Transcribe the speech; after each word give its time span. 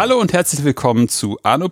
Hallo 0.00 0.18
und 0.18 0.32
herzlich 0.32 0.64
willkommen 0.64 1.10
zu 1.10 1.38
Anno. 1.42 1.68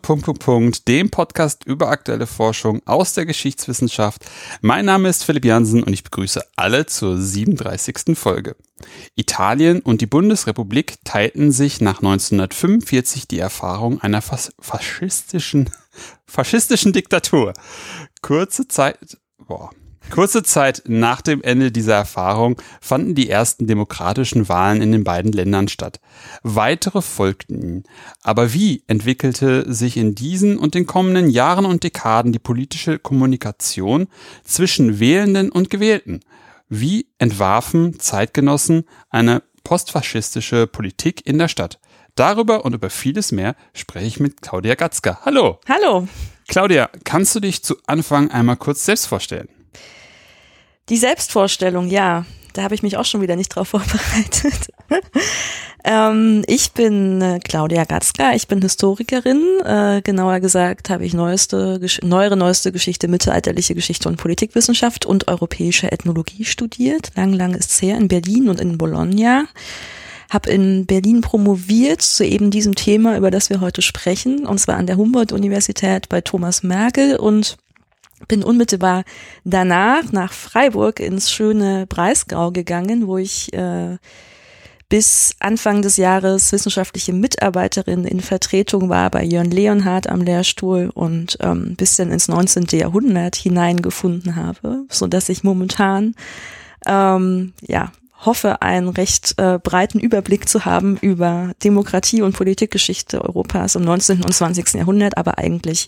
dem 0.86 1.08
Podcast 1.08 1.64
über 1.64 1.88
aktuelle 1.88 2.26
Forschung 2.26 2.82
aus 2.84 3.14
der 3.14 3.24
Geschichtswissenschaft. 3.24 4.22
Mein 4.60 4.84
Name 4.84 5.08
ist 5.08 5.24
Philipp 5.24 5.46
Jansen 5.46 5.82
und 5.82 5.94
ich 5.94 6.04
begrüße 6.04 6.44
alle 6.54 6.84
zur 6.84 7.16
37. 7.16 8.18
Folge. 8.18 8.54
Italien 9.16 9.80
und 9.80 10.02
die 10.02 10.06
Bundesrepublik 10.06 10.96
teilten 11.04 11.52
sich 11.52 11.80
nach 11.80 12.00
1945 12.00 13.28
die 13.28 13.38
Erfahrung 13.38 14.02
einer 14.02 14.20
fas 14.20 14.52
faschistischen, 14.60 15.70
faschistischen 16.26 16.92
Diktatur. 16.92 17.52
Kurze 18.22 18.68
Zeit, 18.68 19.18
boah, 19.38 19.70
Kurze 20.10 20.42
Zeit 20.42 20.84
nach 20.86 21.20
dem 21.20 21.42
Ende 21.42 21.70
dieser 21.70 21.94
Erfahrung 21.94 22.56
fanden 22.80 23.14
die 23.14 23.28
ersten 23.28 23.66
demokratischen 23.66 24.48
Wahlen 24.48 24.80
in 24.80 24.90
den 24.90 25.04
beiden 25.04 25.32
Ländern 25.32 25.68
statt. 25.68 26.00
Weitere 26.42 27.02
folgten. 27.02 27.84
Aber 28.22 28.54
wie 28.54 28.82
entwickelte 28.86 29.72
sich 29.72 29.96
in 29.96 30.14
diesen 30.14 30.56
und 30.58 30.74
den 30.74 30.86
kommenden 30.86 31.28
Jahren 31.28 31.66
und 31.66 31.84
Dekaden 31.84 32.32
die 32.32 32.38
politische 32.38 32.98
Kommunikation 32.98 34.08
zwischen 34.44 34.98
Wählenden 34.98 35.50
und 35.50 35.68
Gewählten? 35.68 36.20
Wie 36.70 37.08
entwarfen 37.18 37.98
Zeitgenossen 37.98 38.84
eine 39.10 39.42
postfaschistische 39.62 40.66
Politik 40.66 41.26
in 41.26 41.38
der 41.38 41.48
Stadt? 41.48 41.78
Darüber 42.18 42.64
und 42.64 42.74
über 42.74 42.90
vieles 42.90 43.30
mehr 43.30 43.54
spreche 43.74 44.06
ich 44.06 44.18
mit 44.18 44.42
Claudia 44.42 44.74
Gatzka. 44.74 45.20
Hallo. 45.24 45.60
Hallo. 45.68 46.08
Claudia, 46.48 46.90
kannst 47.04 47.36
du 47.36 47.40
dich 47.40 47.62
zu 47.62 47.76
Anfang 47.86 48.32
einmal 48.32 48.56
kurz 48.56 48.84
selbst 48.84 49.06
vorstellen? 49.06 49.48
Die 50.88 50.96
Selbstvorstellung, 50.96 51.86
ja. 51.86 52.24
Da 52.54 52.62
habe 52.64 52.74
ich 52.74 52.82
mich 52.82 52.96
auch 52.96 53.04
schon 53.04 53.20
wieder 53.20 53.36
nicht 53.36 53.50
drauf 53.50 53.68
vorbereitet. 53.68 54.72
ähm, 55.84 56.42
ich 56.48 56.72
bin 56.72 57.22
äh, 57.22 57.38
Claudia 57.38 57.84
Gatzka, 57.84 58.32
ich 58.34 58.48
bin 58.48 58.60
Historikerin. 58.62 59.60
Äh, 59.64 60.02
genauer 60.02 60.40
gesagt 60.40 60.90
habe 60.90 61.04
ich 61.04 61.14
neueste, 61.14 61.78
neuere 62.02 62.36
neueste 62.36 62.72
Geschichte, 62.72 63.06
mittelalterliche 63.06 63.76
Geschichte 63.76 64.08
und 64.08 64.16
Politikwissenschaft 64.16 65.06
und 65.06 65.28
europäische 65.28 65.92
Ethnologie 65.92 66.44
studiert. 66.44 67.12
Lang, 67.14 67.32
lang 67.32 67.54
ist 67.54 67.70
es 67.70 67.80
her 67.80 67.96
in 67.96 68.08
Berlin 68.08 68.48
und 68.48 68.58
in 68.58 68.76
Bologna. 68.76 69.44
Habe 70.30 70.50
in 70.50 70.86
Berlin 70.86 71.20
promoviert 71.20 72.02
zu 72.02 72.24
eben 72.24 72.50
diesem 72.50 72.74
Thema, 72.74 73.16
über 73.16 73.30
das 73.30 73.48
wir 73.50 73.60
heute 73.60 73.82
sprechen, 73.82 74.46
und 74.46 74.58
zwar 74.58 74.76
an 74.76 74.86
der 74.86 74.96
Humboldt-Universität 74.96 76.08
bei 76.08 76.20
Thomas 76.20 76.62
Merkel 76.62 77.16
und 77.16 77.56
bin 78.26 78.42
unmittelbar 78.42 79.04
danach 79.44 80.12
nach 80.12 80.32
Freiburg 80.32 81.00
ins 81.00 81.30
schöne 81.30 81.86
Breisgau 81.86 82.50
gegangen, 82.50 83.06
wo 83.06 83.16
ich 83.16 83.52
äh, 83.52 83.96
bis 84.88 85.34
Anfang 85.38 85.82
des 85.82 85.98
Jahres 85.98 86.50
wissenschaftliche 86.50 87.12
Mitarbeiterin 87.12 88.04
in 88.04 88.20
Vertretung 88.20 88.88
war 88.88 89.10
bei 89.10 89.22
Jörn 89.22 89.50
Leonhardt 89.50 90.08
am 90.08 90.22
Lehrstuhl 90.22 90.90
und 90.92 91.36
ähm, 91.40 91.76
bisschen 91.76 92.10
ins 92.10 92.28
19. 92.28 92.66
Jahrhundert 92.72 93.36
hineingefunden 93.36 94.36
habe, 94.36 94.84
so 94.88 95.06
dass 95.06 95.28
ich 95.28 95.44
momentan 95.44 96.14
ähm, 96.86 97.52
ja 97.60 97.92
hoffe, 98.24 98.62
einen 98.62 98.88
recht 98.88 99.34
äh, 99.38 99.58
breiten 99.62 100.00
Überblick 100.00 100.48
zu 100.48 100.64
haben 100.64 100.96
über 100.96 101.52
Demokratie 101.62 102.22
und 102.22 102.36
Politikgeschichte 102.36 103.22
Europas 103.22 103.74
im 103.74 103.82
19. 103.82 104.24
und 104.24 104.34
20. 104.34 104.74
Jahrhundert. 104.74 105.16
Aber 105.16 105.38
eigentlich 105.38 105.86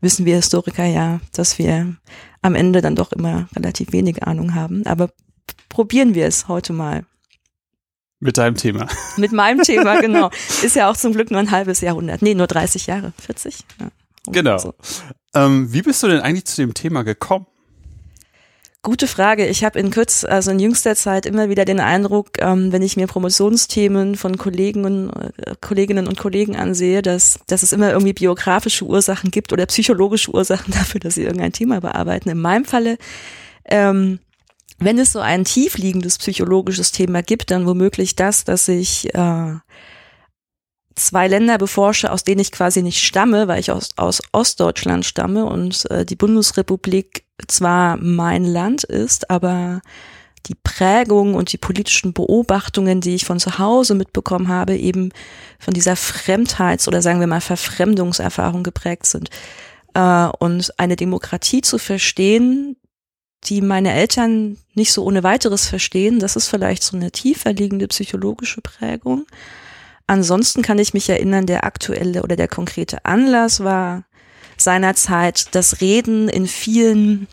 wissen 0.00 0.26
wir 0.26 0.36
Historiker 0.36 0.84
ja, 0.84 1.20
dass 1.32 1.58
wir 1.58 1.96
am 2.42 2.54
Ende 2.54 2.80
dann 2.80 2.96
doch 2.96 3.12
immer 3.12 3.48
relativ 3.54 3.92
wenig 3.92 4.24
Ahnung 4.24 4.54
haben. 4.54 4.86
Aber 4.86 5.10
probieren 5.68 6.14
wir 6.14 6.26
es 6.26 6.48
heute 6.48 6.72
mal. 6.72 7.04
Mit 8.20 8.36
deinem 8.36 8.56
Thema. 8.56 8.88
Mit 9.16 9.32
meinem 9.32 9.62
Thema, 9.62 10.00
genau. 10.00 10.30
Ist 10.62 10.74
ja 10.74 10.90
auch 10.90 10.96
zum 10.96 11.12
Glück 11.12 11.30
nur 11.30 11.38
ein 11.40 11.52
halbes 11.52 11.80
Jahrhundert. 11.80 12.22
Nee, 12.22 12.34
nur 12.34 12.48
30 12.48 12.86
Jahre, 12.86 13.12
40. 13.20 13.64
Ja, 13.78 13.90
genau. 14.26 14.58
So. 14.58 14.74
Ähm, 15.34 15.72
wie 15.72 15.82
bist 15.82 16.02
du 16.02 16.08
denn 16.08 16.20
eigentlich 16.20 16.46
zu 16.46 16.56
dem 16.56 16.74
Thema 16.74 17.04
gekommen? 17.04 17.46
Gute 18.82 19.08
Frage. 19.08 19.46
Ich 19.46 19.64
habe 19.64 19.78
in 19.80 19.90
Kürz, 19.90 20.24
also 20.24 20.52
in 20.52 20.60
jüngster 20.60 20.94
Zeit 20.94 21.26
immer 21.26 21.48
wieder 21.48 21.64
den 21.64 21.80
Eindruck, 21.80 22.30
ähm, 22.38 22.70
wenn 22.70 22.80
ich 22.80 22.96
mir 22.96 23.08
Promotionsthemen 23.08 24.14
von 24.14 24.38
Kollegen 24.38 25.10
äh, 25.10 25.56
Kolleginnen 25.60 26.06
und 26.06 26.16
Kollegen 26.16 26.56
ansehe, 26.56 27.02
dass, 27.02 27.40
dass 27.48 27.64
es 27.64 27.72
immer 27.72 27.90
irgendwie 27.90 28.12
biografische 28.12 28.84
Ursachen 28.84 29.32
gibt 29.32 29.52
oder 29.52 29.66
psychologische 29.66 30.32
Ursachen 30.32 30.72
dafür, 30.78 31.00
dass 31.00 31.16
sie 31.16 31.24
irgendein 31.24 31.52
Thema 31.52 31.80
bearbeiten. 31.80 32.28
In 32.28 32.40
meinem 32.40 32.64
Falle, 32.64 32.98
ähm, 33.64 34.20
wenn 34.78 34.98
es 35.00 35.12
so 35.12 35.18
ein 35.18 35.44
tiefliegendes 35.44 36.18
psychologisches 36.18 36.92
Thema 36.92 37.22
gibt, 37.22 37.50
dann 37.50 37.66
womöglich 37.66 38.14
das, 38.14 38.44
dass 38.44 38.68
ich 38.68 39.12
äh, 39.12 39.54
zwei 40.98 41.28
Länder 41.28 41.58
beforsche, 41.58 42.10
aus 42.10 42.24
denen 42.24 42.40
ich 42.40 42.52
quasi 42.52 42.82
nicht 42.82 43.02
stamme, 43.02 43.48
weil 43.48 43.60
ich 43.60 43.70
aus, 43.70 43.90
aus 43.96 44.22
Ostdeutschland 44.32 45.04
stamme 45.04 45.46
und 45.46 45.90
äh, 45.90 46.04
die 46.04 46.16
Bundesrepublik 46.16 47.24
zwar 47.46 47.96
mein 47.96 48.44
Land 48.44 48.84
ist, 48.84 49.30
aber 49.30 49.80
die 50.46 50.54
Prägung 50.54 51.34
und 51.34 51.52
die 51.52 51.58
politischen 51.58 52.12
Beobachtungen, 52.12 53.00
die 53.00 53.14
ich 53.14 53.24
von 53.24 53.38
zu 53.38 53.58
Hause 53.58 53.94
mitbekommen 53.94 54.48
habe, 54.48 54.76
eben 54.76 55.10
von 55.58 55.74
dieser 55.74 55.96
Fremdheits- 55.96 56.88
oder 56.88 57.02
sagen 57.02 57.20
wir 57.20 57.26
mal 57.26 57.40
Verfremdungserfahrung 57.40 58.62
geprägt 58.62 59.06
sind. 59.06 59.30
Äh, 59.94 60.28
und 60.38 60.78
eine 60.78 60.96
Demokratie 60.96 61.60
zu 61.60 61.78
verstehen, 61.78 62.76
die 63.44 63.60
meine 63.60 63.92
Eltern 63.92 64.58
nicht 64.74 64.92
so 64.92 65.04
ohne 65.04 65.22
weiteres 65.22 65.68
verstehen, 65.68 66.18
das 66.18 66.36
ist 66.36 66.48
vielleicht 66.48 66.82
so 66.82 66.96
eine 66.96 67.12
tiefer 67.12 67.52
liegende 67.52 67.86
psychologische 67.88 68.60
Prägung. 68.60 69.26
Ansonsten 70.08 70.62
kann 70.62 70.78
ich 70.78 70.94
mich 70.94 71.08
erinnern, 71.10 71.46
der 71.46 71.64
aktuelle 71.64 72.22
oder 72.22 72.34
der 72.34 72.48
konkrete 72.48 73.04
Anlass 73.04 73.62
war 73.62 74.04
seinerzeit 74.56 75.54
das 75.54 75.80
Reden 75.80 76.28
in 76.28 76.46
vielen 76.46 77.28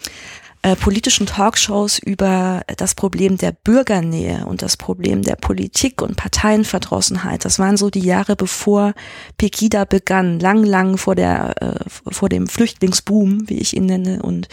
äh, 0.62 0.76
politischen 0.76 1.26
Talkshows 1.26 2.00
über 2.00 2.64
das 2.76 2.94
Problem 2.94 3.38
der 3.38 3.54
Bürgernähe 3.54 4.46
und 4.46 4.62
das 4.62 4.76
Problem 4.76 5.22
der 5.22 5.38
Politik 5.38 6.02
und 6.02 6.18
Parteienverdrossenheit. 6.18 7.46
Das 7.46 7.60
waren 7.60 7.78
so 7.78 7.90
die 7.90 8.02
Jahre 8.02 8.36
bevor 8.36 8.94
Pegida 9.38 9.86
begann, 9.86 10.40
lang, 10.40 10.64
lang 10.64 10.98
vor 10.98 11.16
der, 11.16 11.54
äh, 11.62 11.80
vor 12.12 12.28
dem 12.28 12.48
Flüchtlingsboom, 12.48 13.48
wie 13.48 13.60
ich 13.60 13.76
ihn 13.76 13.86
nenne, 13.86 14.22
und 14.22 14.50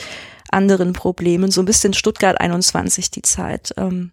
anderen 0.48 0.92
Problemen. 0.92 1.50
So 1.50 1.60
ein 1.60 1.66
bisschen 1.66 1.92
Stuttgart 1.92 2.40
21 2.40 3.10
die 3.10 3.22
Zeit. 3.22 3.74
Ähm, 3.76 4.12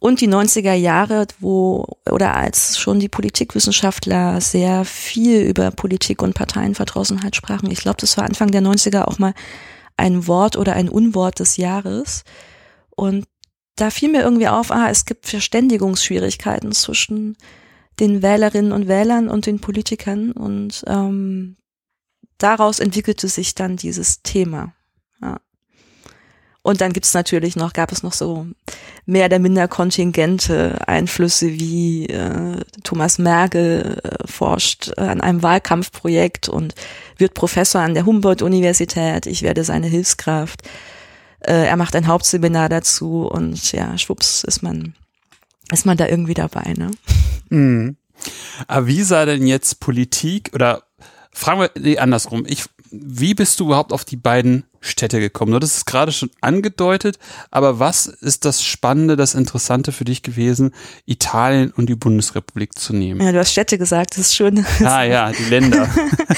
und 0.00 0.20
die 0.20 0.28
90er 0.28 0.74
Jahre, 0.74 1.26
wo 1.40 1.86
oder 2.10 2.34
als 2.34 2.78
schon 2.78 3.00
die 3.00 3.08
Politikwissenschaftler 3.08 4.40
sehr 4.40 4.84
viel 4.84 5.40
über 5.40 5.70
Politik 5.70 6.22
und 6.22 6.34
Parteienverdrossenheit 6.34 7.34
sprachen. 7.34 7.70
Ich 7.70 7.80
glaube, 7.80 7.96
das 8.00 8.16
war 8.16 8.24
Anfang 8.24 8.50
der 8.50 8.62
90er 8.62 9.04
auch 9.04 9.18
mal 9.18 9.32
ein 9.96 10.26
Wort 10.26 10.56
oder 10.56 10.74
ein 10.74 10.88
Unwort 10.88 11.38
des 11.38 11.56
Jahres. 11.56 12.24
Und 12.94 13.26
da 13.76 13.90
fiel 13.90 14.10
mir 14.10 14.22
irgendwie 14.22 14.48
auf, 14.48 14.70
ah, 14.70 14.88
es 14.90 15.04
gibt 15.04 15.26
Verständigungsschwierigkeiten 15.26 16.72
zwischen 16.72 17.36
den 17.98 18.22
Wählerinnen 18.22 18.72
und 18.72 18.88
Wählern 18.88 19.28
und 19.28 19.46
den 19.46 19.60
Politikern. 19.60 20.32
Und 20.32 20.84
ähm, 20.86 21.56
daraus 22.38 22.78
entwickelte 22.80 23.28
sich 23.28 23.54
dann 23.54 23.76
dieses 23.76 24.22
Thema. 24.22 24.75
Und 26.66 26.80
dann 26.80 26.92
gibt's 26.92 27.14
natürlich 27.14 27.54
noch, 27.54 27.74
gab 27.74 27.92
es 27.92 28.02
noch 28.02 28.12
so 28.12 28.44
mehr 29.04 29.26
oder 29.26 29.38
minder 29.38 29.68
kontingente 29.68 30.76
Einflüsse 30.88 31.52
wie 31.52 32.06
äh, 32.06 32.60
Thomas 32.82 33.18
Merkel 33.20 34.00
äh, 34.02 34.26
forscht 34.26 34.90
äh, 34.96 35.02
an 35.02 35.20
einem 35.20 35.44
Wahlkampfprojekt 35.44 36.48
und 36.48 36.74
wird 37.18 37.34
Professor 37.34 37.82
an 37.82 37.94
der 37.94 38.04
Humboldt-Universität. 38.04 39.26
Ich 39.26 39.42
werde 39.42 39.62
seine 39.62 39.86
Hilfskraft. 39.86 40.62
Äh, 41.38 41.66
er 41.68 41.76
macht 41.76 41.94
ein 41.94 42.08
Hauptseminar 42.08 42.68
dazu 42.68 43.28
und 43.28 43.70
ja, 43.70 43.96
schwupps 43.96 44.42
ist 44.42 44.64
man, 44.64 44.96
ist 45.70 45.86
man 45.86 45.96
da 45.96 46.08
irgendwie 46.08 46.34
dabei, 46.34 46.74
ne? 46.76 46.90
Mhm. 47.48 47.96
Aber 48.66 48.88
wie 48.88 49.04
sah 49.04 49.24
denn 49.24 49.46
jetzt 49.46 49.78
Politik 49.78 50.50
oder 50.52 50.82
fragen 51.30 51.60
wir 51.60 51.70
nee, 51.78 51.98
andersrum. 51.98 52.44
Ich 52.44 52.64
wie 52.90 53.34
bist 53.34 53.60
du 53.60 53.66
überhaupt 53.66 53.92
auf 53.92 54.04
die 54.04 54.16
beiden 54.16 54.64
Städte 54.86 55.20
gekommen? 55.20 55.52
Du 55.52 55.56
hattest 55.56 55.76
es 55.76 55.84
gerade 55.84 56.12
schon 56.12 56.30
angedeutet, 56.40 57.18
aber 57.50 57.78
was 57.78 58.06
ist 58.06 58.44
das 58.44 58.62
Spannende, 58.62 59.16
das 59.16 59.34
Interessante 59.34 59.92
für 59.92 60.04
dich 60.04 60.22
gewesen, 60.22 60.72
Italien 61.04 61.72
und 61.76 61.88
die 61.88 61.94
Bundesrepublik 61.94 62.78
zu 62.78 62.94
nehmen? 62.94 63.20
Ja, 63.20 63.32
du 63.32 63.38
hast 63.38 63.52
Städte 63.52 63.78
gesagt, 63.78 64.12
das 64.12 64.28
ist 64.28 64.36
schön. 64.36 64.64
Ah 64.84 65.02
ja, 65.02 65.32
die 65.32 65.44
Länder. 65.44 65.88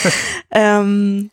ähm, 0.50 1.30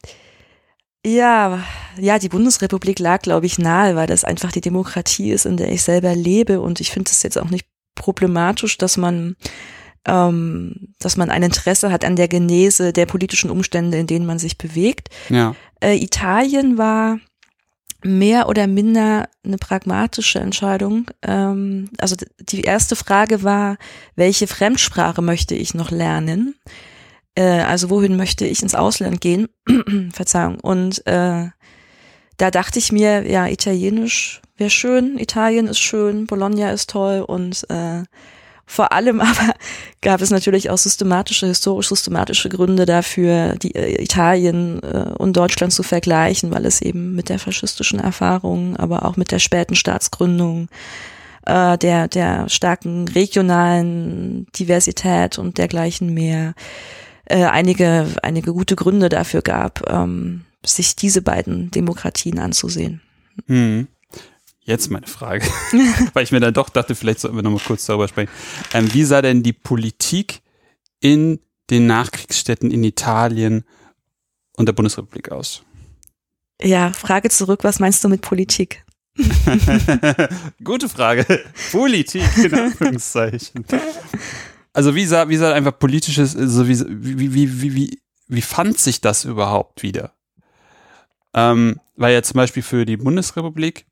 ja, 1.06 1.64
ja, 2.00 2.20
die 2.20 2.30
Bundesrepublik 2.30 3.00
lag, 3.00 3.22
glaube 3.22 3.46
ich, 3.46 3.60
nahe, 3.60 3.96
weil 3.96 4.08
das 4.08 4.24
einfach 4.24 4.52
die 4.52 4.62
Demokratie 4.62 5.32
ist, 5.32 5.46
in 5.46 5.58
der 5.58 5.72
ich 5.72 5.84
selber 5.84 6.16
lebe 6.16 6.62
und 6.62 6.82
ich 6.82 6.92
finde 6.92 7.12
es 7.12 7.22
jetzt 7.22 7.38
auch 7.38 7.50
nicht 7.50 7.68
problematisch, 7.96 8.78
dass 8.78 8.98
man 8.98 9.36
ähm, 10.08 10.94
dass 11.00 11.18
man 11.18 11.30
ein 11.32 11.44
Interesse 11.44 11.92
hat 11.92 12.06
an 12.06 12.16
der 12.16 12.28
Genese 12.28 12.94
der 12.94 13.06
politischen 13.06 13.50
Umstände, 13.50 13.98
in 13.98 14.08
denen 14.08 14.26
man 14.26 14.40
sich 14.40 14.58
bewegt. 14.58 15.10
Ja. 15.30 15.56
Äh, 15.86 15.98
Italien 16.04 16.80
war 16.80 17.20
mehr 18.04 18.50
oder 18.50 18.66
minder 18.66 19.30
eine 19.44 19.58
pragmatische 19.58 20.40
Entscheidung. 20.40 21.12
Ähm, 21.22 21.90
also 22.00 22.16
die 22.40 22.62
erste 22.62 22.96
Frage 22.96 23.44
war, 23.44 23.78
welche 24.16 24.48
Fremdsprache 24.48 25.22
möchte 25.22 25.54
ich 25.54 25.76
noch 25.76 25.92
lernen? 25.92 26.56
Äh, 27.36 27.62
also 27.62 27.92
wohin 27.92 28.18
möchte 28.18 28.48
ich 28.48 28.64
ins 28.64 28.74
Ausland 28.74 29.22
gehen? 29.22 29.48
Verzeihung. 30.12 30.60
Und 30.60 31.06
äh, 31.06 31.50
da 32.38 32.52
dachte 32.52 32.80
ich 32.80 32.92
mir, 32.92 33.30
ja, 33.30 33.48
Italienisch 33.48 34.42
wäre 34.58 34.72
schön, 34.72 35.20
Italien 35.20 35.68
ist 35.68 35.80
schön, 35.80 36.26
Bologna 36.26 36.72
ist 36.72 36.90
toll 36.90 37.22
und 37.22 37.64
äh, 37.70 38.04
vor 38.66 38.92
allem 38.92 39.22
aber 39.22 39.54
gab 40.02 40.22
es 40.22 40.32
natürlich 40.32 40.70
auch 40.70 40.78
systematische, 40.78 41.48
historisch 41.48 41.90
systematische 41.90 42.50
Gründe 42.50 42.86
dafür, 42.86 43.56
die 43.56 43.76
äh, 43.76 44.02
Italien 44.02 44.82
äh, 44.82 45.14
und 45.18 45.38
Deutschland 45.38 45.74
zu 45.74 45.84
vergleichen, 45.84 46.52
weil 46.52 46.66
es 46.66 46.82
eben 46.82 47.16
mit 47.16 47.30
der 47.30 47.40
faschistischen 47.40 48.00
Erfahrung, 48.00 48.76
aber 48.78 49.06
auch 49.06 49.18
mit 49.18 49.32
der 49.32 49.40
späten 49.40 49.76
Staatsgründung, 49.76 50.68
äh, 51.46 51.78
der, 51.78 52.08
der 52.08 52.50
starken 52.50 53.08
regionalen 53.08 54.48
Diversität 54.58 55.38
und 55.38 55.58
dergleichen 55.58 56.14
mehr 56.14 56.54
äh, 57.26 57.46
einige, 57.46 58.08
einige 58.24 58.54
gute 58.54 58.76
Gründe 58.76 59.10
dafür 59.10 59.42
gab, 59.42 59.90
ähm, 59.92 60.42
sich 60.66 60.96
diese 60.96 61.22
beiden 61.22 61.72
Demokratien 61.72 62.40
anzusehen. 62.40 63.02
Hm. 63.48 63.88
Jetzt 64.66 64.90
meine 64.90 65.06
Frage, 65.06 65.46
weil 66.14 66.24
ich 66.24 66.32
mir 66.32 66.40
dann 66.40 66.54
doch 66.54 66.70
dachte, 66.70 66.96
vielleicht 66.96 67.20
sollten 67.20 67.38
wir 67.38 67.44
noch 67.44 67.52
mal 67.52 67.62
kurz 67.64 67.86
darüber 67.86 68.08
sprechen. 68.08 68.32
Ähm, 68.74 68.92
wie 68.94 69.04
sah 69.04 69.22
denn 69.22 69.44
die 69.44 69.54
Politik 69.54 70.42
in 71.00 71.40
den 71.70 71.86
Nachkriegsstädten 71.86 72.72
in 72.72 72.84
Italien 72.84 73.64
und 74.58 74.66
der 74.66 74.74
Bundesrepublik 74.74 75.32
aus? 75.32 75.62
Ja, 76.60 76.92
Frage 76.94 77.30
zurück, 77.30 77.64
was 77.64 77.80
meinst 77.80 78.04
du 78.04 78.10
mit 78.10 78.22
Politik? 78.22 78.84
Gute 80.64 80.90
Frage. 80.90 81.26
Politik, 81.72 82.24
in 82.38 82.54
Anführungszeichen. 82.60 83.66
Also 84.74 84.96
wie 84.96 85.06
sah, 85.06 85.30
wie 85.30 85.38
sah 85.38 85.54
einfach 85.54 85.78
politisches, 85.78 86.36
also 86.36 86.68
wie, 86.68 86.80
wie, 86.80 87.34
wie, 87.34 87.62
wie, 87.62 87.76
wie, 87.76 88.02
wie 88.28 88.42
fand 88.42 88.80
sich 88.80 89.00
das 89.00 89.26
überhaupt 89.26 89.84
wieder? 89.84 90.14
Ähm, 91.36 91.80
weil 91.96 92.14
ja 92.14 92.24
zum 92.24 92.38
Beispiel 92.38 92.64
für 92.64 92.86
die 92.86 92.98
Bundesrepublik 92.98 93.86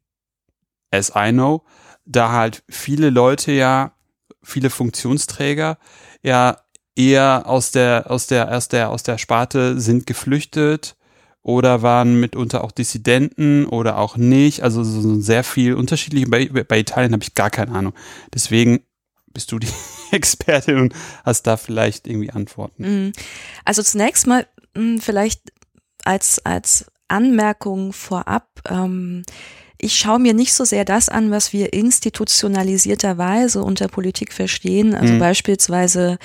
as 0.93 1.11
I 1.15 1.31
know, 1.31 1.63
da 2.05 2.31
halt 2.31 2.63
viele 2.69 3.09
Leute 3.09 3.51
ja, 3.51 3.93
viele 4.41 4.69
Funktionsträger 4.69 5.77
ja 6.21 6.57
eher 6.95 7.43
aus 7.45 7.71
der, 7.71 8.09
aus 8.09 8.27
der, 8.27 8.51
aus 8.55 8.67
der, 8.67 8.89
aus 8.89 9.03
der 9.03 9.17
Sparte 9.17 9.79
sind 9.79 10.05
geflüchtet 10.05 10.95
oder 11.41 11.81
waren 11.81 12.19
mitunter 12.19 12.63
auch 12.63 12.71
Dissidenten 12.71 13.65
oder 13.65 13.97
auch 13.97 14.15
nicht. 14.15 14.63
Also 14.63 14.83
so 14.83 15.19
sehr 15.19 15.43
viel 15.43 15.73
unterschiedlich. 15.73 16.29
Bei, 16.29 16.45
bei 16.45 16.79
Italien 16.79 17.13
habe 17.13 17.23
ich 17.23 17.33
gar 17.33 17.49
keine 17.49 17.73
Ahnung. 17.73 17.93
Deswegen 18.33 18.81
bist 19.33 19.51
du 19.51 19.59
die 19.59 19.67
Expertin 20.11 20.77
und 20.77 20.93
hast 21.25 21.43
da 21.43 21.57
vielleicht 21.57 22.07
irgendwie 22.07 22.31
Antworten. 22.31 22.83
Mhm. 22.83 23.11
Also 23.65 23.81
zunächst 23.81 24.27
mal 24.27 24.47
hm, 24.75 25.01
vielleicht 25.01 25.51
als, 26.05 26.45
als 26.45 26.85
Anmerkung 27.07 27.91
vorab. 27.91 28.47
Ähm, 28.69 29.23
ich 29.83 29.95
schaue 29.97 30.19
mir 30.19 30.33
nicht 30.33 30.53
so 30.53 30.63
sehr 30.63 30.85
das 30.85 31.09
an, 31.09 31.29
was 31.29 31.51
wir 31.51 31.73
institutionalisierterweise 31.73 33.61
unter 33.61 33.87
Politik 33.89 34.31
verstehen. 34.31 34.95
Also 34.95 35.13
mhm. 35.13 35.19
beispielsweise, 35.19 36.17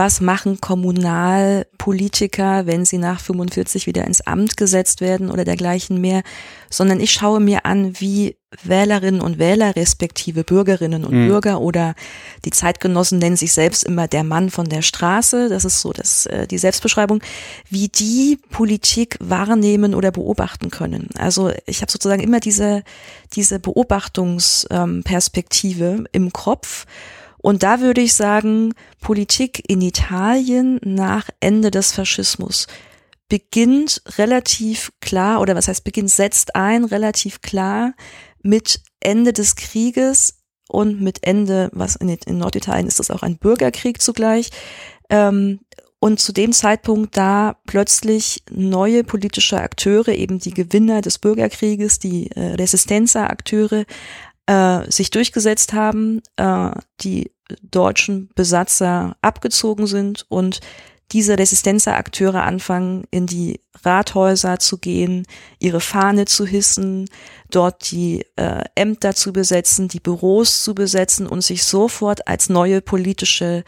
was 0.00 0.20
machen 0.22 0.62
Kommunalpolitiker, 0.62 2.66
wenn 2.66 2.86
sie 2.86 2.96
nach 2.96 3.20
45 3.20 3.86
wieder 3.86 4.06
ins 4.06 4.22
Amt 4.22 4.56
gesetzt 4.56 5.02
werden 5.02 5.30
oder 5.30 5.44
dergleichen 5.44 6.00
mehr, 6.00 6.22
sondern 6.70 7.00
ich 7.00 7.12
schaue 7.12 7.38
mir 7.38 7.66
an, 7.66 8.00
wie 8.00 8.38
Wählerinnen 8.62 9.20
und 9.20 9.38
Wähler 9.38 9.76
respektive 9.76 10.42
Bürgerinnen 10.42 11.04
und 11.04 11.12
mhm. 11.12 11.28
Bürger 11.28 11.60
oder 11.60 11.94
die 12.46 12.50
Zeitgenossen 12.50 13.18
nennen 13.18 13.36
sich 13.36 13.52
selbst 13.52 13.84
immer 13.84 14.08
der 14.08 14.24
Mann 14.24 14.48
von 14.48 14.70
der 14.70 14.80
Straße, 14.80 15.50
das 15.50 15.66
ist 15.66 15.82
so 15.82 15.92
das, 15.92 16.24
äh, 16.24 16.46
die 16.46 16.56
Selbstbeschreibung, 16.56 17.22
wie 17.68 17.88
die 17.88 18.38
Politik 18.48 19.18
wahrnehmen 19.20 19.94
oder 19.94 20.12
beobachten 20.12 20.70
können. 20.70 21.10
Also 21.18 21.52
ich 21.66 21.82
habe 21.82 21.92
sozusagen 21.92 22.22
immer 22.22 22.40
diese, 22.40 22.84
diese 23.34 23.60
Beobachtungsperspektive 23.60 25.84
ähm, 25.84 26.08
im 26.10 26.32
Kopf. 26.32 26.86
Und 27.42 27.62
da 27.62 27.80
würde 27.80 28.00
ich 28.00 28.14
sagen, 28.14 28.74
Politik 29.00 29.62
in 29.68 29.80
Italien 29.80 30.78
nach 30.84 31.30
Ende 31.40 31.70
des 31.70 31.92
Faschismus 31.92 32.66
beginnt 33.28 34.02
relativ 34.18 34.92
klar, 35.00 35.40
oder 35.40 35.54
was 35.54 35.68
heißt 35.68 35.84
beginnt, 35.84 36.10
setzt 36.10 36.56
ein 36.56 36.84
relativ 36.84 37.40
klar 37.40 37.94
mit 38.42 38.82
Ende 39.00 39.32
des 39.32 39.56
Krieges 39.56 40.40
und 40.68 41.00
mit 41.00 41.26
Ende, 41.26 41.70
was 41.72 41.96
in, 41.96 42.08
in 42.08 42.38
Norditalien 42.38 42.86
ist 42.86 42.98
das 42.98 43.10
auch 43.10 43.22
ein 43.22 43.38
Bürgerkrieg 43.38 44.02
zugleich, 44.02 44.50
ähm, 45.08 45.60
und 46.02 46.18
zu 46.18 46.32
dem 46.32 46.52
Zeitpunkt, 46.52 47.16
da 47.18 47.58
plötzlich 47.66 48.42
neue 48.50 49.04
politische 49.04 49.60
Akteure, 49.60 50.08
eben 50.08 50.38
die 50.38 50.54
Gewinner 50.54 51.02
des 51.02 51.18
Bürgerkrieges, 51.18 51.98
die 51.98 52.30
äh, 52.30 52.54
Resistenza-Akteure, 52.54 53.84
äh, 54.46 54.90
sich 54.90 55.10
durchgesetzt 55.10 55.72
haben, 55.72 56.22
äh, 56.36 56.70
die 57.00 57.32
deutschen 57.62 58.30
Besatzer 58.34 59.16
abgezogen 59.22 59.86
sind 59.86 60.24
und 60.28 60.60
diese 61.12 61.38
Resistenza-Akteure 61.38 62.42
anfangen, 62.42 63.04
in 63.10 63.26
die 63.26 63.60
Rathäuser 63.84 64.58
zu 64.58 64.78
gehen, 64.78 65.26
ihre 65.58 65.80
Fahne 65.80 66.26
zu 66.26 66.46
hissen, 66.46 67.08
dort 67.50 67.90
die 67.90 68.24
äh, 68.36 68.64
Ämter 68.76 69.14
zu 69.14 69.32
besetzen, 69.32 69.88
die 69.88 70.00
Büros 70.00 70.62
zu 70.62 70.74
besetzen 70.74 71.26
und 71.26 71.42
sich 71.42 71.64
sofort 71.64 72.28
als 72.28 72.48
neue 72.48 72.80
politische 72.80 73.64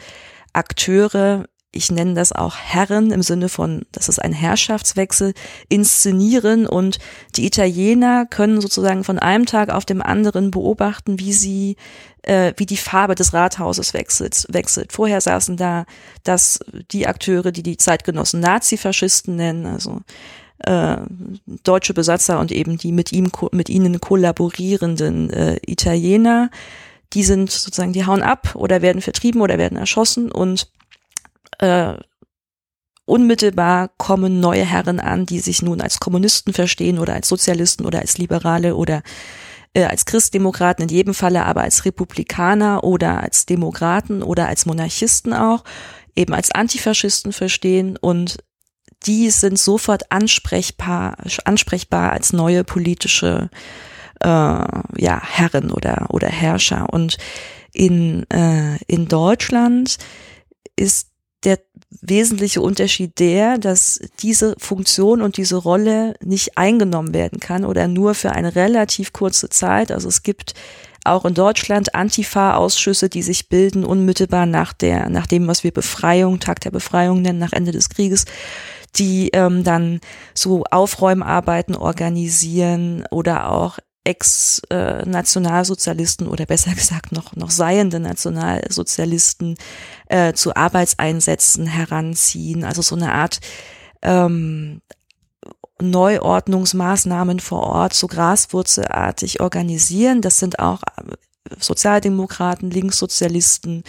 Akteure 0.53 1.45
ich 1.73 1.91
nenne 1.91 2.13
das 2.13 2.31
auch 2.31 2.55
Herren 2.55 3.11
im 3.11 3.23
Sinne 3.23 3.49
von, 3.49 3.81
das 3.91 4.07
ist 4.07 4.19
ein 4.19 4.31
Herrschaftswechsel, 4.31 5.33
inszenieren 5.69 6.67
und 6.67 6.99
die 7.35 7.45
Italiener 7.45 8.25
können 8.27 8.61
sozusagen 8.61 9.03
von 9.03 9.19
einem 9.19 9.47
Tag 9.47 9.69
auf 9.69 9.83
dem 9.83 10.01
anderen 10.01 10.51
beobachten, 10.51 11.19
wie 11.19 11.33
sie, 11.33 11.75
äh, 12.21 12.53
wie 12.57 12.67
die 12.67 12.77
Farbe 12.77 13.15
des 13.15 13.33
Rathauses 13.33 13.93
wechselt, 13.95 14.45
wechselt. 14.49 14.93
Vorher 14.93 15.19
saßen 15.19 15.57
da 15.57 15.85
das, 16.23 16.59
die 16.91 17.07
Akteure, 17.07 17.51
die 17.51 17.63
die 17.63 17.77
Zeitgenossen 17.77 18.39
Nazifaschisten 18.39 19.35
nennen, 19.35 19.65
also 19.65 20.01
äh, 20.59 20.97
deutsche 21.63 21.95
Besatzer 21.95 22.39
und 22.39 22.51
eben 22.51 22.77
die 22.77 22.91
mit 22.91 23.11
ihm, 23.11 23.31
mit 23.51 23.69
ihnen 23.69 23.99
kollaborierenden 23.99 25.31
äh, 25.31 25.57
Italiener. 25.65 26.51
Die 27.13 27.23
sind 27.23 27.51
sozusagen, 27.51 27.93
die 27.93 28.05
hauen 28.05 28.21
ab 28.21 28.55
oder 28.55 28.81
werden 28.83 29.01
vertrieben 29.01 29.41
oder 29.41 29.57
werden 29.57 29.77
erschossen 29.77 30.31
und 30.31 30.67
äh, 31.59 31.95
unmittelbar 33.05 33.89
kommen 33.97 34.39
neue 34.39 34.65
Herren 34.65 34.99
an, 34.99 35.25
die 35.25 35.39
sich 35.39 35.61
nun 35.61 35.81
als 35.81 35.99
Kommunisten 35.99 36.53
verstehen 36.53 36.99
oder 36.99 37.13
als 37.13 37.27
Sozialisten 37.27 37.85
oder 37.85 37.99
als 37.99 38.17
Liberale 38.17 38.75
oder 38.75 39.03
äh, 39.73 39.83
als 39.83 40.05
Christdemokraten 40.05 40.83
in 40.83 40.89
jedem 40.89 41.13
Falle, 41.13 41.45
aber 41.45 41.61
als 41.61 41.85
Republikaner 41.85 42.83
oder 42.83 43.21
als 43.21 43.45
Demokraten 43.45 44.23
oder 44.23 44.47
als 44.47 44.65
Monarchisten 44.65 45.33
auch, 45.33 45.63
eben 46.15 46.33
als 46.33 46.51
Antifaschisten 46.51 47.33
verstehen 47.33 47.97
und 47.97 48.37
die 49.05 49.29
sind 49.31 49.59
sofort 49.59 50.11
ansprechbar, 50.11 51.17
ansprechbar 51.43 52.13
als 52.13 52.31
neue 52.31 52.63
politische 52.63 53.49
äh, 54.21 54.27
ja, 54.27 55.21
Herren 55.21 55.71
oder, 55.71 56.07
oder 56.09 56.29
Herrscher. 56.29 56.87
Und 56.91 57.17
in, 57.73 58.29
äh, 58.29 58.77
in 58.87 59.07
Deutschland 59.07 59.97
ist 60.77 61.09
der 61.43 61.59
wesentliche 62.01 62.61
Unterschied 62.61 63.19
der, 63.19 63.57
dass 63.57 63.99
diese 64.19 64.55
Funktion 64.57 65.21
und 65.21 65.37
diese 65.37 65.57
Rolle 65.57 66.15
nicht 66.23 66.57
eingenommen 66.57 67.13
werden 67.13 67.39
kann 67.39 67.65
oder 67.65 67.87
nur 67.87 68.13
für 68.15 68.31
eine 68.31 68.55
relativ 68.55 69.13
kurze 69.13 69.49
Zeit. 69.49 69.91
Also 69.91 70.09
es 70.09 70.23
gibt 70.23 70.53
auch 71.05 71.25
in 71.25 71.33
Deutschland 71.33 71.95
Antifa-Ausschüsse, 71.95 73.09
die 73.09 73.21
sich 73.21 73.49
bilden 73.49 73.83
unmittelbar 73.85 74.45
nach 74.45 74.73
der, 74.73 75.09
nach 75.09 75.27
dem, 75.27 75.47
was 75.47 75.63
wir 75.63 75.71
Befreiung, 75.71 76.39
Tag 76.39 76.61
der 76.61 76.71
Befreiung 76.71 77.21
nennen, 77.21 77.39
nach 77.39 77.53
Ende 77.53 77.71
des 77.71 77.89
Krieges, 77.89 78.25
die 78.95 79.29
ähm, 79.33 79.63
dann 79.63 79.99
so 80.33 80.63
Aufräumarbeiten 80.71 81.75
organisieren 81.75 83.05
oder 83.11 83.51
auch 83.51 83.79
Ex-Nationalsozialisten 84.03 86.27
oder 86.27 86.45
besser 86.45 86.73
gesagt 86.75 87.11
noch, 87.11 87.35
noch 87.35 87.49
seiende 87.51 87.99
Nationalsozialisten 87.99 89.55
äh, 90.07 90.33
zu 90.33 90.55
Arbeitseinsätzen 90.55 91.67
heranziehen. 91.67 92.63
Also 92.63 92.81
so 92.81 92.95
eine 92.95 93.13
Art 93.13 93.39
ähm, 94.01 94.81
Neuordnungsmaßnahmen 95.81 97.39
vor 97.39 97.63
Ort 97.63 97.93
so 97.93 98.07
graswurzelartig 98.07 99.41
organisieren. 99.41 100.21
Das 100.21 100.39
sind 100.39 100.59
auch 100.59 100.81
Sozialdemokraten, 101.59 102.71
Linkssozialisten, 102.71 103.83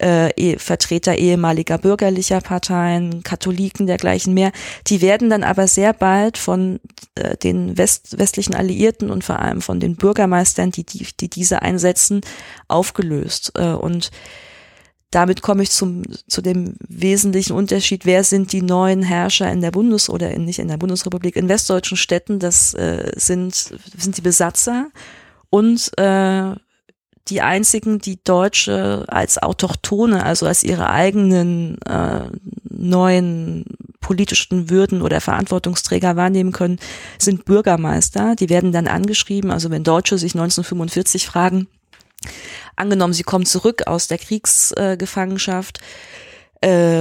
äh, 0.00 0.30
eh, 0.30 0.58
Vertreter 0.58 1.16
ehemaliger 1.16 1.78
bürgerlicher 1.78 2.40
Parteien, 2.40 3.22
Katholiken 3.22 3.86
dergleichen 3.86 4.32
mehr. 4.32 4.52
Die 4.86 5.02
werden 5.02 5.28
dann 5.28 5.44
aber 5.44 5.68
sehr 5.68 5.92
bald 5.92 6.38
von 6.38 6.80
äh, 7.14 7.36
den 7.36 7.76
West, 7.76 8.18
westlichen 8.18 8.54
Alliierten 8.54 9.10
und 9.10 9.22
vor 9.22 9.38
allem 9.38 9.60
von 9.60 9.80
den 9.80 9.96
Bürgermeistern, 9.96 10.70
die, 10.70 10.84
die, 10.84 11.06
die 11.20 11.28
diese 11.28 11.62
einsetzen, 11.62 12.22
aufgelöst. 12.68 13.52
Äh, 13.54 13.72
und 13.72 14.10
damit 15.10 15.42
komme 15.42 15.62
ich 15.62 15.70
zum, 15.70 16.02
zu 16.26 16.42
dem 16.42 16.74
wesentlichen 16.88 17.54
Unterschied, 17.54 18.04
wer 18.04 18.24
sind 18.24 18.52
die 18.52 18.62
neuen 18.62 19.02
Herrscher 19.02 19.50
in 19.52 19.60
der 19.60 19.70
Bundes- 19.70 20.10
oder 20.10 20.30
in, 20.32 20.44
nicht 20.44 20.58
in 20.58 20.68
der 20.68 20.78
Bundesrepublik, 20.78 21.36
in 21.36 21.48
westdeutschen 21.48 21.96
Städten, 21.96 22.40
das 22.40 22.74
äh, 22.74 23.12
sind, 23.14 23.54
sind 23.54 24.16
die 24.16 24.22
Besatzer 24.22 24.88
und 25.50 25.92
äh, 25.98 26.54
die 27.28 27.40
einzigen, 27.40 27.98
die 27.98 28.22
Deutsche 28.22 29.04
als 29.08 29.42
Autochtone, 29.42 30.24
also 30.24 30.46
als 30.46 30.62
ihre 30.62 30.90
eigenen 30.90 31.80
äh, 31.82 32.28
neuen 32.68 33.64
politischen 34.00 34.68
Würden 34.68 35.00
oder 35.00 35.20
Verantwortungsträger 35.20 36.16
wahrnehmen 36.16 36.52
können, 36.52 36.78
sind 37.18 37.46
Bürgermeister. 37.46 38.36
Die 38.36 38.50
werden 38.50 38.72
dann 38.72 38.86
angeschrieben. 38.86 39.50
Also 39.50 39.70
wenn 39.70 39.84
Deutsche 39.84 40.18
sich 40.18 40.34
1945 40.34 41.26
fragen, 41.26 41.66
Angenommen, 42.76 43.12
sie 43.12 43.22
kommen 43.22 43.46
zurück 43.46 43.86
aus 43.86 44.08
der 44.08 44.18
Kriegsgefangenschaft 44.18 45.78
äh, 45.78 45.82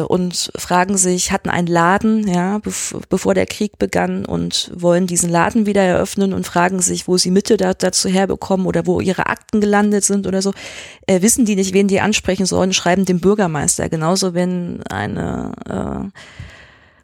und 0.08 0.52
fragen 0.56 0.98
sich, 0.98 1.32
hatten 1.32 1.50
einen 1.50 1.68
Laden, 1.68 2.28
ja, 2.28 2.58
bev 2.60 2.96
bevor 3.10 3.34
der 3.34 3.46
Krieg 3.46 3.78
begann 3.78 4.26
und 4.26 4.72
wollen 4.76 5.08
diesen 5.08 5.30
Laden 5.30 5.66
wieder 5.66 5.82
eröffnen 5.82 6.34
und 6.34 6.46
fragen 6.46 6.80
sich, 6.82 7.08
wo 7.08 7.18
sie 7.18 7.32
Mitte 7.32 7.58
da, 7.58 7.74
dazu 7.74 8.10
herbekommen 8.10 8.66
oder 8.66 8.86
wo 8.86 9.00
ihre 9.00 9.28
Akten 9.28 9.62
gelandet 9.62 10.04
sind 10.04 10.28
oder 10.28 10.42
so, 10.42 10.54
äh, 11.08 11.22
wissen 11.22 11.46
die 11.46 11.56
nicht, 11.56 11.74
wen 11.74 11.88
die 11.88 12.02
ansprechen 12.02 12.46
sollen, 12.46 12.74
schreiben 12.74 13.06
dem 13.06 13.20
Bürgermeister. 13.20 13.90
Genauso 13.90 14.34
wenn 14.34 14.84
eine 14.84 15.52
äh, 15.70 16.20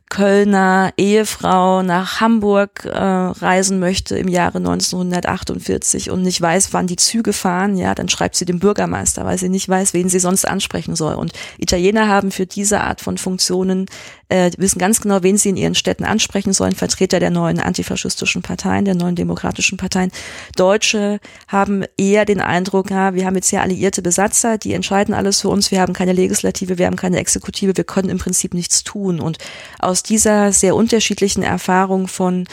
Kölner 0.10 0.92
Ehefrau 0.98 1.84
nach 1.84 2.20
Hamburg 2.20 2.84
äh, 2.86 2.98
reisen 2.98 3.80
möchte 3.80 4.18
im 4.18 4.28
Jahre 4.28 4.58
1948 4.58 6.10
und 6.10 6.24
nicht 6.24 6.42
weiß, 6.42 6.74
wann 6.74 6.88
die 6.88 6.96
Züge 6.96 7.32
fahren, 7.32 7.78
ja, 7.78 7.94
dann 7.94 8.10
schreibt 8.10 8.36
sie 8.36 8.46
dem 8.46 8.60
Bürgermeister, 8.60 9.24
weil 9.24 9.38
sie 9.38 9.50
nicht 9.50 9.70
weiß, 9.70 9.94
wen 9.94 10.10
sie 10.10 10.20
sonst 10.20 10.46
ansprechen 10.46 10.96
soll. 10.96 11.14
Und 11.14 11.34
Italiener 11.60 12.08
haben 12.08 12.32
für 12.32 12.48
diese 12.48 12.82
Art 12.82 13.02
von 13.02 13.20
Funktionen 13.20 13.86
äh, 14.30 14.52
wissen 14.58 14.80
ganz 14.80 15.02
genau, 15.02 15.24
wen 15.24 15.38
sie 15.38 15.50
in 15.50 15.58
ihren 15.58 15.76
Städten 15.76 16.06
ansprechen 16.06 16.54
sollen, 16.54 16.76
Vertreter 16.76 17.20
der 17.20 17.32
neuen 17.32 17.60
antifaschistischen 17.60 18.42
Parteien, 18.42 18.86
der 18.86 18.96
neuen 18.96 19.16
demokratischen 19.16 19.78
Parteien. 19.78 20.12
Deutsche 20.56 21.20
haben 21.48 21.84
eher 21.98 22.26
den 22.26 22.40
Eindruck, 22.40 22.92
ja, 22.92 23.14
wir 23.14 23.26
haben 23.26 23.36
jetzt 23.36 23.50
hier 23.50 23.62
alliierte 23.62 24.02
Besatzer, 24.02 24.58
die 24.58 24.74
entscheiden 24.74 25.14
alles 25.14 25.42
für 25.42 25.50
uns, 25.50 25.72
wir 25.72 25.82
haben 25.82 25.94
keine 25.94 26.14
Legislative, 26.14 26.78
wir 26.78 26.86
haben 26.86 26.96
keine 26.96 27.18
Exekutive, 27.18 27.76
wir 27.76 27.84
können 27.84 28.10
im 28.10 28.20
Prinzip 28.20 28.54
nichts 28.54 28.84
tun. 28.84 29.20
Und 29.20 29.40
aus 29.80 30.04
dieser 30.04 30.54
sehr 30.54 30.76
unterschiedlichen 30.76 31.44
Erfahrung 31.44 32.08
von 32.08 32.48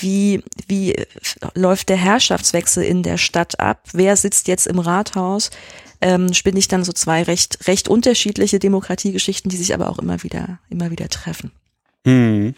wie, 0.00 0.42
wie 0.66 0.96
läuft 1.54 1.88
der 1.88 1.96
Herrschaftswechsel 1.96 2.82
in 2.82 3.02
der 3.02 3.18
Stadt 3.18 3.60
ab? 3.60 3.80
Wer 3.92 4.16
sitzt 4.16 4.48
jetzt 4.48 4.66
im 4.66 4.78
Rathaus? 4.78 5.50
Ähm, 6.02 6.34
spinne 6.34 6.58
ich 6.58 6.68
dann 6.68 6.84
so 6.84 6.92
zwei 6.92 7.22
recht, 7.22 7.66
recht 7.68 7.88
unterschiedliche 7.88 8.58
Demokratiegeschichten, 8.58 9.48
die 9.48 9.56
sich 9.56 9.72
aber 9.72 9.88
auch 9.88 9.98
immer 9.98 10.22
wieder, 10.22 10.58
immer 10.68 10.90
wieder 10.90 11.08
treffen. 11.08 11.52
Hm. 12.04 12.54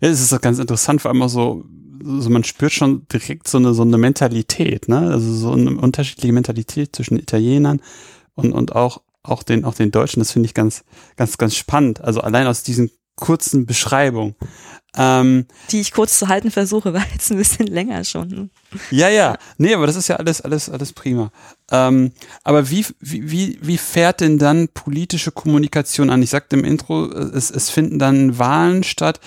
Ja, 0.00 0.08
es 0.10 0.20
ist 0.20 0.42
ganz 0.42 0.58
interessant, 0.58 1.00
vor 1.00 1.10
allem 1.10 1.22
auch 1.22 1.28
so, 1.28 1.64
so 2.02 2.28
man 2.28 2.44
spürt 2.44 2.72
schon 2.72 3.08
direkt 3.08 3.48
so 3.48 3.56
eine, 3.56 3.72
so 3.72 3.82
eine 3.82 3.96
Mentalität, 3.96 4.88
ne? 4.88 5.10
Also 5.10 5.32
so 5.32 5.52
eine 5.52 5.76
unterschiedliche 5.78 6.34
Mentalität 6.34 6.94
zwischen 6.94 7.18
Italienern 7.18 7.80
und, 8.34 8.52
und 8.52 8.76
auch, 8.76 9.00
auch 9.22 9.42
den, 9.42 9.64
auch 9.64 9.74
den 9.74 9.90
Deutschen. 9.90 10.20
Das 10.20 10.32
finde 10.32 10.46
ich 10.46 10.54
ganz, 10.54 10.84
ganz, 11.16 11.38
ganz 11.38 11.56
spannend. 11.56 12.02
Also 12.02 12.20
allein 12.20 12.46
aus 12.46 12.62
diesen 12.62 12.90
kurzen 13.16 13.66
Beschreibungen. 13.66 14.34
Ähm, 14.96 15.46
die 15.70 15.80
ich 15.80 15.92
kurz 15.92 16.18
zu 16.18 16.28
halten 16.28 16.50
versuche, 16.50 16.92
war 16.94 17.04
jetzt 17.12 17.30
ein 17.30 17.38
bisschen 17.38 17.66
länger 17.66 18.04
schon. 18.04 18.28
Ne? 18.28 18.48
Ja, 18.90 19.08
ja. 19.08 19.36
Nee, 19.58 19.74
aber 19.74 19.86
das 19.86 19.96
ist 19.96 20.08
ja 20.08 20.16
alles, 20.16 20.40
alles, 20.40 20.70
alles 20.70 20.92
prima. 20.92 21.32
Ähm, 21.70 22.12
aber 22.44 22.70
wie, 22.70 22.86
wie, 23.00 23.58
wie 23.60 23.78
fährt 23.78 24.20
denn 24.20 24.38
dann 24.38 24.68
politische 24.68 25.32
Kommunikation 25.32 26.10
an? 26.10 26.22
Ich 26.22 26.30
sagte 26.30 26.56
im 26.56 26.64
Intro, 26.64 27.06
es, 27.06 27.50
es 27.50 27.70
finden 27.70 27.98
dann 27.98 28.38
Wahlen 28.38 28.84
statt. 28.84 29.20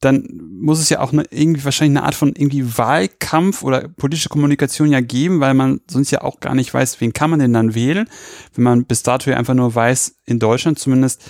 Dann 0.00 0.28
muss 0.60 0.80
es 0.80 0.90
ja 0.90 1.00
auch 1.00 1.14
eine, 1.14 1.24
irgendwie 1.30 1.64
wahrscheinlich 1.64 1.96
eine 1.96 2.06
Art 2.06 2.14
von 2.14 2.34
irgendwie 2.36 2.76
Wahlkampf 2.76 3.62
oder 3.62 3.88
politische 3.88 4.28
Kommunikation 4.28 4.90
ja 4.90 5.00
geben, 5.00 5.40
weil 5.40 5.54
man 5.54 5.80
sonst 5.88 6.10
ja 6.10 6.20
auch 6.20 6.40
gar 6.40 6.54
nicht 6.54 6.74
weiß, 6.74 7.00
wen 7.00 7.14
kann 7.14 7.30
man 7.30 7.38
denn 7.38 7.54
dann 7.54 7.74
wählen, 7.74 8.10
wenn 8.54 8.64
man 8.64 8.84
bis 8.84 9.02
dato 9.02 9.30
ja 9.30 9.38
einfach 9.38 9.54
nur 9.54 9.74
weiß, 9.74 10.16
in 10.26 10.38
Deutschland 10.38 10.78
zumindest, 10.78 11.22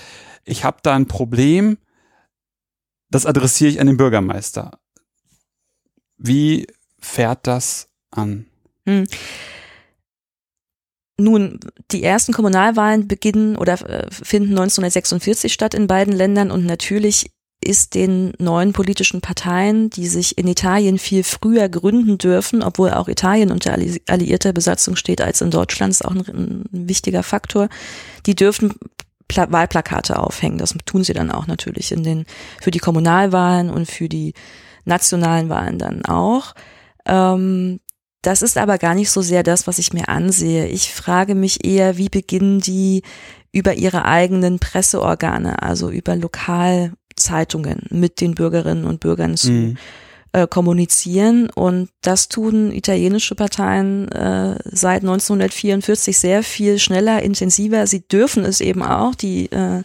ich 0.45 0.65
habe 0.65 0.79
da 0.83 0.95
ein 0.95 1.07
Problem, 1.07 1.79
das 3.15 3.27
adressiere 3.27 3.71
ich 3.71 3.81
an 3.81 3.87
den 3.87 3.97
Bürgermeister. 3.97 4.73
Wie 6.17 6.67
fährt 6.99 7.47
das 7.47 7.89
an? 8.11 8.47
Hm. 8.87 9.07
Nun, 11.17 11.61
die 11.93 12.03
ersten 12.03 12.33
Kommunalwahlen 12.33 13.07
beginnen 13.07 13.57
oder 13.57 13.75
äh, 13.89 14.11
finden 14.11 14.51
1946 14.51 15.53
statt 15.53 15.75
in 15.75 15.87
beiden 15.87 16.13
Ländern 16.13 16.51
und 16.51 16.67
natürlich 16.67 17.31
ist 17.63 17.95
den 17.95 18.33
neuen 18.39 18.73
politischen 18.73 19.21
Parteien, 19.21 19.91
die 19.91 20.09
sich 20.09 20.37
in 20.37 20.49
Italien 20.49 20.99
viel 20.99 21.23
früher 21.23 21.69
gründen 21.69 22.19
dürfen, 22.19 22.63
obwohl 22.65 22.91
auch 22.91 23.09
Italien 23.09 23.53
unter 23.53 23.73
alliierter 24.09 24.53
Besatzung 24.53 24.97
steht 24.97 25.21
als 25.21 25.41
in 25.41 25.53
Deutschland, 25.53 25.93
ist 25.93 26.05
auch 26.05 26.11
ein, 26.11 26.65
ein 26.73 26.89
wichtiger 26.89 27.23
Faktor. 27.23 27.69
Die 28.27 28.35
dürfen 28.35 28.75
Pla 29.29 29.51
Wahlplakate 29.51 30.19
aufhängen. 30.19 30.59
Das 30.59 30.75
tun 30.85 31.05
sie 31.05 31.13
dann 31.13 31.31
auch 31.31 31.47
natürlich 31.47 31.93
in 31.93 32.03
den, 32.03 32.27
für 32.61 32.71
die 32.71 32.79
Kommunalwahlen 32.79 33.71
und 33.71 33.91
für 33.91 34.09
die 34.09 34.35
nationalen 34.85 35.49
Wahlen 35.49 35.79
dann 35.79 36.05
auch. 36.05 36.55
Ähm, 37.07 37.81
das 38.23 38.43
ist 38.43 38.57
aber 38.57 38.79
gar 38.79 38.95
nicht 38.95 39.11
so 39.11 39.21
sehr 39.21 39.43
das, 39.43 39.67
was 39.67 39.79
ich 39.79 39.93
mir 39.93 40.09
ansehe. 40.09 40.67
Ich 40.67 40.93
frage 40.93 41.35
mich 41.35 41.65
eher, 41.65 41.99
wie 41.99 42.09
beginnen 42.09 42.61
die 42.61 43.03
über 43.53 43.75
ihre 43.75 44.05
eigenen 44.05 44.59
Presseorgane, 44.59 45.63
also 45.63 45.91
über 45.91 46.17
Lokalzeitungen 46.17 47.87
mit 47.91 48.21
den 48.21 48.35
Bürgerinnen 48.35 48.85
und 48.85 49.01
Bürgern 49.01 49.37
zu 49.37 49.51
mhm 49.51 49.79
äh, 50.35 50.49
kommunizieren. 50.49 51.49
Und 51.49 51.91
das 52.03 52.29
tun 52.29 52.73
italienische 52.73 53.37
Parteien 53.37 54.11
äh, 54.11 54.59
seit 54.65 55.03
1944 55.03 56.19
sehr 56.19 56.43
viel 56.43 56.81
schneller, 56.81 57.23
intensiver. 57.23 57.87
Sie 57.87 58.07
dürfen 58.07 58.45
es 58.45 58.61
eben 58.61 58.83
auch. 58.83 59.15
Die 59.15 59.47
äh, 59.53 59.83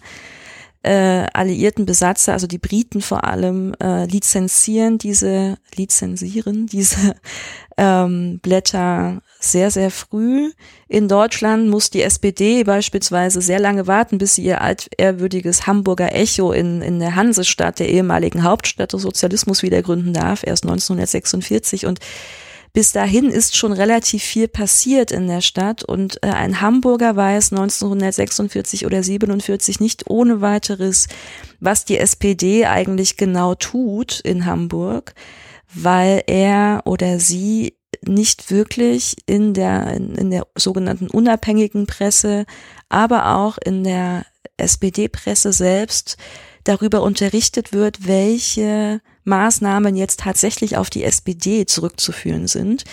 äh, 0.81 1.25
alliierten 1.33 1.85
Besatzer, 1.85 2.33
also 2.33 2.47
die 2.47 2.57
Briten 2.57 3.01
vor 3.01 3.25
allem, 3.25 3.73
äh, 3.81 4.05
lizenzieren 4.05 4.97
diese, 4.97 5.57
lizenzieren 5.75 6.67
diese 6.67 7.15
ähm, 7.77 8.39
Blätter 8.41 9.21
sehr, 9.39 9.71
sehr 9.71 9.91
früh. 9.91 10.51
In 10.87 11.09
Deutschland 11.09 11.69
muss 11.69 11.89
die 11.89 12.01
SPD 12.01 12.63
beispielsweise 12.63 13.41
sehr 13.41 13.59
lange 13.59 13.87
warten, 13.87 14.17
bis 14.17 14.35
sie 14.35 14.43
ihr 14.43 14.61
altehrwürdiges 14.61 15.67
Hamburger 15.67 16.13
Echo 16.15 16.53
in, 16.53 16.81
in 16.81 16.99
der 16.99 17.15
Hansestadt, 17.15 17.79
der 17.79 17.89
ehemaligen 17.89 18.43
Hauptstadt 18.43 18.93
des 18.93 19.01
Sozialismus 19.01 19.63
wieder 19.63 19.81
gründen 19.81 20.13
darf, 20.13 20.43
erst 20.45 20.63
1946. 20.63 21.85
Und 21.85 21.99
bis 22.73 22.91
dahin 22.91 23.29
ist 23.29 23.57
schon 23.57 23.73
relativ 23.73 24.23
viel 24.23 24.47
passiert 24.47 25.11
in 25.11 25.27
der 25.27 25.41
Stadt 25.41 25.83
und 25.83 26.23
äh, 26.23 26.27
ein 26.27 26.61
Hamburger 26.61 27.15
weiß 27.15 27.51
1946 27.51 28.85
oder 28.85 29.01
47 29.01 29.79
nicht 29.79 30.09
ohne 30.09 30.41
weiteres, 30.41 31.07
was 31.59 31.85
die 31.85 31.97
SPD 31.97 32.65
eigentlich 32.65 33.17
genau 33.17 33.55
tut 33.55 34.19
in 34.19 34.45
Hamburg, 34.45 35.13
weil 35.73 36.23
er 36.27 36.81
oder 36.85 37.19
sie 37.19 37.75
nicht 38.05 38.51
wirklich 38.51 39.15
in 39.25 39.53
der, 39.53 39.93
in, 39.93 40.15
in 40.15 40.31
der 40.31 40.47
sogenannten 40.55 41.07
unabhängigen 41.09 41.87
Presse, 41.87 42.45
aber 42.87 43.35
auch 43.35 43.57
in 43.57 43.83
der 43.83 44.25
SPD-Presse 44.57 45.53
selbst 45.53 46.17
darüber 46.63 47.01
unterrichtet 47.01 47.73
wird, 47.73 48.07
welche 48.07 49.01
Maßnahmen 49.23 49.95
jetzt 49.95 50.21
tatsächlich 50.21 50.77
auf 50.77 50.89
die 50.89 51.03
SPD 51.03 51.65
zurückzuführen 51.65 52.47
sind. 52.47 52.83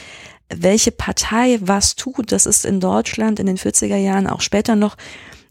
Welche 0.48 0.92
Partei 0.92 1.58
was 1.60 1.96
tut, 1.96 2.30
das 2.30 2.46
ist 2.46 2.64
in 2.64 2.80
Deutschland 2.80 3.40
in 3.40 3.46
den 3.46 3.58
40er 3.58 3.96
Jahren, 3.96 4.26
auch 4.26 4.40
später 4.40 4.76
noch, 4.76 4.96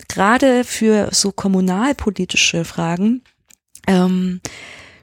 gerade 0.07 0.63
für 0.63 1.09
so 1.11 1.31
kommunalpolitische 1.31 2.63
Fragen, 2.63 3.21
ähm, 3.87 4.41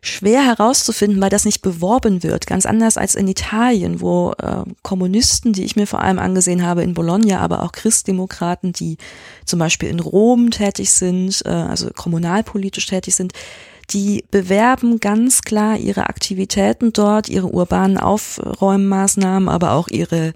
schwer 0.05 0.45
herauszufinden, 0.45 1.21
weil 1.21 1.31
das 1.31 1.45
nicht 1.45 1.62
beworben 1.62 2.25
wird. 2.25 2.49
Ganz 2.49 2.67
anders 2.67 2.97
als 2.99 3.14
in 3.14 3.29
Italien, 3.29 4.00
wo 4.00 4.33
äh, 4.33 4.64
Kommunisten, 4.83 5.52
die 5.52 5.62
ich 5.62 5.76
mir 5.76 5.87
vor 5.87 6.02
allem 6.02 6.19
angesehen 6.19 6.67
habe 6.67 6.83
in 6.83 6.93
Bologna, 6.93 7.38
aber 7.38 7.62
auch 7.62 7.71
Christdemokraten, 7.71 8.73
die 8.73 8.97
zum 9.45 9.61
Beispiel 9.61 9.88
in 9.88 10.00
Rom 10.00 10.50
tätig 10.50 10.91
sind, 10.91 11.43
äh, 11.45 11.50
also 11.50 11.91
kommunalpolitisch 11.95 12.87
tätig 12.87 13.14
sind, 13.14 13.33
die 13.91 14.25
bewerben 14.31 15.01
ganz 15.01 15.43
klar 15.43 15.77
ihre 15.77 16.09
Aktivitäten 16.09 16.93
dort, 16.93 17.29
ihre 17.29 17.49
urbanen 17.49 17.99
Aufräummaßnahmen, 17.99 19.49
aber 19.49 19.73
auch 19.73 19.89
ihre 19.89 20.33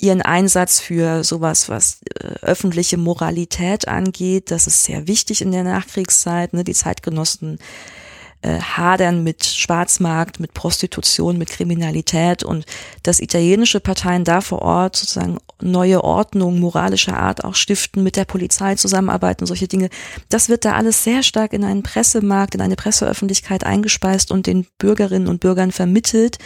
ihren 0.00 0.22
Einsatz 0.22 0.78
für 0.78 1.24
sowas, 1.24 1.68
was 1.68 2.00
äh, 2.14 2.26
öffentliche 2.42 2.96
Moralität 2.96 3.88
angeht. 3.88 4.52
Das 4.52 4.68
ist 4.68 4.84
sehr 4.84 5.08
wichtig 5.08 5.42
in 5.42 5.50
der 5.50 5.64
Nachkriegszeit. 5.64 6.52
Ne? 6.52 6.62
Die 6.62 6.72
Zeitgenossen 6.72 7.58
äh, 8.42 8.60
hadern 8.60 9.24
mit 9.24 9.44
Schwarzmarkt, 9.44 10.38
mit 10.38 10.54
Prostitution, 10.54 11.38
mit 11.38 11.50
Kriminalität 11.50 12.44
und 12.44 12.66
dass 13.02 13.20
italienische 13.20 13.80
Parteien 13.80 14.24
da 14.24 14.40
vor 14.40 14.62
Ort 14.62 14.96
sozusagen 14.96 15.38
neue 15.60 16.04
Ordnung 16.04 16.60
moralischer 16.60 17.16
Art 17.16 17.42
auch 17.42 17.56
stiften, 17.56 18.02
mit 18.04 18.16
der 18.16 18.24
Polizei 18.24 18.76
zusammenarbeiten, 18.76 19.46
solche 19.46 19.66
Dinge. 19.66 19.88
Das 20.28 20.48
wird 20.48 20.64
da 20.64 20.74
alles 20.74 21.02
sehr 21.02 21.22
stark 21.22 21.52
in 21.52 21.64
einen 21.64 21.82
Pressemarkt, 21.82 22.54
in 22.54 22.60
eine 22.60 22.76
Presseöffentlichkeit 22.76 23.64
eingespeist 23.64 24.30
und 24.30 24.46
den 24.46 24.66
Bürgerinnen 24.78 25.26
und 25.26 25.40
Bürgern 25.40 25.72
vermittelt. 25.72 26.38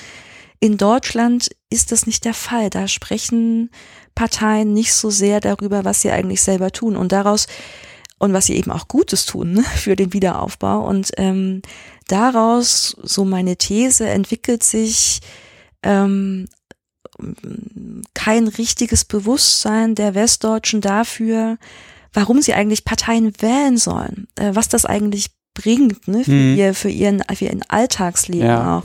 In 0.60 0.78
Deutschland 0.78 1.50
ist 1.70 1.92
das 1.92 2.06
nicht 2.06 2.24
der 2.24 2.34
Fall. 2.34 2.70
Da 2.70 2.88
sprechen 2.88 3.70
Parteien 4.14 4.72
nicht 4.72 4.94
so 4.94 5.10
sehr 5.10 5.40
darüber, 5.40 5.84
was 5.84 6.02
sie 6.02 6.10
eigentlich 6.10 6.40
selber 6.40 6.70
tun. 6.70 6.96
Und 6.96 7.12
daraus 7.12 7.48
und 8.22 8.32
was 8.32 8.46
sie 8.46 8.54
eben 8.54 8.70
auch 8.70 8.86
Gutes 8.86 9.26
tun 9.26 9.52
ne, 9.52 9.62
für 9.76 9.96
den 9.96 10.12
Wiederaufbau. 10.12 10.86
Und 10.86 11.10
ähm, 11.16 11.60
daraus, 12.06 12.96
so 13.02 13.24
meine 13.24 13.56
These, 13.56 14.08
entwickelt 14.08 14.62
sich 14.62 15.20
ähm, 15.82 16.46
kein 18.14 18.46
richtiges 18.46 19.04
Bewusstsein 19.04 19.96
der 19.96 20.14
Westdeutschen 20.14 20.80
dafür, 20.80 21.58
warum 22.12 22.40
sie 22.40 22.54
eigentlich 22.54 22.84
Parteien 22.84 23.32
wählen 23.40 23.76
sollen, 23.76 24.28
äh, 24.36 24.52
was 24.54 24.68
das 24.68 24.86
eigentlich 24.86 25.32
bringt 25.54 26.06
ne, 26.06 26.22
für, 26.22 26.30
mhm. 26.30 26.56
ihr, 26.56 26.74
für, 26.74 26.90
ihren, 26.90 27.24
für 27.34 27.46
ihren 27.46 27.64
Alltagsleben 27.68 28.46
ja. 28.46 28.78
auch. 28.78 28.84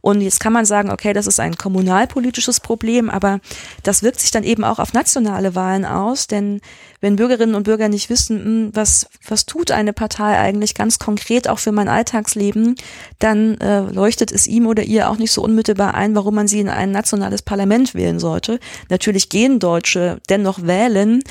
Und 0.00 0.20
jetzt 0.20 0.40
kann 0.40 0.52
man 0.52 0.64
sagen, 0.64 0.90
okay, 0.90 1.12
das 1.12 1.26
ist 1.26 1.40
ein 1.40 1.56
kommunalpolitisches 1.56 2.60
Problem, 2.60 3.10
aber 3.10 3.40
das 3.82 4.02
wirkt 4.02 4.20
sich 4.20 4.30
dann 4.30 4.44
eben 4.44 4.64
auch 4.64 4.78
auf 4.78 4.92
nationale 4.92 5.54
Wahlen 5.54 5.84
aus, 5.84 6.26
denn 6.26 6.60
wenn 7.00 7.16
Bürgerinnen 7.16 7.54
und 7.54 7.64
Bürger 7.64 7.88
nicht 7.88 8.10
wissen, 8.10 8.44
hm, 8.44 8.70
was, 8.74 9.08
was 9.28 9.46
tut 9.46 9.70
eine 9.70 9.92
Partei 9.92 10.38
eigentlich 10.38 10.74
ganz 10.74 10.98
konkret 10.98 11.48
auch 11.48 11.58
für 11.58 11.72
mein 11.72 11.88
Alltagsleben, 11.88 12.76
dann 13.18 13.58
äh, 13.58 13.80
leuchtet 13.80 14.32
es 14.32 14.46
ihm 14.46 14.66
oder 14.66 14.82
ihr 14.82 15.10
auch 15.10 15.18
nicht 15.18 15.32
so 15.32 15.42
unmittelbar 15.42 15.94
ein, 15.94 16.14
warum 16.14 16.34
man 16.34 16.48
sie 16.48 16.60
in 16.60 16.68
ein 16.68 16.90
nationales 16.90 17.42
Parlament 17.42 17.94
wählen 17.94 18.18
sollte. 18.18 18.58
Natürlich 18.90 19.28
gehen 19.28 19.58
Deutsche 19.58 20.20
dennoch 20.28 20.62
wählen, 20.62 21.22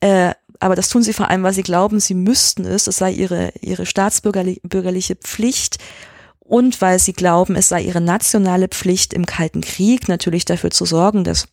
äh, 0.00 0.32
aber 0.58 0.74
das 0.74 0.88
tun 0.88 1.02
sie 1.02 1.12
vor 1.12 1.28
allem, 1.28 1.42
weil 1.42 1.52
sie 1.52 1.62
glauben, 1.62 2.00
sie 2.00 2.14
müssten 2.14 2.64
es, 2.64 2.86
es 2.86 2.96
sei 2.98 3.12
ihre, 3.12 3.52
ihre 3.60 3.86
staatsbürgerliche 3.86 5.16
Pflicht 5.16 5.78
und 6.48 6.80
weil 6.80 6.98
sie 6.98 7.12
glauben, 7.12 7.56
es 7.56 7.68
sei 7.68 7.82
ihre 7.82 8.00
nationale 8.00 8.68
Pflicht 8.68 9.12
im 9.12 9.26
Kalten 9.26 9.60
Krieg 9.60 10.08
natürlich 10.08 10.44
dafür 10.44 10.70
zu 10.70 10.84
sorgen, 10.84 11.24
dass 11.24 11.48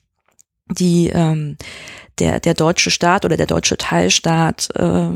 die 0.69 1.09
ähm, 1.09 1.57
der 2.19 2.39
der 2.39 2.53
deutsche 2.53 2.91
Staat 2.91 3.25
oder 3.25 3.37
der 3.37 3.47
deutsche 3.47 3.77
Teilstaat 3.77 4.69
äh, 4.75 5.09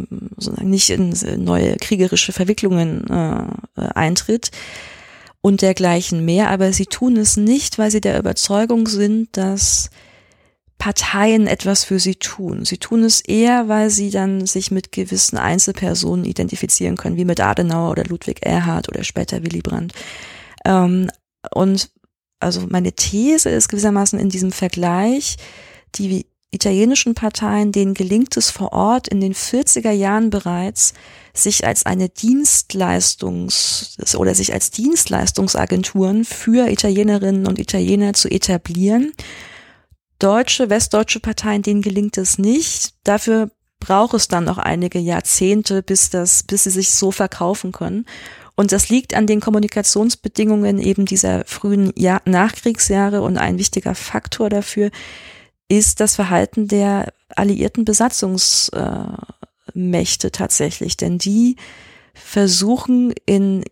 nicht 0.64 0.90
in 0.90 1.14
neue 1.38 1.76
kriegerische 1.78 2.34
Verwicklungen 2.34 3.08
äh, 3.08 3.82
eintritt 3.94 4.52
und 5.42 5.62
dergleichen 5.62 6.26
mehr. 6.26 6.50
Aber 6.50 6.74
sie 6.74 6.88
tun 6.88 7.16
es 7.18 7.38
nicht, 7.38 7.78
weil 7.78 7.92
sie 7.92 8.02
der 8.02 8.18
Überzeugung 8.18 8.88
sind, 8.88 9.38
dass 9.38 9.90
Parteien 10.78 11.48
etwas 11.48 11.84
für 11.84 12.00
sie 12.00 12.16
tun. 12.16 12.64
Sie 12.64 12.78
tun 12.78 13.04
es 13.04 13.22
eher, 13.22 13.68
weil 13.68 13.90
sie 13.90 14.12
dann 14.12 14.46
sich 14.46 14.70
mit 14.70 14.92
gewissen 14.92 15.38
Einzelpersonen 15.38 16.26
identifizieren 16.26 16.98
können, 16.98 17.18
wie 17.18 17.26
mit 17.26 17.42
Adenauer 17.42 17.92
oder 17.92 18.06
Ludwig 18.06 18.46
Erhard 18.46 18.88
oder 18.90 19.04
später 19.04 19.44
Willy 19.44 19.62
Brandt. 19.62 19.94
Ähm, 20.66 21.10
und 21.52 21.90
also 22.40 22.68
meine 22.70 22.94
These 22.94 23.50
ist 23.50 23.70
gewissermaßen 23.70 24.20
in 24.20 24.30
diesem 24.30 24.52
Vergleich, 24.52 25.38
die 25.96 26.28
italienischen 26.52 27.16
Parteien, 27.16 27.72
denen 27.72 27.96
gelingt 27.96 28.38
es 28.38 28.52
vor 28.52 28.72
Ort 28.72 29.08
in 29.08 29.20
den 29.20 29.34
40er 29.34 29.92
Jahren 29.92 30.30
bereits, 30.30 30.94
sich 31.34 31.66
als 31.66 31.86
eine 31.86 32.08
Dienstleistungs- 32.08 34.16
oder 34.16 34.36
sich 34.36 34.54
als 34.54 34.72
Dienstleistungsagenturen 34.72 36.24
für 36.24 36.70
Italienerinnen 36.70 37.48
und 37.48 37.60
Italiener 37.60 38.14
zu 38.14 38.30
etablieren 38.30 39.12
deutsche, 40.20 40.70
westdeutsche 40.70 41.20
Parteien, 41.20 41.62
denen 41.62 41.82
gelingt 41.82 42.18
es 42.18 42.38
nicht. 42.38 42.94
Dafür 43.04 43.52
braucht 43.80 44.16
es 44.16 44.28
dann 44.28 44.46
noch 44.46 44.58
einige 44.58 45.00
Jahrzehnte, 45.00 45.84
bis 45.84 46.10
das, 46.10 46.44
bis 46.44 46.64
sie 46.64 46.72
sich 46.72 46.92
so 46.92 47.12
verkaufen 47.12 47.72
können. 47.72 48.06
Und 48.56 48.72
das 48.72 48.90
liegt 48.90 49.14
an 49.14 49.28
den 49.28 49.40
Kommunikationsbedingungen 49.40 50.80
eben 50.80 51.06
dieser 51.06 51.46
frühen 51.46 51.94
Jahr 51.96 52.22
Nachkriegsjahre 52.26 53.22
und 53.22 53.38
ein 53.38 53.60
wichtiger 53.60 53.94
Faktor 53.94 54.50
dafür 54.50 54.90
ist 55.70 56.00
das 56.00 56.16
Verhalten 56.16 56.68
der 56.68 57.14
alliierten 57.36 57.86
Besatzungsmächte 57.86 60.32
tatsächlich, 60.32 60.98
denn 60.98 61.20
die 61.20 61.58
versuchen 62.14 63.14
in 63.26 63.64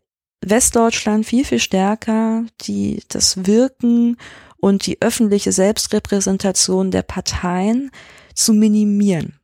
Westdeutschland 0.42 1.26
viel, 1.26 1.46
viel 1.46 1.60
stärker 1.60 2.44
die, 2.62 3.02
das 3.08 3.48
Wirken 3.48 4.18
und 4.66 4.88
die 4.88 5.00
öffentliche 5.00 5.52
Selbstrepräsentation 5.52 6.90
der 6.90 7.04
Parteien 7.04 7.92
zu 8.34 8.52
minimieren. 8.52 9.40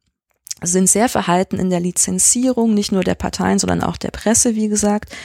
Sind 0.64 0.90
sehr 0.90 1.10
verhalten 1.10 1.60
in 1.60 1.70
der 1.70 1.80
Lizenzierung, 1.80 2.74
nicht 2.74 2.92
nur 2.92 3.04
der 3.04 3.14
Parteien, 3.14 3.60
sondern 3.60 3.84
auch 3.84 3.98
der 3.98 4.10
Presse, 4.10 4.56
wie 4.56 4.68
gesagt, 4.68 5.16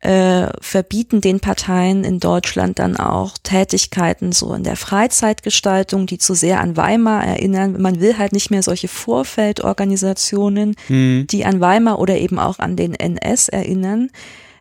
äh, 0.00 0.46
verbieten 0.62 1.20
den 1.20 1.40
Parteien 1.40 2.02
in 2.02 2.18
Deutschland 2.18 2.78
dann 2.78 2.96
auch 2.96 3.36
Tätigkeiten 3.42 4.32
so 4.32 4.54
in 4.54 4.64
der 4.64 4.76
Freizeitgestaltung, 4.76 6.06
die 6.06 6.16
zu 6.16 6.32
sehr 6.32 6.62
an 6.62 6.78
Weimar 6.78 7.22
erinnern. 7.22 7.76
Man 7.78 8.00
will 8.00 8.16
halt 8.16 8.32
nicht 8.32 8.50
mehr 8.50 8.62
solche 8.62 8.88
Vorfeldorganisationen, 8.88 10.76
mhm. 10.88 11.26
die 11.30 11.44
an 11.44 11.60
Weimar 11.60 11.98
oder 11.98 12.16
eben 12.16 12.38
auch 12.38 12.58
an 12.58 12.76
den 12.76 12.94
NS 12.94 13.50
erinnern. 13.50 14.08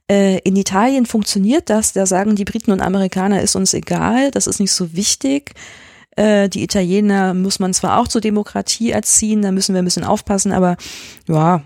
Äh, 0.09 0.39
in 0.39 0.55
Italien 0.55 1.05
funktioniert 1.05 1.69
das, 1.69 1.93
da 1.93 2.05
sagen 2.05 2.35
die 2.35 2.45
Briten 2.45 2.71
und 2.71 2.81
Amerikaner, 2.81 3.41
ist 3.41 3.55
uns 3.55 3.73
egal, 3.73 4.31
das 4.31 4.47
ist 4.47 4.59
nicht 4.59 4.71
so 4.71 4.93
wichtig. 4.93 5.53
Äh, 6.15 6.47
die 6.47 6.63
Italiener 6.63 7.33
muss 7.33 7.59
man 7.59 7.73
zwar 7.73 7.99
auch 7.99 8.07
zur 8.07 8.21
Demokratie 8.21 8.91
erziehen, 8.91 9.41
da 9.41 9.51
müssen 9.51 9.73
wir 9.73 9.81
ein 9.81 9.85
bisschen 9.85 10.05
aufpassen, 10.05 10.53
aber 10.53 10.77
ja, 11.27 11.63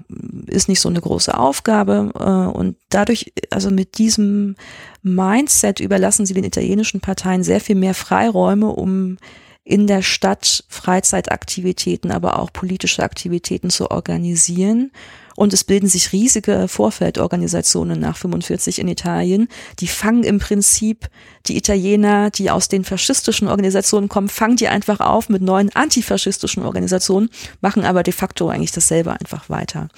ist 0.48 0.70
nicht 0.70 0.80
so 0.80 0.90
eine 0.90 1.02
große 1.02 1.38
Aufgabe. 1.38 2.12
Äh, 2.16 2.58
und 2.58 2.78
dadurch, 2.90 3.32
also 3.52 3.70
mit 3.70 3.98
diesem 3.98 4.56
Mindset 5.04 5.80
überlassen 5.80 6.26
sie 6.26 6.34
den 6.34 6.46
italienischen 6.46 7.00
Parteien 7.00 7.44
sehr 7.44 7.62
viel 7.62 7.76
mehr 7.76 7.94
Freiräume, 7.94 8.68
um 8.68 9.18
in 9.70 9.86
der 9.86 10.02
Stadt 10.02 10.64
Freizeitaktivitäten, 10.68 12.10
aber 12.12 12.40
auch 12.40 12.52
politische 12.52 13.04
Aktivitäten 13.04 13.70
zu 13.70 13.92
organisieren. 13.92 14.92
Und 15.36 15.54
es 15.54 15.64
bilden 15.64 15.88
sich 15.88 16.12
riesige 16.12 16.68
Vorfeldorganisationen 16.68 18.00
nach 18.00 18.18
45 18.18 18.80
in 18.80 18.88
Italien. 18.88 19.48
Die 19.80 19.88
fangen 19.88 20.24
im 20.24 20.40
Prinzip 20.40 21.08
die 21.46 21.56
Italiener, 21.56 22.32
die 22.32 22.50
aus 22.50 22.68
den 22.68 22.84
faschistischen 22.84 23.48
Organisationen 23.48 24.10
kommen, 24.10 24.28
fangen 24.28 24.56
die 24.56 24.68
einfach 24.68 25.02
auf 25.02 25.30
mit 25.30 25.44
neuen 25.44 25.70
antifaschistischen 25.76 26.64
Organisationen, 26.64 27.30
machen 27.62 27.86
aber 27.86 28.02
de 28.02 28.14
facto 28.14 28.50
eigentlich 28.50 28.72
dasselbe 28.72 29.12
einfach 29.12 29.52
weiter. 29.52 29.90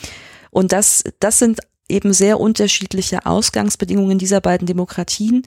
Und 0.49 0.73
das, 0.73 1.01
das 1.21 1.39
sind 1.39 1.61
eben 1.87 2.11
sehr 2.11 2.41
unterschiedliche 2.41 3.25
Ausgangsbedingungen 3.25 4.17
dieser 4.17 4.41
beiden 4.41 4.67
Demokratien. 4.67 5.43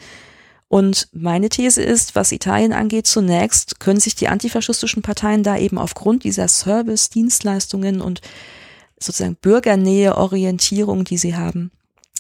Und 0.75 1.07
meine 1.13 1.51
These 1.51 1.81
ist, 1.81 2.17
was 2.17 2.33
Italien 2.33 2.73
angeht, 2.73 3.07
zunächst 3.07 3.79
können 3.79 4.01
sich 4.01 4.17
die 4.17 4.27
antifaschistischen 4.27 5.03
Parteien 5.03 5.45
da 5.45 5.57
eben 5.57 5.79
aufgrund 5.79 6.25
dieser 6.25 6.49
Service-Dienstleistungen 6.49 8.01
und 8.01 8.23
sozusagen 8.99 9.37
Bürgernähe, 9.37 10.17
Orientierung, 10.17 11.05
die 11.05 11.17
sie 11.17 11.37
haben. 11.37 11.71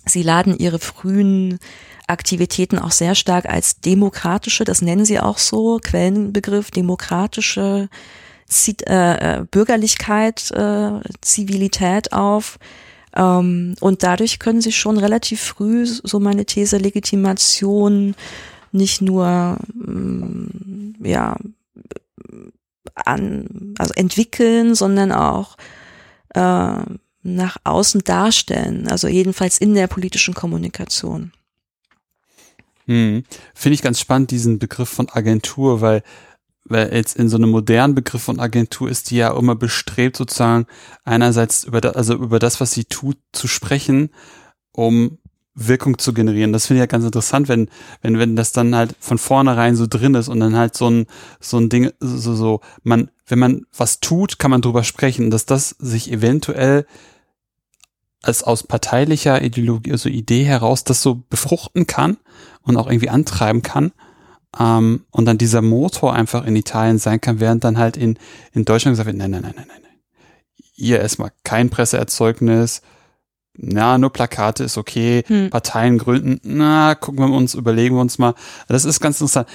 Sie 0.06 0.22
laden 0.22 0.56
ihre 0.56 0.78
frühen 0.78 1.58
Aktivitäten 2.06 2.78
auch 2.78 2.92
sehr 2.92 3.16
stark 3.16 3.46
als 3.46 3.80
demokratische, 3.80 4.62
das 4.62 4.82
nennen 4.82 5.04
sie 5.04 5.18
auch 5.18 5.38
so, 5.38 5.80
Quellenbegriff, 5.82 6.70
demokratische 6.70 7.88
äh, 8.86 9.40
äh, 9.40 9.44
Bürgerlichkeit, 9.50 10.52
äh, 10.52 11.00
Zivilität 11.22 12.12
auf. 12.12 12.60
Ähm, 13.14 13.74
und 13.80 14.02
dadurch 14.02 14.38
können 14.38 14.60
sie 14.60 14.72
schon 14.72 14.98
relativ 14.98 15.40
früh, 15.40 15.86
so 15.86 16.20
meine 16.20 16.46
These, 16.46 16.78
Legitimation 16.78 18.14
nicht 18.72 19.02
nur 19.02 19.56
mm, 19.74 20.94
ja 21.04 21.36
an, 22.94 23.74
also 23.78 23.94
entwickeln, 23.94 24.74
sondern 24.74 25.12
auch 25.12 25.56
äh, 26.34 26.76
nach 27.22 27.56
außen 27.64 28.02
darstellen, 28.04 28.88
also 28.88 29.08
jedenfalls 29.08 29.58
in 29.58 29.74
der 29.74 29.86
politischen 29.86 30.34
Kommunikation. 30.34 31.32
Hm. 32.86 33.24
Finde 33.54 33.74
ich 33.74 33.82
ganz 33.82 33.98
spannend, 33.98 34.30
diesen 34.30 34.58
Begriff 34.58 34.90
von 34.90 35.08
Agentur, 35.08 35.80
weil, 35.80 36.02
weil 36.64 36.92
jetzt 36.94 37.16
in 37.16 37.28
so 37.28 37.36
einem 37.36 37.50
modernen 37.50 37.94
Begriff 37.94 38.22
von 38.22 38.40
Agentur 38.40 38.88
ist 38.88 39.10
die 39.10 39.16
ja 39.16 39.36
immer 39.36 39.54
bestrebt, 39.54 40.16
sozusagen 40.16 40.66
einerseits 41.04 41.64
über 41.64 41.80
das, 41.80 41.94
also 41.94 42.14
über 42.14 42.38
das, 42.38 42.60
was 42.60 42.72
sie 42.72 42.84
tut, 42.84 43.18
zu 43.32 43.48
sprechen, 43.48 44.10
um 44.72 45.18
Wirkung 45.54 45.98
zu 45.98 46.12
generieren. 46.12 46.52
Das 46.52 46.66
finde 46.66 46.78
ich 46.78 46.82
ja 46.82 46.86
ganz 46.86 47.04
interessant, 47.04 47.48
wenn, 47.48 47.68
wenn, 48.02 48.18
wenn 48.18 48.34
das 48.34 48.52
dann 48.52 48.74
halt 48.74 48.96
von 48.98 49.18
vornherein 49.18 49.76
so 49.76 49.86
drin 49.86 50.14
ist 50.14 50.28
und 50.28 50.40
dann 50.40 50.56
halt 50.56 50.76
so 50.76 50.90
ein, 50.90 51.06
so 51.38 51.58
ein 51.58 51.68
Ding, 51.68 51.92
so, 52.00 52.34
so, 52.34 52.60
man, 52.82 53.10
wenn 53.26 53.38
man 53.38 53.66
was 53.76 54.00
tut, 54.00 54.38
kann 54.38 54.50
man 54.50 54.62
drüber 54.62 54.82
sprechen, 54.82 55.30
dass 55.30 55.46
das 55.46 55.70
sich 55.78 56.10
eventuell 56.10 56.86
als 58.22 58.42
aus 58.42 58.62
parteilicher 58.62 59.42
Ideologie, 59.42 59.92
also 59.92 60.08
Idee 60.08 60.44
heraus, 60.44 60.82
das 60.82 61.02
so 61.02 61.22
befruchten 61.28 61.86
kann 61.86 62.16
und 62.62 62.76
auch 62.76 62.86
irgendwie 62.86 63.10
antreiben 63.10 63.62
kann. 63.62 63.92
Ähm, 64.58 65.04
und 65.10 65.24
dann 65.24 65.38
dieser 65.38 65.62
Motor 65.62 66.14
einfach 66.14 66.46
in 66.46 66.56
Italien 66.56 66.98
sein 66.98 67.20
kann, 67.20 67.40
während 67.40 67.64
dann 67.64 67.78
halt 67.78 67.96
in, 67.96 68.18
in 68.52 68.64
Deutschland 68.64 68.92
gesagt 68.92 69.06
wird, 69.06 69.16
nein, 69.16 69.30
nein, 69.30 69.42
nein, 69.42 69.54
nein, 69.56 69.66
nein. 69.68 69.80
Ihr 70.76 71.00
erstmal 71.00 71.32
kein 71.44 71.70
Presseerzeugnis, 71.70 72.82
na, 73.56 73.98
nur 73.98 74.10
Plakate 74.10 74.64
ist 74.64 74.76
okay, 74.76 75.22
hm. 75.26 75.50
Parteien 75.50 75.98
gründen, 75.98 76.40
na, 76.42 76.94
gucken 76.94 77.20
wir 77.20 77.36
uns, 77.36 77.54
überlegen 77.54 77.94
wir 77.94 78.00
uns 78.00 78.18
mal. 78.18 78.34
Das 78.68 78.84
ist 78.84 79.00
ganz 79.00 79.20
interessant. 79.20 79.48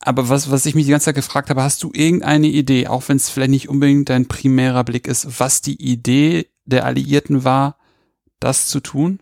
Aber 0.00 0.28
was, 0.28 0.50
was 0.50 0.66
ich 0.66 0.74
mich 0.74 0.84
die 0.84 0.90
ganze 0.90 1.06
Zeit 1.06 1.14
gefragt 1.14 1.50
habe, 1.50 1.62
hast 1.62 1.82
du 1.82 1.90
irgendeine 1.94 2.46
Idee, 2.46 2.88
auch 2.88 3.08
wenn 3.08 3.16
es 3.16 3.30
vielleicht 3.30 3.50
nicht 3.50 3.68
unbedingt 3.68 4.08
dein 4.10 4.26
primärer 4.26 4.84
Blick 4.84 5.06
ist, 5.06 5.40
was 5.40 5.60
die 5.60 5.80
Idee 5.80 6.46
der 6.64 6.84
Alliierten 6.84 7.44
war, 7.44 7.78
das 8.40 8.66
zu 8.66 8.80
tun? 8.80 9.20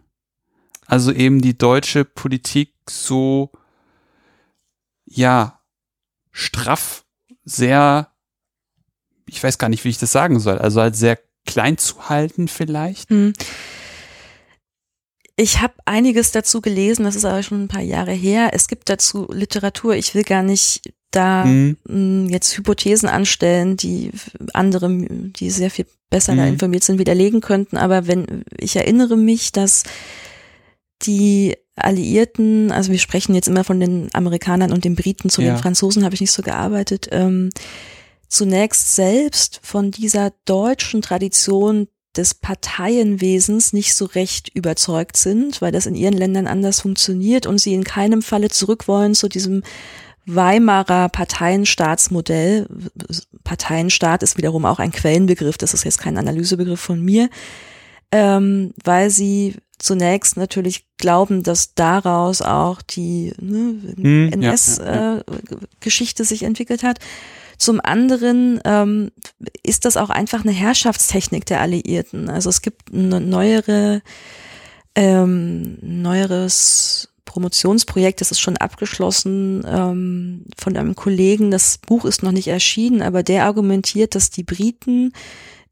Also 0.87 1.13
eben 1.13 1.41
die 1.41 1.57
deutsche 1.57 2.05
Politik 2.05 2.75
so, 2.89 3.51
ja, 5.15 5.61
straff, 6.31 7.05
sehr, 7.45 8.09
ich 9.27 9.43
weiß 9.43 9.59
gar 9.59 9.69
nicht, 9.69 9.85
wie 9.85 9.91
ich 9.91 9.99
das 9.99 10.13
sagen 10.13 10.41
soll, 10.41 10.59
also 10.59 10.81
halt 10.81 10.97
sehr 10.97 11.19
klein 11.47 11.79
zu 11.79 12.09
halten 12.09 12.49
vielleicht. 12.49 13.11
Hm. 13.11 13.33
Ich 15.37 15.61
habe 15.61 15.75
einiges 15.87 16.31
dazu 16.31 16.61
gelesen, 16.61 17.05
das 17.05 17.17
ist 17.17 17.25
aber 17.25 17.43
schon 17.43 17.65
ein 17.65 17.69
paar 17.69 17.83
Jahre 17.83 18.13
her. 18.13 18.51
Es 18.53 18.69
gibt 18.69 18.89
dazu 18.89 19.27
Literatur. 19.33 19.95
Ich 19.95 20.15
will 20.15 20.25
gar 20.25 20.43
nicht 20.43 20.93
da 21.11 21.45
mhm. 21.45 21.77
Hm, 21.89 22.29
jetzt 22.29 22.57
Hypothesen 22.57 23.09
anstellen, 23.09 23.77
die 23.77 24.13
andere, 24.53 24.89
die 24.91 25.51
sehr 25.51 25.71
viel 25.71 25.87
besser 26.11 26.35
mhm. 26.35 26.37
da 26.37 26.47
informiert 26.47 26.85
sind, 26.85 26.99
widerlegen 26.99 27.41
könnten. 27.41 27.77
Aber 27.77 28.07
wenn 28.07 28.45
ich 28.59 28.77
erinnere 28.77 29.17
mich, 29.17 29.53
dass 29.53 29.85
die 31.03 31.57
Alliierten, 31.77 32.71
also 32.71 32.93
wir 32.93 32.99
sprechen 32.99 33.35
jetzt 33.35 33.49
immer 33.49 33.65
von 33.65 33.81
den 33.81 34.09
Amerikanern 34.13 34.73
und 34.73 34.85
den 34.85 34.95
Briten, 34.95 35.31
zu 35.31 35.43
ja. 35.43 35.55
den 35.55 35.59
Franzosen 35.63 36.05
habe 36.05 36.15
ich 36.15 36.21
nicht 36.21 36.33
so 36.33 36.43
gearbeitet, 36.43 37.09
ähm, 37.13 37.51
zunächst 38.29 38.95
selbst 38.95 39.61
von 39.63 39.91
dieser 39.91 40.33
deutschen 40.45 41.03
Tradition 41.03 41.89
des 42.17 42.35
Parteienwesens 42.35 43.73
nicht 43.73 43.95
so 43.95 44.05
recht 44.05 44.51
überzeugt 44.55 45.17
sind, 45.17 45.63
weil 45.63 45.73
das 45.73 45.87
in 45.87 45.95
ihren 45.95 46.13
Ländern 46.13 46.47
anders 46.47 46.81
funktioniert 46.81 47.47
und 47.47 47.59
sie 47.59 47.73
in 47.73 47.85
keinem 47.85 48.21
Falle 48.21 48.51
zurück 48.51 48.87
wollen 48.87 49.15
zu 49.15 49.29
diesem 49.29 49.63
Weimarer 50.27 51.09
Parteienstaatsmodell. 51.09 52.69
Parteienstaat 53.45 54.23
ist 54.23 54.37
wiederum 54.37 54.67
auch 54.67 54.79
ein 54.79 54.93
Quellenbegriff, 54.93 55.59
das 55.59 55.75
ist 55.75 55.85
jetzt 55.85 55.99
kein 55.99 56.19
Analysebegriff 56.19 56.81
von 56.81 57.01
mir, 57.01 57.29
ähm, 58.13 58.73
weil 58.85 59.11
sie 59.11 59.57
zunächst 59.83 60.37
natürlich 60.37 60.87
glauben, 60.97 61.43
dass 61.43 61.75
daraus 61.75 62.41
auch 62.41 62.83
die 62.83 63.33
ne, 63.41 63.75
hm, 63.97 64.33
NS-Geschichte 64.33 66.23
ja, 66.23 66.25
ja, 66.25 66.27
äh, 66.27 66.29
sich 66.29 66.43
entwickelt 66.45 66.83
hat. 66.83 66.99
Zum 67.59 67.81
anderen 67.81 68.61
ähm, 68.65 69.11
ist 69.63 69.85
das 69.85 69.97
auch 69.97 70.11
einfach 70.11 70.45
eine 70.45 70.53
Herrschaftstechnik 70.53 71.47
der 71.47 71.61
Alliierten. 71.61 72.29
Also 72.29 72.49
es 72.49 72.63
gibt 72.63 72.93
eine 72.93 73.21
neuere, 73.21 74.03
ähm, 74.95 75.79
neueres 75.81 77.09
Promotionsprojekt, 77.25 78.21
das 78.21 78.31
ist 78.31 78.41
schon 78.41 78.57
abgeschlossen 78.57 79.65
ähm, 79.67 80.45
von 80.57 80.77
einem 80.77 80.95
Kollegen. 80.95 81.51
Das 81.51 81.79
Buch 81.79 82.05
ist 82.05 82.23
noch 82.23 82.33
nicht 82.33 82.49
erschienen, 82.49 83.03
aber 83.03 83.23
der 83.23 83.47
argumentiert, 83.47 84.15
dass 84.15 84.31
die 84.31 84.43
Briten 84.43 85.13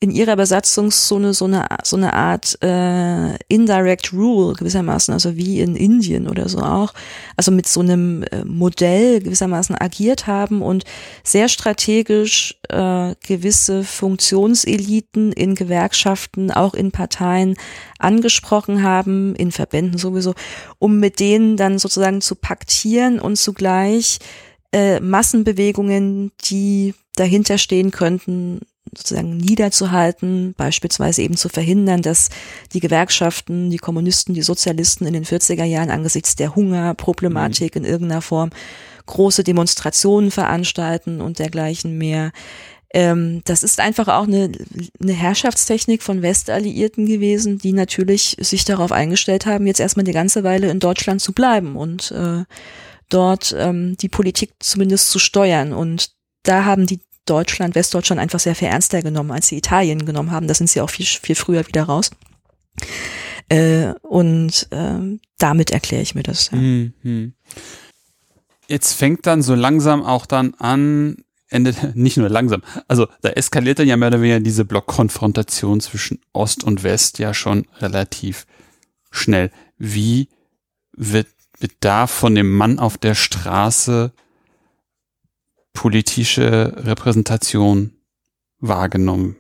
in 0.03 0.11
ihrer 0.11 0.35
Besatzungszone 0.35 1.35
so 1.35 1.45
eine, 1.45 1.67
so 1.85 1.95
eine 1.95 2.15
Art 2.15 2.57
äh, 2.63 3.37
Indirect 3.49 4.15
Rule 4.15 4.55
gewissermaßen, 4.55 5.13
also 5.13 5.37
wie 5.37 5.61
in 5.61 5.77
Indien 5.77 6.27
oder 6.27 6.49
so 6.49 6.61
auch, 6.61 6.95
also 7.37 7.53
mit 7.53 7.69
so 7.69 7.81
einem 7.81 8.23
äh, 8.23 8.43
Modell 8.47 9.21
gewissermaßen 9.21 9.77
agiert 9.77 10.27
haben 10.27 10.63
und 10.63 10.85
sehr 11.23 11.49
strategisch 11.49 12.59
äh, 12.71 13.15
gewisse 13.27 13.85
Funktionseliten 13.85 15.33
in 15.33 15.55
Gewerkschaften, 15.55 16.51
auch 16.51 16.73
in 16.73 16.93
Parteien 16.93 17.57
angesprochen 17.99 18.83
haben, 18.83 19.35
in 19.35 19.53
Verbänden 19.53 19.99
sowieso, 19.99 20.35
um 20.79 20.99
mit 20.99 21.21
denen 21.21 21.59
dann 21.59 21.79
sozusagen 21.79 22.23
zu 22.23 22.37
paktieren 22.37 23.21
und 23.21 23.37
zugleich 23.37 24.19
äh, 24.73 24.99
Massenbewegungen, 25.01 26.33
die 26.47 26.95
dahinter 27.17 27.59
stehen 27.59 27.91
könnten, 27.91 28.61
sozusagen 28.97 29.37
niederzuhalten, 29.37 30.55
beispielsweise 30.57 31.23
eben 31.23 31.37
zu 31.37 31.49
verhindern, 31.49 32.03
dass 32.03 32.29
die 32.73 32.81
Gewerkschaften, 32.81 33.71
die 33.71 33.79
Kommunisten, 33.79 34.35
die 34.35 34.43
Sozialisten 34.43 35.07
in 35.07 35.13
den 35.13 35.25
40er 35.25 35.65
Jahren 35.65 35.91
angesichts 35.91 36.35
der 36.37 36.57
Hungerproblematik 36.57 37.75
mhm. 37.75 37.85
in 37.85 37.91
irgendeiner 37.91 38.23
Form 38.23 38.51
große 39.07 39.45
Demonstrationen 39.45 40.31
veranstalten 40.31 41.21
und 41.21 41.39
dergleichen 41.39 41.99
mehr. 41.99 42.33
Ähm, 42.93 43.43
das 43.45 43.63
ist 43.63 43.79
einfach 43.79 44.09
auch 44.09 44.27
eine, 44.27 44.51
eine 45.01 45.13
Herrschaftstechnik 45.13 46.03
von 46.03 46.23
Westalliierten 46.23 47.07
gewesen, 47.07 47.59
die 47.59 47.73
natürlich 47.73 48.37
sich 48.41 48.65
darauf 48.65 48.91
eingestellt 48.91 49.47
haben, 49.47 49.67
jetzt 49.67 49.81
erstmal 49.81 50.05
die 50.05 50.13
ganze 50.13 50.43
Weile 50.43 50.71
in 50.71 50.81
Deutschland 50.81 51.21
zu 51.21 51.33
bleiben 51.33 51.77
und 51.77 52.11
äh, 52.11 52.45
dort 53.09 53.55
ähm, 53.57 53.97
die 53.99 54.09
Politik 54.09 54.55
zumindest 54.59 55.11
zu 55.11 55.19
steuern. 55.19 55.73
Und 55.73 56.11
da 56.43 56.65
haben 56.65 56.87
die 56.87 57.01
Deutschland, 57.31 57.75
Westdeutschland 57.75 58.21
einfach 58.21 58.41
sehr 58.41 58.55
viel 58.55 58.69
ernster 58.69 59.03
genommen, 59.03 59.31
als 59.31 59.49
sie 59.49 59.57
Italien 59.57 60.05
genommen 60.05 60.31
haben. 60.31 60.49
Da 60.49 60.55
sind 60.55 60.69
sie 60.69 60.81
auch 60.81 60.91
viel, 60.91 61.07
viel 61.07 61.37
früher 61.37 61.67
wieder 61.67 61.85
raus. 61.85 62.11
Äh, 63.49 63.95
und 64.03 64.69
äh, 64.71 65.19
damit 65.39 65.71
erkläre 65.71 66.03
ich 66.03 66.15
mir 66.15 66.23
das. 66.23 66.51
Ja. 66.53 66.59
Mhm. 66.59 67.35
Jetzt 68.69 68.93
fängt 68.93 69.27
dann 69.27 69.43
so 69.43 69.55
langsam 69.55 70.05
auch 70.05 70.27
dann 70.27 70.55
an, 70.55 71.17
endet 71.49 71.95
nicht 71.97 72.17
nur 72.17 72.29
langsam, 72.29 72.63
also 72.87 73.09
da 73.23 73.31
eskaliert 73.31 73.81
dann 73.81 73.89
ja 73.89 73.97
mehr 73.97 74.09
oder 74.09 74.21
weniger 74.21 74.41
diese 74.41 74.65
Blockkonfrontation 74.65 75.81
zwischen 75.81 76.21
Ost 76.33 76.63
und 76.63 76.85
West 76.85 77.19
ja 77.19 77.35
schon 77.35 77.67
relativ 77.79 78.47
schnell. 79.11 79.51
Wie 79.77 80.29
wird, 80.97 81.27
wird 81.59 81.73
da 81.81 82.07
von 82.07 82.35
dem 82.35 82.57
Mann 82.57 82.79
auf 82.79 82.99
der 82.99 83.17
Straße 83.17 84.13
politische 85.73 86.75
Repräsentation 86.85 87.93
wahrgenommen. 88.59 89.37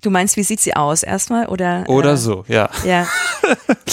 Du 0.00 0.10
meinst, 0.10 0.36
wie 0.36 0.42
sieht 0.42 0.60
sie 0.60 0.74
aus 0.74 1.02
erstmal 1.02 1.46
oder? 1.46 1.88
Oder 1.88 2.12
äh, 2.12 2.16
so, 2.16 2.44
ja. 2.48 2.68
Ja. 2.84 3.08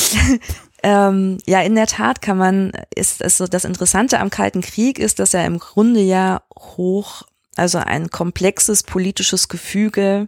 ähm, 0.84 1.38
ja, 1.46 1.62
in 1.62 1.76
der 1.76 1.88
Tat 1.88 2.22
kann 2.22 2.38
man, 2.38 2.72
ist 2.94 3.22
es 3.22 3.38
so, 3.38 3.48
das 3.48 3.64
Interessante 3.64 4.20
am 4.20 4.30
Kalten 4.30 4.62
Krieg 4.62 5.00
ist, 5.00 5.20
dass 5.20 5.34
er 5.34 5.46
im 5.46 5.60
Grunde 5.60 6.02
ja 6.02 6.42
hoch, 6.58 7.24
also 7.56 7.78
ein 7.78 8.10
komplexes 8.10 8.84
politisches 8.84 9.48
Gefüge 9.48 10.28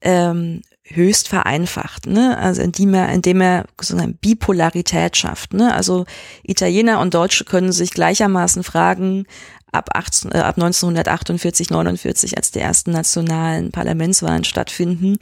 ähm, 0.00 0.62
höchst 0.92 1.28
vereinfacht, 1.28 2.06
ne? 2.06 2.36
Also 2.38 2.62
indem 2.62 2.94
er, 2.94 3.10
indem 3.10 3.40
er 3.40 3.66
so 3.80 3.96
eine 3.96 4.08
Bipolarität 4.12 5.16
schafft, 5.16 5.54
ne? 5.54 5.72
Also 5.74 6.04
Italiener 6.42 7.00
und 7.00 7.14
Deutsche 7.14 7.44
können 7.44 7.72
sich 7.72 7.92
gleichermaßen 7.92 8.64
fragen, 8.64 9.26
ab, 9.72 9.90
18, 9.94 10.32
äh, 10.32 10.38
ab 10.38 10.56
1948, 10.56 11.70
49, 11.70 12.36
als 12.36 12.50
die 12.50 12.60
ersten 12.60 12.92
nationalen 12.92 13.70
Parlamentswahlen 13.70 14.44
stattfinden, 14.44 15.18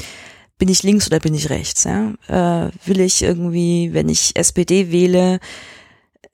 bin 0.58 0.68
ich 0.68 0.82
links 0.82 1.06
oder 1.06 1.20
bin 1.20 1.34
ich 1.34 1.50
rechts? 1.50 1.84
Ja? 1.84 2.12
Äh, 2.28 2.70
will 2.84 3.00
ich 3.00 3.22
irgendwie, 3.22 3.90
wenn 3.92 4.08
ich 4.08 4.36
SPD 4.36 4.90
wähle, 4.90 5.38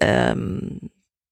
ähm, 0.01 0.81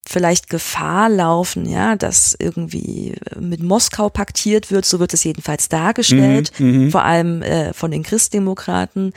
vielleicht 0.07 0.51
Gefahr 0.51 1.09
laufen, 1.09 1.69
ja, 1.69 1.97
dass 1.97 2.37
irgendwie 2.39 3.15
mit 3.39 3.63
Moskau 3.63 4.09
paktiert 4.09 4.71
wird, 4.71 4.85
so 4.85 4.99
wird 4.99 5.15
es 5.15 5.25
jedenfalls 5.25 5.69
dargestellt, 5.69 6.53
mhm, 6.59 6.85
mhm. 6.85 6.91
vor 6.91 7.05
allem 7.05 7.43
äh, 7.43 7.73
von 7.73 7.91
den 7.91 8.03
Christdemokraten. 8.03 9.13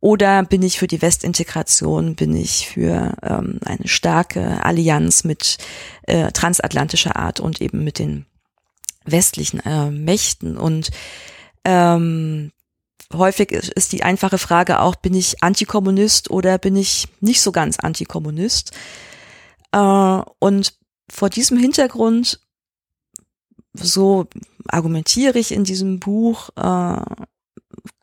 Oder 0.00 0.44
bin 0.44 0.62
ich 0.62 0.78
für 0.78 0.86
die 0.86 1.02
Westintegration, 1.02 2.14
bin 2.14 2.36
ich 2.36 2.68
für 2.68 3.14
ähm, 3.22 3.58
eine 3.64 3.88
starke 3.88 4.64
Allianz 4.64 5.24
mit 5.24 5.58
äh, 6.02 6.30
transatlantischer 6.30 7.16
Art 7.16 7.40
und 7.40 7.60
eben 7.60 7.82
mit 7.82 7.98
den 7.98 8.26
westlichen 9.04 9.60
äh, 9.60 9.90
Mächten. 9.90 10.56
Und 10.56 10.90
ähm, 11.64 12.52
häufig 13.12 13.50
ist 13.50 13.92
die 13.92 14.04
einfache 14.04 14.38
Frage 14.38 14.80
auch, 14.80 14.94
bin 14.94 15.14
ich 15.14 15.42
Antikommunist 15.42 16.30
oder 16.30 16.58
bin 16.58 16.76
ich 16.76 17.08
nicht 17.20 17.40
so 17.40 17.50
ganz 17.50 17.80
Antikommunist? 17.80 18.72
Äh, 19.72 20.22
und 20.38 20.78
vor 21.10 21.30
diesem 21.30 21.58
Hintergrund, 21.58 22.40
so 23.74 24.26
argumentiere 24.68 25.38
ich 25.38 25.52
in 25.52 25.64
diesem 25.64 25.98
Buch, 25.98 26.50
äh, 26.56 27.00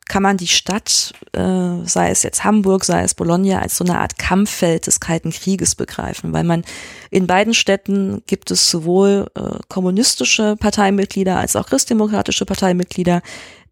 kann 0.07 0.23
man 0.23 0.37
die 0.37 0.47
Stadt, 0.47 1.13
äh, 1.33 1.85
sei 1.85 2.09
es 2.09 2.23
jetzt 2.23 2.43
Hamburg, 2.43 2.85
sei 2.85 3.03
es 3.03 3.15
Bologna, 3.15 3.59
als 3.59 3.77
so 3.77 3.83
eine 3.83 3.99
Art 3.99 4.19
Kampffeld 4.19 4.87
des 4.87 4.99
Kalten 4.99 5.31
Krieges 5.31 5.75
begreifen, 5.75 6.31
weil 6.31 6.43
man 6.43 6.63
in 7.09 7.27
beiden 7.27 7.53
Städten 7.53 8.21
gibt 8.27 8.51
es 8.51 8.69
sowohl 8.69 9.27
äh, 9.35 9.59
kommunistische 9.67 10.55
Parteimitglieder 10.57 11.37
als 11.37 11.55
auch 11.55 11.67
christdemokratische 11.67 12.45
Parteimitglieder. 12.45 13.21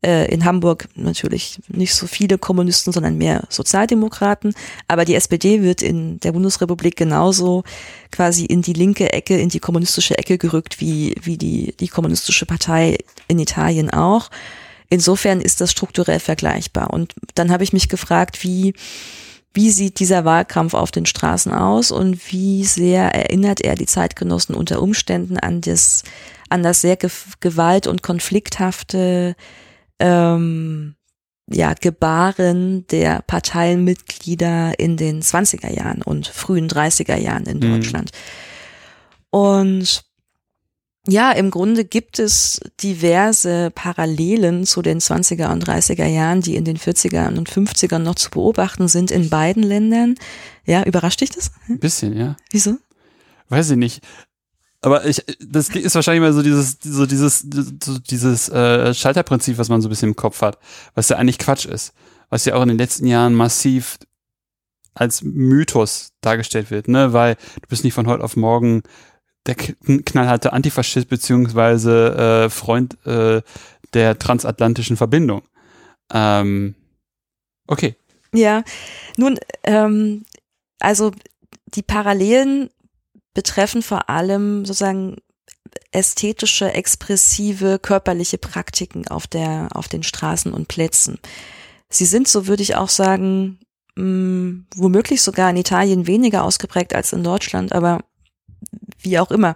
Äh, 0.04 0.30
in 0.34 0.44
Hamburg 0.44 0.90
natürlich 0.96 1.60
nicht 1.70 1.94
so 1.96 2.08
viele 2.08 2.38
Kommunisten, 2.38 2.92
sondern 2.92 3.18
mehr 3.18 3.44
Sozialdemokraten. 3.50 4.54
Aber 4.88 5.06
die 5.06 5.16
SPD 5.16 5.62
wird 5.62 5.82
in 5.82 6.20
der 6.20 6.34
Bundesrepublik 6.34 6.98
genauso 6.98 7.64
quasi 8.12 8.44
in 8.44 8.62
die 8.62 8.74
linke 8.74 9.14
Ecke, 9.14 9.38
in 9.38 9.48
die 9.48 9.60
kommunistische 9.60 10.18
Ecke 10.18 10.38
gerückt, 10.38 10.82
wie, 10.82 11.16
wie 11.22 11.38
die, 11.38 11.74
die 11.80 11.88
kommunistische 11.88 12.46
Partei 12.46 12.98
in 13.30 13.40
Italien 13.40 13.92
auch. 13.92 14.30
Insofern 14.94 15.42
ist 15.42 15.60
das 15.60 15.72
strukturell 15.72 16.20
vergleichbar. 16.20 16.94
Und 16.94 17.16
dann 17.34 17.50
habe 17.50 17.64
ich 17.64 17.74
mich 17.74 17.90
gefragt, 17.90 18.44
wie, 18.44 18.76
wie 19.52 19.72
sieht 19.72 19.98
dieser 19.98 20.24
Wahlkampf 20.24 20.76
auf 20.76 20.92
den 20.92 21.08
Straßen 21.08 21.52
aus 21.52 21.90
und 21.90 22.32
wie 22.32 22.64
sehr 22.64 23.06
erinnert 23.06 23.60
er 23.60 23.74
die 23.74 23.88
Zeitgenossen 23.88 24.54
unter 24.54 24.84
Umständen 24.84 25.40
an 25.40 25.62
das, 25.62 26.04
an 26.48 26.62
das 26.62 26.82
sehr 26.82 26.96
gewalt- 26.96 27.88
und 27.88 28.04
konflikthafte 28.04 29.36
ähm, 29.98 30.94
ja, 31.52 31.74
Gebaren 31.74 32.86
der 32.86 33.24
Parteienmitglieder 33.24 34.78
in 34.78 34.96
den 34.96 35.24
20er 35.24 35.74
Jahren 35.76 36.04
und 36.04 36.28
frühen 36.28 36.68
30er 36.70 37.18
Jahren 37.18 37.48
in 37.48 37.58
mhm. 37.58 37.62
Deutschland. 37.62 38.12
Mhm. 38.12 39.40
Und 39.40 40.13
ja, 41.08 41.32
im 41.34 41.52
Grunde 41.52 41.84
gibt 41.84 42.18
es 42.20 42.62
diverse 42.82 43.72
Parallelen 43.76 44.66
zu 44.66 44.82
den 44.82 45.00
20er 45.00 45.52
und 45.52 45.68
30er 45.68 46.06
Jahren, 46.06 46.40
die 46.40 46.56
in 46.56 46.64
den 46.64 46.78
40er 46.78 47.28
und 47.38 47.50
50er 47.50 48.00
noch 48.00 48.16
zu 48.16 48.30
beobachten 48.30 48.88
sind 48.88 49.12
in 49.12 49.30
beiden 49.30 49.64
Ländern. 49.64 50.16
Ja, 50.66 50.84
überrascht 50.84 51.20
dich 51.20 51.32
das? 51.32 51.52
Ein 51.68 51.80
bisschen, 51.80 52.16
ja. 52.16 52.38
Wieso? 52.52 52.78
Weiß 53.50 53.70
ich 53.72 53.78
nicht. 53.78 54.02
Aber 54.80 55.06
ich, 55.06 55.24
das 55.46 55.70
ist 55.70 55.96
wahrscheinlich 55.96 56.22
mal 56.22 56.34
so 56.34 56.42
dieses, 56.42 56.78
so 56.82 57.06
dieses, 57.06 57.46
so 57.84 58.00
dieses 58.00 58.50
äh, 58.50 58.94
Schalterprinzip, 58.94 59.58
was 59.58 59.70
man 59.70 59.82
so 59.82 59.88
ein 59.88 59.90
bisschen 59.90 60.10
im 60.10 60.16
Kopf 60.16 60.42
hat, 60.42 60.58
was 60.96 61.10
ja 61.10 61.18
eigentlich 61.18 61.38
Quatsch 61.38 61.66
ist, 61.66 61.94
was 62.30 62.46
ja 62.46 62.56
auch 62.56 62.62
in 62.62 62.70
den 62.70 62.78
letzten 62.78 63.08
Jahren 63.08 63.34
massiv 63.34 63.98
als 64.94 65.22
Mythos 65.22 66.12
dargestellt 66.22 66.72
wird, 66.72 66.88
ne, 66.88 67.14
weil 67.14 67.36
du 67.36 67.68
bist 67.68 67.84
nicht 67.84 67.94
von 67.94 68.08
heute 68.08 68.24
auf 68.24 68.36
morgen 68.36 68.84
der 69.46 69.56
knallharte 69.56 70.54
Antifaschist 70.54 71.10
beziehungsweise 71.10 72.46
äh, 72.46 72.50
Freund 72.50 72.98
äh, 73.06 73.42
der 73.94 74.18
transatlantischen 74.18 74.98
Verbindung. 74.98 75.44
Ähm, 76.12 76.76
okay. 77.68 77.96
Ja, 78.34 78.64
nun, 79.18 79.38
ähm, 79.64 80.26
also 80.80 81.12
die 81.76 81.84
Parallelen 81.84 82.70
betreffen 83.34 83.82
vor 83.82 84.10
allem 84.10 84.66
sozusagen 84.66 85.18
ästhetische, 85.92 86.74
expressive, 86.74 87.80
körperliche 87.80 88.38
Praktiken 88.38 89.08
auf 89.08 89.28
der, 89.28 89.70
auf 89.74 89.88
den 89.88 90.04
Straßen 90.04 90.54
und 90.54 90.68
Plätzen. 90.68 91.20
Sie 91.90 92.06
sind, 92.06 92.28
so 92.28 92.48
würde 92.48 92.64
ich 92.64 92.76
auch 92.76 92.90
sagen, 92.90 93.60
mh, 93.96 94.04
mm, 94.04 94.66
womöglich 94.76 95.22
sogar 95.22 95.50
in 95.50 95.58
Italien 95.58 96.08
weniger 96.08 96.44
ausgeprägt 96.44 96.96
als 96.96 97.14
in 97.14 97.24
Deutschland, 97.24 97.74
aber 97.74 98.00
wie 99.02 99.20
auch 99.20 99.32
immer. 99.32 99.56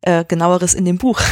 Äh, 0.00 0.24
genaueres 0.24 0.74
in 0.74 0.84
dem 0.84 0.98
Buch. 0.98 1.20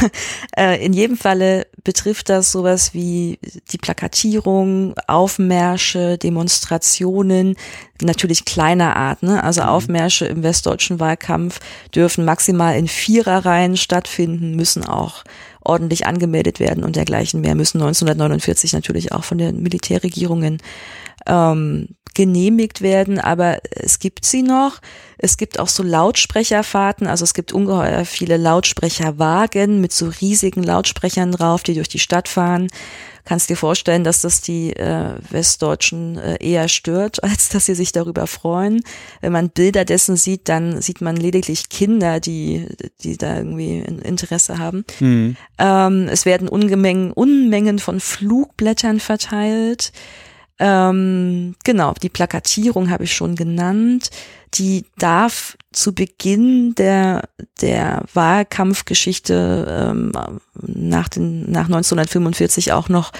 Äh, 0.55 0.83
in 0.83 0.91
jedem 0.91 1.17
Falle 1.17 1.67
betrifft 1.83 2.29
das 2.29 2.51
sowas 2.51 2.95
wie 2.95 3.37
die 3.71 3.77
Plakatierung, 3.77 4.95
Aufmärsche, 5.05 6.17
Demonstrationen, 6.17 7.55
natürlich 8.01 8.43
kleiner 8.43 8.95
Art. 8.95 9.21
Ne? 9.21 9.43
Also 9.43 9.61
mhm. 9.61 9.67
Aufmärsche 9.67 10.25
im 10.25 10.41
westdeutschen 10.41 10.99
Wahlkampf 10.99 11.59
dürfen 11.93 12.25
maximal 12.25 12.75
in 12.75 12.87
Viererreihen 12.87 13.77
stattfinden, 13.77 14.55
müssen 14.55 14.83
auch 14.83 15.23
ordentlich 15.61 16.07
angemeldet 16.07 16.59
werden 16.59 16.83
und 16.83 16.95
dergleichen 16.95 17.41
mehr, 17.41 17.53
müssen 17.53 17.81
1949 17.81 18.73
natürlich 18.73 19.11
auch 19.11 19.23
von 19.23 19.37
den 19.37 19.61
Militärregierungen 19.61 20.57
ähm, 21.27 21.89
genehmigt 22.17 22.81
werden, 22.81 23.19
aber 23.19 23.59
es 23.69 23.99
gibt 23.99 24.25
sie 24.25 24.41
noch. 24.41 24.81
Es 25.19 25.37
gibt 25.37 25.59
auch 25.59 25.67
so 25.67 25.83
Lautsprecherfahrten, 25.83 27.05
also 27.05 27.23
es 27.23 27.35
gibt 27.35 27.53
ungeheuer 27.53 28.05
viele 28.05 28.37
Lautsprecherwagen 28.37 29.79
mit 29.79 29.91
so 29.91 30.11
riesigen 30.19 30.63
Lautsprechern 30.63 31.31
drauf, 31.31 31.61
die 31.61 31.75
durch 31.75 31.89
die 31.89 31.99
Stadt 31.99 32.27
fahren. 32.27 32.69
Kannst 33.23 33.51
dir 33.51 33.55
vorstellen, 33.55 34.03
dass 34.03 34.21
das 34.21 34.41
die 34.41 34.75
äh, 34.75 35.11
Westdeutschen 35.29 36.17
äh, 36.17 36.37
eher 36.39 36.67
stört, 36.69 37.23
als 37.23 37.49
dass 37.49 37.67
sie 37.67 37.75
sich 37.75 37.91
darüber 37.91 38.25
freuen. 38.25 38.81
Wenn 39.21 39.31
man 39.31 39.49
Bilder 39.51 39.85
dessen 39.85 40.15
sieht, 40.15 40.49
dann 40.49 40.81
sieht 40.81 41.01
man 41.01 41.15
lediglich 41.15 41.69
Kinder, 41.69 42.19
die, 42.19 42.65
die 43.03 43.15
da 43.15 43.37
irgendwie 43.37 43.77
Interesse 43.79 44.57
haben. 44.57 44.85
Mhm. 44.99 45.35
Ähm, 45.59 46.07
es 46.09 46.25
werden 46.25 46.47
Ungemengen, 46.47 47.11
Unmengen 47.11 47.77
von 47.77 47.99
Flugblättern 47.99 48.99
verteilt. 48.99 49.91
Ähm, 50.59 51.55
genau, 51.63 51.93
die 52.01 52.09
Plakatierung 52.09 52.89
habe 52.89 53.03
ich 53.03 53.13
schon 53.13 53.35
genannt. 53.35 54.09
Die 54.55 54.85
darf 54.97 55.57
zu 55.71 55.93
Beginn 55.93 56.73
der, 56.75 57.29
der 57.61 58.03
Wahlkampfgeschichte 58.13 59.91
ähm, 59.93 60.11
nach, 60.61 61.09
den, 61.09 61.51
nach 61.51 61.65
1945 61.65 62.71
auch 62.71 62.89
noch 62.89 63.11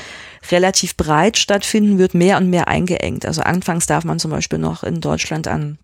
relativ 0.52 0.96
breit 0.96 1.38
stattfinden, 1.38 2.00
wird 2.00 2.14
mehr 2.14 2.38
und 2.38 2.50
mehr 2.50 2.68
eingeengt. 2.68 3.26
Also 3.26 3.42
anfangs 3.42 3.86
darf 3.86 4.04
man 4.04 4.20
zum 4.20 4.32
Beispiel 4.32 4.60
noch 4.60 4.84
in 4.84 5.02
Deutschland 5.02 5.48
an 5.48 5.78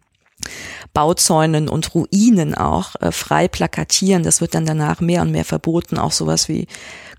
Bauzäunen 0.94 1.70
und 1.70 1.96
Ruinen 1.96 2.56
auch 2.56 2.96
äh, 3.02 3.12
frei 3.12 3.48
plakatieren. 3.48 4.24
Das 4.24 4.42
wird 4.42 4.56
dann 4.56 4.66
danach 4.66 5.02
mehr 5.02 5.22
und 5.22 5.32
mehr 5.32 5.46
verboten. 5.46 5.98
Auch 5.98 6.12
sowas 6.12 6.50
wie 6.50 6.68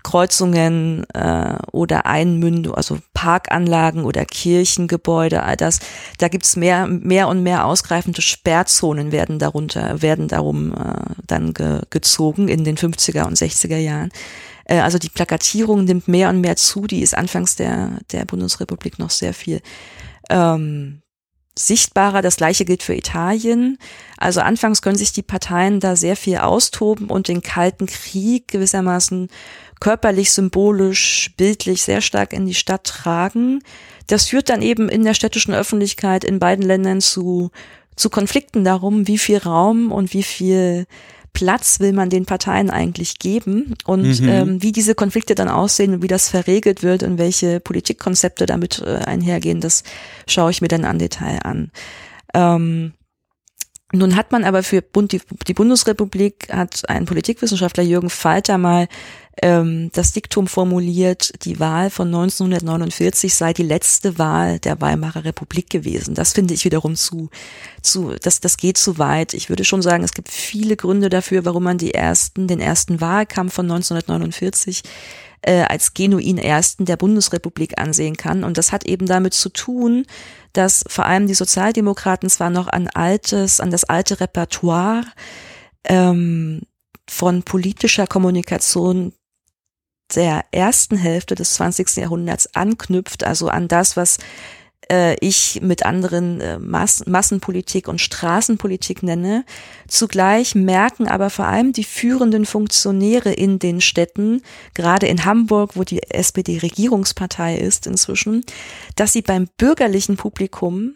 Kreuzungen 0.05 1.03
äh, 1.15 1.57
oder 1.71 2.05
Einmündung, 2.05 2.75
also 2.75 2.99
Parkanlagen 3.15 4.05
oder 4.05 4.23
Kirchengebäude, 4.23 5.41
all 5.41 5.57
das. 5.57 5.79
Da 6.19 6.27
gibt's 6.27 6.55
mehr, 6.55 6.85
mehr 6.85 7.27
und 7.27 7.41
mehr 7.41 7.65
ausgreifende 7.65 8.21
Sperrzonen 8.21 9.11
werden 9.11 9.39
darunter, 9.39 10.03
werden 10.03 10.27
darum 10.27 10.73
äh, 10.73 11.15
dann 11.25 11.53
ge 11.53 11.81
gezogen 11.89 12.47
in 12.49 12.63
den 12.63 12.77
50er 12.77 13.25
und 13.25 13.35
60er 13.35 13.77
Jahren. 13.77 14.11
Äh, 14.65 14.79
also 14.79 14.99
die 14.99 15.09
Plakatierung 15.09 15.85
nimmt 15.85 16.07
mehr 16.07 16.29
und 16.29 16.39
mehr 16.39 16.55
zu, 16.55 16.85
die 16.85 17.01
ist 17.01 17.17
anfangs 17.17 17.55
der, 17.55 17.97
der 18.11 18.25
Bundesrepublik 18.25 18.99
noch 18.99 19.09
sehr 19.09 19.33
viel 19.33 19.61
ähm, 20.29 21.01
sichtbarer. 21.57 22.21
Das 22.21 22.35
gleiche 22.37 22.65
gilt 22.65 22.83
für 22.83 22.95
Italien. 22.95 23.77
Also 24.17 24.41
anfangs 24.41 24.81
können 24.81 24.97
sich 24.97 25.13
die 25.13 25.21
Parteien 25.21 25.79
da 25.79 25.95
sehr 25.95 26.15
viel 26.15 26.37
austoben 26.37 27.09
und 27.09 27.27
den 27.27 27.41
Kalten 27.41 27.85
Krieg 27.85 28.47
gewissermaßen 28.47 29.29
körperlich, 29.79 30.31
symbolisch, 30.31 31.33
bildlich 31.37 31.83
sehr 31.83 32.01
stark 32.01 32.33
in 32.33 32.45
die 32.45 32.53
Stadt 32.53 32.85
tragen. 32.85 33.61
Das 34.07 34.27
führt 34.27 34.49
dann 34.49 34.61
eben 34.61 34.89
in 34.89 35.03
der 35.03 35.13
städtischen 35.13 35.53
Öffentlichkeit 35.53 36.23
in 36.23 36.39
beiden 36.39 36.65
Ländern 36.65 37.01
zu, 37.01 37.51
zu 37.95 38.09
Konflikten 38.09 38.63
darum, 38.63 39.07
wie 39.07 39.17
viel 39.17 39.37
Raum 39.37 39.91
und 39.91 40.13
wie 40.13 40.23
viel 40.23 40.85
Platz 41.35 41.81
will 41.81 41.91
man 41.93 42.09
den 42.09 42.25
Parteien 42.25 42.71
eigentlich 42.71 43.19
geben 43.19 43.75
und 43.85 44.21
mhm. 44.21 44.27
ähm, 44.27 44.63
wie 44.63 44.71
diese 44.71 44.95
Konflikte 44.95 45.35
dann 45.35 45.49
aussehen 45.49 45.93
und 45.93 46.01
wie 46.01 46.07
das 46.07 46.29
verregelt 46.29 46.81
wird 46.81 47.03
und 47.03 47.19
welche 47.19 47.59
Politikkonzepte 47.59 48.45
damit 48.45 48.81
äh, 48.81 48.95
einhergehen, 49.05 49.59
das 49.59 49.83
schaue 50.27 50.49
ich 50.51 50.61
mir 50.61 50.69
dann 50.69 50.85
an 50.85 50.97
Detail 50.97 51.39
an. 51.43 51.71
Ähm, 52.33 52.93
nun 53.91 54.15
hat 54.15 54.31
man 54.31 54.45
aber 54.45 54.63
für 54.63 54.81
Bund, 54.81 55.11
die, 55.11 55.21
die 55.47 55.53
Bundesrepublik 55.53 56.47
hat 56.51 56.89
ein 56.89 57.05
Politikwissenschaftler 57.05 57.83
Jürgen 57.83 58.09
Falter 58.09 58.57
mal 58.57 58.87
ähm, 59.41 59.89
das 59.93 60.13
Diktum 60.13 60.47
formuliert, 60.47 61.43
die 61.43 61.59
Wahl 61.59 61.89
von 61.89 62.07
1949 62.07 63.35
sei 63.35 63.53
die 63.53 63.63
letzte 63.63 64.17
Wahl 64.17 64.59
der 64.59 64.79
Weimarer 64.79 65.25
Republik 65.25 65.69
gewesen. 65.69 66.15
Das 66.15 66.33
finde 66.33 66.53
ich 66.53 66.63
wiederum 66.63 66.95
zu, 66.95 67.29
zu, 67.81 68.13
das, 68.21 68.39
das 68.39 68.57
geht 68.57 68.77
zu 68.77 68.97
weit. 68.97 69.33
Ich 69.33 69.49
würde 69.49 69.65
schon 69.65 69.81
sagen, 69.81 70.03
es 70.03 70.13
gibt 70.13 70.29
viele 70.29 70.77
Gründe 70.77 71.09
dafür, 71.09 71.43
warum 71.43 71.63
man 71.63 71.77
die 71.77 71.93
ersten, 71.93 72.47
den 72.47 72.61
ersten 72.61 73.01
Wahlkampf 73.01 73.53
von 73.53 73.65
1949 73.65 74.83
äh, 75.41 75.61
als 75.63 75.93
genuin 75.93 76.37
ersten 76.37 76.85
der 76.85 76.97
Bundesrepublik 76.97 77.77
ansehen 77.77 78.15
kann. 78.15 78.43
Und 78.43 78.57
das 78.57 78.71
hat 78.71 78.85
eben 78.85 79.05
damit 79.05 79.33
zu 79.33 79.49
tun, 79.49 80.05
dass 80.53 80.85
vor 80.87 81.05
allem 81.05 81.27
die 81.27 81.33
Sozialdemokraten 81.33 82.29
zwar 82.29 82.49
noch 82.49 82.67
an 82.67 82.87
altes, 82.87 83.59
an 83.59 83.69
das 83.69 83.83
alte 83.83 84.21
Repertoire 84.21 85.03
ähm, 85.83 86.61
von 87.07 87.43
politischer 87.43 88.07
Kommunikation 88.07 89.13
der 90.13 90.45
ersten 90.51 90.97
Hälfte 90.97 91.35
des 91.35 91.55
20. 91.55 91.97
Jahrhunderts 91.97 92.53
anknüpft, 92.55 93.23
also 93.23 93.47
an 93.47 93.67
das, 93.67 93.97
was 93.97 94.17
äh, 94.91 95.15
ich 95.19 95.61
mit 95.61 95.85
anderen 95.85 96.41
äh, 96.41 96.59
Mass 96.59 97.05
Massenpolitik 97.05 97.87
und 97.87 98.01
Straßenpolitik 98.01 99.03
nenne. 99.03 99.45
Zugleich 99.87 100.55
merken 100.55 101.07
aber 101.07 101.29
vor 101.29 101.45
allem 101.45 101.73
die 101.73 101.83
führenden 101.83 102.45
Funktionäre 102.45 103.31
in 103.33 103.59
den 103.59 103.81
Städten, 103.81 104.41
gerade 104.73 105.07
in 105.07 105.25
Hamburg, 105.25 105.71
wo 105.75 105.83
die 105.83 106.03
SPD 106.03 106.59
Regierungspartei 106.59 107.57
ist 107.57 107.87
inzwischen, 107.87 108.45
dass 108.95 109.13
sie 109.13 109.21
beim 109.21 109.47
bürgerlichen 109.57 110.17
Publikum 110.17 110.95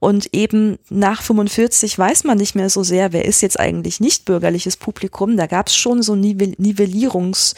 und 0.00 0.34
eben 0.34 0.78
nach 0.90 1.22
45 1.22 1.98
weiß 1.98 2.24
man 2.24 2.36
nicht 2.36 2.54
mehr 2.54 2.68
so 2.68 2.82
sehr, 2.82 3.12
wer 3.12 3.24
ist 3.24 3.40
jetzt 3.40 3.58
eigentlich 3.58 4.00
nicht 4.00 4.26
bürgerliches 4.26 4.76
Publikum. 4.76 5.38
Da 5.38 5.46
gab 5.46 5.68
es 5.68 5.76
schon 5.76 6.02
so 6.02 6.12
Nivellierungs- 6.12 7.54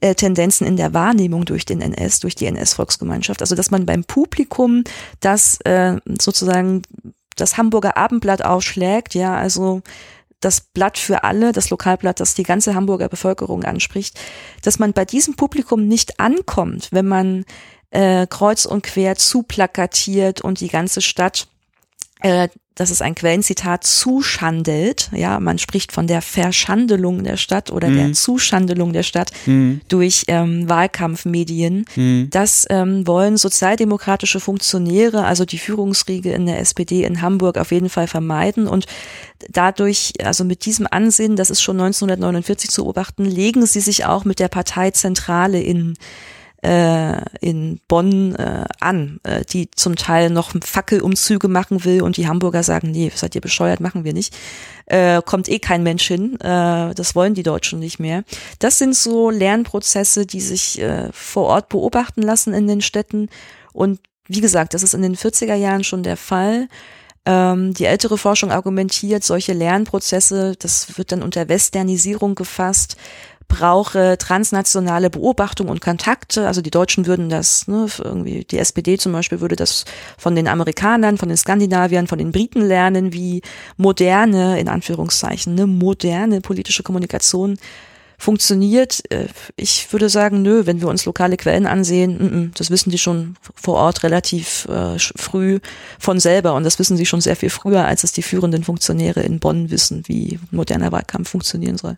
äh, 0.00 0.14
Tendenzen 0.14 0.66
in 0.66 0.76
der 0.76 0.94
Wahrnehmung 0.94 1.44
durch 1.44 1.64
den 1.64 1.80
NS, 1.80 2.20
durch 2.20 2.34
die 2.34 2.46
NS-Volksgemeinschaft. 2.46 3.40
Also 3.40 3.54
dass 3.54 3.70
man 3.70 3.86
beim 3.86 4.04
Publikum 4.04 4.84
das 5.20 5.60
äh, 5.62 5.96
sozusagen 6.20 6.82
das 7.36 7.56
Hamburger 7.56 7.96
Abendblatt 7.96 8.44
aufschlägt, 8.44 9.14
ja, 9.14 9.36
also 9.36 9.82
das 10.40 10.60
Blatt 10.60 10.98
für 10.98 11.24
alle, 11.24 11.52
das 11.52 11.70
Lokalblatt, 11.70 12.20
das 12.20 12.34
die 12.34 12.44
ganze 12.44 12.74
Hamburger 12.74 13.08
Bevölkerung 13.08 13.64
anspricht, 13.64 14.18
dass 14.62 14.78
man 14.78 14.92
bei 14.92 15.04
diesem 15.04 15.34
Publikum 15.34 15.88
nicht 15.88 16.20
ankommt, 16.20 16.88
wenn 16.92 17.06
man 17.06 17.44
äh, 17.90 18.26
kreuz 18.26 18.64
und 18.64 18.82
quer 18.82 19.16
zuplakatiert 19.16 20.40
und 20.40 20.60
die 20.60 20.68
ganze 20.68 21.00
Stadt 21.00 21.48
äh, 22.20 22.48
das 22.78 22.92
ist 22.92 23.02
ein 23.02 23.16
Quellenzitat, 23.16 23.82
zuschandelt. 23.82 25.10
Ja, 25.12 25.40
man 25.40 25.58
spricht 25.58 25.90
von 25.90 26.06
der 26.06 26.22
Verschandelung 26.22 27.24
der 27.24 27.36
Stadt 27.36 27.72
oder 27.72 27.88
mhm. 27.88 27.96
der 27.96 28.12
Zuschandelung 28.12 28.92
der 28.92 29.02
Stadt 29.02 29.32
mhm. 29.46 29.80
durch 29.88 30.24
ähm, 30.28 30.68
Wahlkampfmedien. 30.68 31.86
Mhm. 31.96 32.28
Das 32.30 32.66
ähm, 32.70 33.04
wollen 33.04 33.36
sozialdemokratische 33.36 34.38
Funktionäre, 34.38 35.24
also 35.24 35.44
die 35.44 35.58
Führungsriege 35.58 36.30
in 36.30 36.46
der 36.46 36.60
SPD 36.60 37.02
in 37.02 37.20
Hamburg 37.20 37.58
auf 37.58 37.72
jeden 37.72 37.88
Fall 37.88 38.06
vermeiden 38.06 38.68
und 38.68 38.86
dadurch, 39.48 40.12
also 40.22 40.44
mit 40.44 40.64
diesem 40.64 40.86
Ansehen, 40.88 41.34
das 41.34 41.50
ist 41.50 41.62
schon 41.62 41.80
1949 41.80 42.70
zu 42.70 42.84
beobachten, 42.84 43.24
legen 43.24 43.66
sie 43.66 43.80
sich 43.80 44.04
auch 44.04 44.24
mit 44.24 44.38
der 44.38 44.48
Parteizentrale 44.48 45.60
in 45.60 45.96
äh, 46.62 47.20
in 47.40 47.80
Bonn 47.86 48.34
äh, 48.34 48.64
an, 48.80 49.20
äh, 49.22 49.44
die 49.44 49.70
zum 49.70 49.96
Teil 49.96 50.30
noch 50.30 50.52
Fackelumzüge 50.60 51.48
machen 51.48 51.84
will 51.84 52.02
und 52.02 52.16
die 52.16 52.26
Hamburger 52.26 52.62
sagen, 52.62 52.90
nee, 52.90 53.12
seid 53.14 53.34
ihr 53.34 53.40
bescheuert, 53.40 53.80
machen 53.80 54.04
wir 54.04 54.12
nicht. 54.12 54.36
Äh, 54.86 55.22
kommt 55.22 55.48
eh 55.48 55.58
kein 55.58 55.82
Mensch 55.82 56.06
hin, 56.06 56.34
äh, 56.40 56.94
das 56.94 57.14
wollen 57.14 57.34
die 57.34 57.42
Deutschen 57.42 57.78
nicht 57.78 58.00
mehr. 58.00 58.24
Das 58.58 58.78
sind 58.78 58.96
so 58.96 59.30
Lernprozesse, 59.30 60.26
die 60.26 60.40
sich 60.40 60.80
äh, 60.80 61.10
vor 61.12 61.44
Ort 61.44 61.68
beobachten 61.68 62.22
lassen 62.22 62.54
in 62.54 62.66
den 62.66 62.80
Städten 62.80 63.28
und 63.72 64.00
wie 64.26 64.40
gesagt, 64.40 64.74
das 64.74 64.82
ist 64.82 64.94
in 64.94 65.02
den 65.02 65.16
40er 65.16 65.54
Jahren 65.54 65.84
schon 65.84 66.02
der 66.02 66.16
Fall. 66.16 66.68
Ähm, 67.24 67.74
die 67.74 67.84
ältere 67.84 68.18
Forschung 68.18 68.50
argumentiert, 68.50 69.24
solche 69.24 69.52
Lernprozesse, 69.52 70.54
das 70.58 70.98
wird 70.98 71.12
dann 71.12 71.22
unter 71.22 71.48
Westernisierung 71.48 72.34
gefasst, 72.34 72.96
brauche 73.48 74.16
transnationale 74.18 75.10
Beobachtung 75.10 75.68
und 75.68 75.80
Kontakte. 75.80 76.46
Also 76.46 76.60
die 76.60 76.70
Deutschen 76.70 77.06
würden 77.06 77.28
das, 77.28 77.66
ne, 77.66 77.86
irgendwie 77.98 78.44
die 78.44 78.58
SPD 78.58 78.98
zum 78.98 79.12
Beispiel 79.12 79.40
würde 79.40 79.56
das 79.56 79.84
von 80.16 80.36
den 80.36 80.46
Amerikanern, 80.46 81.18
von 81.18 81.28
den 81.28 81.38
Skandinaviern, 81.38 82.06
von 82.06 82.18
den 82.18 82.30
Briten 82.30 82.60
lernen, 82.60 83.12
wie 83.12 83.42
moderne, 83.76 84.60
in 84.60 84.68
Anführungszeichen, 84.68 85.54
ne, 85.54 85.66
moderne 85.66 86.40
politische 86.40 86.82
Kommunikation 86.82 87.58
funktioniert. 88.18 89.10
Äh, 89.10 89.28
ich 89.56 89.92
würde 89.92 90.08
sagen, 90.08 90.42
nö, 90.42 90.66
wenn 90.66 90.80
wir 90.80 90.88
uns 90.88 91.06
lokale 91.06 91.36
Quellen 91.36 91.66
ansehen, 91.66 92.52
das 92.56 92.70
wissen 92.70 92.90
die 92.90 92.98
schon 92.98 93.36
vor 93.54 93.76
Ort 93.76 94.02
relativ 94.02 94.66
äh, 94.66 94.98
früh 94.98 95.60
von 95.98 96.20
selber 96.20 96.54
und 96.54 96.64
das 96.64 96.78
wissen 96.78 96.96
sie 96.96 97.06
schon 97.06 97.20
sehr 97.20 97.36
viel 97.36 97.50
früher, 97.50 97.86
als 97.86 98.04
es 98.04 98.12
die 98.12 98.22
führenden 98.22 98.64
Funktionäre 98.64 99.20
in 99.22 99.38
Bonn 99.38 99.70
wissen, 99.70 100.02
wie 100.06 100.38
moderner 100.50 100.92
Wahlkampf 100.92 101.30
funktionieren 101.30 101.78
soll. 101.78 101.96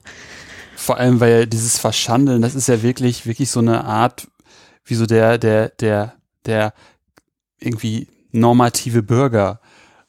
Vor 0.81 0.97
allem, 0.97 1.21
weil 1.21 1.47
dieses 1.47 1.77
Verschandeln, 1.77 2.40
das 2.40 2.55
ist 2.55 2.66
ja 2.66 2.83
wirklich, 2.83 3.27
wirklich 3.27 3.51
so 3.51 3.61
eine 3.61 3.85
Art, 3.85 4.29
wie 4.83 4.95
so 4.95 5.05
der, 5.05 5.37
der, 5.37 5.69
der, 5.69 6.14
der 6.47 6.73
irgendwie 7.59 8.09
normative 8.33 9.03
Bürger. 9.03 9.61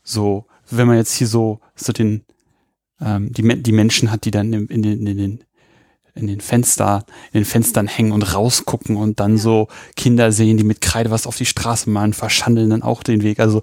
So, 0.01 0.45
wenn 0.69 0.87
man 0.87 0.95
jetzt 0.95 1.13
hier 1.13 1.27
so, 1.27 1.59
so 1.75 1.91
den, 1.91 2.23
ähm, 3.01 3.33
die, 3.33 3.61
die 3.61 3.71
Menschen 3.73 4.11
hat, 4.11 4.23
die 4.23 4.31
dann 4.31 4.53
in, 4.53 4.67
in, 4.67 4.81
den, 4.81 5.05
in 5.05 5.17
den, 5.17 5.43
in 6.15 6.27
den 6.27 6.39
Fenster, 6.39 7.05
in 7.33 7.41
den 7.41 7.45
Fenstern 7.45 7.87
hängen 7.87 8.13
und 8.13 8.33
rausgucken 8.33 8.95
und 8.95 9.19
dann 9.19 9.33
ja. 9.33 9.39
so 9.39 9.67
Kinder 9.97 10.31
sehen, 10.31 10.55
die 10.55 10.63
mit 10.63 10.79
Kreide 10.79 11.11
was 11.11 11.27
auf 11.27 11.35
die 11.35 11.45
Straße 11.45 11.89
malen, 11.89 12.13
verschandeln 12.13 12.69
dann 12.69 12.81
auch 12.81 13.03
den 13.03 13.23
Weg. 13.23 13.41
Also 13.41 13.61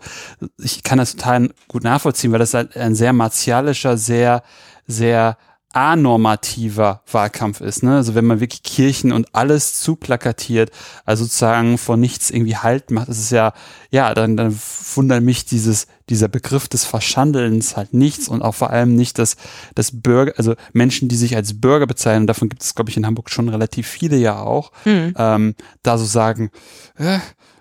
ich 0.59 0.83
kann 0.83 0.99
das 0.99 1.17
total 1.17 1.55
gut 1.69 1.85
nachvollziehen, 1.85 2.33
weil 2.33 2.39
das 2.39 2.53
halt 2.53 2.77
ein 2.77 2.95
sehr 2.95 3.15
martialischer, 3.15 3.97
sehr, 3.97 4.43
sehr 4.87 5.39
anormativer 5.71 7.03
Wahlkampf 7.11 7.61
ist. 7.61 7.83
Ne? 7.83 7.97
Also 7.97 8.15
wenn 8.15 8.25
man 8.25 8.41
wirklich 8.41 8.63
Kirchen 8.63 9.13
und 9.13 9.35
alles 9.35 9.79
zu 9.81 9.97
plakatiert, 9.97 10.71
also 11.05 11.25
sozusagen 11.25 11.77
vor 11.77 11.99
nichts 11.99 12.31
irgendwie 12.31 12.57
Halt 12.57 12.91
macht, 12.91 13.09
ist 13.09 13.19
es 13.19 13.31
ja, 13.31 13.53
ja, 13.91 14.15
dann, 14.15 14.37
dann 14.37 14.59
wundert 14.95 15.23
mich 15.23 15.45
dieses, 15.45 15.87
dieser 16.09 16.29
Begriff 16.29 16.69
des 16.69 16.85
Verschandelns 16.85 17.77
halt 17.77 17.93
nichts 17.93 18.29
und 18.29 18.41
auch 18.41 18.55
vor 18.55 18.71
allem 18.71 18.97
nicht, 18.97 19.19
dass, 19.19 19.37
dass 19.75 20.01
Bürger, 20.01 20.33
also 20.39 20.55
Menschen, 20.73 21.09
die 21.09 21.17
sich 21.17 21.37
als 21.37 21.61
Bürger 21.61 21.87
bezeichnen, 21.87 22.27
davon 22.27 22.49
gibt 22.49 22.63
es, 22.63 22.75
glaube 22.75 22.91
ich, 22.91 22.97
in 22.97 23.05
Hamburg 23.05 23.29
schon 23.29 23.51
relativ 23.51 23.87
viele 23.87 24.17
ja 24.17 24.41
auch, 24.41 24.73
hm. 24.85 25.13
ähm, 25.19 25.55
da 25.83 25.99
so 25.99 26.07
sagen, 26.07 26.51
äh, 26.97 27.19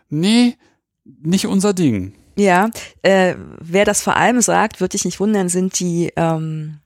nee, 0.09 0.55
nicht 1.03 1.45
unser 1.45 1.73
Ding. 1.73 2.13
Ja, 2.37 2.69
äh, 3.01 3.35
wer 3.59 3.83
das 3.83 4.01
vor 4.01 4.15
allem 4.15 4.41
sagt, 4.41 4.79
würde 4.79 4.95
ich 4.95 5.03
nicht 5.03 5.19
wundern, 5.19 5.49
sind 5.49 5.79
die 5.79 6.13
ähm 6.15 6.79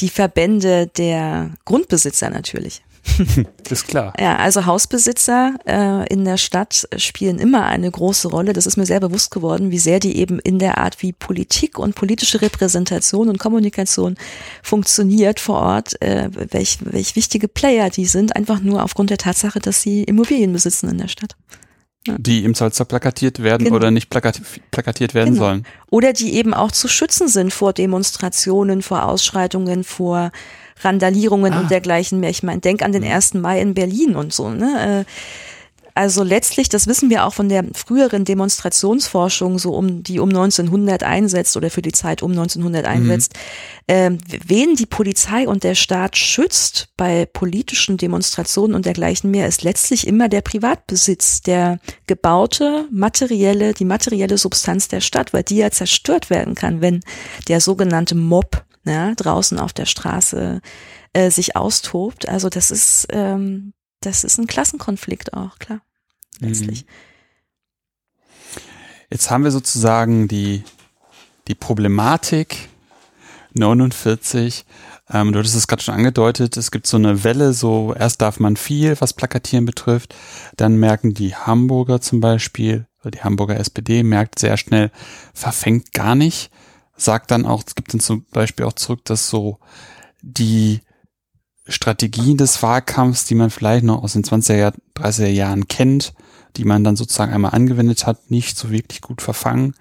die 0.00 0.08
Verbände 0.08 0.88
der 0.88 1.50
Grundbesitzer 1.64 2.30
natürlich. 2.30 2.82
Das 3.62 3.80
ist 3.80 3.88
klar. 3.88 4.12
Ja, 4.18 4.36
also 4.36 4.66
Hausbesitzer 4.66 5.54
äh, 5.66 6.06
in 6.12 6.24
der 6.24 6.36
Stadt 6.36 6.86
spielen 6.96 7.38
immer 7.38 7.64
eine 7.64 7.90
große 7.90 8.28
Rolle. 8.28 8.52
Das 8.52 8.66
ist 8.66 8.76
mir 8.76 8.86
sehr 8.86 9.00
bewusst 9.00 9.30
geworden, 9.30 9.70
wie 9.70 9.78
sehr 9.78 9.98
die 9.98 10.16
eben 10.18 10.38
in 10.40 10.58
der 10.58 10.78
Art, 10.78 11.00
wie 11.00 11.12
Politik 11.12 11.78
und 11.78 11.94
politische 11.94 12.42
Repräsentation 12.42 13.28
und 13.28 13.38
Kommunikation 13.38 14.16
funktioniert 14.62 15.40
vor 15.40 15.60
Ort, 15.60 16.02
äh, 16.02 16.28
welch, 16.50 16.78
welch 16.84 17.16
wichtige 17.16 17.48
Player 17.48 17.88
die 17.88 18.06
sind, 18.06 18.36
einfach 18.36 18.60
nur 18.60 18.82
aufgrund 18.82 19.10
der 19.10 19.18
Tatsache, 19.18 19.60
dass 19.60 19.80
sie 19.80 20.02
Immobilien 20.04 20.52
besitzen 20.52 20.88
in 20.88 20.98
der 20.98 21.08
Stadt 21.08 21.36
die 22.06 22.44
im 22.44 22.54
Zollstock 22.54 22.88
plakatiert 22.88 23.42
werden 23.42 23.64
genau. 23.64 23.76
oder 23.76 23.90
nicht 23.90 24.10
plakatiert 24.10 25.14
werden 25.14 25.34
genau. 25.34 25.44
sollen. 25.46 25.66
Oder 25.90 26.12
die 26.12 26.34
eben 26.34 26.54
auch 26.54 26.72
zu 26.72 26.88
schützen 26.88 27.28
sind 27.28 27.52
vor 27.52 27.72
Demonstrationen, 27.72 28.82
vor 28.82 29.04
Ausschreitungen, 29.04 29.84
vor 29.84 30.32
Randalierungen 30.80 31.52
ah. 31.52 31.60
und 31.60 31.70
dergleichen 31.70 32.20
mehr. 32.20 32.30
Ich 32.30 32.42
meine, 32.42 32.60
denk 32.60 32.82
an 32.82 32.92
den 32.92 33.04
1. 33.04 33.34
Mhm. 33.34 33.40
Mai 33.40 33.60
in 33.60 33.74
Berlin 33.74 34.16
und 34.16 34.32
so. 34.32 34.50
Ne? 34.50 35.04
Äh, 35.06 35.10
also 35.94 36.22
letztlich, 36.22 36.68
das 36.68 36.86
wissen 36.86 37.10
wir 37.10 37.26
auch 37.26 37.34
von 37.34 37.48
der 37.48 37.64
früheren 37.74 38.24
Demonstrationsforschung, 38.24 39.58
so 39.58 39.74
um 39.74 40.02
die 40.02 40.20
um 40.20 40.30
1900 40.30 41.02
einsetzt 41.02 41.56
oder 41.56 41.70
für 41.70 41.82
die 41.82 41.92
Zeit 41.92 42.22
um 42.22 42.30
1900 42.30 42.84
mhm. 42.84 42.88
einsetzt, 42.88 43.34
mhm. 43.88 43.94
äh, 43.94 44.18
wen 44.46 44.74
die 44.74 44.86
Polizei 44.86 45.46
und 45.46 45.64
der 45.64 45.74
Staat 45.74 46.16
schützt 46.16 46.88
bei 46.96 47.26
politischen 47.26 47.96
Demonstrationen 47.96 48.74
und 48.74 48.86
dergleichen 48.86 49.30
mehr, 49.30 49.48
ist 49.48 49.62
letztlich 49.62 50.06
immer 50.06 50.28
der 50.28 50.40
Privatbesitz, 50.40 51.42
der 51.42 51.78
gebaute 52.06 52.86
materielle, 52.90 53.74
die 53.74 53.84
materielle 53.84 54.38
Substanz 54.38 54.88
der 54.88 55.00
Stadt, 55.00 55.32
weil 55.32 55.42
die 55.42 55.56
ja 55.56 55.70
zerstört 55.70 56.30
werden 56.30 56.54
kann, 56.54 56.80
wenn 56.80 57.00
der 57.48 57.60
sogenannte 57.60 58.14
Mob 58.14 58.64
ja, 58.84 59.14
draußen 59.14 59.58
auf 59.58 59.72
der 59.72 59.86
Straße 59.86 60.60
äh, 61.12 61.30
sich 61.30 61.56
austobt. 61.56 62.28
Also 62.28 62.48
das 62.48 62.70
ist 62.70 63.06
ähm, 63.10 63.72
das 64.02 64.24
ist 64.24 64.38
ein 64.38 64.46
Klassenkonflikt 64.46 65.34
auch, 65.34 65.58
klar. 65.58 65.80
Letztlich. 66.40 66.84
Mhm. 66.84 66.88
Jetzt 69.10 69.30
haben 69.30 69.44
wir 69.44 69.50
sozusagen 69.50 70.28
die, 70.28 70.64
die 71.48 71.54
Problematik 71.54 72.68
49. 73.54 74.64
Ähm, 75.10 75.32
du 75.32 75.38
hattest 75.38 75.54
es 75.54 75.66
gerade 75.66 75.82
schon 75.82 75.94
angedeutet, 75.94 76.56
es 76.56 76.70
gibt 76.70 76.86
so 76.86 76.96
eine 76.96 77.22
Welle, 77.24 77.52
so 77.52 77.94
erst 77.94 78.22
darf 78.22 78.40
man 78.40 78.56
viel, 78.56 78.98
was 79.00 79.12
Plakatieren 79.12 79.66
betrifft, 79.66 80.14
dann 80.56 80.76
merken 80.76 81.12
die 81.12 81.34
Hamburger 81.34 82.00
zum 82.00 82.20
Beispiel, 82.20 82.86
oder 83.02 83.10
die 83.10 83.22
Hamburger 83.22 83.58
SPD 83.58 84.02
merkt 84.02 84.38
sehr 84.38 84.56
schnell, 84.56 84.90
verfängt 85.34 85.92
gar 85.92 86.14
nicht, 86.14 86.50
sagt 86.96 87.30
dann 87.30 87.44
auch, 87.44 87.62
es 87.66 87.74
gibt 87.74 87.92
dann 87.92 88.00
zum 88.00 88.24
Beispiel 88.32 88.64
auch 88.64 88.72
zurück, 88.72 89.04
dass 89.04 89.28
so 89.28 89.58
die 90.22 90.80
Strategien 91.66 92.36
des 92.36 92.62
Wahlkampfs, 92.62 93.24
die 93.24 93.34
man 93.34 93.50
vielleicht 93.50 93.84
noch 93.84 94.02
aus 94.02 94.14
den 94.14 94.24
20er, 94.24 94.74
30er 94.96 95.26
Jahren 95.26 95.68
kennt, 95.68 96.12
die 96.56 96.64
man 96.64 96.84
dann 96.84 96.96
sozusagen 96.96 97.32
einmal 97.32 97.52
angewendet 97.52 98.06
hat, 98.06 98.30
nicht 98.30 98.58
so 98.58 98.70
wirklich 98.70 99.00
gut 99.00 99.22
verfangen, 99.22 99.74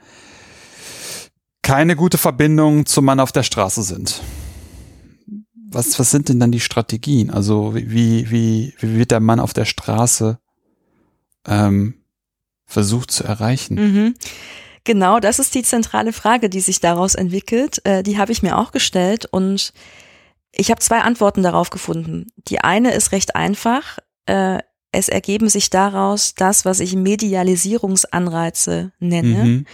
keine 1.64 1.95
gute 1.95 2.18
Verbindung 2.18 2.86
zum 2.86 3.05
Mann 3.05 3.20
auf 3.20 3.32
der 3.32 3.43
Straße 3.43 3.84
sind. 3.84 4.22
Was, 5.70 5.97
was 5.99 6.12
sind 6.12 6.30
denn 6.30 6.39
dann 6.39 6.51
die 6.51 6.60
Strategien? 6.60 7.30
Also 7.30 7.74
wie, 7.76 8.30
wie, 8.30 8.74
wie 8.80 8.97
wird 8.97 9.12
der 9.12 9.20
Mann 9.20 9.39
auf 9.39 9.53
der 9.53 9.66
Straße 9.66 10.39
ähm, 11.47 11.95
versucht 12.66 13.12
zu 13.12 13.24
erreichen? 13.24 13.76
Mhm. 13.76 14.14
Genau, 14.84 15.20
das 15.20 15.39
ist 15.39 15.53
die 15.53 15.64
zentrale 15.64 16.12
Frage, 16.12 16.49
die 16.49 16.60
sich 16.60 16.80
daraus 16.80 17.16
entwickelt. 17.16 17.86
Äh, 17.86 18.03
die 18.03 18.18
habe 18.18 18.32
ich 18.32 18.41
mir 18.41 18.58
auch 18.58 18.72
gestellt 18.72 19.28
und 19.32 19.74
ich 20.54 20.70
habe 20.70 20.80
zwei 20.82 20.99
Antworten 20.99 21.43
darauf 21.43 21.70
gefunden. 21.70 22.28
Die 22.47 22.60
eine 22.62 22.91
ist 22.93 23.12
recht 23.12 23.36
einfach. 23.36 23.99
Äh, 24.26 24.60
es 24.91 25.08
ergeben 25.08 25.49
sich 25.49 25.70
daraus 25.70 26.36
das, 26.36 26.66
was 26.66 26.80
ich 26.80 26.95
Medialisierungsanreize 26.95 28.91
nenne. 28.99 29.43
Mhm. 29.43 29.66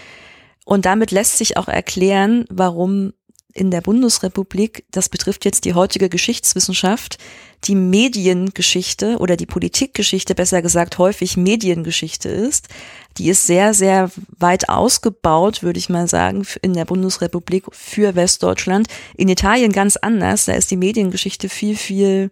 Und 0.65 0.86
damit 0.86 1.11
lässt 1.11 1.38
sich 1.38 1.57
auch 1.57 1.67
erklären, 1.67 2.45
warum 2.49 3.13
in 3.57 3.71
der 3.71 3.81
Bundesrepublik, 3.81 4.85
das 4.91 5.09
betrifft 5.09 5.43
jetzt 5.43 5.65
die 5.65 5.73
heutige 5.73 6.09
Geschichtswissenschaft, 6.09 7.17
die 7.63 7.75
Mediengeschichte 7.75 9.17
oder 9.17 9.35
die 9.35 9.47
Politikgeschichte, 9.47 10.35
besser 10.35 10.61
gesagt 10.61 10.99
häufig 10.99 11.37
Mediengeschichte 11.37 12.29
ist. 12.29 12.67
Die 13.17 13.29
ist 13.29 13.47
sehr, 13.47 13.73
sehr 13.73 14.11
weit 14.37 14.69
ausgebaut, 14.69 15.63
würde 15.63 15.79
ich 15.79 15.89
mal 15.89 16.07
sagen, 16.07 16.45
in 16.61 16.73
der 16.73 16.85
Bundesrepublik 16.85 17.65
für 17.71 18.15
Westdeutschland. 18.15 18.87
In 19.15 19.27
Italien 19.27 19.71
ganz 19.71 19.97
anders. 19.97 20.45
Da 20.45 20.53
ist 20.53 20.69
die 20.69 20.77
Mediengeschichte 20.77 21.49
viel, 21.49 21.75
viel 21.75 22.29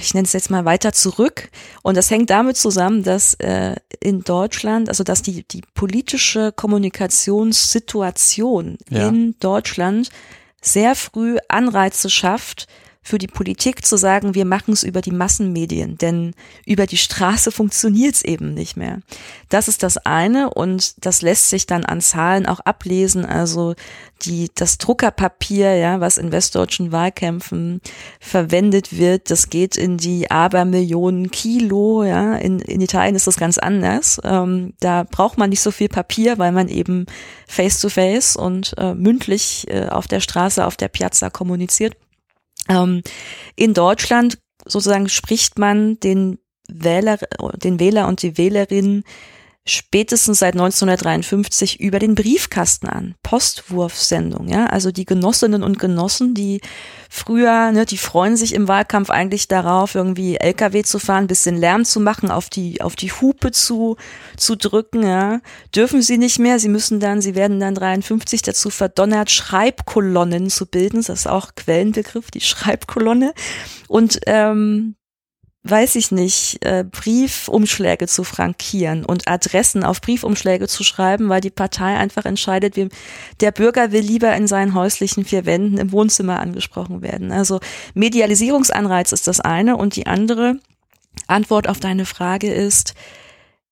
ich 0.00 0.14
nenne 0.14 0.24
es 0.24 0.32
jetzt 0.32 0.50
mal 0.50 0.64
weiter 0.64 0.92
zurück. 0.92 1.50
Und 1.82 1.96
das 1.96 2.10
hängt 2.10 2.30
damit 2.30 2.56
zusammen, 2.56 3.02
dass 3.02 3.34
äh, 3.34 3.74
in 4.00 4.22
Deutschland, 4.22 4.88
also 4.88 5.04
dass 5.04 5.22
die, 5.22 5.46
die 5.46 5.62
politische 5.74 6.52
Kommunikationssituation 6.52 8.78
ja. 8.90 9.08
in 9.08 9.34
Deutschland 9.40 10.08
sehr 10.60 10.94
früh 10.94 11.38
Anreize 11.48 12.10
schafft, 12.10 12.68
für 13.02 13.18
die 13.18 13.26
Politik 13.26 13.86
zu 13.86 13.96
sagen, 13.96 14.34
wir 14.34 14.44
machen 14.44 14.72
es 14.72 14.82
über 14.82 15.00
die 15.00 15.12
Massenmedien, 15.12 15.96
denn 15.96 16.34
über 16.66 16.86
die 16.86 16.96
Straße 16.96 17.50
funktioniert 17.58 18.16
es 18.16 18.22
eben 18.22 18.54
nicht 18.54 18.76
mehr. 18.76 19.00
Das 19.48 19.68
ist 19.68 19.82
das 19.82 19.96
eine 19.98 20.50
und 20.50 21.04
das 21.04 21.22
lässt 21.22 21.50
sich 21.50 21.66
dann 21.66 21.84
an 21.84 22.00
Zahlen 22.00 22.46
auch 22.46 22.60
ablesen. 22.60 23.24
Also 23.24 23.74
die, 24.22 24.50
das 24.54 24.78
Druckerpapier, 24.78 25.76
ja, 25.76 26.00
was 26.00 26.18
in 26.18 26.32
westdeutschen 26.32 26.92
Wahlkämpfen 26.92 27.80
verwendet 28.20 28.98
wird, 28.98 29.30
das 29.30 29.48
geht 29.48 29.76
in 29.76 29.96
die 29.96 30.30
Abermillionen 30.30 31.30
Kilo, 31.30 32.04
ja. 32.04 32.34
In, 32.36 32.58
in 32.58 32.80
Italien 32.80 33.14
ist 33.14 33.26
das 33.26 33.36
ganz 33.36 33.58
anders. 33.58 34.20
Ähm, 34.24 34.74
da 34.80 35.04
braucht 35.04 35.38
man 35.38 35.50
nicht 35.50 35.60
so 35.60 35.70
viel 35.70 35.88
Papier, 35.88 36.38
weil 36.38 36.52
man 36.52 36.68
eben 36.68 37.06
face 37.46 37.80
to 37.80 37.88
face 37.88 38.36
und 38.36 38.74
äh, 38.76 38.94
mündlich 38.94 39.66
äh, 39.68 39.86
auf 39.86 40.08
der 40.08 40.20
Straße, 40.20 40.66
auf 40.66 40.76
der 40.76 40.88
Piazza 40.88 41.30
kommuniziert. 41.30 41.96
Ähm, 42.68 43.02
in 43.56 43.74
Deutschland 43.74 44.38
sozusagen 44.64 45.08
spricht 45.08 45.58
man 45.58 45.98
den 46.00 46.38
Wähler, 46.68 47.18
den 47.62 47.80
Wähler 47.80 48.08
und 48.08 48.22
die 48.22 48.36
Wählerin 48.36 49.04
spätestens 49.70 50.40
seit 50.40 50.54
1953 50.54 51.80
über 51.80 51.98
den 51.98 52.14
Briefkasten 52.14 52.88
an. 52.88 53.14
Postwurfsendung, 53.22 54.48
ja. 54.48 54.66
Also 54.66 54.90
die 54.90 55.04
Genossinnen 55.04 55.62
und 55.62 55.78
Genossen, 55.78 56.34
die 56.34 56.60
früher, 57.10 57.72
ne, 57.72 57.86
die 57.86 57.98
freuen 57.98 58.36
sich 58.36 58.54
im 58.54 58.68
Wahlkampf 58.68 59.10
eigentlich 59.10 59.48
darauf, 59.48 59.94
irgendwie 59.94 60.36
LKW 60.36 60.82
zu 60.82 60.98
fahren, 60.98 61.26
bisschen 61.26 61.56
Lärm 61.56 61.84
zu 61.84 62.00
machen, 62.00 62.30
auf 62.30 62.48
die, 62.48 62.80
auf 62.80 62.96
die 62.96 63.12
Hupe 63.12 63.52
zu, 63.52 63.96
zu 64.36 64.56
drücken, 64.56 65.02
ja. 65.02 65.40
Dürfen 65.74 66.02
sie 66.02 66.18
nicht 66.18 66.38
mehr. 66.38 66.58
Sie 66.58 66.68
müssen 66.68 67.00
dann, 67.00 67.20
sie 67.20 67.34
werden 67.34 67.60
dann 67.60 67.74
53 67.74 68.42
dazu 68.42 68.70
verdonnert, 68.70 69.30
Schreibkolonnen 69.30 70.50
zu 70.50 70.66
bilden. 70.66 70.98
Das 70.98 71.20
ist 71.20 71.26
auch 71.28 71.54
Quellenbegriff, 71.54 72.30
die 72.30 72.40
Schreibkolonne. 72.40 73.32
Und 73.88 74.20
ähm, 74.26 74.96
weiß 75.64 75.96
ich 75.96 76.10
nicht, 76.12 76.64
äh, 76.64 76.84
Briefumschläge 76.84 78.06
zu 78.06 78.24
frankieren 78.24 79.04
und 79.04 79.28
Adressen 79.28 79.84
auf 79.84 80.00
Briefumschläge 80.00 80.68
zu 80.68 80.84
schreiben, 80.84 81.28
weil 81.28 81.40
die 81.40 81.50
Partei 81.50 81.96
einfach 81.96 82.24
entscheidet, 82.24 82.76
wie, 82.76 82.88
der 83.40 83.50
Bürger 83.50 83.92
will 83.92 84.02
lieber 84.02 84.34
in 84.34 84.46
seinen 84.46 84.74
häuslichen 84.74 85.24
vier 85.24 85.46
Wänden 85.46 85.78
im 85.78 85.92
Wohnzimmer 85.92 86.40
angesprochen 86.40 87.02
werden. 87.02 87.32
Also 87.32 87.60
Medialisierungsanreiz 87.94 89.12
ist 89.12 89.26
das 89.26 89.40
eine 89.40 89.76
und 89.76 89.96
die 89.96 90.06
andere 90.06 90.60
Antwort 91.26 91.68
auf 91.68 91.80
deine 91.80 92.06
Frage 92.06 92.52
ist, 92.52 92.94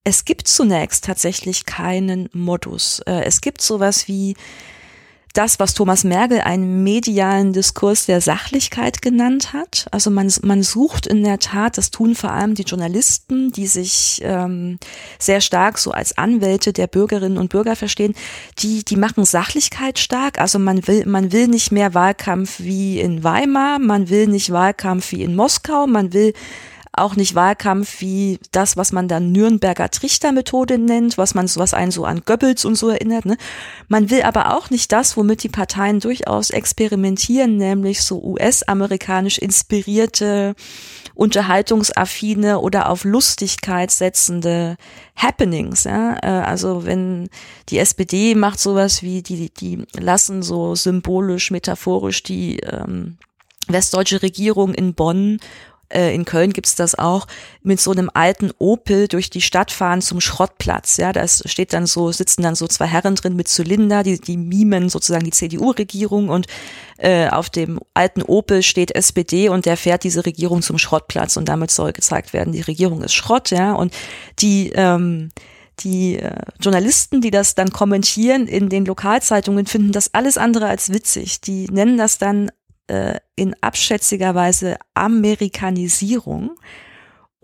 es 0.05 0.25
gibt 0.25 0.47
zunächst 0.47 1.05
tatsächlich 1.05 1.67
keinen 1.67 2.29
Modus. 2.33 3.01
Äh, 3.07 3.25
es 3.25 3.41
gibt 3.41 3.61
sowas 3.61 4.07
wie 4.07 4.37
das, 5.37 5.59
was 5.59 5.75
Thomas 5.75 6.05
Merkel 6.05 6.41
einen 6.41 6.83
medialen 6.83 7.53
Diskurs 7.53 8.07
der 8.07 8.21
Sachlichkeit 8.21 9.03
genannt 9.03 9.53
hat. 9.53 9.87
Also 9.91 10.11
man, 10.11 10.33
man 10.43 10.63
sucht 10.63 11.07
in 11.07 11.23
der 11.25 11.39
Tat, 11.39 11.79
das 11.79 11.91
tun 11.91 12.15
vor 12.15 12.33
allem 12.33 12.55
die 12.55 12.63
Journalisten, 12.63 13.53
die 13.53 13.67
sich 13.67 14.21
ähm, 14.25 14.79
sehr 15.19 15.41
stark 15.41 15.79
so 15.79 15.91
als 15.91 16.17
Anwälte 16.17 16.73
der 16.73 16.87
Bürgerinnen 16.87 17.39
und 17.39 17.51
Bürger 17.51 17.77
verstehen, 17.77 18.15
die, 18.59 18.85
die 18.85 18.97
machen 18.97 19.25
Sachlichkeit 19.25 19.99
stark. 19.99 20.41
Also 20.41 20.59
man 20.59 20.87
will, 20.87 21.05
man 21.07 21.33
will 21.33 21.49
nicht 21.49 21.73
mehr 21.73 21.95
Wahlkampf 21.95 22.61
wie 22.61 23.01
in 23.01 23.23
Weimar, 23.23 23.79
man 23.79 24.09
will 24.09 24.27
nicht 24.29 24.53
Wahlkampf 24.53 25.13
wie 25.13 25.23
in 25.23 25.37
Moskau, 25.37 25.87
man 25.87 26.13
will 26.13 26.33
auch 26.97 27.17
nicht 27.17 27.35
Wahlkampf 27.35 28.01
wie 28.01 28.39
das, 28.53 28.77
was 28.77 28.93
man 28.93 29.09
dann 29.09 29.33
Nürnberger 29.33 29.91
Trichtermethode 29.91 30.79
nennt, 30.79 31.19
was 31.19 31.35
man 31.35 31.47
was 31.57 31.75
einen 31.75 31.91
so 31.91 32.05
an 32.05 32.23
Goebbels 32.25 32.65
und 32.65 32.75
so 32.75 32.89
erinnert. 32.89 33.27
Ne? 33.27 33.37
Man 33.89 34.11
will 34.11 34.23
aber 34.23 34.57
auch 34.57 34.71
nicht 34.71 34.93
das, 34.93 35.17
womit 35.17 35.43
die 35.43 35.49
Parteien 35.49 36.01
durchaus 36.01 36.51
experimentieren, 36.51 37.57
nämlich 37.57 38.03
so 38.03 38.23
US-amerikanisch 38.23 39.39
inspirierte, 39.39 40.55
unterhaltungsaffine 41.15 42.61
oder 42.61 42.89
auf 42.91 43.05
Lustigkeit 43.05 43.91
setzende 43.91 44.77
Happenings. 45.17 45.85
Ja? 45.85 46.17
Äh, 46.23 46.45
also 46.45 46.85
wenn 46.85 47.29
die 47.69 47.79
SPD 47.79 48.35
macht 48.35 48.59
sowas 48.59 49.03
wie, 49.03 49.23
die, 49.23 49.51
die 49.51 49.85
lassen 49.99 50.43
so 50.43 50.75
symbolisch, 50.75 51.51
metaphorisch 51.51 52.23
die 52.23 52.59
ähm, 52.61 53.19
westdeutsche 53.69 54.23
Regierung 54.23 54.75
in 54.75 54.95
Bonn 54.95 55.39
äh, 55.89 56.15
in 56.15 56.25
Köln 56.25 56.53
gibt's 56.53 56.75
das 56.75 56.95
auch, 56.97 57.27
mit 57.63 57.81
so 57.81 57.91
einem 57.91 58.11
alten 58.13 58.51
Opel 58.59 59.09
durch 59.09 59.31
die 59.31 59.41
Stadt 59.41 59.71
fahren 59.71 60.03
zum 60.03 60.21
Schrottplatz. 60.21 60.97
Ja, 60.97 61.13
da 61.13 61.27
steht 61.27 61.73
dann 61.73 61.87
so, 61.87 62.13
sitzen 62.13 62.43
dann 62.43 62.55
so 62.55 62.67
zwei 62.67 62.87
Herren 62.87 63.15
drin 63.15 63.37
mit 63.37 63.49
Zylinder, 63.49 64.03
die, 64.03 64.21
die 64.21 64.37
mimen 64.37 64.89
sozusagen 64.89 65.25
die 65.25 65.33
CDU-Regierung 65.33 66.29
und 66.29 66.47
äh, 66.99 67.29
auf 67.29 67.51
dem 67.51 67.81
alten 67.95 68.23
Opel 68.23 68.63
steht 68.63 68.95
SPD 68.95 69.49
und 69.49 69.67
der 69.67 69.77
fährt 69.77 70.05
diese 70.05 70.25
Regierung 70.27 70.63
zum 70.63 70.79
Schrottplatz 70.79 71.37
und 71.37 71.49
damit 71.49 71.71
soll 71.71 71.93
gezeigt 71.93 72.33
werden, 72.33 72.53
die 72.53 72.63
Regierung 72.63 73.03
ist 73.03 73.15
Schrott, 73.15 73.51
ja, 73.51 73.73
und 73.73 73.95
die, 74.39 74.73
ähm, 74.75 75.31
die 75.81 76.17
äh, 76.17 76.41
Journalisten, 76.61 77.21
die 77.21 77.31
das 77.31 77.55
dann 77.55 77.71
kommentieren 77.71 78.47
in 78.47 78.69
den 78.69 78.87
Lokalzeitungen, 78.87 79.67
finden 79.67 79.93
das 79.93 80.15
alles 80.15 80.39
andere 80.39 80.67
als 80.67 80.93
witzig. 80.93 81.41
Die 81.43 81.67
nennen 81.67 81.99
das 81.99 82.19
dann 82.19 82.51
äh, 82.89 83.19
in 83.35 83.55
abschätziger 83.61 84.35
Weise 84.35 84.77
Amerikanisierung 84.95 86.57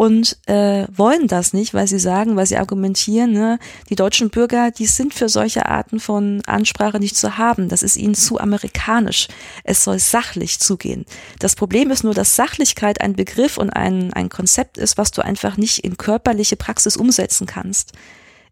und 0.02 0.38
äh, 0.46 0.86
wollen 0.92 1.28
das 1.28 1.52
nicht, 1.52 1.74
weil 1.74 1.86
sie 1.86 1.98
sagen, 1.98 2.34
weil 2.34 2.46
sie 2.46 2.56
argumentieren, 2.56 3.32
ne, 3.32 3.58
die 3.88 3.94
deutschen 3.94 4.30
Bürger, 4.30 4.70
die 4.70 4.86
sind 4.86 5.14
für 5.14 5.28
solche 5.28 5.66
Arten 5.66 6.00
von 6.00 6.42
Ansprache 6.46 6.98
nicht 6.98 7.16
zu 7.16 7.38
haben. 7.38 7.68
Das 7.68 7.82
ist 7.82 7.96
ihnen 7.96 8.14
zu 8.14 8.40
amerikanisch. 8.40 9.28
Es 9.64 9.84
soll 9.84 9.98
sachlich 9.98 10.58
zugehen. 10.58 11.04
Das 11.38 11.54
Problem 11.54 11.90
ist 11.90 12.04
nur, 12.04 12.14
dass 12.14 12.34
Sachlichkeit 12.34 13.00
ein 13.00 13.14
Begriff 13.14 13.58
und 13.58 13.70
ein, 13.70 14.12
ein 14.12 14.28
Konzept 14.28 14.78
ist, 14.78 14.98
was 14.98 15.12
du 15.12 15.22
einfach 15.22 15.56
nicht 15.56 15.84
in 15.84 15.96
körperliche 15.96 16.56
Praxis 16.56 16.96
umsetzen 16.96 17.46
kannst 17.46 17.92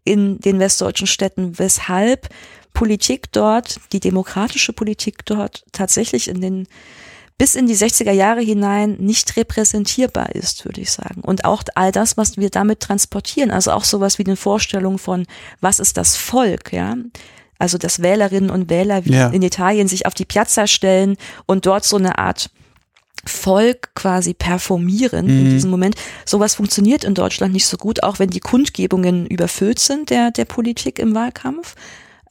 in 0.03 0.39
den 0.39 0.59
westdeutschen 0.59 1.05
Städten, 1.05 1.59
weshalb 1.59 2.29
Politik 2.73 3.31
dort, 3.31 3.79
die 3.91 3.99
demokratische 3.99 4.73
Politik 4.73 5.25
dort 5.25 5.65
tatsächlich 5.71 6.27
in 6.27 6.41
den 6.41 6.67
bis 7.37 7.55
in 7.55 7.65
die 7.65 7.75
60er 7.75 8.11
Jahre 8.11 8.41
hinein 8.41 8.97
nicht 8.99 9.35
repräsentierbar 9.35 10.35
ist, 10.35 10.63
würde 10.63 10.79
ich 10.79 10.91
sagen. 10.91 11.21
Und 11.21 11.43
auch 11.43 11.63
all 11.73 11.91
das, 11.91 12.15
was 12.15 12.37
wir 12.37 12.51
damit 12.51 12.81
transportieren, 12.81 13.49
also 13.49 13.71
auch 13.71 13.83
sowas 13.83 14.19
wie 14.19 14.25
eine 14.25 14.35
Vorstellung 14.35 14.99
von, 14.99 15.25
was 15.59 15.79
ist 15.79 15.97
das 15.97 16.15
Volk, 16.15 16.71
ja? 16.71 16.95
Also, 17.57 17.79
dass 17.79 18.03
Wählerinnen 18.03 18.51
und 18.51 18.69
Wähler 18.69 19.05
wie 19.05 19.13
ja. 19.13 19.29
in 19.29 19.41
Italien 19.41 19.87
sich 19.87 20.05
auf 20.05 20.13
die 20.13 20.25
Piazza 20.25 20.67
stellen 20.67 21.15
und 21.47 21.65
dort 21.65 21.83
so 21.83 21.97
eine 21.97 22.19
Art 22.19 22.51
Volk 23.25 23.95
quasi 23.95 24.33
performieren 24.35 25.25
mhm. 25.25 25.45
in 25.45 25.49
diesem 25.49 25.71
Moment. 25.71 25.95
Sowas 26.25 26.55
funktioniert 26.55 27.03
in 27.03 27.15
Deutschland 27.15 27.53
nicht 27.53 27.65
so 27.65 27.77
gut, 27.77 28.03
auch 28.03 28.19
wenn 28.19 28.29
die 28.29 28.39
Kundgebungen 28.39 29.27
überfüllt 29.27 29.79
sind 29.79 30.09
der, 30.11 30.29
der 30.29 30.45
Politik 30.45 30.99
im 30.99 31.13
Wahlkampf. 31.15 31.75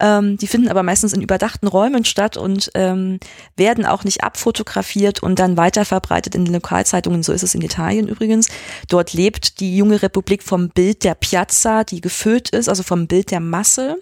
Ähm, 0.00 0.36
die 0.38 0.46
finden 0.46 0.68
aber 0.68 0.82
meistens 0.82 1.12
in 1.12 1.20
überdachten 1.20 1.66
Räumen 1.66 2.04
statt 2.04 2.36
und 2.36 2.70
ähm, 2.74 3.20
werden 3.56 3.84
auch 3.84 4.04
nicht 4.04 4.24
abfotografiert 4.24 5.22
und 5.22 5.38
dann 5.38 5.56
weiterverbreitet 5.56 6.34
in 6.34 6.44
den 6.44 6.54
Lokalzeitungen. 6.54 7.22
So 7.22 7.32
ist 7.32 7.42
es 7.42 7.54
in 7.54 7.62
Italien 7.62 8.08
übrigens. 8.08 8.48
Dort 8.88 9.12
lebt 9.12 9.60
die 9.60 9.76
junge 9.76 10.02
Republik 10.02 10.42
vom 10.42 10.70
Bild 10.70 11.04
der 11.04 11.14
Piazza, 11.14 11.84
die 11.84 12.00
gefüllt 12.00 12.50
ist, 12.50 12.68
also 12.68 12.82
vom 12.82 13.06
Bild 13.06 13.30
der 13.30 13.40
Masse. 13.40 13.96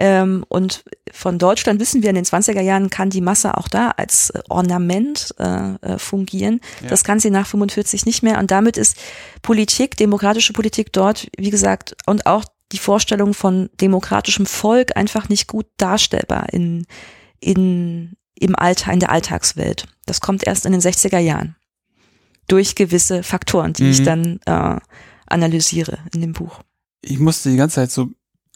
Ähm, 0.00 0.44
und 0.48 0.84
von 1.12 1.38
Deutschland 1.38 1.80
wissen 1.80 2.02
wir, 2.02 2.10
in 2.10 2.14
den 2.14 2.24
20er 2.24 2.60
Jahren 2.60 2.88
kann 2.88 3.10
die 3.10 3.20
Masse 3.20 3.56
auch 3.56 3.66
da 3.66 3.90
als 3.96 4.30
äh, 4.30 4.40
Ornament 4.48 5.34
äh, 5.38 5.74
äh, 5.74 5.98
fungieren. 5.98 6.60
Ja. 6.82 6.88
Das 6.88 7.02
kann 7.02 7.18
sie 7.18 7.30
nach 7.30 7.48
45 7.48 8.06
nicht 8.06 8.22
mehr. 8.22 8.38
Und 8.38 8.52
damit 8.52 8.76
ist 8.76 8.96
Politik, 9.42 9.96
demokratische 9.96 10.52
Politik 10.52 10.92
dort, 10.92 11.26
wie 11.36 11.50
gesagt, 11.50 11.96
und 12.06 12.26
auch 12.26 12.44
die 12.72 12.78
Vorstellung 12.78 13.34
von 13.34 13.70
demokratischem 13.80 14.46
Volk 14.46 14.96
einfach 14.96 15.28
nicht 15.28 15.46
gut 15.46 15.66
darstellbar 15.76 16.52
in, 16.52 16.86
in, 17.40 18.16
im 18.34 18.56
Alltag, 18.56 18.94
in 18.94 19.00
der 19.00 19.10
Alltagswelt. 19.10 19.86
Das 20.06 20.20
kommt 20.20 20.46
erst 20.46 20.66
in 20.66 20.72
den 20.72 20.80
60er 20.80 21.18
Jahren. 21.18 21.56
Durch 22.46 22.74
gewisse 22.74 23.22
Faktoren, 23.22 23.72
die 23.74 23.84
mhm. 23.84 23.90
ich 23.90 24.02
dann 24.02 24.40
äh, 24.46 24.76
analysiere 25.26 25.98
in 26.14 26.20
dem 26.20 26.32
Buch. 26.32 26.60
Ich 27.02 27.18
musste 27.18 27.50
die 27.50 27.56
ganze 27.56 27.76
Zeit 27.76 27.90
so 27.90 28.08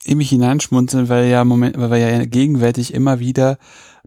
in 0.04 0.18
mich 0.18 0.30
hineinschmunzeln, 0.30 1.08
weil 1.08 1.28
ja 1.28 1.44
Moment, 1.44 1.78
weil 1.78 1.90
wir 1.90 1.98
ja 1.98 2.24
gegenwärtig 2.24 2.92
immer 2.92 3.20
wieder 3.20 3.58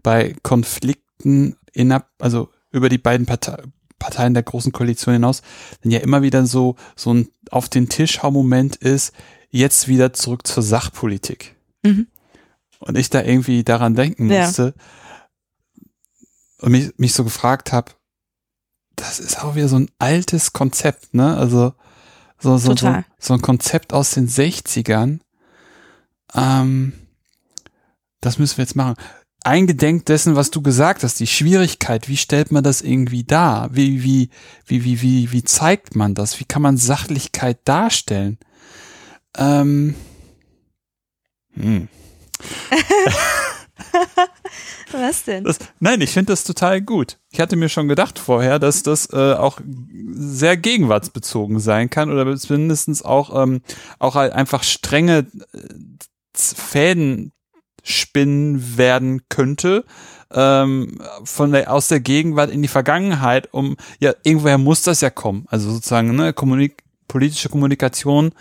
bei 0.02 0.34
Konflikten 0.42 1.56
innerhalb, 1.72 2.06
also 2.18 2.50
über 2.70 2.88
die 2.88 2.98
beiden 2.98 3.26
Partei, 3.26 3.62
Parteien 3.98 4.34
der 4.34 4.42
großen 4.42 4.72
Koalition 4.72 5.14
hinaus, 5.14 5.42
dann 5.82 5.90
ja 5.90 6.00
immer 6.00 6.22
wieder 6.22 6.44
so, 6.46 6.76
so 6.96 7.14
ein 7.14 7.28
auf 7.50 7.68
den 7.68 7.88
Tisch 7.88 8.22
Moment 8.22 8.76
ist, 8.76 9.12
jetzt 9.56 9.88
wieder 9.88 10.12
zurück 10.12 10.46
zur 10.46 10.62
Sachpolitik. 10.62 11.56
Mhm. 11.82 12.08
Und 12.78 12.98
ich 12.98 13.10
da 13.10 13.22
irgendwie 13.22 13.64
daran 13.64 13.94
denken 13.94 14.26
musste 14.26 14.74
ja. 14.76 15.82
und 16.60 16.72
mich, 16.72 16.92
mich 16.98 17.12
so 17.14 17.24
gefragt 17.24 17.72
habe, 17.72 17.92
das 18.96 19.18
ist 19.18 19.42
auch 19.42 19.54
wieder 19.54 19.68
so 19.68 19.78
ein 19.78 19.90
altes 19.98 20.52
Konzept, 20.52 21.14
ne? 21.14 21.36
Also 21.36 21.74
so, 22.38 22.58
so, 22.58 22.76
so, 22.76 23.02
so 23.18 23.34
ein 23.34 23.42
Konzept 23.42 23.92
aus 23.92 24.10
den 24.10 24.28
60ern. 24.28 25.20
Ähm, 26.34 26.92
das 28.20 28.38
müssen 28.38 28.58
wir 28.58 28.64
jetzt 28.64 28.76
machen 28.76 28.96
eingedenk 29.46 30.04
dessen, 30.06 30.34
was 30.34 30.50
du 30.50 30.60
gesagt 30.60 31.04
hast, 31.04 31.20
die 31.20 31.26
Schwierigkeit, 31.26 32.08
wie 32.08 32.16
stellt 32.16 32.50
man 32.50 32.64
das 32.64 32.82
irgendwie 32.82 33.22
dar? 33.22 33.74
Wie, 33.74 34.02
wie, 34.02 34.30
wie, 34.66 34.84
wie, 34.84 35.02
wie, 35.02 35.32
wie 35.32 35.44
zeigt 35.44 35.94
man 35.94 36.14
das? 36.14 36.40
Wie 36.40 36.44
kann 36.44 36.62
man 36.62 36.76
Sachlichkeit 36.76 37.60
darstellen? 37.64 38.38
Ähm, 39.36 39.94
hm. 41.54 41.88
Was 44.92 45.24
denn? 45.24 45.44
Das, 45.44 45.58
nein, 45.80 46.00
ich 46.00 46.10
finde 46.10 46.32
das 46.32 46.44
total 46.44 46.80
gut. 46.80 47.18
Ich 47.30 47.40
hatte 47.40 47.56
mir 47.56 47.68
schon 47.68 47.88
gedacht 47.88 48.18
vorher, 48.18 48.58
dass 48.58 48.82
das 48.82 49.12
äh, 49.12 49.34
auch 49.34 49.60
sehr 50.10 50.56
gegenwartsbezogen 50.56 51.60
sein 51.60 51.90
kann 51.90 52.10
oder 52.10 52.36
zumindest 52.36 53.04
auch, 53.04 53.42
ähm, 53.42 53.62
auch 53.98 54.14
halt 54.14 54.32
einfach 54.32 54.62
strenge 54.62 55.26
äh, 55.52 55.58
Fäden 56.34 57.32
spinnen 57.82 58.76
werden 58.76 59.22
könnte, 59.28 59.84
ähm, 60.32 61.00
von 61.24 61.52
der, 61.52 61.72
aus 61.72 61.88
der 61.88 62.00
Gegenwart 62.00 62.50
in 62.50 62.62
die 62.62 62.68
Vergangenheit, 62.68 63.48
um, 63.52 63.76
ja, 64.00 64.12
irgendwoher 64.24 64.58
muss 64.58 64.82
das 64.82 65.00
ja 65.00 65.10
kommen. 65.10 65.46
Also 65.48 65.70
sozusagen, 65.70 66.14
ne, 66.16 66.32
Kommunik 66.32 66.82
politische 67.08 67.48
Kommunikation 67.48 68.32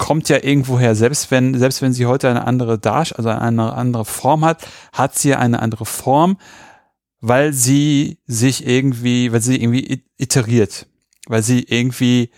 kommt 0.00 0.30
ja 0.30 0.42
irgendwoher, 0.42 0.94
selbst 0.94 1.30
wenn, 1.30 1.56
selbst 1.58 1.82
wenn 1.82 1.92
sie 1.92 2.06
heute 2.06 2.28
eine 2.30 2.46
andere 2.46 2.78
Darsch, 2.78 3.12
also 3.12 3.28
eine 3.28 3.74
andere 3.74 4.06
Form 4.06 4.44
hat, 4.46 4.66
hat 4.94 5.16
sie 5.16 5.34
eine 5.34 5.60
andere 5.60 5.84
Form, 5.84 6.38
weil 7.20 7.52
sie 7.52 8.18
sich 8.26 8.66
irgendwie, 8.66 9.30
weil 9.30 9.42
sie 9.42 9.62
irgendwie 9.62 10.02
iteriert, 10.16 10.86
weil 11.26 11.42
sie 11.42 11.62
irgendwie 11.62 12.30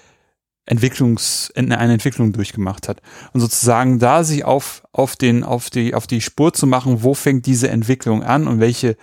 Entwicklungs, 0.67 1.53
eine 1.55 1.77
Entwicklung 1.77 2.33
durchgemacht 2.33 2.89
hat. 2.89 3.01
Und 3.33 3.41
sozusagen 3.41 4.01
da 4.01 4.25
sich 4.25 4.45
auf, 4.45 4.83
auf 4.91 5.15
den, 5.15 5.45
auf 5.45 5.71
die, 5.71 5.95
auf 5.95 6.09
die 6.09 6.21
Spur 6.21 6.53
zu 6.53 6.67
machen, 6.67 7.05
wo 7.05 7.15
fängt 7.15 7.47
diese 7.47 7.69
Entwicklung 7.69 8.25
an 8.25 8.49
und 8.49 8.59
welche, 8.59 8.97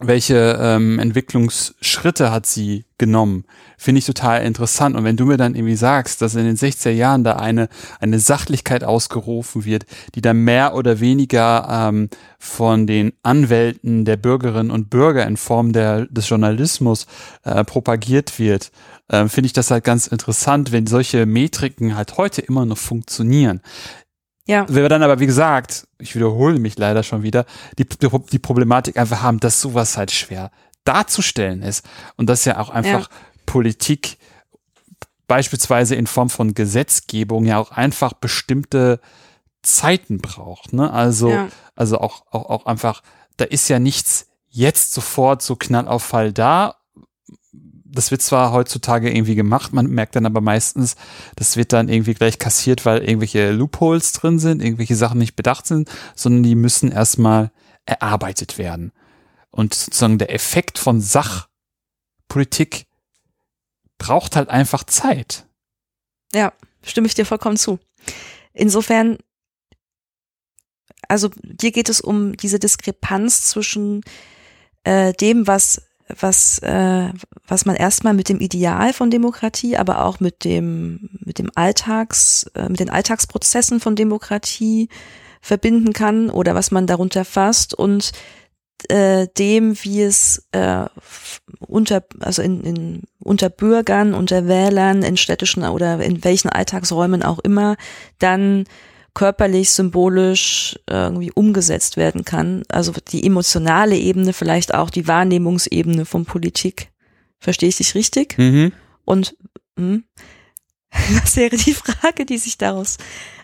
welche 0.00 0.58
ähm, 0.60 0.98
Entwicklungsschritte 0.98 2.32
hat 2.32 2.46
sie 2.46 2.84
genommen, 2.98 3.44
finde 3.78 4.00
ich 4.00 4.06
total 4.06 4.42
interessant. 4.42 4.96
Und 4.96 5.04
wenn 5.04 5.16
du 5.16 5.24
mir 5.24 5.36
dann 5.36 5.54
irgendwie 5.54 5.76
sagst, 5.76 6.20
dass 6.20 6.34
in 6.34 6.44
den 6.44 6.56
60er 6.56 6.90
Jahren 6.90 7.22
da 7.22 7.36
eine, 7.36 7.68
eine 8.00 8.18
Sachlichkeit 8.18 8.82
ausgerufen 8.82 9.64
wird, 9.64 9.86
die 10.14 10.20
dann 10.20 10.38
mehr 10.38 10.74
oder 10.74 11.00
weniger 11.00 11.68
ähm, 11.70 12.08
von 12.38 12.86
den 12.86 13.12
Anwälten 13.22 14.04
der 14.04 14.16
Bürgerinnen 14.16 14.70
und 14.70 14.90
Bürger 14.90 15.26
in 15.26 15.36
Form 15.36 15.72
der, 15.72 16.06
des 16.06 16.28
Journalismus 16.28 17.06
äh, 17.44 17.62
propagiert 17.64 18.38
wird, 18.38 18.72
äh, 19.08 19.28
finde 19.28 19.46
ich 19.46 19.52
das 19.52 19.70
halt 19.70 19.84
ganz 19.84 20.06
interessant, 20.08 20.72
wenn 20.72 20.86
solche 20.86 21.26
Metriken 21.26 21.96
halt 21.96 22.16
heute 22.16 22.40
immer 22.40 22.66
noch 22.66 22.78
funktionieren. 22.78 23.60
Ja. 24.46 24.66
Wenn 24.68 24.82
wir 24.82 24.88
dann 24.88 25.02
aber, 25.02 25.20
wie 25.20 25.26
gesagt, 25.26 25.86
ich 25.98 26.14
wiederhole 26.14 26.58
mich 26.58 26.78
leider 26.78 27.02
schon 27.02 27.22
wieder, 27.22 27.46
die, 27.78 27.86
die 27.86 28.38
Problematik 28.38 28.98
einfach 28.98 29.22
haben, 29.22 29.40
dass 29.40 29.60
sowas 29.60 29.96
halt 29.96 30.10
schwer 30.10 30.50
darzustellen 30.84 31.62
ist 31.62 31.86
und 32.16 32.28
dass 32.28 32.44
ja 32.44 32.58
auch 32.58 32.68
einfach 32.68 33.08
ja. 33.08 33.16
Politik 33.46 34.18
beispielsweise 35.26 35.94
in 35.94 36.06
Form 36.06 36.28
von 36.28 36.52
Gesetzgebung 36.52 37.46
ja 37.46 37.58
auch 37.58 37.70
einfach 37.70 38.12
bestimmte 38.12 39.00
Zeiten 39.62 40.18
braucht. 40.18 40.74
Ne? 40.74 40.92
Also, 40.92 41.30
ja. 41.30 41.48
also 41.74 41.98
auch, 41.98 42.26
auch, 42.30 42.50
auch 42.50 42.66
einfach, 42.66 43.02
da 43.38 43.46
ist 43.46 43.68
ja 43.68 43.78
nichts 43.78 44.28
jetzt 44.50 44.92
sofort 44.92 45.40
so 45.42 45.56
knallauffall 45.56 46.32
da 46.32 46.76
das 47.94 48.10
wird 48.10 48.22
zwar 48.22 48.52
heutzutage 48.52 49.10
irgendwie 49.10 49.34
gemacht, 49.34 49.72
man 49.72 49.86
merkt 49.86 50.16
dann 50.16 50.26
aber 50.26 50.40
meistens, 50.40 50.96
das 51.36 51.56
wird 51.56 51.72
dann 51.72 51.88
irgendwie 51.88 52.14
gleich 52.14 52.38
kassiert, 52.38 52.84
weil 52.84 53.02
irgendwelche 53.02 53.52
Loopholes 53.52 54.12
drin 54.12 54.38
sind, 54.38 54.62
irgendwelche 54.62 54.96
Sachen 54.96 55.18
nicht 55.18 55.36
bedacht 55.36 55.66
sind, 55.66 55.90
sondern 56.14 56.42
die 56.42 56.54
müssen 56.54 56.92
erstmal 56.92 57.50
erarbeitet 57.86 58.58
werden. 58.58 58.92
Und 59.50 59.74
sozusagen 59.74 60.18
der 60.18 60.32
Effekt 60.32 60.78
von 60.78 61.00
Sachpolitik 61.00 62.86
braucht 63.98 64.36
halt 64.36 64.48
einfach 64.48 64.84
Zeit. 64.84 65.46
Ja, 66.34 66.52
stimme 66.82 67.06
ich 67.06 67.14
dir 67.14 67.24
vollkommen 67.24 67.56
zu. 67.56 67.78
Insofern, 68.52 69.18
also 71.08 71.30
dir 71.42 71.70
geht 71.70 71.88
es 71.88 72.00
um 72.00 72.36
diese 72.36 72.58
Diskrepanz 72.58 73.48
zwischen 73.48 74.02
äh, 74.82 75.12
dem, 75.12 75.46
was 75.46 75.82
was, 76.08 76.58
äh, 76.58 77.10
was 77.46 77.64
man 77.64 77.76
erstmal 77.76 78.14
mit 78.14 78.28
dem 78.28 78.40
Ideal 78.40 78.92
von 78.92 79.10
Demokratie, 79.10 79.76
aber 79.76 80.04
auch 80.04 80.20
mit 80.20 80.44
dem, 80.44 81.10
mit 81.24 81.38
dem 81.38 81.50
Alltags, 81.54 82.44
äh, 82.54 82.68
mit 82.68 82.80
den 82.80 82.90
Alltagsprozessen 82.90 83.80
von 83.80 83.96
Demokratie 83.96 84.88
verbinden 85.40 85.92
kann 85.92 86.30
oder 86.30 86.54
was 86.54 86.70
man 86.70 86.86
darunter 86.86 87.24
fasst 87.24 87.74
und 87.74 88.12
äh, 88.88 89.28
dem, 89.38 89.76
wie 89.82 90.02
es 90.02 90.46
äh, 90.52 90.84
unter, 91.60 92.04
also 92.20 92.42
in, 92.42 92.62
in, 92.62 93.02
unter 93.22 93.48
Bürgern, 93.48 94.14
unter 94.14 94.46
Wählern, 94.46 95.02
in 95.02 95.16
städtischen 95.16 95.64
oder 95.64 96.00
in 96.00 96.24
welchen 96.24 96.50
Alltagsräumen 96.50 97.22
auch 97.22 97.38
immer, 97.38 97.76
dann 98.18 98.64
körperlich, 99.14 99.70
symbolisch 99.70 100.78
irgendwie 100.88 101.30
umgesetzt 101.32 101.96
werden 101.96 102.24
kann. 102.24 102.64
Also 102.68 102.92
die 103.08 103.24
emotionale 103.24 103.96
Ebene, 103.96 104.32
vielleicht 104.32 104.74
auch 104.74 104.90
die 104.90 105.06
Wahrnehmungsebene 105.06 106.04
von 106.04 106.24
Politik. 106.24 106.90
Verstehe 107.38 107.68
ich 107.68 107.76
dich 107.76 107.94
richtig? 107.94 108.36
Mhm. 108.38 108.72
Und 109.04 109.36
mh, 109.76 109.84
hm, 109.84 110.04
was 111.22 111.36
wäre 111.36 111.56
die 111.56 111.74
Frage, 111.74 112.24
die 112.24 112.38
sich 112.38 112.58
daraus 112.58 112.96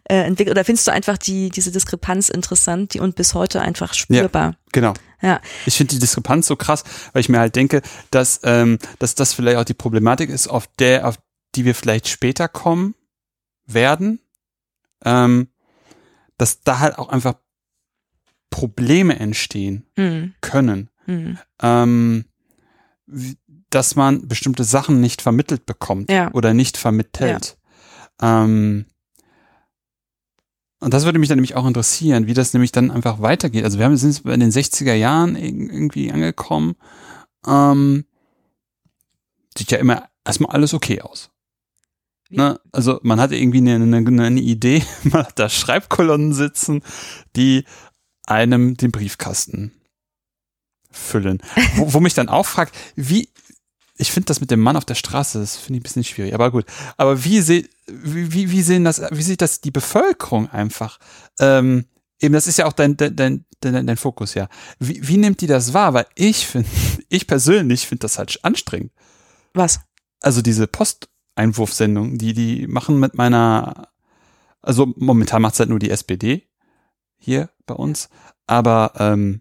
äh, 0.05 0.23
entwickelt? 0.23 0.57
Oder 0.57 0.65
findest 0.65 0.87
du 0.87 0.93
einfach 0.93 1.19
die, 1.19 1.51
diese 1.51 1.71
Diskrepanz 1.71 2.29
interessant 2.29 2.95
die 2.95 3.01
und 3.01 3.17
bis 3.17 3.35
heute 3.35 3.61
einfach 3.61 3.95
spürbar? 3.95 4.51
Ja, 4.51 4.57
genau. 4.73 4.95
Ja. 5.23 5.41
Ich 5.67 5.77
finde 5.77 5.95
die 5.95 6.01
Diskrepanz 6.01 6.47
so 6.47 6.57
krass, 6.57 6.85
weil 7.13 7.21
ich 7.21 7.29
mir 7.29 7.39
halt 7.39 7.57
denke, 7.57 7.83
dass, 8.11 8.41
ähm, 8.45 8.79
dass 8.99 9.15
das 9.15 9.35
vielleicht 9.35 9.59
auch 9.59 9.65
die 9.65 9.75
Problematik 9.75 10.31
ist, 10.31 10.49
auf 10.49 10.67
der, 10.79 11.07
auf 11.07 11.19
die 11.55 11.65
wir 11.65 11.75
vielleicht 11.75 12.09
später 12.09 12.49
kommen 12.49 12.95
werden. 13.67 14.21
Ähm, 15.05 15.49
dass 16.41 16.63
da 16.63 16.79
halt 16.79 16.99
auch 16.99 17.11
einfach 17.11 17.35
Probleme 18.49 19.19
entstehen 19.19 19.85
mhm. 19.97 20.35
können. 20.41 20.89
Mhm. 21.07 21.39
Ähm, 21.61 22.25
dass 23.69 23.95
man 23.95 24.27
bestimmte 24.27 24.65
Sachen 24.65 25.01
nicht 25.01 25.21
vermittelt 25.21 25.67
bekommt 25.67 26.11
ja. 26.11 26.33
oder 26.33 26.55
nicht 26.55 26.79
vermittelt. 26.79 27.59
Ja. 28.21 28.45
Ähm, 28.45 28.87
und 30.81 30.95
das 30.95 31.05
würde 31.05 31.19
mich 31.19 31.29
dann 31.29 31.37
nämlich 31.37 31.57
auch 31.57 31.67
interessieren, 31.67 32.27
wie 32.27 32.35
das 32.35 32.55
nämlich 32.55 32.73
dann 32.73 32.91
einfach 32.91 33.21
weitergeht. 33.21 33.65
Also 33.65 33.79
wir 33.79 33.85
haben, 33.85 33.97
sind 33.99 34.25
in 34.25 34.41
den 34.41 34.51
60er 34.51 34.95
Jahren 34.95 35.37
irgendwie 35.37 36.11
angekommen. 36.11 36.75
Ähm, 37.47 38.07
sieht 39.57 39.71
ja 39.73 39.79
immer 39.79 40.09
erstmal 40.25 40.53
alles 40.53 40.73
okay 40.73 41.03
aus. 41.03 41.30
Ne? 42.31 42.61
Also 42.73 43.01
man 43.03 43.21
hat 43.21 43.33
irgendwie 43.33 43.59
eine, 43.59 43.75
eine, 43.75 44.23
eine 44.25 44.41
Idee, 44.41 44.83
man 45.03 45.25
hat 45.25 45.39
da 45.39 45.49
Schreibkolonnen 45.49 46.33
sitzen, 46.33 46.83
die 47.37 47.65
einem 48.25 48.77
den 48.77 48.93
Briefkasten 48.93 49.73
füllen. 50.91 51.43
Wo, 51.75 51.95
wo 51.95 52.01
mich 52.01 52.15
dann 52.15 52.29
auch 52.29 52.47
fragt, 52.47 52.77
wie, 52.95 53.29
ich 53.97 54.13
finde 54.13 54.27
das 54.27 54.41
mit 54.41 54.51
dem 54.51 54.61
Mann 54.61 54.77
auf 54.77 54.85
der 54.85 54.95
Straße, 54.95 55.39
das 55.39 55.57
finde 55.57 55.79
ich 55.79 55.81
ein 55.81 55.83
bisschen 55.83 56.05
schwierig, 56.05 56.33
aber 56.33 56.51
gut. 56.51 56.65
Aber 56.97 57.23
wie, 57.25 57.41
se, 57.41 57.65
wie, 57.87 58.51
wie, 58.51 58.63
sehen 58.63 58.85
das, 58.85 59.03
wie 59.11 59.23
sieht 59.23 59.43
das 59.43 59.61
die 59.61 59.71
Bevölkerung 59.71 60.49
einfach? 60.51 60.99
Ähm, 61.39 61.87
eben, 62.21 62.33
das 62.33 62.47
ist 62.47 62.59
ja 62.59 62.67
auch 62.67 62.73
dein, 62.73 62.97
dein, 62.97 63.15
dein, 63.15 63.45
dein, 63.61 63.87
dein 63.87 63.97
Fokus, 63.97 64.35
ja. 64.35 64.49
Wie, 64.79 65.07
wie 65.07 65.19
nimmt 65.19 65.41
die 65.43 65.47
das 65.47 65.75
wahr? 65.75 65.93
Weil 65.93 66.07
ich 66.15 66.47
finde, 66.47 66.69
ich 67.09 67.27
persönlich 67.27 67.87
finde 67.87 68.01
das 68.01 68.19
halt 68.19 68.39
anstrengend. 68.43 68.93
Was? 69.53 69.81
Also 70.23 70.41
diese 70.41 70.67
Post, 70.67 71.10
Einwurfsendung. 71.41 72.19
Die, 72.19 72.35
die 72.35 72.67
machen 72.67 73.01
mit 73.01 73.15
meiner 73.15 73.89
Also 74.63 74.93
momentan 74.97 75.43
macht 75.43 75.55
es 75.55 75.61
halt 75.61 75.71
nur 75.71 75.79
die 75.79 75.91
SPD 75.91 76.47
hier 77.19 77.51
bei 77.67 77.75
uns. 77.75 78.09
Aber 78.47 78.93
ähm, 78.99 79.41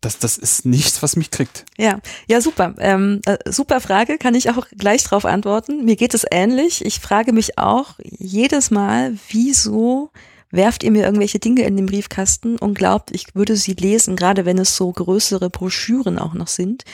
das, 0.00 0.18
das 0.18 0.38
ist 0.38 0.66
nichts, 0.66 1.02
was 1.02 1.16
mich 1.16 1.30
kriegt. 1.30 1.64
Ja, 1.78 2.00
ja, 2.28 2.40
super. 2.40 2.74
Ähm, 2.78 3.20
äh, 3.26 3.38
super 3.50 3.80
Frage, 3.80 4.18
kann 4.18 4.34
ich 4.34 4.50
auch 4.50 4.66
gleich 4.76 5.02
drauf 5.04 5.24
antworten. 5.24 5.84
Mir 5.84 5.96
geht 5.96 6.14
es 6.14 6.26
ähnlich. 6.30 6.84
Ich 6.84 7.00
frage 7.00 7.32
mich 7.32 7.58
auch 7.58 7.94
jedes 8.02 8.70
Mal, 8.70 9.16
wieso 9.30 10.10
werft 10.50 10.84
ihr 10.84 10.90
mir 10.90 11.04
irgendwelche 11.04 11.38
Dinge 11.38 11.62
in 11.62 11.76
den 11.76 11.86
Briefkasten 11.86 12.58
und 12.58 12.74
glaubt, 12.74 13.10
ich 13.10 13.34
würde 13.34 13.56
sie 13.56 13.74
lesen, 13.74 14.16
gerade 14.16 14.44
wenn 14.44 14.58
es 14.58 14.76
so 14.76 14.90
größere 14.92 15.50
Broschüren 15.50 16.18
auch 16.18 16.34
noch 16.34 16.48
sind. 16.48 16.84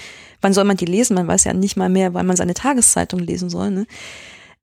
Wann 0.43 0.53
soll 0.53 0.65
man 0.65 0.77
die 0.77 0.85
lesen? 0.85 1.15
Man 1.15 1.29
weiß 1.29 1.45
ja 1.45 1.55
nicht 1.55 1.77
mal 1.77 1.89
mehr, 1.89 2.15
wann 2.15 2.27
man 2.27 2.37
seine 2.37 2.55
Tageszeitung 2.55 3.21
lesen 3.21 3.49
soll. 3.49 3.71
Ne? 3.71 3.87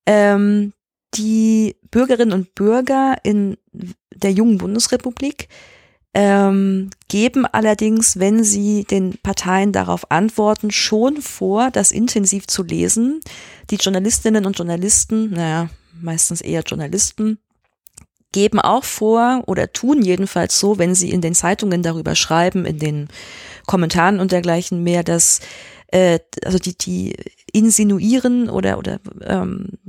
Ähm, 0.06 0.74
die 1.16 1.76
Bürgerinnen 1.90 2.34
und 2.34 2.54
Bürger 2.54 3.18
in 3.24 3.58
der 4.14 4.32
jungen 4.32 4.58
Bundesrepublik 4.60 5.48
ähm, 6.14 6.90
geben 7.08 7.46
allerdings, 7.46 8.20
wenn 8.20 8.44
sie 8.44 8.84
den 8.84 9.18
Parteien 9.22 9.72
darauf 9.72 10.12
antworten, 10.12 10.72
schon 10.72 11.22
vor, 11.22 11.72
das 11.72 11.92
intensiv 11.92 12.48
zu 12.48 12.64
lesen. 12.64 13.22
Die 13.70 13.76
Journalistinnen 13.76 14.46
und 14.46 14.58
Journalisten, 14.58 15.32
naja, 15.32 15.70
meistens 16.00 16.42
eher 16.42 16.64
Journalisten, 16.64 17.40
geben 18.32 18.60
auch 18.60 18.84
vor 18.84 19.44
oder 19.48 19.74
tun 19.74 20.02
jedenfalls 20.02 20.60
so, 20.60 20.78
wenn 20.78 20.96
sie 20.96 21.10
in 21.10 21.22
den 21.22 21.36
Zeitungen 21.36 21.84
darüber 21.84 22.16
schreiben, 22.16 22.66
in 22.66 22.80
den 22.80 23.08
Kommentaren 23.66 24.20
und 24.20 24.32
dergleichen 24.32 24.84
mehr, 24.84 25.04
dass 25.04 25.40
äh, 25.88 26.20
also 26.44 26.60
die, 26.60 26.78
die 26.78 27.16
insinuieren 27.52 28.50
oder 28.50 28.78
oder 28.78 29.00
ähm, 29.24 29.80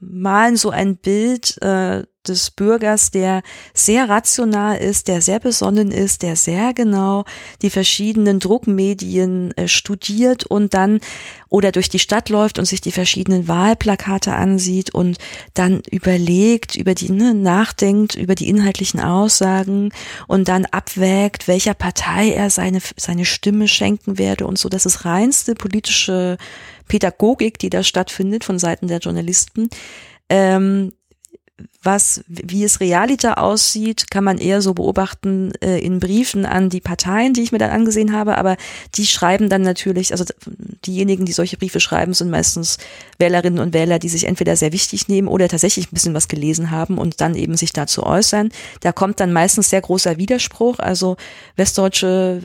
malen 0.00 0.56
so 0.56 0.70
ein 0.70 0.96
Bild 0.96 1.60
äh, 1.62 2.04
des 2.28 2.50
Bürgers, 2.50 3.10
der 3.10 3.42
sehr 3.74 4.08
rational 4.08 4.78
ist, 4.78 5.08
der 5.08 5.22
sehr 5.22 5.40
besonnen 5.40 5.90
ist, 5.90 6.22
der 6.22 6.36
sehr 6.36 6.74
genau 6.74 7.24
die 7.62 7.70
verschiedenen 7.70 8.40
Druckmedien 8.40 9.56
äh, 9.56 9.68
studiert 9.68 10.44
und 10.44 10.74
dann 10.74 11.00
oder 11.48 11.72
durch 11.72 11.88
die 11.88 11.98
Stadt 11.98 12.28
läuft 12.28 12.58
und 12.58 12.64
sich 12.64 12.80
die 12.80 12.92
verschiedenen 12.92 13.48
Wahlplakate 13.48 14.32
ansieht 14.32 14.92
und 14.92 15.18
dann 15.54 15.82
überlegt, 15.90 16.74
über 16.74 16.94
die, 16.94 17.10
ne, 17.10 17.34
nachdenkt 17.34 18.14
über 18.14 18.34
die 18.34 18.48
inhaltlichen 18.48 19.00
Aussagen 19.00 19.90
und 20.26 20.48
dann 20.48 20.66
abwägt, 20.66 21.48
welcher 21.48 21.74
Partei 21.74 22.30
er 22.30 22.50
seine, 22.50 22.80
seine 22.96 23.24
Stimme 23.24 23.68
schenken 23.68 24.18
werde 24.18 24.46
und 24.46 24.58
so. 24.58 24.68
Das 24.68 24.86
ist 24.86 25.04
reinste 25.04 25.54
politische 25.54 26.36
Pädagogik, 26.88 27.58
die 27.58 27.70
da 27.70 27.82
stattfindet 27.82 28.44
von 28.44 28.58
Seiten 28.58 28.88
der 28.88 28.98
Journalisten. 28.98 29.68
Ähm, 30.28 30.92
was, 31.82 32.22
wie 32.26 32.64
es 32.64 32.80
realiter 32.80 33.38
aussieht, 33.38 34.10
kann 34.10 34.24
man 34.24 34.38
eher 34.38 34.60
so 34.60 34.74
beobachten 34.74 35.52
äh, 35.62 35.78
in 35.78 36.00
Briefen 36.00 36.44
an 36.44 36.68
die 36.68 36.80
Parteien, 36.80 37.32
die 37.32 37.42
ich 37.42 37.52
mir 37.52 37.58
dann 37.58 37.70
angesehen 37.70 38.12
habe, 38.12 38.36
aber 38.36 38.56
die 38.96 39.06
schreiben 39.06 39.48
dann 39.48 39.62
natürlich, 39.62 40.12
also 40.12 40.24
diejenigen, 40.84 41.24
die 41.24 41.32
solche 41.32 41.56
Briefe 41.56 41.80
schreiben, 41.80 42.12
sind 42.12 42.30
meistens 42.30 42.76
Wählerinnen 43.18 43.60
und 43.60 43.72
Wähler, 43.72 43.98
die 43.98 44.08
sich 44.08 44.24
entweder 44.24 44.56
sehr 44.56 44.72
wichtig 44.72 45.08
nehmen 45.08 45.28
oder 45.28 45.48
tatsächlich 45.48 45.86
ein 45.86 45.94
bisschen 45.94 46.14
was 46.14 46.28
gelesen 46.28 46.70
haben 46.70 46.98
und 46.98 47.20
dann 47.20 47.34
eben 47.34 47.56
sich 47.56 47.72
dazu 47.72 48.02
äußern. 48.02 48.50
Da 48.80 48.92
kommt 48.92 49.20
dann 49.20 49.32
meistens 49.32 49.70
sehr 49.70 49.80
großer 49.80 50.18
Widerspruch, 50.18 50.78
also 50.78 51.16
westdeutsche 51.56 52.42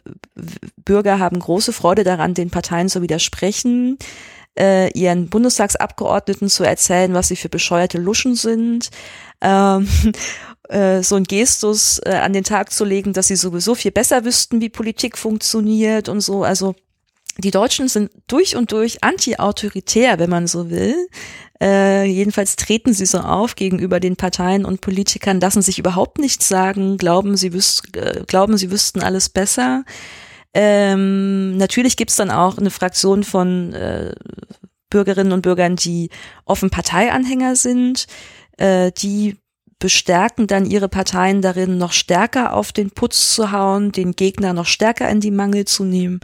Bürger 0.86 1.20
haben 1.20 1.40
große 1.40 1.74
Freude 1.74 2.04
daran, 2.04 2.34
den 2.34 2.50
Parteien 2.50 2.88
zu 2.88 3.02
widersprechen 3.02 3.98
äh, 4.58 4.90
ihren 4.98 5.30
Bundestagsabgeordneten 5.30 6.50
zu 6.50 6.64
erzählen, 6.64 7.14
was 7.14 7.28
sie 7.30 7.36
für 7.36 7.50
bescheuerte 7.50 7.98
Luschen 7.98 8.36
sind. 8.36 8.90
Ähm, 9.42 9.88
äh, 10.70 11.02
so 11.04 11.16
ein 11.16 11.24
Gestus 11.24 12.00
äh, 12.06 12.16
an 12.16 12.34
den 12.34 12.44
Tag 12.44 12.72
zu 12.72 12.86
legen, 12.86 13.14
dass 13.14 13.28
sie 13.28 13.36
sowieso 13.36 13.76
viel 13.76 13.92
besser 13.92 14.26
wüssten, 14.26 14.62
wie 14.62 14.70
Politik 14.70 15.18
funktioniert 15.18 16.10
und 16.10 16.22
so. 16.22 16.44
Also 16.44 16.76
die 17.38 17.52
Deutschen 17.52 17.88
sind 17.88 18.12
durch 18.28 18.56
und 18.56 18.72
durch 18.72 19.04
anti-autoritär, 19.04 20.20
wenn 20.20 20.30
man 20.30 20.48
so 20.48 20.70
will. 20.70 20.96
Äh, 21.62 22.06
jedenfalls 22.06 22.56
treten 22.56 22.94
sie 22.94 23.06
so 23.06 23.20
auf 23.20 23.56
gegenüber 23.56 24.00
den 24.00 24.16
Parteien 24.16 24.66
und 24.66 24.82
Politikern, 24.82 25.40
lassen 25.40 25.62
sich 25.62 25.80
überhaupt 25.80 26.18
nichts 26.18 26.48
sagen, 26.48 26.98
glauben, 26.98 27.38
sie, 27.38 27.54
wüs 27.54 27.84
äh, 27.96 28.24
glauben, 28.28 28.58
sie 28.58 28.72
wüssten 28.72 29.02
alles 29.02 29.30
besser. 29.30 29.86
Ähm, 30.54 31.58
natürlich 31.58 31.98
gibt's 31.98 32.16
dann 32.16 32.32
auch 32.32 32.58
eine 32.58 32.72
Fraktion 32.72 33.24
von 33.24 33.74
äh, 33.74 34.14
Bürgerinnen 34.90 35.32
und 35.32 35.42
Bürgern, 35.42 35.76
die 35.76 36.10
offen 36.46 36.70
Parteianhänger 36.70 37.56
sind, 37.56 38.08
äh, 38.58 38.92
die 38.92 39.38
bestärken 39.80 40.48
dann 40.48 40.66
ihre 40.66 40.88
Parteien 40.88 41.42
darin, 41.42 41.78
noch 41.78 41.92
stärker 41.92 42.54
auf 42.54 42.72
den 42.72 42.92
Putz 42.92 43.36
zu 43.36 43.52
hauen, 43.52 43.92
den 43.92 44.12
Gegner 44.12 44.54
noch 44.54 44.68
stärker 44.68 45.10
in 45.10 45.20
die 45.20 45.32
Mangel 45.32 45.66
zu 45.66 45.84
nehmen. 45.84 46.22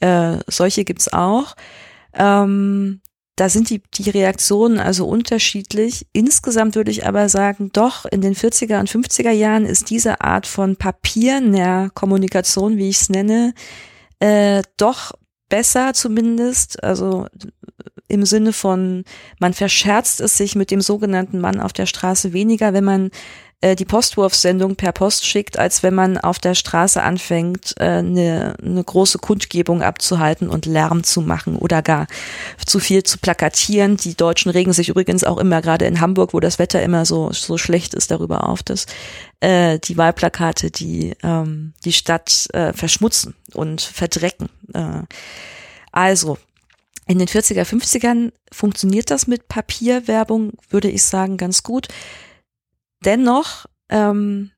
Äh, 0.00 0.38
solche 0.46 0.84
gibt's 0.84 1.12
auch. 1.12 1.54
Ähm, 2.14 3.01
da 3.36 3.48
sind 3.48 3.70
die, 3.70 3.82
die 3.94 4.10
Reaktionen 4.10 4.78
also 4.78 5.06
unterschiedlich. 5.06 6.06
Insgesamt 6.12 6.74
würde 6.74 6.90
ich 6.90 7.06
aber 7.06 7.28
sagen, 7.28 7.70
doch, 7.72 8.04
in 8.04 8.20
den 8.20 8.34
40er 8.34 8.78
und 8.78 8.90
50er 8.90 9.30
Jahren 9.30 9.64
ist 9.64 9.90
diese 9.90 10.20
Art 10.20 10.46
von 10.46 10.76
papiernäher 10.76 11.90
Kommunikation, 11.94 12.76
wie 12.76 12.90
ich 12.90 13.00
es 13.00 13.08
nenne, 13.08 13.54
äh, 14.20 14.62
doch 14.76 15.12
besser 15.48 15.94
zumindest. 15.94 16.82
Also 16.84 17.26
im 18.06 18.26
Sinne 18.26 18.52
von, 18.52 19.04
man 19.40 19.54
verscherzt 19.54 20.20
es 20.20 20.36
sich 20.36 20.54
mit 20.54 20.70
dem 20.70 20.82
sogenannten 20.82 21.40
Mann 21.40 21.60
auf 21.60 21.72
der 21.72 21.86
Straße 21.86 22.34
weniger, 22.34 22.74
wenn 22.74 22.84
man 22.84 23.10
äh, 23.62 23.76
die 23.76 23.84
Postwurfsendung 23.84 24.76
per 24.76 24.92
Post 24.92 25.24
schickt, 25.24 25.58
als 25.58 25.82
wenn 25.82 25.94
man 25.94 26.18
auf 26.18 26.38
der 26.38 26.54
Straße 26.54 27.02
anfängt, 27.02 27.74
äh, 27.78 27.84
eine, 27.84 28.56
eine 28.60 28.84
große 28.84 29.18
Kundgebung 29.18 29.82
abzuhalten 29.82 30.48
und 30.48 30.66
Lärm 30.66 31.04
zu 31.04 31.22
machen 31.22 31.56
oder 31.56 31.80
gar 31.80 32.08
zu 32.66 32.80
viel 32.80 33.04
zu 33.04 33.18
plakatieren. 33.18 33.96
Die 33.96 34.16
Deutschen 34.16 34.50
regen 34.50 34.72
sich 34.72 34.88
übrigens 34.88 35.24
auch 35.24 35.38
immer 35.38 35.62
gerade 35.62 35.86
in 35.86 36.00
Hamburg, 36.00 36.34
wo 36.34 36.40
das 36.40 36.58
Wetter 36.58 36.82
immer 36.82 37.06
so, 37.06 37.32
so 37.32 37.56
schlecht 37.56 37.94
ist, 37.94 38.10
darüber 38.10 38.48
auf, 38.48 38.62
dass 38.62 38.86
äh, 39.40 39.78
die 39.78 39.96
Wahlplakate 39.96 40.70
die, 40.70 41.14
ähm, 41.22 41.72
die 41.84 41.92
Stadt 41.92 42.48
äh, 42.52 42.72
verschmutzen 42.72 43.34
und 43.54 43.80
verdrecken. 43.80 44.48
Äh, 44.74 45.02
also, 45.92 46.36
in 47.06 47.18
den 47.18 47.28
40er, 47.28 47.64
50ern 47.64 48.32
funktioniert 48.50 49.10
das 49.10 49.26
mit 49.26 49.46
Papierwerbung, 49.46 50.54
würde 50.70 50.88
ich 50.88 51.04
sagen, 51.04 51.36
ganz 51.36 51.62
gut 51.62 51.88
dennoch, 53.04 53.66
ähm, 53.88 54.50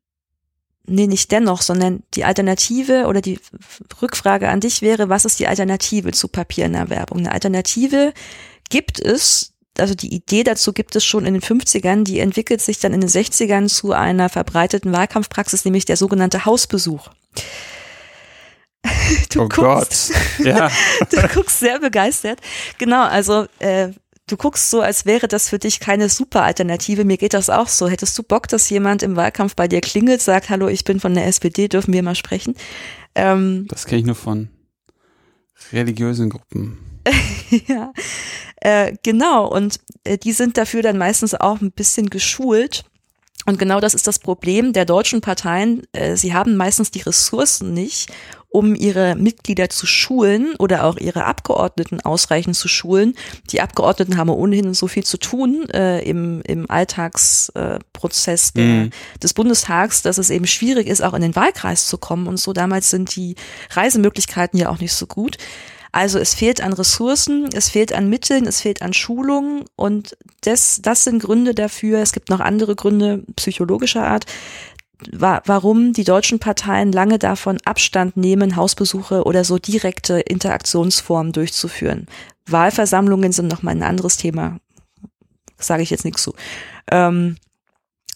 nee, 0.86 1.07
nicht 1.07 1.32
dennoch, 1.32 1.62
sondern 1.62 2.03
die 2.14 2.24
Alternative 2.24 3.07
oder 3.07 3.20
die 3.20 3.40
Rückfrage 4.01 4.49
an 4.49 4.61
dich 4.61 4.82
wäre, 4.82 5.09
was 5.09 5.24
ist 5.24 5.38
die 5.38 5.49
Alternative 5.49 6.12
zu 6.12 6.28
Papiererwerbung? 6.28 7.18
Eine 7.18 7.32
Alternative 7.32 8.12
gibt 8.70 9.01
es, 9.01 9.53
also 9.78 9.95
die 9.95 10.14
Idee 10.14 10.45
dazu 10.45 10.72
gibt 10.72 10.95
es 10.97 11.05
schon 11.05 11.26
in 11.26 11.34
den 11.34 11.42
50ern, 11.42 12.05
die 12.05 12.20
entwickelt 12.20 12.61
sich 12.61 12.78
dann 12.78 12.92
in 12.92 13.01
den 13.01 13.11
60ern 13.11 13.68
zu 13.68 13.92
einer 13.92 14.28
verbreiteten 14.28 14.92
Wahlkampfpraxis, 14.92 15.64
nämlich 15.64 15.84
der 15.84 15.97
sogenannte 15.97 16.45
Hausbesuch. 16.45 17.09
Du 19.30 19.42
oh 19.42 19.49
guckst, 19.49 20.12
Gott. 20.38 20.47
Ja. 20.47 20.70
du 21.11 21.28
guckst 21.28 21.59
sehr 21.59 21.80
begeistert. 21.80 22.40
Genau, 22.78 23.03
also 23.03 23.47
äh, 23.59 23.88
du 24.35 24.37
guckst 24.37 24.68
so, 24.70 24.80
als 24.80 25.07
wäre 25.07 25.28
das 25.28 25.49
für 25.49 25.61
dich 25.61 25.78
keine 25.78 26.09
super 26.09 26.43
Alternative. 26.43 27.05
Mir 27.05 27.16
geht 27.16 27.35
das 27.35 27.51
auch 27.51 27.68
so. 27.68 27.89
Hättest 27.89 28.18
du 28.18 28.24
Bock, 28.24 28.49
dass 28.49 28.68
jemand 28.68 29.05
im 29.05 29.14
Wahlkampf 29.14 29.55
bei 29.55 29.68
dir 29.68 29.80
klingelt, 29.80 30.20
sagt, 30.20 30.51
hallo, 30.51 30.66
ich 30.66 30.82
bin 30.82 30.99
von 30.99 31.14
der 31.14 31.26
SPD, 31.26 31.68
dürfen 31.68 31.95
wir 31.95 32.03
mal 32.03 32.16
sprechen? 32.16 32.57
Ähm, 33.14 33.66
das 33.68 33.87
kenne 33.87 34.01
ich 34.01 34.07
nur 34.07 34.16
von 34.16 34.49
religiösen 35.72 36.30
Gruppen. 36.30 36.78
ja, 37.68 37.93
äh, 38.57 38.95
genau. 39.05 39.47
Und 39.47 39.78
äh, 40.03 40.18
die 40.18 40.32
sind 40.32 40.57
dafür 40.57 40.82
dann 40.82 40.99
meistens 40.99 41.35
auch 41.35 41.61
ein 41.61 41.70
bisschen 41.70 42.11
geschult. 42.11 42.85
Und 43.47 43.59
genau 43.59 43.80
das 43.80 43.95
ist 43.95 44.07
das 44.07 44.18
Problem 44.18 44.72
der 44.72 44.84
deutschen 44.84 45.20
Parteien. 45.20 45.82
Äh, 45.92 46.16
sie 46.16 46.34
haben 46.34 46.57
meistens 46.57 46.90
die 46.90 47.03
Ressourcen 47.03 47.74
nicht, 47.74 48.11
um 48.49 48.76
ihre 48.76 49.16
Mitglieder 49.16 49.68
zu 49.68 49.84
schulen 49.84 50.55
oder 50.61 50.84
auch 50.84 50.97
ihre 50.97 51.24
Abgeordneten 51.24 52.01
ausreichend 52.01 52.55
zu 52.55 52.68
schulen. 52.68 53.16
Die 53.51 53.61
Abgeordneten 53.61 54.16
haben 54.16 54.30
ohnehin 54.30 54.74
so 54.74 54.86
viel 54.86 55.03
zu 55.03 55.18
tun 55.18 55.68
äh, 55.70 56.01
im, 56.09 56.40
im 56.42 56.70
Alltagsprozess 56.70 58.53
äh, 58.55 58.61
mhm. 58.61 58.90
des 59.20 59.34
Bundestags, 59.34 60.03
dass 60.03 60.18
es 60.18 60.30
eben 60.30 60.47
schwierig 60.47 60.86
ist, 60.86 61.03
auch 61.03 61.14
in 61.14 61.22
den 61.22 61.34
Wahlkreis 61.34 61.88
zu 61.88 61.99
kommen 61.99 62.28
und 62.28 62.36
so. 62.36 62.53
Damals 62.53 62.90
sind 62.90 63.16
die 63.16 63.34
Reisemöglichkeiten 63.70 64.57
ja 64.57 64.68
auch 64.68 64.78
nicht 64.78 64.95
so 64.95 65.07
gut. 65.09 65.36
Also 65.95 66.18
es 66.18 66.34
fehlt 66.34 66.61
an 66.61 66.72
Ressourcen, 66.72 67.49
es 67.55 67.68
fehlt 67.68 67.92
an 67.92 68.09
Mitteln, 68.09 68.49
es 68.49 68.61
fehlt 68.61 68.82
an 68.82 68.92
Schulungen 68.92 69.64
und 69.76 70.16
das, 70.40 70.80
das 70.82 71.05
sind 71.05 71.22
Gründe 71.22 71.55
dafür. 71.55 72.01
Es 72.01 72.12
gibt 72.12 72.30
noch 72.30 72.40
andere 72.40 72.74
Gründe 72.74 73.22
psychologischer 73.36 74.05
Art, 74.05 74.26
wa 75.12 75.40
warum 75.47 75.92
die 75.92 76.03
deutschen 76.03 76.40
Parteien 76.40 76.90
lange 76.90 77.20
davon 77.20 77.59
Abstand 77.64 78.16
nehmen, 78.16 78.57
Hausbesuche 78.57 79.22
oder 79.22 79.45
so 79.45 79.59
direkte 79.59 80.18
Interaktionsformen 80.18 81.32
durchzuführen. 81.32 82.09
Wahlversammlungen 82.47 83.30
sind 83.30 83.47
nochmal 83.47 83.76
ein 83.76 83.84
anderes 83.84 84.16
Thema. 84.16 84.59
Sage 85.59 85.84
ich 85.84 85.90
jetzt 85.90 86.05
nichts 86.05 86.24
zu. 86.24 86.34
Ähm, 86.90 87.36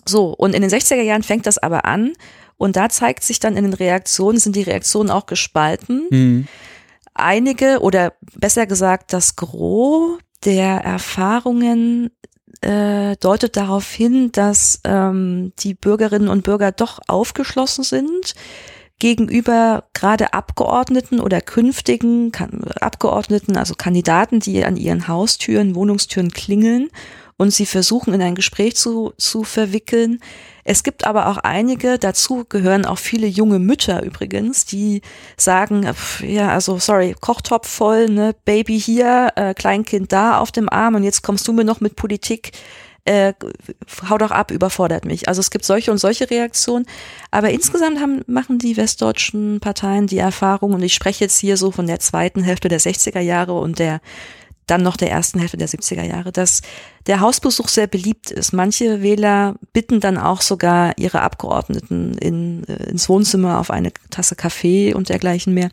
So, 0.04 0.34
und 0.34 0.52
in 0.54 0.62
den 0.62 0.70
60er 0.70 1.02
Jahren 1.02 1.22
fängt 1.22 1.46
das 1.46 1.58
aber 1.58 1.84
an 1.84 2.14
und 2.56 2.74
da 2.74 2.88
zeigt 2.88 3.22
sich 3.22 3.38
dann 3.38 3.56
in 3.56 3.64
den 3.64 3.74
Reaktionen, 3.74 4.38
sind 4.40 4.56
die 4.56 4.62
Reaktionen 4.62 5.10
auch 5.10 5.26
gespalten. 5.26 6.08
Mhm. 6.10 6.48
Einige 7.18 7.80
oder 7.80 8.14
besser 8.36 8.66
gesagt 8.66 9.12
das 9.12 9.36
Gros 9.36 10.18
der 10.44 10.78
Erfahrungen 10.78 12.10
äh, 12.60 13.16
deutet 13.16 13.56
darauf 13.56 13.90
hin, 13.90 14.32
dass 14.32 14.80
ähm, 14.84 15.52
die 15.58 15.74
Bürgerinnen 15.74 16.28
und 16.28 16.44
Bürger 16.44 16.72
doch 16.72 17.00
aufgeschlossen 17.06 17.84
sind 17.84 18.34
gegenüber 18.98 19.84
gerade 19.94 20.32
Abgeordneten 20.32 21.20
oder 21.20 21.40
künftigen 21.40 22.32
Abgeordneten, 22.80 23.56
also 23.56 23.74
Kandidaten, 23.74 24.40
die 24.40 24.64
an 24.64 24.76
ihren 24.76 25.06
Haustüren, 25.06 25.74
Wohnungstüren 25.74 26.32
klingeln 26.32 26.90
und 27.36 27.52
sie 27.52 27.66
versuchen 27.66 28.12
in 28.14 28.22
ein 28.22 28.34
Gespräch 28.34 28.76
zu, 28.76 29.12
zu 29.16 29.44
verwickeln. 29.44 30.20
Es 30.70 30.82
gibt 30.82 31.06
aber 31.06 31.28
auch 31.28 31.38
einige, 31.38 31.98
dazu 31.98 32.44
gehören 32.46 32.84
auch 32.84 32.98
viele 32.98 33.26
junge 33.26 33.58
Mütter 33.58 34.02
übrigens, 34.02 34.66
die 34.66 35.00
sagen, 35.38 35.90
ja, 36.20 36.50
also 36.50 36.78
sorry, 36.78 37.16
Kochtopf 37.18 37.66
voll, 37.66 38.10
ne, 38.10 38.34
Baby 38.44 38.78
hier, 38.78 39.32
äh, 39.36 39.54
Kleinkind 39.54 40.12
da 40.12 40.38
auf 40.38 40.52
dem 40.52 40.68
Arm 40.68 40.94
und 40.94 41.04
jetzt 41.04 41.22
kommst 41.22 41.48
du 41.48 41.54
mir 41.54 41.64
noch 41.64 41.80
mit 41.80 41.96
Politik. 41.96 42.52
Äh, 43.06 43.32
hau 44.10 44.18
doch 44.18 44.30
ab, 44.30 44.50
überfordert 44.50 45.06
mich. 45.06 45.26
Also 45.26 45.40
es 45.40 45.50
gibt 45.50 45.64
solche 45.64 45.90
und 45.90 45.96
solche 45.96 46.28
Reaktionen. 46.28 46.84
Aber 47.30 47.48
insgesamt 47.48 47.98
haben, 47.98 48.20
machen 48.26 48.58
die 48.58 48.76
westdeutschen 48.76 49.60
Parteien 49.60 50.06
die 50.06 50.18
Erfahrung, 50.18 50.74
und 50.74 50.82
ich 50.82 50.92
spreche 50.92 51.24
jetzt 51.24 51.38
hier 51.38 51.56
so 51.56 51.70
von 51.70 51.86
der 51.86 52.00
zweiten 52.00 52.42
Hälfte 52.42 52.68
der 52.68 52.80
60er 52.80 53.20
Jahre 53.20 53.54
und 53.54 53.78
der 53.78 54.02
dann 54.70 54.82
noch 54.82 54.96
der 54.96 55.10
ersten 55.10 55.40
Hälfte 55.40 55.56
der 55.56 55.68
70er 55.68 56.04
Jahre, 56.04 56.30
dass 56.30 56.62
der 57.06 57.20
Hausbesuch 57.20 57.68
sehr 57.68 57.86
beliebt 57.86 58.30
ist. 58.30 58.52
Manche 58.52 59.02
Wähler 59.02 59.56
bitten 59.72 60.00
dann 60.00 60.18
auch 60.18 60.40
sogar 60.40 60.96
ihre 60.98 61.22
Abgeordneten 61.22 62.16
in, 62.18 62.64
äh, 62.64 62.90
ins 62.90 63.08
Wohnzimmer 63.08 63.58
auf 63.58 63.70
eine 63.70 63.92
Tasse 64.10 64.36
Kaffee 64.36 64.94
und 64.94 65.08
dergleichen 65.08 65.54
mehr. 65.54 65.70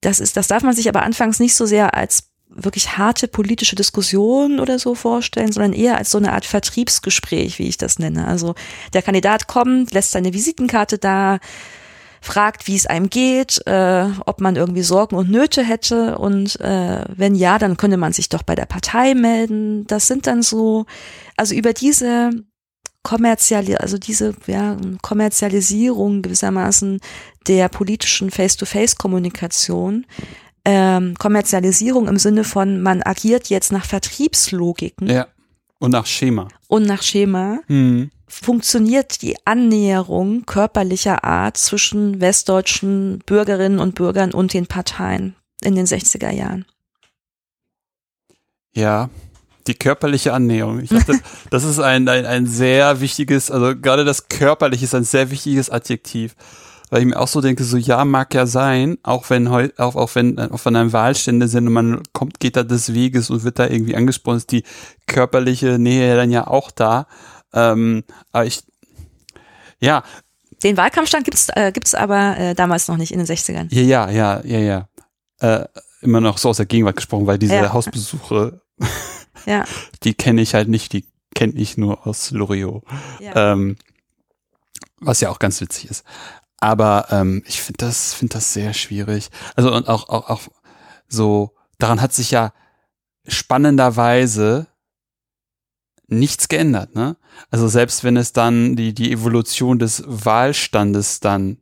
Das 0.00 0.20
ist, 0.20 0.36
das 0.36 0.46
darf 0.46 0.62
man 0.62 0.74
sich 0.74 0.88
aber 0.88 1.02
anfangs 1.02 1.40
nicht 1.40 1.56
so 1.56 1.66
sehr 1.66 1.94
als 1.94 2.28
wirklich 2.50 2.96
harte 2.96 3.28
politische 3.28 3.76
Diskussion 3.76 4.60
oder 4.60 4.78
so 4.78 4.94
vorstellen, 4.94 5.52
sondern 5.52 5.72
eher 5.72 5.98
als 5.98 6.10
so 6.10 6.18
eine 6.18 6.32
Art 6.32 6.44
Vertriebsgespräch, 6.44 7.58
wie 7.58 7.68
ich 7.68 7.76
das 7.76 7.98
nenne. 7.98 8.26
Also 8.26 8.54
der 8.92 9.02
Kandidat 9.02 9.46
kommt, 9.46 9.92
lässt 9.92 10.12
seine 10.12 10.32
Visitenkarte 10.32 10.98
da, 10.98 11.38
fragt, 12.20 12.66
wie 12.66 12.76
es 12.76 12.86
einem 12.86 13.10
geht, 13.10 13.60
äh, 13.66 14.06
ob 14.26 14.40
man 14.40 14.56
irgendwie 14.56 14.82
Sorgen 14.82 15.16
und 15.16 15.30
Nöte 15.30 15.62
hätte 15.62 16.18
und 16.18 16.60
äh, 16.60 17.04
wenn 17.08 17.34
ja, 17.34 17.58
dann 17.58 17.76
könnte 17.76 17.96
man 17.96 18.12
sich 18.12 18.28
doch 18.28 18.42
bei 18.42 18.54
der 18.54 18.66
Partei 18.66 19.14
melden. 19.14 19.86
Das 19.86 20.06
sind 20.06 20.26
dann 20.26 20.42
so, 20.42 20.86
also 21.36 21.54
über 21.54 21.72
diese 21.72 22.30
kommerziali 23.02 23.76
also 23.76 23.96
diese 23.96 24.34
ja, 24.46 24.76
Kommerzialisierung 25.02 26.22
gewissermaßen 26.22 27.00
der 27.46 27.68
politischen 27.68 28.30
Face-to-Face-Kommunikation, 28.30 30.04
ähm, 30.64 31.14
Kommerzialisierung 31.18 32.08
im 32.08 32.18
Sinne 32.18 32.44
von, 32.44 32.82
man 32.82 33.02
agiert 33.02 33.48
jetzt 33.48 33.72
nach 33.72 33.86
Vertriebslogiken. 33.86 35.08
Ja. 35.08 35.28
Und 35.78 35.92
nach 35.92 36.06
Schema. 36.06 36.48
Und 36.68 36.84
nach 36.86 37.02
Schema. 37.02 37.60
Mhm 37.68 38.10
funktioniert 38.28 39.22
die 39.22 39.36
Annäherung 39.44 40.44
körperlicher 40.46 41.24
Art 41.24 41.56
zwischen 41.56 42.20
westdeutschen 42.20 43.20
Bürgerinnen 43.26 43.80
und 43.80 43.94
Bürgern 43.94 44.32
und 44.32 44.52
den 44.52 44.66
Parteien 44.66 45.34
in 45.62 45.74
den 45.74 45.86
60er 45.86 46.30
Jahren? 46.30 46.66
Ja, 48.74 49.10
die 49.66 49.74
körperliche 49.74 50.32
Annäherung. 50.32 50.80
Ich 50.80 50.90
dachte, 50.90 51.18
das 51.50 51.64
ist 51.64 51.78
ein, 51.78 52.08
ein, 52.08 52.26
ein 52.26 52.46
sehr 52.46 53.00
wichtiges, 53.00 53.50
also 53.50 53.74
gerade 53.76 54.04
das 54.04 54.28
körperliche 54.28 54.84
ist 54.84 54.94
ein 54.94 55.04
sehr 55.04 55.30
wichtiges 55.30 55.70
Adjektiv. 55.70 56.36
Weil 56.90 57.00
ich 57.00 57.06
mir 57.06 57.18
auch 57.18 57.28
so 57.28 57.40
denke, 57.40 57.64
so 57.64 57.76
ja, 57.76 58.04
mag 58.04 58.34
ja 58.34 58.46
sein, 58.46 58.98
auch 59.02 59.28
wenn 59.30 59.46
auch, 59.48 59.94
auch 59.94 60.14
wenn 60.14 60.38
auch 60.38 60.58
von 60.58 60.74
einem 60.74 60.92
Wahlstände 60.92 61.48
sind 61.48 61.66
und 61.66 61.72
man 61.72 62.02
kommt, 62.12 62.40
geht 62.40 62.56
da 62.56 62.62
des 62.62 62.94
Weges 62.94 63.30
und 63.30 63.44
wird 63.44 63.58
da 63.58 63.66
irgendwie 63.66 63.94
angesprochen, 63.94 64.38
ist 64.38 64.52
die 64.52 64.64
körperliche 65.06 65.78
Nähe 65.78 66.16
dann 66.16 66.30
ja 66.30 66.46
auch 66.46 66.70
da. 66.70 67.06
Ähm, 67.52 68.04
aber 68.32 68.46
ich, 68.46 68.62
ja. 69.80 70.02
Den 70.62 70.76
Wahlkampfstand 70.76 71.24
gibt's 71.24 71.48
äh, 71.54 71.72
gibt's 71.72 71.94
aber 71.94 72.36
äh, 72.38 72.54
damals 72.54 72.88
noch 72.88 72.96
nicht 72.96 73.12
in 73.12 73.18
den 73.18 73.26
60ern. 73.26 73.68
Ja, 73.70 73.82
ja, 73.82 74.10
ja, 74.10 74.40
ja, 74.44 74.58
ja. 74.58 74.88
Äh, 75.40 75.68
immer 76.00 76.20
noch 76.20 76.38
so 76.38 76.48
aus 76.48 76.56
der 76.56 76.66
Gegenwart 76.66 76.96
gesprochen, 76.96 77.26
weil 77.26 77.38
diese 77.38 77.54
ja. 77.54 77.72
Hausbesuche, 77.72 78.60
ja. 79.46 79.64
die 80.02 80.14
kenne 80.14 80.40
ich 80.40 80.54
halt 80.54 80.68
nicht, 80.68 80.92
die 80.92 81.04
kenne 81.34 81.52
ich 81.54 81.76
nur 81.76 82.06
aus 82.06 82.30
Loriot. 82.30 82.82
Ja. 83.20 83.52
Ähm, 83.52 83.76
was 85.00 85.20
ja 85.20 85.30
auch 85.30 85.38
ganz 85.38 85.60
witzig 85.60 85.90
ist. 85.90 86.04
Aber 86.60 87.06
ähm, 87.10 87.42
ich 87.46 87.62
finde 87.62 87.78
das, 87.78 88.14
finde 88.14 88.34
das 88.34 88.52
sehr 88.52 88.74
schwierig. 88.74 89.30
Also 89.54 89.72
und 89.72 89.88
auch, 89.88 90.08
auch, 90.08 90.28
auch 90.28 90.42
so, 91.08 91.54
daran 91.78 92.00
hat 92.00 92.12
sich 92.12 92.30
ja 92.30 92.52
spannenderweise 93.26 94.66
nichts 96.08 96.48
geändert, 96.48 96.94
ne? 96.94 97.16
Also 97.50 97.68
selbst 97.68 98.02
wenn 98.02 98.16
es 98.16 98.32
dann 98.32 98.76
die, 98.76 98.94
die 98.94 99.12
Evolution 99.12 99.78
des 99.78 100.02
Wahlstandes 100.06 101.20
dann 101.20 101.58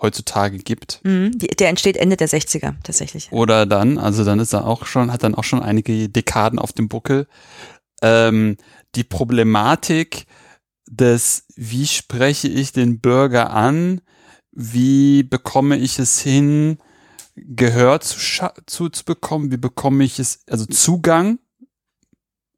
heutzutage 0.00 0.58
gibt. 0.58 1.00
Mhm, 1.04 1.38
der 1.38 1.68
entsteht 1.68 1.96
Ende 1.96 2.16
der 2.16 2.28
60er 2.28 2.74
tatsächlich. 2.82 3.32
Oder 3.32 3.64
dann, 3.66 3.98
also 3.98 4.24
dann 4.24 4.38
ist 4.38 4.52
er 4.52 4.66
auch 4.66 4.84
schon, 4.86 5.10
hat 5.10 5.22
dann 5.22 5.34
auch 5.34 5.44
schon 5.44 5.62
einige 5.62 6.08
Dekaden 6.08 6.58
auf 6.58 6.72
dem 6.72 6.88
Buckel. 6.88 7.26
Ähm, 8.02 8.58
die 8.94 9.04
Problematik 9.04 10.26
des, 10.86 11.46
wie 11.56 11.86
spreche 11.86 12.48
ich 12.48 12.72
den 12.72 13.00
Bürger 13.00 13.50
an, 13.50 14.00
wie 14.52 15.22
bekomme 15.22 15.76
ich 15.76 15.98
es 15.98 16.20
hin, 16.20 16.78
Gehör 17.36 18.00
zu, 18.00 18.18
zu, 18.64 18.88
zu 18.88 19.04
bekommen, 19.04 19.50
wie 19.50 19.58
bekomme 19.58 20.04
ich 20.04 20.18
es, 20.18 20.40
also 20.48 20.64
Zugang? 20.64 21.38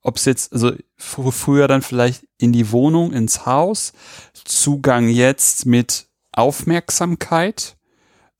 Ob 0.02 0.16
es 0.16 0.24
jetzt, 0.24 0.52
also 0.52 0.72
früher 0.96 1.66
dann 1.66 1.82
vielleicht 1.82 2.26
in 2.38 2.52
die 2.52 2.70
Wohnung, 2.70 3.12
ins 3.12 3.44
Haus, 3.44 3.92
Zugang 4.44 5.08
jetzt 5.08 5.66
mit 5.66 6.06
Aufmerksamkeit, 6.30 7.76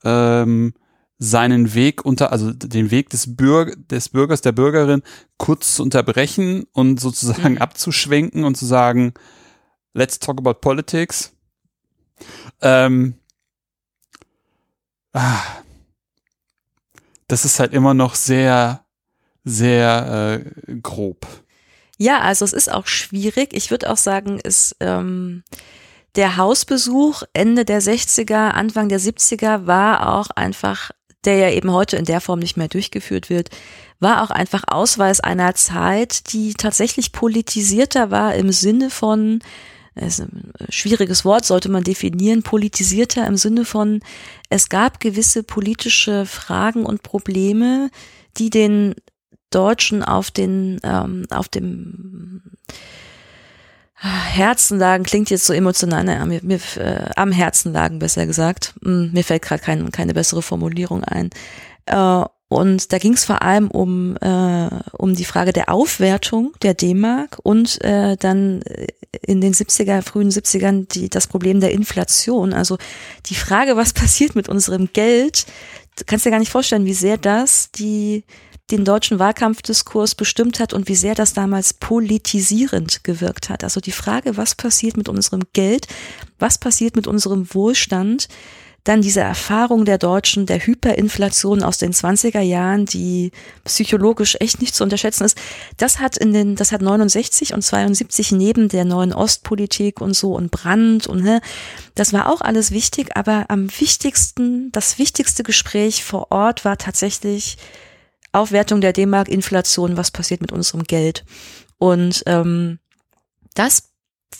ähm, 0.04 0.74
seinen 1.18 1.74
Weg 1.74 2.04
unter, 2.04 2.30
also 2.30 2.52
den 2.52 2.92
Weg 2.92 3.10
des, 3.10 3.36
Bürger, 3.36 3.74
des 3.74 4.10
Bürgers, 4.10 4.40
der 4.40 4.52
Bürgerin 4.52 5.02
kurz 5.36 5.74
zu 5.74 5.82
unterbrechen 5.82 6.64
und 6.72 7.00
sozusagen 7.00 7.54
mhm. 7.54 7.58
abzuschwenken 7.58 8.44
und 8.44 8.56
zu 8.56 8.64
sagen, 8.66 9.14
let's 9.94 10.18
talk 10.18 10.38
about 10.38 10.54
politics. 10.54 11.32
Ähm, 12.60 13.14
ah, 15.12 15.42
das 17.28 17.44
ist 17.44 17.60
halt 17.60 17.72
immer 17.72 17.94
noch 17.94 18.14
sehr, 18.14 18.84
sehr 19.44 20.42
äh, 20.44 20.74
grob. 20.82 21.26
Ja, 21.98 22.20
also 22.20 22.44
es 22.44 22.52
ist 22.52 22.70
auch 22.70 22.86
schwierig. 22.86 23.52
Ich 23.52 23.70
würde 23.70 23.90
auch 23.90 23.96
sagen, 23.96 24.38
ist 24.38 24.76
ähm, 24.80 25.42
der 26.14 26.36
Hausbesuch 26.36 27.22
Ende 27.32 27.64
der 27.64 27.82
60er, 27.82 28.50
Anfang 28.50 28.88
der 28.88 29.00
70er 29.00 29.66
war 29.66 30.14
auch 30.16 30.30
einfach, 30.30 30.90
der 31.24 31.36
ja 31.36 31.50
eben 31.50 31.72
heute 31.72 31.96
in 31.96 32.04
der 32.04 32.20
Form 32.20 32.38
nicht 32.38 32.56
mehr 32.56 32.68
durchgeführt 32.68 33.30
wird, 33.30 33.50
war 34.00 34.22
auch 34.22 34.30
einfach 34.30 34.62
Ausweis 34.68 35.20
einer 35.20 35.54
Zeit, 35.54 36.32
die 36.32 36.54
tatsächlich 36.54 37.12
politisierter 37.12 38.10
war 38.12 38.34
im 38.36 38.52
Sinne 38.52 38.90
von, 38.90 39.40
ist 40.06 40.20
ein 40.20 40.52
schwieriges 40.68 41.24
Wort, 41.24 41.44
sollte 41.44 41.68
man 41.68 41.84
definieren, 41.84 42.42
politisierter 42.42 43.26
im 43.26 43.36
Sinne 43.36 43.64
von, 43.64 44.00
es 44.50 44.68
gab 44.68 45.00
gewisse 45.00 45.42
politische 45.42 46.26
Fragen 46.26 46.84
und 46.84 47.02
Probleme, 47.02 47.90
die 48.36 48.50
den 48.50 48.94
Deutschen 49.50 50.02
auf 50.02 50.30
den, 50.30 50.80
ähm, 50.82 51.26
auf 51.30 51.48
dem 51.48 52.42
Herzen 54.00 54.78
lagen, 54.78 55.02
klingt 55.02 55.30
jetzt 55.30 55.46
so 55.46 55.52
emotional, 55.52 56.04
naja, 56.04 56.24
mir, 56.24 56.40
mir 56.44 56.60
äh, 56.76 57.10
am 57.16 57.32
Herzen 57.32 57.72
lagen, 57.72 57.98
besser 57.98 58.26
gesagt. 58.26 58.74
Hm, 58.82 59.10
mir 59.12 59.24
fällt 59.24 59.42
gerade 59.42 59.62
kein, 59.62 59.90
keine 59.90 60.14
bessere 60.14 60.42
Formulierung 60.42 61.02
ein. 61.02 61.30
Äh, 61.86 62.24
und 62.48 62.92
da 62.92 62.98
ging 62.98 63.12
es 63.12 63.26
vor 63.26 63.42
allem 63.42 63.70
um, 63.70 64.16
äh, 64.16 64.70
um 64.92 65.14
die 65.14 65.26
Frage 65.26 65.52
der 65.52 65.68
Aufwertung 65.68 66.54
der 66.62 66.72
D-Mark 66.74 67.38
und 67.42 67.82
äh, 67.84 68.16
dann 68.16 68.62
in 69.22 69.42
den 69.42 69.52
70er, 69.52 70.02
frühen 70.02 70.30
70ern 70.30 70.88
die, 70.88 71.10
das 71.10 71.26
Problem 71.26 71.60
der 71.60 71.72
Inflation. 71.72 72.54
Also 72.54 72.78
die 73.26 73.34
Frage, 73.34 73.76
was 73.76 73.92
passiert 73.94 74.34
mit 74.34 74.48
unserem 74.48 74.88
Geld, 74.92 75.46
du 75.98 76.04
kannst 76.06 76.24
dir 76.24 76.30
gar 76.30 76.38
nicht 76.38 76.52
vorstellen, 76.52 76.86
wie 76.86 76.94
sehr 76.94 77.18
das 77.18 77.70
die 77.70 78.24
den 78.70 78.84
deutschen 78.84 79.18
Wahlkampfdiskurs 79.18 80.14
bestimmt 80.14 80.60
hat 80.60 80.74
und 80.74 80.88
wie 80.88 80.94
sehr 80.94 81.14
das 81.14 81.32
damals 81.32 81.72
politisierend 81.72 83.02
gewirkt 83.02 83.48
hat. 83.48 83.64
Also 83.64 83.80
die 83.80 83.92
Frage, 83.92 84.36
was 84.36 84.54
passiert 84.54 84.98
mit 84.98 85.08
unserem 85.08 85.40
Geld, 85.54 85.86
was 86.38 86.58
passiert 86.58 86.94
mit 86.94 87.06
unserem 87.06 87.52
Wohlstand, 87.54 88.28
dann 88.88 89.02
diese 89.02 89.20
Erfahrung 89.20 89.84
der 89.84 89.98
Deutschen, 89.98 90.46
der 90.46 90.60
Hyperinflation 90.60 91.62
aus 91.62 91.76
den 91.76 91.92
20er 91.92 92.40
Jahren, 92.40 92.86
die 92.86 93.32
psychologisch 93.64 94.36
echt 94.40 94.62
nicht 94.62 94.74
zu 94.74 94.82
unterschätzen 94.82 95.24
ist, 95.24 95.36
das 95.76 95.98
hat 95.98 96.16
in 96.16 96.32
den, 96.32 96.56
das 96.56 96.72
hat 96.72 96.80
69 96.80 97.52
und 97.52 97.60
72 97.60 98.32
neben 98.32 98.70
der 98.70 98.86
neuen 98.86 99.12
Ostpolitik 99.12 100.00
und 100.00 100.14
so 100.14 100.32
und 100.32 100.50
Brand 100.50 101.06
und 101.06 101.22
ne, 101.22 101.42
das 101.96 102.14
war 102.14 102.32
auch 102.32 102.40
alles 102.40 102.70
wichtig, 102.70 103.14
aber 103.14 103.44
am 103.48 103.68
wichtigsten, 103.78 104.72
das 104.72 104.98
wichtigste 104.98 105.42
Gespräch 105.42 106.02
vor 106.02 106.30
Ort 106.30 106.64
war 106.64 106.78
tatsächlich 106.78 107.58
Aufwertung 108.32 108.80
der 108.80 108.94
D-Mark, 108.94 109.28
Inflation, 109.28 109.98
was 109.98 110.10
passiert 110.10 110.40
mit 110.40 110.52
unserem 110.52 110.84
Geld. 110.84 111.26
Und 111.76 112.22
ähm, 112.24 112.78
das, 113.54 113.90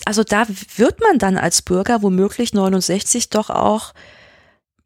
also 0.05 0.23
da 0.23 0.47
wird 0.75 1.01
man 1.01 1.19
dann 1.19 1.37
als 1.37 1.61
Bürger 1.61 2.01
womöglich 2.01 2.53
69 2.53 3.29
doch 3.29 3.51
auch, 3.51 3.93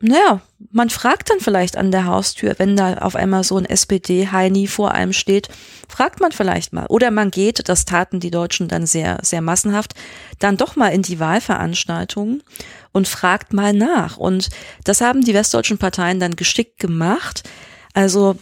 naja, 0.05 0.41
man 0.69 0.89
fragt 0.89 1.29
dann 1.29 1.39
vielleicht 1.39 1.77
an 1.77 1.89
der 1.89 2.05
Haustür, 2.05 2.55
wenn 2.57 2.75
da 2.75 2.97
auf 2.97 3.15
einmal 3.15 3.45
so 3.45 3.57
ein 3.57 3.63
SPD-Heini 3.63 4.67
vor 4.67 4.91
einem 4.91 5.13
steht, 5.13 5.47
fragt 5.87 6.19
man 6.19 6.33
vielleicht 6.33 6.73
mal. 6.73 6.87
Oder 6.87 7.09
man 7.09 7.31
geht, 7.31 7.69
das 7.69 7.85
taten 7.85 8.19
die 8.19 8.29
Deutschen 8.29 8.67
dann 8.67 8.85
sehr, 8.85 9.19
sehr 9.21 9.39
massenhaft, 9.39 9.93
dann 10.39 10.57
doch 10.57 10.75
mal 10.75 10.89
in 10.89 11.03
die 11.03 11.21
Wahlveranstaltungen 11.21 12.43
und 12.91 13.07
fragt 13.07 13.53
mal 13.53 13.71
nach. 13.71 14.17
Und 14.17 14.49
das 14.83 14.99
haben 14.99 15.21
die 15.21 15.33
westdeutschen 15.33 15.77
Parteien 15.77 16.19
dann 16.19 16.35
geschickt 16.35 16.79
gemacht. 16.79 17.43
Also 17.93 18.35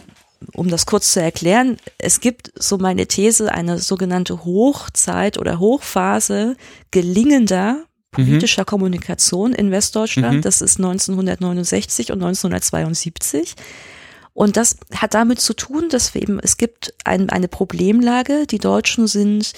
um 0.55 0.68
das 0.68 0.88
kurz 0.88 1.14
zu 1.14 1.22
erklären, 1.22 1.78
es 1.99 2.22
gibt 2.22 2.51
so 2.55 2.80
meine 2.80 3.05
These, 3.05 3.51
eine 3.51 3.78
sogenannte 3.78 4.43
Hochzeit 4.43 5.38
oder 5.38 5.59
Hochphase 5.59 6.55
gelingender 6.89 7.84
politischer 8.12 8.64
mhm. 8.64 8.68
Kommunikation 8.68 9.53
in 9.53 9.72
Westdeutschland. 9.72 10.38
Mhm. 10.38 10.41
Das 10.41 10.62
ist 10.62 10.78
1969 10.78 12.12
und 12.12 12.22
1972. 12.22 13.55
Und 14.34 14.57
das 14.57 14.78
hat 14.95 15.14
damit 15.14 15.39
zu 15.39 15.53
tun, 15.53 15.89
dass 15.89 16.14
wir 16.14 16.22
eben, 16.22 16.39
es 16.39 16.57
gibt 16.57 16.93
ein, 17.03 17.30
eine 17.30 17.47
Problemlage. 17.47 18.45
Die 18.47 18.59
Deutschen 18.59 19.07
sind, 19.07 19.53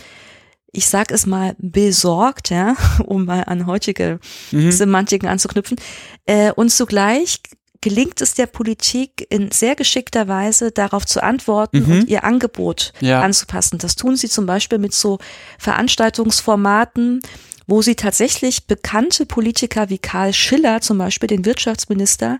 ich 0.71 0.87
sag 0.87 1.11
es 1.11 1.25
mal, 1.25 1.55
besorgt, 1.57 2.49
ja, 2.49 2.75
um 3.05 3.25
mal 3.25 3.43
an 3.43 3.67
heutige 3.67 4.19
mhm. 4.51 4.71
Semantiken 4.71 5.27
anzuknüpfen. 5.27 5.77
Äh, 6.25 6.51
und 6.51 6.69
zugleich 6.69 7.39
gelingt 7.81 8.21
es 8.21 8.33
der 8.33 8.47
Politik 8.47 9.27
in 9.29 9.51
sehr 9.51 9.75
geschickter 9.75 10.29
Weise 10.29 10.71
darauf 10.71 11.05
zu 11.05 11.21
antworten 11.21 11.83
mhm. 11.83 11.91
und 11.91 12.09
ihr 12.09 12.23
Angebot 12.23 12.93
ja. 13.01 13.21
anzupassen. 13.21 13.77
Das 13.77 13.95
tun 13.95 14.15
sie 14.15 14.29
zum 14.29 14.45
Beispiel 14.45 14.79
mit 14.79 14.93
so 14.93 15.19
Veranstaltungsformaten, 15.59 17.19
wo 17.67 17.81
sie 17.81 17.95
tatsächlich 17.95 18.67
bekannte 18.67 19.25
Politiker 19.25 19.89
wie 19.89 19.97
Karl 19.97 20.33
Schiller, 20.33 20.81
zum 20.81 20.97
Beispiel 20.97 21.27
den 21.27 21.45
Wirtschaftsminister, 21.45 22.37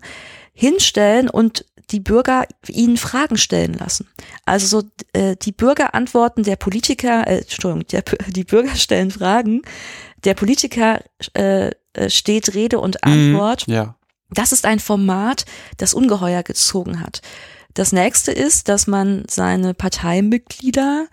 hinstellen 0.52 1.28
und 1.28 1.64
die 1.90 2.00
Bürger 2.00 2.46
ihnen 2.66 2.96
Fragen 2.96 3.36
stellen 3.36 3.74
lassen. 3.74 4.08
Also 4.46 4.80
so 4.80 4.88
äh, 5.12 5.36
die 5.36 5.52
Bürgerantworten 5.52 6.42
der 6.42 6.56
Politiker, 6.56 7.26
äh, 7.26 7.38
Entschuldigung, 7.38 7.86
der, 7.88 8.02
die 8.28 8.44
Bürger 8.44 8.74
stellen 8.76 9.10
Fragen, 9.10 9.62
der 10.24 10.34
Politiker 10.34 11.02
äh, 11.34 11.70
äh 11.92 12.10
steht 12.10 12.54
Rede 12.54 12.78
und 12.80 12.96
mhm. 13.04 13.12
Antwort. 13.12 13.68
Mhm, 13.68 13.74
ja. 13.74 13.94
Das 14.30 14.52
ist 14.52 14.64
ein 14.64 14.80
Format, 14.80 15.44
das 15.76 15.94
ungeheuer 15.94 16.42
gezogen 16.42 17.00
hat. 17.00 17.20
Das 17.74 17.92
nächste 17.92 18.32
ist, 18.32 18.68
dass 18.68 18.86
man 18.86 19.24
seine 19.28 19.74
Parteimitglieder, 19.74 21.06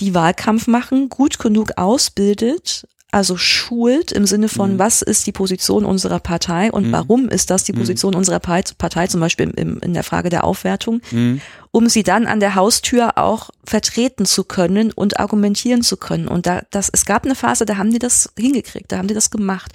die 0.00 0.14
Wahlkampf 0.14 0.66
machen, 0.66 1.08
gut 1.08 1.38
genug 1.38 1.72
ausbildet, 1.76 2.86
also 3.10 3.38
schult 3.38 4.12
im 4.12 4.26
Sinne 4.26 4.48
von, 4.48 4.74
mhm. 4.74 4.78
was 4.78 5.00
ist 5.00 5.26
die 5.26 5.32
Position 5.32 5.86
unserer 5.86 6.18
Partei 6.18 6.70
und 6.70 6.88
mhm. 6.88 6.92
warum 6.92 7.28
ist 7.28 7.50
das 7.50 7.64
die 7.64 7.72
mhm. 7.72 7.78
Position 7.78 8.12
mhm. 8.12 8.18
unserer 8.18 8.38
Partei, 8.38 9.06
zum 9.06 9.20
Beispiel 9.20 9.50
im, 9.56 9.78
in 9.80 9.94
der 9.94 10.04
Frage 10.04 10.28
der 10.28 10.44
Aufwertung, 10.44 11.00
mhm. 11.10 11.40
um 11.70 11.88
sie 11.88 12.02
dann 12.02 12.26
an 12.26 12.40
der 12.40 12.54
Haustür 12.54 13.16
auch 13.16 13.48
vertreten 13.64 14.26
zu 14.26 14.44
können 14.44 14.92
und 14.92 15.18
argumentieren 15.18 15.82
zu 15.82 15.96
können. 15.96 16.28
Und 16.28 16.46
da, 16.46 16.62
das, 16.70 16.90
es 16.92 17.06
gab 17.06 17.24
eine 17.24 17.34
Phase, 17.34 17.64
da 17.64 17.78
haben 17.78 17.90
die 17.90 17.98
das 17.98 18.30
hingekriegt, 18.38 18.92
da 18.92 18.98
haben 18.98 19.08
die 19.08 19.14
das 19.14 19.30
gemacht. 19.30 19.72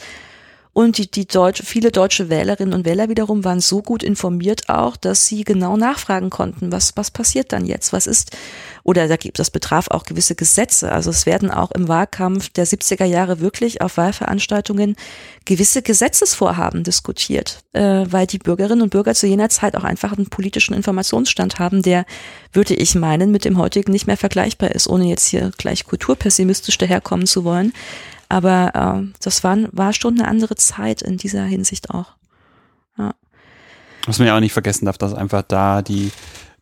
Und 0.73 0.97
die, 0.97 1.09
die 1.09 1.27
deutsche, 1.27 1.63
viele 1.63 1.91
deutsche 1.91 2.29
Wählerinnen 2.29 2.73
und 2.73 2.83
Wähler 2.83 3.07
wiederum 3.07 3.43
waren 3.43 3.59
so 3.59 3.83
gut 3.83 4.01
informiert 4.01 4.69
auch, 4.69 4.97
dass 4.97 5.27
sie 5.27 5.43
genau 5.43 5.77
nachfragen 5.77 6.31
konnten, 6.31 6.71
was, 6.71 6.97
was 6.97 7.11
passiert 7.11 7.53
dann 7.53 7.65
jetzt? 7.65 7.93
Was 7.93 8.07
ist, 8.07 8.35
oder 8.83 9.07
da 9.07 9.15
gibt, 9.15 9.37
das 9.37 9.51
betraf 9.51 9.87
auch 9.89 10.03
gewisse 10.03 10.33
Gesetze. 10.33 10.91
Also 10.91 11.11
es 11.11 11.27
werden 11.27 11.51
auch 11.51 11.69
im 11.71 11.87
Wahlkampf 11.87 12.49
der 12.49 12.65
70er 12.65 13.05
Jahre 13.05 13.39
wirklich 13.39 13.81
auf 13.81 13.97
Wahlveranstaltungen 13.97 14.95
gewisse 15.45 15.83
Gesetzesvorhaben 15.83 16.83
diskutiert, 16.83 17.63
äh, 17.73 18.05
weil 18.09 18.25
die 18.25 18.39
Bürgerinnen 18.39 18.81
und 18.81 18.89
Bürger 18.89 19.13
zu 19.13 19.27
jener 19.27 19.49
Zeit 19.49 19.75
auch 19.75 19.83
einfach 19.83 20.13
einen 20.13 20.29
politischen 20.29 20.73
Informationsstand 20.73 21.59
haben, 21.59 21.83
der, 21.83 22.05
würde 22.51 22.73
ich 22.73 22.95
meinen, 22.95 23.31
mit 23.31 23.45
dem 23.45 23.59
heutigen 23.59 23.91
nicht 23.91 24.07
mehr 24.07 24.17
vergleichbar 24.17 24.71
ist, 24.71 24.87
ohne 24.87 25.05
jetzt 25.05 25.27
hier 25.27 25.51
gleich 25.57 25.85
kulturpessimistisch 25.85 26.77
daherkommen 26.79 27.27
zu 27.27 27.43
wollen. 27.43 27.73
Aber 28.33 29.03
äh, 29.03 29.13
das 29.21 29.43
war, 29.43 29.55
war 29.73 29.93
schon 29.93 30.19
eine 30.19 30.27
andere 30.27 30.55
Zeit 30.55 31.03
in 31.03 31.17
dieser 31.17 31.43
Hinsicht 31.43 31.91
auch. 31.91 32.15
Ja. 32.97 33.13
Was 34.07 34.17
man 34.17 34.27
ja 34.27 34.35
auch 34.35 34.39
nicht 34.39 34.53
vergessen 34.53 34.85
darf, 34.85 34.97
dass 34.97 35.13
einfach 35.13 35.43
da 35.43 35.83
die, 35.83 36.11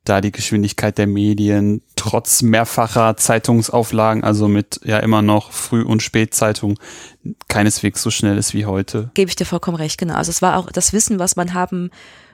da 0.03 0.19
die 0.19 0.33
Geschwindigkeit 0.33 0.97
der 0.97 1.07
Medien 1.07 1.81
trotz 1.95 2.41
mehrfacher 2.41 3.15
Zeitungsauflagen, 3.15 4.21
also 4.21 4.49
mit 4.49 4.81
ja 4.83 4.99
immer 4.99 5.21
noch 5.21 5.53
Früh- 5.53 5.85
und 5.85 6.03
Spätzeitung, 6.03 6.77
keineswegs 7.47 8.03
so 8.03 8.11
schnell 8.11 8.37
ist 8.37 8.53
wie 8.53 8.65
heute. 8.65 9.09
Gebe 9.13 9.29
ich 9.29 9.37
dir 9.37 9.45
vollkommen 9.45 9.77
recht, 9.77 9.97
genau. 9.97 10.15
Also 10.15 10.29
es 10.29 10.41
war 10.41 10.57
auch 10.57 10.73
das 10.73 10.91
Wissen, 10.91 11.19
was 11.19 11.37
man 11.37 11.53
haben 11.53 11.89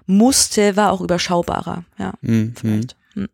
musste, 0.07 0.75
war 0.75 0.91
auch 0.91 1.01
überschaubarer. 1.01 1.83
Ja, 1.99 2.13
mhm. 2.21 2.55
vielleicht. 2.59 2.95
Mhm. 3.13 3.27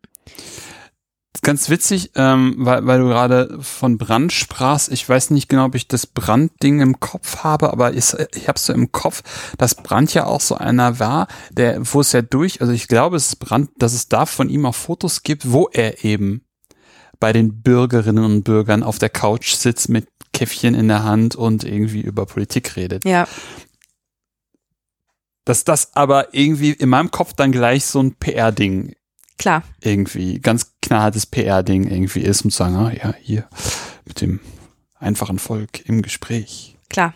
Ganz 1.44 1.68
witzig, 1.68 2.12
ähm, 2.14 2.54
weil, 2.56 2.86
weil 2.86 3.00
du 3.00 3.06
gerade 3.06 3.58
von 3.60 3.98
Brand 3.98 4.32
sprachst. 4.32 4.90
Ich 4.90 5.06
weiß 5.06 5.28
nicht 5.28 5.50
genau, 5.50 5.66
ob 5.66 5.74
ich 5.74 5.86
das 5.86 6.06
Brandding 6.06 6.80
im 6.80 7.00
Kopf 7.00 7.44
habe, 7.44 7.70
aber 7.70 7.92
ich, 7.92 8.14
ich 8.34 8.48
habe 8.48 8.58
so 8.58 8.72
im 8.72 8.92
Kopf, 8.92 9.22
dass 9.58 9.74
Brand 9.74 10.14
ja 10.14 10.24
auch 10.24 10.40
so 10.40 10.54
einer 10.54 10.98
war, 10.98 11.28
der, 11.50 11.80
wo 11.92 12.00
es 12.00 12.12
ja 12.12 12.22
durch, 12.22 12.62
also 12.62 12.72
ich 12.72 12.88
glaube, 12.88 13.16
es 13.16 13.26
ist 13.26 13.36
Brand, 13.36 13.70
dass 13.76 13.92
es 13.92 14.08
da 14.08 14.24
von 14.24 14.48
ihm 14.48 14.64
auch 14.64 14.74
Fotos 14.74 15.22
gibt, 15.22 15.52
wo 15.52 15.68
er 15.70 16.02
eben 16.02 16.46
bei 17.20 17.34
den 17.34 17.60
Bürgerinnen 17.60 18.24
und 18.24 18.42
Bürgern 18.44 18.82
auf 18.82 18.98
der 18.98 19.10
Couch 19.10 19.52
sitzt 19.52 19.90
mit 19.90 20.08
Käffchen 20.32 20.74
in 20.74 20.88
der 20.88 21.04
Hand 21.04 21.36
und 21.36 21.62
irgendwie 21.62 22.00
über 22.00 22.24
Politik 22.24 22.74
redet. 22.76 23.04
Ja. 23.04 23.28
Dass 25.44 25.64
das 25.64 25.94
aber 25.94 26.32
irgendwie 26.32 26.70
in 26.70 26.88
meinem 26.88 27.10
Kopf 27.10 27.34
dann 27.34 27.52
gleich 27.52 27.84
so 27.84 28.00
ein 28.00 28.14
PR-Ding 28.14 28.94
Klar. 29.38 29.62
Irgendwie 29.80 30.38
ganz 30.40 30.72
knallhartes 30.80 31.26
PR-Ding 31.26 31.90
irgendwie 31.90 32.20
ist, 32.20 32.44
und 32.44 32.52
sagen, 32.52 32.76
ah, 32.76 32.92
ja, 32.92 33.14
hier 33.20 33.48
mit 34.04 34.20
dem 34.20 34.40
einfachen 34.98 35.38
Volk 35.38 35.86
im 35.86 36.02
Gespräch. 36.02 36.76
Klar. 36.88 37.14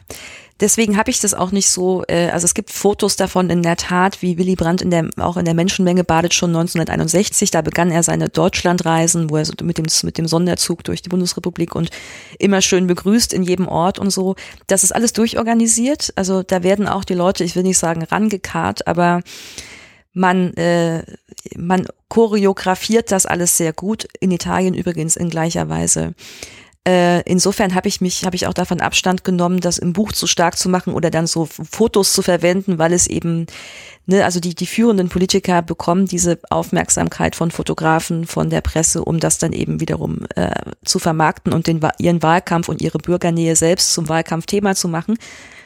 Deswegen 0.60 0.96
habe 0.96 1.10
ich 1.10 1.20
das 1.20 1.34
auch 1.34 1.52
nicht 1.52 1.68
so, 1.70 2.02
äh, 2.08 2.30
also 2.30 2.44
es 2.44 2.54
gibt 2.54 2.72
Fotos 2.72 3.14
davon 3.14 3.48
in 3.48 3.62
der 3.62 3.76
Tat, 3.76 4.22
wie 4.22 4.38
Willy 4.38 4.56
Brandt 4.56 4.82
in 4.82 4.90
der, 4.90 5.08
auch 5.18 5.36
in 5.36 5.44
der 5.44 5.54
Menschenmenge 5.54 6.02
badet 6.02 6.34
schon 6.34 6.50
1961. 6.50 7.52
Da 7.52 7.62
begann 7.62 7.92
er 7.92 8.02
seine 8.02 8.28
Deutschlandreisen, 8.28 9.30
wo 9.30 9.36
er 9.36 9.44
so 9.44 9.52
mit 9.62 9.78
dem, 9.78 9.86
mit 10.02 10.18
dem 10.18 10.26
Sonderzug 10.26 10.82
durch 10.82 11.00
die 11.00 11.08
Bundesrepublik 11.10 11.76
und 11.76 11.90
immer 12.40 12.60
schön 12.60 12.88
begrüßt 12.88 13.32
in 13.32 13.44
jedem 13.44 13.68
Ort 13.68 14.00
und 14.00 14.10
so. 14.10 14.34
Das 14.66 14.82
ist 14.82 14.92
alles 14.92 15.12
durchorganisiert. 15.12 16.12
Also 16.16 16.42
da 16.42 16.64
werden 16.64 16.88
auch 16.88 17.04
die 17.04 17.14
Leute, 17.14 17.44
ich 17.44 17.54
will 17.54 17.62
nicht 17.62 17.78
sagen 17.78 18.02
rangekarrt, 18.02 18.88
aber 18.88 19.22
man, 20.18 20.52
äh, 20.54 21.02
man 21.56 21.86
choreografiert 22.08 23.12
das 23.12 23.24
alles 23.24 23.56
sehr 23.56 23.72
gut. 23.72 24.06
In 24.20 24.30
Italien 24.30 24.74
übrigens 24.74 25.16
in 25.16 25.30
gleicher 25.30 25.68
Weise. 25.68 26.14
Äh, 26.86 27.20
insofern 27.22 27.74
habe 27.74 27.88
ich 27.88 28.00
mich, 28.00 28.24
habe 28.24 28.34
ich 28.34 28.46
auch 28.46 28.54
davon 28.54 28.80
Abstand 28.80 29.22
genommen, 29.22 29.60
das 29.60 29.78
im 29.78 29.92
Buch 29.92 30.12
zu 30.12 30.26
stark 30.26 30.56
zu 30.56 30.68
machen 30.68 30.94
oder 30.94 31.10
dann 31.10 31.26
so 31.26 31.44
Fotos 31.46 32.12
zu 32.12 32.22
verwenden, 32.22 32.78
weil 32.78 32.92
es 32.92 33.06
eben, 33.06 33.46
ne, 34.06 34.24
also 34.24 34.40
die, 34.40 34.54
die 34.54 34.66
führenden 34.66 35.10
Politiker 35.10 35.60
bekommen 35.60 36.06
diese 36.06 36.38
Aufmerksamkeit 36.48 37.36
von 37.36 37.50
Fotografen, 37.50 38.26
von 38.26 38.48
der 38.48 38.62
Presse, 38.62 39.04
um 39.04 39.20
das 39.20 39.38
dann 39.38 39.52
eben 39.52 39.80
wiederum 39.80 40.20
äh, 40.34 40.50
zu 40.84 40.98
vermarkten 40.98 41.52
und 41.52 41.66
den, 41.66 41.80
ihren 41.98 42.22
Wahlkampf 42.22 42.68
und 42.68 42.80
ihre 42.80 42.98
Bürgernähe 42.98 43.54
selbst 43.54 43.92
zum 43.92 44.08
Wahlkampfthema 44.08 44.74
zu 44.74 44.88
machen. 44.88 45.18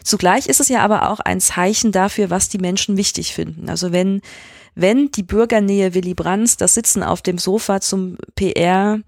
Zugleich 0.05 0.47
ist 0.47 0.61
es 0.61 0.69
ja 0.69 0.81
aber 0.81 1.11
auch 1.11 1.21
ein 1.21 1.41
Zeichen 1.41 1.93
dafür, 1.93 2.31
was 2.31 2.49
die 2.49 2.59
Menschen 2.59 2.97
wichtig 2.97 3.35
finden. 3.35 3.69
Also 3.69 3.93
wenn, 3.93 4.21
wenn 4.75 5.11
die 5.11 5.23
Bürgernähe 5.23 5.95
Willy 5.95 6.15
Brandts, 6.15 6.57
das 6.57 6.75
Sitzen 6.75 7.03
auf 7.03 7.23
dem 7.23 7.39
Sofa 7.39 7.81
zum 7.81 8.17
PR, 8.35 9.01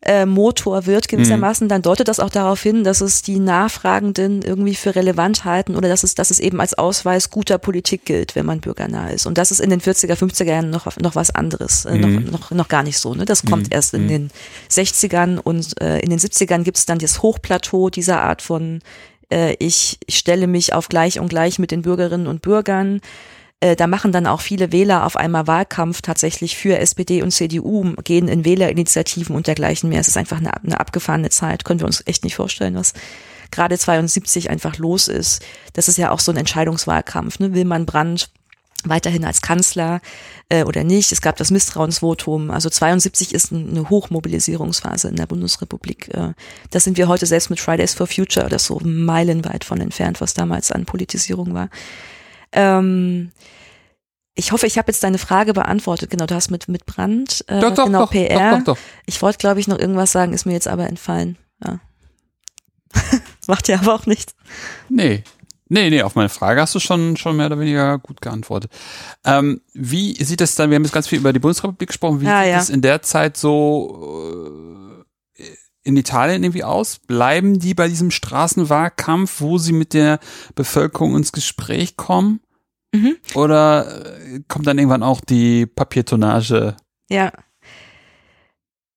äh, 0.00 0.26
Motor 0.26 0.86
wird 0.86 1.08
gewissermaßen, 1.08 1.66
mhm. 1.66 1.68
dann 1.70 1.82
deutet 1.82 2.06
das 2.06 2.20
auch 2.20 2.30
darauf 2.30 2.62
hin, 2.62 2.84
dass 2.84 3.00
es 3.00 3.22
die 3.22 3.40
Nachfragenden 3.40 4.42
irgendwie 4.42 4.76
für 4.76 4.94
relevant 4.94 5.44
halten 5.44 5.74
oder 5.74 5.88
dass 5.88 6.04
es, 6.04 6.14
dass 6.14 6.30
es 6.30 6.38
eben 6.38 6.60
als 6.60 6.74
Ausweis 6.74 7.30
guter 7.30 7.58
Politik 7.58 8.04
gilt, 8.04 8.36
wenn 8.36 8.46
man 8.46 8.60
bürgernah 8.60 9.10
ist. 9.10 9.26
Und 9.26 9.38
das 9.38 9.50
ist 9.50 9.60
in 9.60 9.70
den 9.70 9.80
40er, 9.80 10.14
50er 10.14 10.44
Jahren 10.44 10.70
noch, 10.70 10.96
noch 10.98 11.16
was 11.16 11.34
anderes, 11.34 11.84
äh, 11.84 11.96
mhm. 11.96 12.26
noch, 12.26 12.30
noch, 12.30 12.50
noch 12.52 12.68
gar 12.68 12.84
nicht 12.84 12.98
so. 12.98 13.14
Ne? 13.14 13.24
Das 13.24 13.44
kommt 13.44 13.64
mhm. 13.64 13.72
erst 13.72 13.92
in 13.92 14.04
mhm. 14.04 14.08
den 14.08 14.30
60ern 14.70 15.38
und 15.38 15.80
äh, 15.80 15.98
in 15.98 16.10
den 16.10 16.20
70ern 16.20 16.62
gibt 16.62 16.78
es 16.78 16.86
dann 16.86 16.98
das 17.00 17.20
Hochplateau 17.22 17.90
dieser 17.90 18.22
Art 18.22 18.40
von 18.40 18.80
äh, 19.32 19.54
ich, 19.58 19.98
stelle 20.08 20.46
mich 20.46 20.72
auf 20.72 20.88
gleich 20.88 21.20
und 21.20 21.28
gleich 21.28 21.58
mit 21.58 21.70
den 21.70 21.82
Bürgerinnen 21.82 22.26
und 22.26 22.42
Bürgern. 22.42 23.00
Äh, 23.60 23.76
da 23.76 23.86
machen 23.86 24.12
dann 24.12 24.26
auch 24.26 24.40
viele 24.40 24.72
Wähler 24.72 25.04
auf 25.04 25.16
einmal 25.16 25.46
Wahlkampf 25.46 26.00
tatsächlich 26.00 26.56
für 26.56 26.78
SPD 26.78 27.22
und 27.22 27.32
CDU, 27.32 27.94
gehen 28.04 28.28
in 28.28 28.44
Wählerinitiativen 28.44 29.34
und 29.34 29.46
dergleichen 29.46 29.88
mehr. 29.88 30.00
Es 30.00 30.08
ist 30.08 30.16
einfach 30.16 30.38
eine, 30.38 30.54
eine 30.62 30.78
abgefahrene 30.78 31.30
Zeit. 31.30 31.64
Können 31.64 31.80
wir 31.80 31.86
uns 31.86 32.02
echt 32.06 32.24
nicht 32.24 32.36
vorstellen, 32.36 32.76
was 32.76 32.92
gerade 33.50 33.78
72 33.78 34.50
einfach 34.50 34.78
los 34.78 35.08
ist. 35.08 35.42
Das 35.72 35.88
ist 35.88 35.98
ja 35.98 36.10
auch 36.10 36.20
so 36.20 36.30
ein 36.32 36.36
Entscheidungswahlkampf. 36.36 37.38
Ne? 37.38 37.54
Will 37.54 37.64
man 37.64 37.86
Brand 37.86 38.30
weiterhin 38.84 39.24
als 39.24 39.42
Kanzler 39.42 40.00
äh, 40.48 40.64
oder 40.64 40.84
nicht? 40.84 41.12
Es 41.12 41.20
gab 41.20 41.36
das 41.36 41.50
Misstrauensvotum. 41.50 42.50
Also 42.50 42.70
72 42.70 43.34
ist 43.34 43.52
eine 43.52 43.88
Hochmobilisierungsphase 43.90 45.08
in 45.08 45.16
der 45.16 45.26
Bundesrepublik. 45.26 46.08
Äh, 46.14 46.34
da 46.70 46.80
sind 46.80 46.96
wir 46.96 47.08
heute 47.08 47.26
selbst 47.26 47.50
mit 47.50 47.60
Fridays 47.60 47.94
for 47.94 48.06
Future 48.06 48.46
oder 48.46 48.58
so 48.58 48.80
meilenweit 48.82 49.64
von 49.64 49.80
entfernt, 49.80 50.20
was 50.20 50.34
damals 50.34 50.70
an 50.70 50.86
Politisierung 50.86 51.54
war. 51.54 51.70
Ähm, 52.52 53.32
ich 54.34 54.52
hoffe, 54.52 54.66
ich 54.66 54.78
habe 54.78 54.92
jetzt 54.92 55.02
deine 55.02 55.18
Frage 55.18 55.52
beantwortet. 55.52 56.10
Genau, 56.10 56.26
du 56.26 56.34
hast 56.34 56.50
mit 56.50 56.68
mit 56.68 56.86
Brand, 56.86 57.44
äh, 57.48 57.60
doch, 57.60 57.74
doch, 57.74 57.86
genau 57.86 58.02
doch, 58.02 58.12
PR. 58.12 58.50
Doch, 58.50 58.58
doch, 58.58 58.64
doch. 58.74 58.78
Ich 59.04 59.20
wollte, 59.20 59.38
glaube 59.38 59.58
ich, 59.58 59.66
noch 59.66 59.78
irgendwas 59.78 60.12
sagen, 60.12 60.32
ist 60.32 60.46
mir 60.46 60.52
jetzt 60.52 60.68
aber 60.68 60.86
entfallen. 60.86 61.36
Ja. 61.64 61.80
Macht 63.48 63.66
ja 63.68 63.80
aber 63.80 63.94
auch 63.94 64.06
nichts. 64.06 64.34
Nee. 64.88 65.24
Nee, 65.68 65.90
nee, 65.90 66.02
auf 66.02 66.14
meine 66.14 66.28
Frage 66.28 66.60
hast 66.60 66.74
du 66.74 66.80
schon, 66.80 67.16
schon 67.16 67.36
mehr 67.36 67.46
oder 67.46 67.58
weniger 67.58 67.98
gut 67.98 68.20
geantwortet. 68.20 68.70
Ähm, 69.24 69.60
wie 69.74 70.14
sieht 70.22 70.40
es 70.40 70.54
dann, 70.54 70.70
wir 70.70 70.76
haben 70.76 70.84
jetzt 70.84 70.92
ganz 70.92 71.08
viel 71.08 71.18
über 71.18 71.32
die 71.32 71.38
Bundesrepublik 71.38 71.88
gesprochen, 71.88 72.20
wie 72.20 72.26
Ja, 72.26 72.42
sieht 72.42 72.50
ja. 72.52 72.58
es 72.60 72.70
in 72.70 72.82
der 72.82 73.02
Zeit 73.02 73.36
so 73.36 74.24
äh, 75.38 75.42
in 75.82 75.96
Italien 75.96 76.42
irgendwie 76.42 76.64
aus? 76.64 76.98
Bleiben 76.98 77.58
die 77.58 77.74
bei 77.74 77.88
diesem 77.88 78.10
Straßenwahlkampf, 78.10 79.40
wo 79.40 79.58
sie 79.58 79.72
mit 79.72 79.94
der 79.94 80.20
Bevölkerung 80.54 81.16
ins 81.16 81.32
Gespräch 81.32 81.96
kommen? 81.96 82.40
Mhm. 82.94 83.16
Oder 83.34 84.16
äh, 84.16 84.40
kommt 84.48 84.66
dann 84.66 84.78
irgendwann 84.78 85.02
auch 85.02 85.20
die 85.20 85.66
Papiertonnage? 85.66 86.76
Ja. 87.10 87.32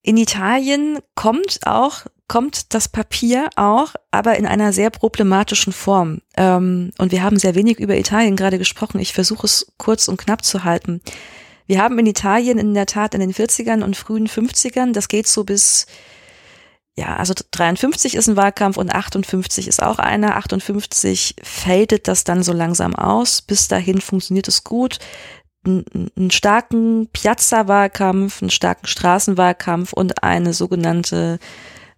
In 0.04 0.18
Italien 0.18 1.00
kommt 1.16 1.60
auch, 1.66 2.06
kommt 2.32 2.74
das 2.74 2.88
Papier 2.88 3.50
auch, 3.58 3.94
aber 4.10 4.38
in 4.38 4.46
einer 4.46 4.72
sehr 4.72 4.90
problematischen 4.90 5.74
Form. 5.74 6.22
Ähm, 6.38 6.94
und 6.98 7.12
wir 7.12 7.24
haben 7.24 7.38
sehr 7.38 7.56
wenig 7.56 7.78
über 7.78 7.98
Italien 7.98 8.38
gerade 8.38 8.58
gesprochen. 8.58 9.02
Ich 9.02 9.12
versuche 9.12 9.46
es 9.46 9.74
kurz 9.78 10.08
und 10.08 10.16
knapp 10.16 10.46
zu 10.46 10.64
halten. 10.64 11.02
Wir 11.68 11.82
haben 11.82 12.00
in 12.00 12.06
Italien 12.06 12.58
in 12.58 12.74
der 12.74 12.86
Tat 12.86 13.16
in 13.16 13.20
den 13.20 13.34
40ern 13.34 13.84
und 13.84 13.98
frühen 13.98 14.30
50ern, 14.30 14.94
das 14.94 15.10
geht 15.10 15.28
so 15.28 15.44
bis, 15.44 15.88
ja, 16.98 17.18
also 17.18 17.34
53 17.52 18.16
ist 18.16 18.30
ein 18.30 18.38
Wahlkampf 18.38 18.78
und 18.78 18.96
58 18.96 19.68
ist 19.68 19.84
auch 19.84 20.00
einer. 20.00 20.38
58 20.38 21.36
fadet 21.44 22.08
das 22.08 22.24
dann 22.24 22.44
so 22.44 22.54
langsam 22.54 22.96
aus. 22.96 23.42
Bis 23.42 23.68
dahin 23.68 24.00
funktioniert 24.00 24.48
es 24.48 24.64
gut 24.64 25.00
einen, 25.66 26.32
starken 26.32 27.08
Piazza-Wahlkampf, 27.12 28.42
einen 28.42 28.50
starken 28.50 28.88
Straßenwahlkampf 28.88 29.94
und 29.94 30.24
eine 30.24 30.54
sogenannte 30.54 31.40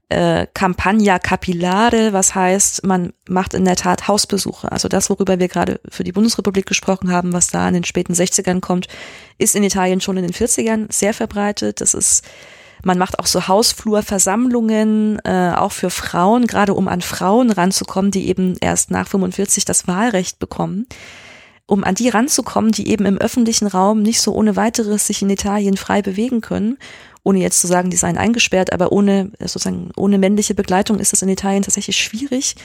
äh, 0.10 0.48
Campagna 0.54 1.20
Capillare, 1.20 2.14
was 2.14 2.36
heißt, 2.36 2.86
man 2.86 3.14
macht 3.28 3.54
in 3.54 3.66
der 3.66 3.76
Tat 3.76 4.08
Hausbesuche. 4.08 4.72
Also 4.72 4.88
das, 4.88 5.10
worüber 5.10 5.40
wir 5.40 5.48
gerade 5.48 5.80
für 5.90 6.04
die 6.04 6.12
Bundesrepublik 6.12 6.66
gesprochen 6.66 7.12
haben, 7.12 7.34
was 7.34 7.48
da 7.48 7.68
in 7.68 7.74
den 7.74 7.84
späten 7.84 8.14
60ern 8.14 8.60
kommt, 8.60 8.88
ist 9.38 9.56
in 9.56 9.64
Italien 9.64 10.02
schon 10.02 10.18
in 10.18 10.24
den 10.24 10.34
40ern 10.34 10.92
sehr 10.92 11.14
verbreitet. 11.14 11.82
Das 11.82 11.94
ist 11.94 12.24
man 12.86 12.98
macht 12.98 13.18
auch 13.18 13.28
so 13.28 13.48
Hausflurversammlungen, 13.48 15.20
äh, 15.24 15.54
auch 15.56 15.72
für 15.72 15.90
Frauen, 15.90 16.48
gerade 16.48 16.74
um 16.74 16.90
an 16.90 17.00
Frauen 17.00 17.50
ranzukommen, 17.50 18.12
die 18.12 18.28
eben 18.28 18.58
erst 18.60 18.92
nach 18.92 19.08
45 19.08 19.64
das 19.64 19.88
Wahlrecht 19.88 20.38
bekommen 20.38 20.86
um 21.66 21.84
an 21.84 21.96
die 21.96 22.10
ranzukommen, 22.10 22.72
die 22.72 22.90
eben 22.90 23.06
im 23.06 23.18
öffentlichen 23.18 23.68
Raum 23.68 24.02
nicht 24.02 24.22
so 24.22 24.34
ohne 24.34 24.56
weiteres 24.56 25.08
sich 25.08 25.22
in 25.22 25.30
Italien 25.30 25.78
frei 25.78 26.02
bewegen 26.02 26.42
können, 26.42 26.78
ohne 27.24 27.40
jetzt 27.40 27.62
zu 27.62 27.68
sagen, 27.68 27.90
die 27.90 27.98
seien 27.98 28.18
eingesperrt, 28.18 28.74
aber 28.74 28.92
ohne 28.92 29.32
sozusagen 29.40 29.92
ohne 29.96 30.18
männliche 30.18 30.56
Begleitung 30.56 31.00
ist 31.00 31.14
es 31.14 31.22
in 31.22 31.30
Italien 31.30 31.64
tatsächlich 31.64 31.98
schwierig, 31.98 32.56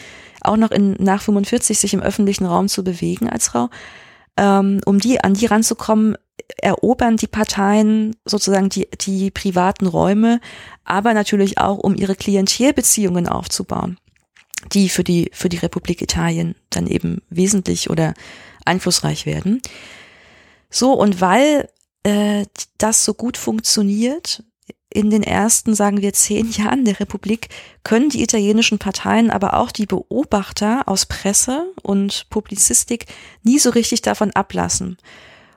auch 0.41 0.57
noch 0.57 0.71
in 0.71 0.97
nach 0.99 1.23
45 1.23 1.79
sich 1.79 1.95
im 1.95 2.03
öffentlichen 2.03 2.47
Raum 2.47 2.69
zu 2.69 2.83
bewegen 2.83 3.29
als 3.29 3.49
Frau. 3.49 3.71
Ähm, 4.37 4.81
um 4.85 4.99
die 4.99 5.23
an 5.23 5.35
die 5.35 5.47
ranzukommen, 5.47 6.17
erobern 6.57 7.17
die 7.17 7.27
Parteien 7.27 8.17
sozusagen 8.25 8.69
die 8.69 8.89
die 9.01 9.31
privaten 9.31 9.87
Räume, 9.87 10.41
aber 10.85 11.15
natürlich 11.15 11.59
auch 11.59 11.79
um 11.79 11.95
ihre 11.95 12.17
Klientelbeziehungen 12.17 13.29
aufzubauen, 13.29 13.99
die 14.73 14.89
für 14.89 15.05
die 15.05 15.31
für 15.33 15.49
die 15.49 15.59
Republik 15.59 16.03
Italien 16.03 16.55
dann 16.71 16.87
eben 16.87 17.23
wesentlich 17.31 17.91
oder 17.91 18.15
einflussreich 18.65 19.27
werden. 19.27 19.61
So, 20.71 20.93
und 20.93 21.21
weil 21.21 21.69
äh, 22.03 22.47
das 22.79 23.05
so 23.05 23.15
gut 23.15 23.37
funktioniert, 23.37 24.45
in 24.99 25.11
den 25.11 25.23
ersten, 25.23 25.75
sagen 25.75 26.03
wir, 26.03 26.13
zehn 26.13 26.51
Jahren 26.51 26.85
der 26.85 26.99
Republik 26.99 27.49
können 27.85 28.09
die 28.09 28.23
italienischen 28.23 28.79
Parteien, 28.81 29.31
aber 29.31 29.55
auch 29.55 29.71
die 29.71 29.87
Beobachter 29.87 30.83
aus 30.87 31.07
Presse 31.07 31.73
und 31.83 32.27
Publizistik 32.31 33.07
nie 33.45 33.61
so 33.61 33.71
richtig 33.71 34.03
davon 34.03 34.33
ablassen. 34.33 34.99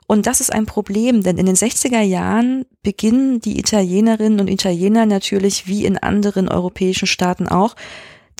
Und 0.06 0.28
das 0.28 0.42
ist 0.42 0.54
ein 0.54 0.66
Problem, 0.66 1.24
denn 1.24 1.38
in 1.38 1.48
den 1.48 1.56
60er 1.56 2.02
Jahren 2.02 2.66
beginnen 2.84 3.39
die 3.39 3.58
Italienerinnen 3.58 4.42
und 4.42 4.50
Italiener 4.50 5.06
natürlich 5.08 5.68
wie 5.68 5.86
in 5.86 5.98
anderen 5.98 6.48
europäischen 6.48 7.08
Staaten 7.08 7.48
auch 7.48 7.76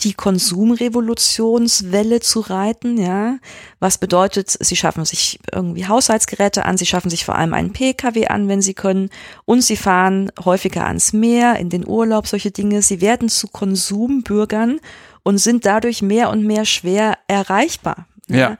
die 0.04 0.14
Konsumrevolutionswelle 0.14 2.20
zu 2.20 2.42
reiten, 2.42 2.98
ja. 2.98 3.38
Was 3.80 3.98
bedeutet, 3.98 4.56
sie 4.60 4.76
schaffen 4.76 5.06
sich 5.06 5.40
irgendwie 5.52 5.88
Haushaltsgeräte 5.88 6.66
an, 6.66 6.78
sie 6.78 6.86
schaffen 6.86 7.10
sich 7.10 7.26
vor 7.26 7.36
allem 7.36 7.54
einen 7.54 7.74
Pkw 7.74 8.28
an, 8.28 8.48
wenn 8.48 8.62
sie 8.62 8.74
können, 8.74 9.10
und 9.46 9.62
sie 9.62 9.78
fahren 9.78 10.32
häufiger 10.44 10.86
ans 10.86 11.14
Meer, 11.14 11.58
in 11.58 11.70
den 11.70 11.88
Urlaub, 11.88 12.28
solche 12.28 12.52
Dinge. 12.52 12.82
Sie 12.82 13.02
werden 13.02 13.30
zu 13.30 13.48
Konsumbürgern 13.48 14.80
und 15.24 15.38
sind 15.38 15.66
dadurch 15.66 16.02
mehr 16.02 16.30
und 16.30 16.46
mehr 16.46 16.66
schwer 16.66 17.18
erreichbar. 17.28 18.08
Ja. 18.28 18.58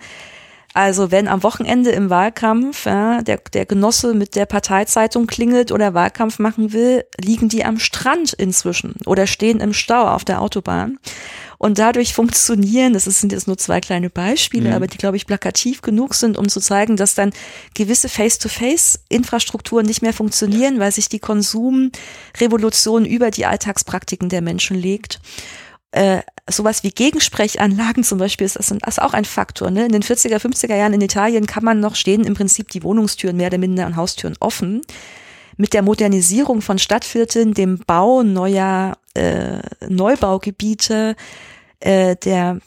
Also 0.74 1.12
wenn 1.12 1.28
am 1.28 1.44
Wochenende 1.44 1.92
im 1.92 2.10
Wahlkampf 2.10 2.86
ja, 2.86 3.22
der, 3.22 3.40
der 3.54 3.66
Genosse 3.66 4.14
mit 4.14 4.36
der 4.36 4.46
Parteizeitung 4.46 5.28
klingelt 5.28 5.72
oder 5.72 5.94
Wahlkampf 5.94 6.40
machen 6.40 6.72
will, 6.72 7.04
liegen 7.20 7.50
die 7.50 7.66
am 7.66 7.78
Strand 7.78 8.32
inzwischen 8.34 8.96
oder 9.06 9.28
stehen 9.28 9.60
im 9.60 9.74
Stau 9.74 10.08
auf 10.08 10.24
der 10.24 10.42
Autobahn. 10.42 10.98
Und 11.58 11.78
dadurch 11.78 12.14
funktionieren, 12.16 12.94
das 12.94 13.04
sind 13.04 13.32
jetzt 13.32 13.46
nur 13.46 13.58
zwei 13.58 13.82
kleine 13.82 14.10
Beispiele, 14.10 14.70
Mhm. 14.70 14.76
aber 14.76 14.88
die, 14.88 14.98
glaube 14.98 15.18
ich, 15.18 15.28
plakativ 15.28 15.84
genug 15.84 16.16
sind, 16.16 16.36
um 16.36 16.50
zu 16.50 16.60
zeigen, 16.60 16.98
dass 16.98 17.14
dann 17.14 17.32
gewisse 17.76 18.10
Face-to-Face-Infrastrukturen 18.10 19.86
nicht 19.86 20.02
mehr 20.02 20.14
funktionieren, 20.14 20.80
weil 20.80 20.92
sich 20.92 21.08
die 21.08 21.20
Konsumrevolution 21.20 23.06
über 23.06 23.30
die 23.30 23.46
Alltagspraktiken 23.46 24.30
der 24.30 24.42
Menschen 24.42 24.76
legt 24.76 25.20
äh, 25.92 26.22
sowas 26.50 26.84
wie 26.84 26.92
Gegensprechanlagen 26.92 28.04
zum 28.04 28.18
Beispiel 28.18 28.46
ist, 28.46 28.58
das 28.58 28.72
ist 28.72 29.02
auch 29.02 29.14
ein 29.14 29.26
Faktor. 29.26 29.72
Ne? 29.72 29.86
In 29.86 29.92
den 29.92 30.04
40er, 30.04 30.38
50er 30.38 30.76
Jahren 30.76 30.94
in 30.94 31.02
Italien 31.02 31.46
kann 31.46 31.64
man 31.64 31.80
noch 31.80 31.96
stehen 31.96 32.24
im 32.24 32.34
Prinzip 32.34 32.70
die 32.70 32.84
Wohnungstüren 32.84 33.38
mehr 33.38 33.48
oder 33.48 33.58
minder 33.58 33.86
und 33.86 33.96
Haustüren 33.96 34.36
offen. 34.40 34.82
Mit 35.58 35.74
der 35.74 35.82
Modernisierung 35.82 36.62
von 36.62 36.80
Stadtvierteln, 36.80 37.54
dem 37.54 37.80
Bau 37.80 38.24
neuer 38.24 38.98
äh, 39.14 39.60
Neubaugebiete, 39.88 41.16
äh, 41.80 42.16
der 42.16 42.60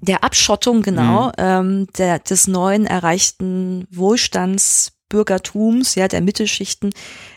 der 0.00 0.22
Abschottung 0.22 0.82
genau 0.82 1.28
Mhm. 1.28 1.32
ähm, 1.38 1.86
der 1.96 2.18
des 2.18 2.46
neuen 2.46 2.86
erreichten 2.86 3.86
Wohlstandsbürgertums, 3.90 5.94
ja 5.94 6.08
der 6.08 6.20
Mittelschichten 6.20 6.92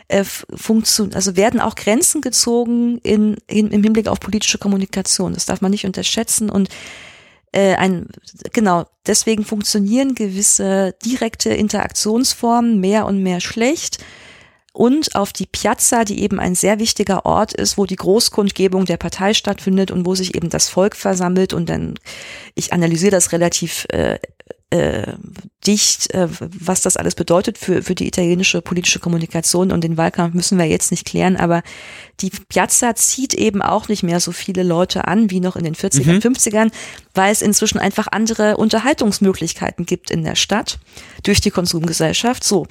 äh, 0.08 0.24
funktion 0.24 1.14
also 1.14 1.36
werden 1.36 1.60
auch 1.60 1.74
Grenzen 1.74 2.20
gezogen 2.20 2.98
in, 2.98 3.36
in 3.46 3.70
im 3.70 3.82
Hinblick 3.82 4.08
auf 4.08 4.20
politische 4.20 4.58
Kommunikation. 4.58 5.34
Das 5.34 5.46
darf 5.46 5.60
man 5.60 5.70
nicht 5.70 5.86
unterschätzen 5.86 6.50
und 6.50 6.68
äh, 7.52 7.74
ein 7.74 8.08
genau 8.52 8.86
deswegen 9.06 9.44
funktionieren 9.44 10.14
gewisse 10.14 10.94
direkte 11.04 11.50
Interaktionsformen 11.50 12.80
mehr 12.80 13.06
und 13.06 13.22
mehr 13.22 13.40
schlecht 13.40 13.98
und 14.78 15.16
auf 15.16 15.32
die 15.32 15.46
Piazza, 15.46 16.04
die 16.04 16.22
eben 16.22 16.38
ein 16.38 16.54
sehr 16.54 16.78
wichtiger 16.78 17.26
Ort 17.26 17.52
ist, 17.52 17.78
wo 17.78 17.84
die 17.84 17.96
Großkundgebung 17.96 18.84
der 18.84 18.96
Partei 18.96 19.34
stattfindet 19.34 19.90
und 19.90 20.06
wo 20.06 20.14
sich 20.14 20.36
eben 20.36 20.50
das 20.50 20.68
Volk 20.68 20.94
versammelt 20.94 21.52
und 21.52 21.68
dann, 21.68 21.94
ich 22.54 22.72
analysiere 22.72 23.10
das 23.10 23.32
relativ 23.32 23.86
äh, 23.90 24.20
äh, 24.70 25.14
dicht, 25.66 26.12
äh, 26.12 26.28
was 26.38 26.82
das 26.82 26.96
alles 26.98 27.14
bedeutet 27.14 27.56
für, 27.56 27.82
für 27.82 27.94
die 27.94 28.06
italienische 28.06 28.60
politische 28.60 28.98
Kommunikation 28.98 29.72
und 29.72 29.82
den 29.82 29.96
Wahlkampf 29.96 30.34
müssen 30.34 30.58
wir 30.58 30.66
jetzt 30.66 30.90
nicht 30.90 31.06
klären, 31.06 31.36
aber 31.36 31.62
die 32.20 32.30
Piazza 32.48 32.94
zieht 32.94 33.32
eben 33.32 33.62
auch 33.62 33.88
nicht 33.88 34.02
mehr 34.02 34.20
so 34.20 34.30
viele 34.30 34.62
Leute 34.62 35.06
an 35.08 35.30
wie 35.30 35.40
noch 35.40 35.56
in 35.56 35.64
den 35.64 35.74
40er, 35.74 36.20
50ern, 36.20 36.70
weil 37.14 37.32
es 37.32 37.40
inzwischen 37.40 37.78
einfach 37.78 38.08
andere 38.10 38.56
Unterhaltungsmöglichkeiten 38.58 39.86
gibt 39.86 40.10
in 40.10 40.22
der 40.22 40.34
Stadt 40.34 40.78
durch 41.22 41.40
die 41.40 41.50
Konsumgesellschaft. 41.50 42.44
So. 42.44 42.66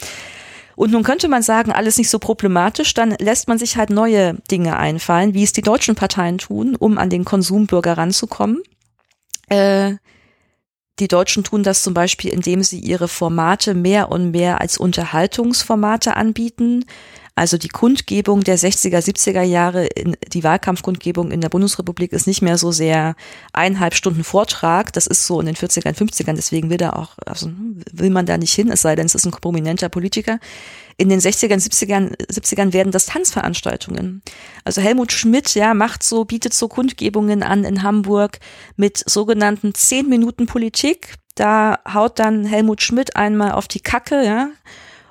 Und 0.75 0.91
nun 0.91 1.01
könnte 1.01 1.27
man 1.27 1.41
sagen, 1.41 1.71
alles 1.71 1.97
nicht 1.97 2.11
so 2.11 2.19
problematisch, 2.19 2.93
dann 2.93 3.15
lässt 3.19 3.47
man 3.47 3.57
sich 3.57 3.77
halt 3.77 3.89
neue 3.89 4.35
Dinge 4.51 4.77
einfallen, 4.77 5.33
wie 5.33 5.43
es 5.43 5.51
die 5.51 5.63
deutschen 5.63 5.95
Parteien 5.95 6.37
tun, 6.37 6.75
um 6.75 6.99
an 6.99 7.09
den 7.09 7.25
Konsumbürger 7.25 7.97
ranzukommen. 7.97 8.61
Äh, 9.49 9.95
die 10.99 11.07
Deutschen 11.07 11.43
tun 11.43 11.63
das 11.63 11.83
zum 11.83 11.93
Beispiel, 11.93 12.31
indem 12.31 12.63
sie 12.63 12.79
ihre 12.79 13.07
Formate 13.07 13.73
mehr 13.73 14.11
und 14.11 14.31
mehr 14.31 14.61
als 14.61 14.77
Unterhaltungsformate 14.77 16.15
anbieten. 16.15 16.85
Also 17.35 17.59
die 17.59 17.67
Kundgebung 17.67 18.43
der 18.43 18.57
60er, 18.57 18.97
70er 18.97 19.43
Jahre, 19.43 19.85
in, 19.85 20.17
die 20.33 20.43
Wahlkampfkundgebung 20.43 21.29
in 21.29 21.39
der 21.39 21.49
Bundesrepublik 21.49 22.11
ist 22.11 22.25
nicht 22.25 22.41
mehr 22.41 22.57
so 22.57 22.71
sehr 22.71 23.15
eineinhalb 23.53 23.93
Stunden 23.93 24.23
Vortrag. 24.23 24.91
Das 24.93 25.05
ist 25.05 25.27
so 25.27 25.39
in 25.39 25.45
den 25.45 25.55
40ern, 25.55 25.93
50ern. 25.93 26.33
Deswegen 26.33 26.71
will 26.71 26.77
da 26.77 26.93
auch, 26.93 27.11
also 27.27 27.51
will 27.91 28.09
man 28.09 28.25
da 28.25 28.39
nicht 28.39 28.53
hin, 28.53 28.71
es 28.71 28.81
sei 28.81 28.95
denn, 28.95 29.05
es 29.05 29.13
ist 29.13 29.25
ein 29.25 29.31
prominenter 29.31 29.87
Politiker. 29.87 30.39
In 30.99 31.09
den 31.09 31.19
60ern, 31.19 31.61
70ern, 31.61 32.15
70ern 32.27 32.73
werden 32.73 32.91
das 32.91 33.05
Tanzveranstaltungen. 33.05 34.23
Also 34.63 34.81
Helmut 34.81 35.11
Schmidt, 35.11 35.53
ja, 35.53 35.75
macht 35.75 36.01
so, 36.01 36.25
bietet 36.25 36.55
so 36.55 36.67
Kundgebungen 36.67 37.43
an 37.43 37.63
in 37.63 37.83
Hamburg 37.83 38.39
mit 38.77 39.03
sogenannten 39.05 39.75
zehn 39.75 40.09
Minuten 40.09 40.47
Politik. 40.47 41.15
Da 41.35 41.79
haut 41.93 42.17
dann 42.17 42.45
Helmut 42.45 42.81
Schmidt 42.81 43.15
einmal 43.15 43.51
auf 43.51 43.67
die 43.67 43.79
Kacke, 43.79 44.25
ja, 44.25 44.49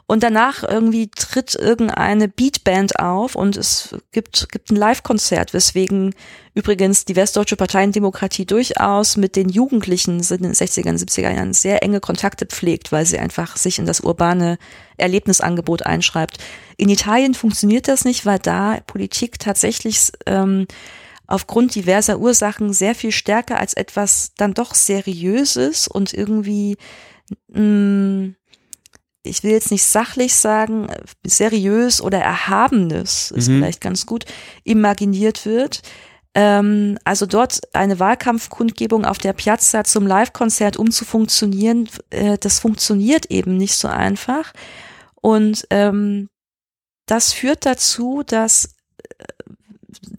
und 0.09 0.23
danach 0.23 0.63
irgendwie 0.63 1.11
tritt 1.11 1.57
irgendeine 1.57 2.29
Beatband 2.29 3.01
auf 3.01 3.35
und 3.35 3.57
es 3.57 3.97
gibt, 4.13 4.49
gibt 4.53 4.71
ein 4.71 4.77
Live-Konzert, 4.77 5.53
weswegen 5.53 6.15
übrigens 6.55 7.05
die 7.05 7.17
Westdeutsche 7.17 7.57
Parteiendemokratie 7.57 8.47
durchaus 8.47 9.17
mit 9.17 9.35
den 9.35 9.49
Jugendlichen 9.49 10.21
in 10.21 10.43
den 10.43 10.53
60er 10.53 10.91
und 10.91 10.99
70er 10.99 11.35
Jahren 11.35 11.53
sehr 11.53 11.83
enge 11.83 11.99
Kontakte 11.99 12.47
pflegt, 12.47 12.93
weil 12.93 13.05
sie 13.05 13.19
einfach 13.19 13.57
sich 13.57 13.81
in 13.81 13.87
das 13.87 14.01
urbane 14.01 14.59
Erlebnisangebot 14.97 15.83
einschreibt. 15.85 16.39
In 16.77 16.89
Italien 16.89 17.35
funktioniert 17.35 17.89
das 17.89 18.05
nicht, 18.05 18.25
weil 18.25 18.39
da 18.39 18.79
Politik 18.87 19.41
tatsächlich 19.41 20.13
ähm, 20.27 20.69
aufgrund 21.27 21.75
diverser 21.75 22.21
Ursachen 22.21 22.73
sehr 22.73 22.95
viel 22.95 23.11
stärker 23.11 23.59
als 23.59 23.75
etwas 23.75 24.33
dann 24.37 24.55
doch 24.55 24.73
seriöses 24.75 25.89
und 25.89 26.15
irgendwie 26.15 26.77
mh, 27.49 27.61
mm, 27.61 28.37
ich 29.27 29.43
will 29.43 29.53
jetzt 29.53 29.71
nicht 29.71 29.85
sachlich 29.85 30.35
sagen, 30.35 30.89
seriös 31.25 32.01
oder 32.01 32.19
erhabenes 32.19 33.31
ist 33.31 33.49
mhm. 33.49 33.59
vielleicht 33.59 33.81
ganz 33.81 34.07
gut, 34.07 34.25
imaginiert 34.65 35.45
wird. 35.47 35.83
Ähm, 36.35 36.99
also 37.05 37.25
dort 37.27 37.61
eine 37.73 37.99
Wahlkampfkundgebung 37.99 39.05
auf 39.05 39.19
der 39.19 39.33
Piazza 39.33 39.85
zum 39.85 40.07
Live-Konzert 40.07 40.77
umzufunktionieren, 40.77 41.89
äh, 42.11 42.37
das 42.39 42.59
funktioniert 42.59 43.27
eben 43.31 43.57
nicht 43.57 43.75
so 43.75 43.89
einfach. 43.89 44.53
Und 45.15 45.67
ähm, 45.71 46.29
das 47.07 47.33
führt 47.33 47.65
dazu, 47.65 48.23
dass 48.27 48.75
äh, 49.19 49.25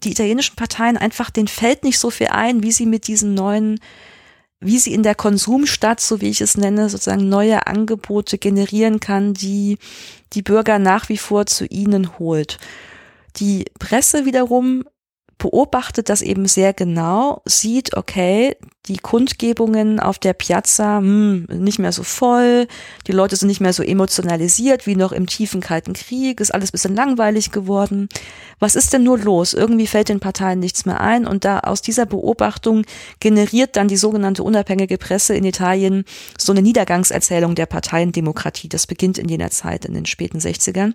die 0.02 0.10
italienischen 0.10 0.56
Parteien 0.56 0.96
einfach 0.96 1.30
den 1.30 1.46
fällt 1.46 1.84
nicht 1.84 2.00
so 2.00 2.10
viel 2.10 2.28
ein, 2.28 2.62
wie 2.62 2.72
sie 2.72 2.86
mit 2.86 3.06
diesen 3.06 3.34
neuen 3.34 3.78
wie 4.60 4.78
sie 4.78 4.92
in 4.92 5.02
der 5.02 5.14
Konsumstadt, 5.14 6.00
so 6.00 6.20
wie 6.20 6.30
ich 6.30 6.40
es 6.40 6.56
nenne, 6.56 6.88
sozusagen 6.88 7.28
neue 7.28 7.66
Angebote 7.66 8.38
generieren 8.38 9.00
kann, 9.00 9.34
die 9.34 9.78
die 10.32 10.42
Bürger 10.42 10.78
nach 10.78 11.08
wie 11.08 11.18
vor 11.18 11.46
zu 11.46 11.64
ihnen 11.66 12.18
holt. 12.18 12.58
Die 13.36 13.66
Presse 13.78 14.24
wiederum 14.24 14.84
beobachtet 15.38 16.08
das 16.08 16.22
eben 16.22 16.46
sehr 16.46 16.72
genau, 16.72 17.42
sieht, 17.44 17.96
okay, 17.96 18.56
die 18.88 18.96
Kundgebungen 18.96 20.00
auf 20.00 20.18
der 20.18 20.32
Piazza, 20.32 20.98
hm, 20.98 21.46
nicht 21.50 21.78
mehr 21.78 21.92
so 21.92 22.02
voll, 22.02 22.66
die 23.06 23.12
Leute 23.12 23.36
sind 23.36 23.48
nicht 23.48 23.60
mehr 23.60 23.72
so 23.72 23.82
emotionalisiert 23.82 24.86
wie 24.86 24.96
noch 24.96 25.12
im 25.12 25.26
tiefen 25.26 25.60
Kalten 25.60 25.92
Krieg, 25.92 26.40
ist 26.40 26.52
alles 26.52 26.72
bisschen 26.72 26.96
langweilig 26.96 27.50
geworden. 27.50 28.08
Was 28.58 28.74
ist 28.74 28.92
denn 28.92 29.04
nur 29.04 29.18
los? 29.18 29.52
Irgendwie 29.54 29.86
fällt 29.86 30.08
den 30.08 30.20
Parteien 30.20 30.58
nichts 30.58 30.86
mehr 30.86 31.00
ein 31.00 31.26
und 31.26 31.44
da 31.44 31.60
aus 31.60 31.82
dieser 31.82 32.06
Beobachtung 32.06 32.84
generiert 33.20 33.76
dann 33.76 33.88
die 33.88 33.96
sogenannte 33.96 34.42
unabhängige 34.42 34.98
Presse 34.98 35.34
in 35.34 35.44
Italien 35.44 36.04
so 36.38 36.52
eine 36.52 36.62
Niedergangserzählung 36.62 37.54
der 37.54 37.66
Parteiendemokratie. 37.66 38.68
Das 38.68 38.86
beginnt 38.86 39.18
in 39.18 39.28
jener 39.28 39.50
Zeit, 39.50 39.84
in 39.84 39.94
den 39.94 40.06
späten 40.06 40.38
60ern. 40.38 40.94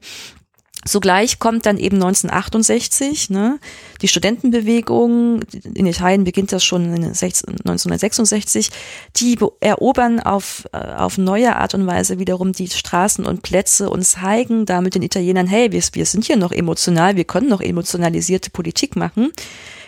Sogleich 0.85 1.39
kommt 1.39 1.65
dann 1.65 1.77
eben 1.77 1.95
1968 1.95 3.29
ne, 3.29 3.59
die 4.01 4.07
Studentenbewegung, 4.07 5.41
in 5.73 5.85
Italien 5.85 6.23
beginnt 6.23 6.51
das 6.51 6.63
schon 6.63 6.93
1966, 6.93 8.69
die 9.15 9.37
erobern 9.59 10.19
auf, 10.19 10.65
äh, 10.73 10.77
auf 10.77 11.17
neue 11.17 11.55
Art 11.55 11.73
und 11.73 11.87
Weise 11.87 12.19
wiederum 12.19 12.51
die 12.51 12.67
Straßen 12.67 13.25
und 13.25 13.41
Plätze 13.41 13.89
und 13.89 14.03
zeigen 14.03 14.65
damit 14.65 14.95
den 14.95 15.03
Italienern, 15.03 15.47
hey, 15.47 15.71
wir, 15.71 15.81
wir 15.93 16.05
sind 16.05 16.25
hier 16.25 16.37
noch 16.37 16.51
emotional, 16.51 17.15
wir 17.15 17.25
können 17.25 17.49
noch 17.49 17.61
emotionalisierte 17.61 18.49
Politik 18.49 18.95
machen, 18.95 19.31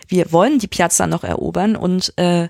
wir 0.07 0.31
wollen 0.31 0.59
die 0.59 0.67
Piazza 0.67 1.07
noch 1.07 1.23
erobern 1.23 1.75
und 1.75 2.13
äh, 2.17 2.47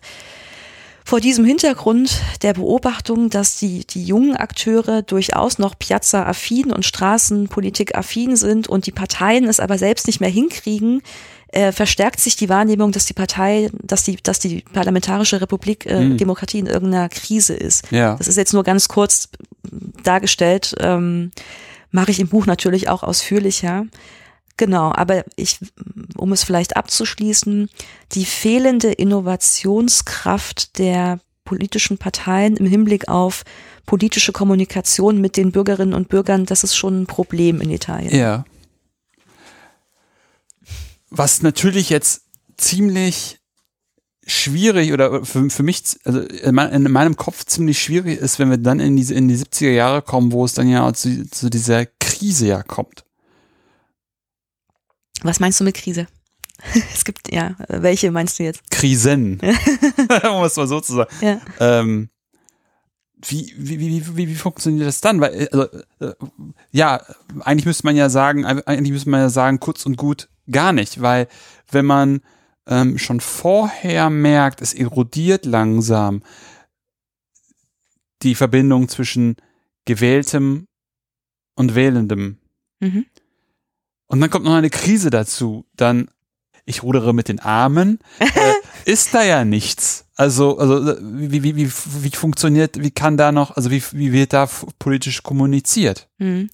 vor 1.05 1.21
diesem 1.21 1.45
Hintergrund 1.45 2.19
der 2.41 2.55
Beobachtung, 2.55 3.29
dass 3.29 3.59
die, 3.59 3.85
die 3.85 4.03
jungen 4.03 4.35
Akteure 4.35 5.03
durchaus 5.03 5.59
noch 5.59 5.77
Piazza-affin 5.77 6.71
und 6.71 6.83
Straßenpolitik-affin 6.83 8.35
sind 8.35 8.67
und 8.67 8.87
die 8.87 8.91
Parteien 8.91 9.45
es 9.45 9.59
aber 9.59 9.77
selbst 9.77 10.07
nicht 10.07 10.19
mehr 10.19 10.31
hinkriegen, 10.31 11.03
äh, 11.49 11.71
verstärkt 11.71 12.19
sich 12.19 12.35
die 12.35 12.49
Wahrnehmung, 12.49 12.91
dass 12.91 13.05
die 13.05 13.13
Partei, 13.13 13.69
dass 13.83 14.03
die, 14.03 14.17
dass 14.23 14.39
die 14.39 14.63
parlamentarische 14.73 15.39
Republik 15.39 15.85
äh, 15.85 15.99
hm. 15.99 16.17
Demokratie 16.17 16.57
in 16.57 16.65
irgendeiner 16.65 17.07
Krise 17.07 17.53
ist. 17.53 17.91
Ja. 17.91 18.15
Das 18.15 18.27
ist 18.27 18.37
jetzt 18.37 18.53
nur 18.53 18.63
ganz 18.63 18.87
kurz 18.87 19.29
dargestellt, 20.03 20.73
ähm, 20.79 21.31
mache 21.91 22.09
ich 22.09 22.19
im 22.19 22.29
Buch 22.29 22.47
natürlich 22.47 22.89
auch 22.89 23.03
ausführlicher. 23.03 23.85
Genau, 24.57 24.93
aber 24.93 25.25
ich, 25.35 25.59
um 26.15 26.31
es 26.31 26.43
vielleicht 26.43 26.77
abzuschließen, 26.77 27.69
die 28.13 28.25
fehlende 28.25 28.91
Innovationskraft 28.91 30.77
der 30.77 31.19
politischen 31.43 31.97
Parteien 31.97 32.57
im 32.57 32.65
Hinblick 32.65 33.07
auf 33.09 33.43
politische 33.85 34.31
Kommunikation 34.31 35.21
mit 35.21 35.37
den 35.37 35.51
Bürgerinnen 35.51 35.93
und 35.93 36.09
Bürgern, 36.09 36.45
das 36.45 36.63
ist 36.63 36.75
schon 36.75 37.01
ein 37.01 37.05
Problem 37.05 37.61
in 37.61 37.69
Italien. 37.69 38.15
Ja. 38.15 38.45
Was 41.09 41.41
natürlich 41.41 41.89
jetzt 41.89 42.23
ziemlich 42.57 43.39
schwierig 44.25 44.91
oder 44.91 45.23
für, 45.23 45.49
für 45.49 45.63
mich, 45.63 45.83
also 46.03 46.19
in 46.19 46.55
meinem 46.91 47.15
Kopf 47.15 47.45
ziemlich 47.45 47.79
schwierig 47.79 48.19
ist, 48.19 48.39
wenn 48.39 48.49
wir 48.49 48.57
dann 48.57 48.79
in 48.79 48.95
diese 48.95 49.13
in 49.13 49.27
die 49.27 49.37
70er 49.37 49.69
Jahre 49.69 50.01
kommen, 50.01 50.31
wo 50.31 50.45
es 50.45 50.53
dann 50.53 50.67
ja 50.67 50.91
zu, 50.93 51.29
zu 51.29 51.49
dieser 51.49 51.85
Krise 51.85 52.47
ja 52.47 52.63
kommt. 52.63 53.04
Was 55.23 55.39
meinst 55.39 55.59
du 55.59 55.63
mit 55.63 55.75
Krise? 55.75 56.07
Es 56.93 57.03
gibt, 57.03 57.31
ja, 57.31 57.55
welche 57.67 58.11
meinst 58.11 58.39
du 58.39 58.43
jetzt? 58.43 58.71
Krisen. 58.71 59.39
um 60.23 60.43
es 60.43 60.55
mal 60.55 60.67
so 60.67 60.79
zu 60.79 60.95
sagen. 60.95 61.09
Ja. 61.21 61.41
Ähm, 61.59 62.09
wie, 63.27 63.53
wie, 63.57 63.79
wie, 63.79 64.17
wie, 64.17 64.27
wie 64.29 64.35
funktioniert 64.35 64.87
das 64.87 65.01
dann? 65.01 65.19
Weil, 65.19 65.47
also, 65.49 65.67
äh, 65.99 66.13
ja, 66.71 67.01
eigentlich 67.41 67.65
müsste 67.65 67.85
man 67.85 67.95
ja 67.95 68.09
sagen, 68.09 68.45
eigentlich 68.45 68.91
müsste 68.91 69.09
man 69.09 69.21
ja 69.21 69.29
sagen, 69.29 69.59
kurz 69.59 69.85
und 69.85 69.97
gut 69.97 70.29
gar 70.49 70.73
nicht, 70.73 71.01
weil 71.01 71.27
wenn 71.71 71.85
man 71.85 72.21
ähm, 72.67 72.97
schon 72.97 73.19
vorher 73.19 74.09
merkt, 74.09 74.61
es 74.61 74.73
erodiert 74.73 75.45
langsam 75.45 76.23
die 78.21 78.35
Verbindung 78.35 78.89
zwischen 78.89 79.35
gewähltem 79.85 80.67
und 81.55 81.75
wählendem. 81.75 82.39
Mhm. 82.79 83.05
Und 84.07 84.21
dann 84.21 84.29
kommt 84.29 84.45
noch 84.45 84.53
eine 84.53 84.69
Krise 84.69 85.09
dazu. 85.09 85.65
Dann, 85.75 86.09
ich 86.65 86.83
rudere 86.83 87.13
mit 87.13 87.27
den 87.27 87.39
Armen. 87.39 87.99
Äh, 88.19 88.91
ist 88.91 89.13
da 89.13 89.23
ja 89.23 89.45
nichts. 89.45 90.05
Also, 90.15 90.57
also 90.57 90.97
wie, 91.01 91.43
wie, 91.43 91.55
wie, 91.55 91.71
wie 91.71 92.11
funktioniert, 92.11 92.81
wie 92.81 92.91
kann 92.91 93.17
da 93.17 93.31
noch, 93.31 93.55
also 93.55 93.71
wie, 93.71 93.81
wie 93.91 94.11
wird 94.11 94.33
da 94.33 94.47
politisch 94.77 95.23
kommuniziert? 95.23 96.07
Hm. 96.19 96.49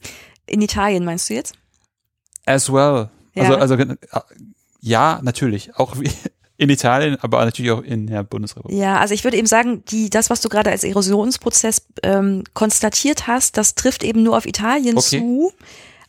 In 0.46 0.62
Italien 0.62 1.04
meinst 1.04 1.30
du 1.30 1.34
jetzt? 1.34 1.56
As 2.46 2.72
well. 2.72 3.10
Ja. 3.34 3.44
Also, 3.44 3.56
also 3.58 3.74
äh, 3.76 3.96
ja, 4.80 5.20
natürlich. 5.24 5.76
Auch 5.76 6.00
wie, 6.00 6.10
in 6.62 6.70
Italien, 6.70 7.18
aber 7.22 7.44
natürlich 7.44 7.72
auch 7.72 7.82
in 7.82 8.06
der 8.06 8.24
Bundesrepublik. 8.24 8.78
Ja, 8.78 9.00
also 9.00 9.16
ich 9.16 9.24
würde 9.24 9.38
eben 9.38 9.48
sagen, 9.48 9.84
die, 9.86 10.12
das, 10.12 10.30
was 10.30 10.42
du 10.42 10.50
gerade 10.50 10.70
als 10.70 10.84
Erosionsprozess 10.84 11.88
ähm, 12.04 12.44
konstatiert 12.54 13.26
hast, 13.26 13.58
das 13.58 13.74
trifft 13.74 14.04
eben 14.04 14.22
nur 14.22 14.38
auf 14.38 14.46
Italien 14.46 14.96
okay. 14.96 15.20
zu 15.20 15.54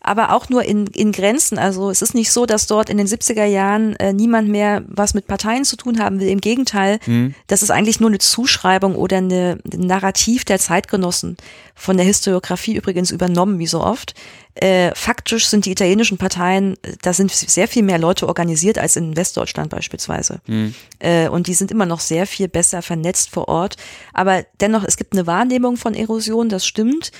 aber 0.03 0.33
auch 0.33 0.49
nur 0.49 0.65
in, 0.65 0.87
in 0.89 1.13
Grenzen. 1.13 1.59
Also 1.59 1.89
es 1.89 2.03
ist 2.03 2.15
nicht 2.15 2.33
so, 2.33 2.45
dass 2.45 2.67
dort 2.67 2.91
in 2.91 2.99
den 2.99 3.07
70er 3.07 3.45
Jahren 3.45 3.95
äh, 3.97 4.13
niemand 4.13 4.49
mehr 4.49 4.83
was 4.89 5.15
mit 5.15 5.27
Parteien 5.27 5.65
zu 5.65 5.77
tun 5.77 6.01
haben 6.01 6.19
will. 6.19 6.29
Im 6.29 6.41
Gegenteil, 6.41 6.99
mhm. 7.07 7.35
das 7.47 7.63
ist 7.63 7.71
eigentlich 7.71 8.01
nur 8.01 8.11
eine 8.11 8.19
Zuschreibung 8.19 8.97
oder 8.97 9.19
eine, 9.19 9.59
ein 9.73 9.87
Narrativ 9.87 10.45
der 10.45 10.59
Zeitgenossen, 10.59 11.37
von 11.75 11.97
der 11.97 12.05
Historiografie 12.05 12.75
übrigens 12.75 13.11
übernommen, 13.11 13.59
wie 13.59 13.67
so 13.67 13.83
oft. 13.83 14.15
Äh, 14.55 14.95
faktisch 14.95 15.47
sind 15.47 15.65
die 15.65 15.71
italienischen 15.71 16.19
Parteien, 16.19 16.77
da 17.01 17.15
sind 17.15 17.31
sehr 17.31 17.69
viel 17.69 17.83
mehr 17.83 17.99
Leute 17.99 18.29
organisiert 18.29 18.79
als 18.79 18.97
in 18.97 19.17
Westdeutschland 19.17 19.71
beispielsweise. 19.71 20.41
Mhm. 20.47 20.75
Äh, 20.99 21.29
und 21.29 21.47
die 21.47 21.55
sind 21.55 21.71
immer 21.71 21.87
noch 21.87 22.01
sehr 22.01 22.27
viel 22.27 22.49
besser 22.49 22.83
vernetzt 22.83 23.31
vor 23.31 23.49
Ort. 23.49 23.77
Aber 24.13 24.45
dennoch, 24.61 24.85
es 24.85 24.99
gibt 24.99 25.15
eine 25.15 25.27
Wahrnehmung 25.27 25.77
von 25.77 25.95
Erosion, 25.95 26.51
das 26.51 26.67
stimmt. 26.67 27.13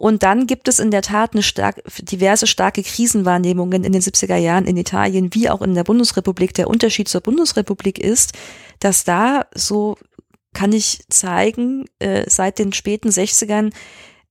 Und 0.00 0.22
dann 0.22 0.46
gibt 0.46 0.66
es 0.66 0.78
in 0.78 0.90
der 0.90 1.02
Tat 1.02 1.34
eine 1.34 1.42
stark, 1.42 1.82
diverse 1.98 2.46
starke 2.46 2.82
Krisenwahrnehmungen 2.82 3.84
in 3.84 3.92
den 3.92 4.00
70er 4.00 4.36
Jahren 4.36 4.64
in 4.64 4.78
Italien 4.78 5.34
wie 5.34 5.50
auch 5.50 5.60
in 5.60 5.74
der 5.74 5.84
Bundesrepublik. 5.84 6.54
Der 6.54 6.68
Unterschied 6.68 7.06
zur 7.06 7.20
Bundesrepublik 7.20 7.98
ist, 7.98 8.32
dass 8.78 9.04
da 9.04 9.44
so 9.54 9.98
kann 10.54 10.72
ich 10.72 11.04
zeigen, 11.10 11.84
äh, 11.98 12.24
seit 12.30 12.58
den 12.58 12.72
späten 12.72 13.10
60ern 13.10 13.74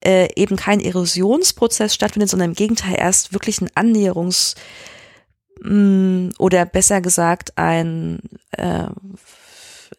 äh, 0.04 0.30
eben 0.36 0.56
kein 0.56 0.80
Erosionsprozess 0.80 1.94
stattfindet, 1.94 2.32
sondern 2.32 2.50
im 2.50 2.56
Gegenteil 2.56 2.96
erst 2.98 3.34
wirklich 3.34 3.62
ein 3.62 3.70
Annäherungs- 3.76 4.56
mm, 5.62 6.30
oder 6.40 6.66
besser 6.66 7.00
gesagt 7.00 7.60
ein 7.60 8.22
äh, 8.58 8.88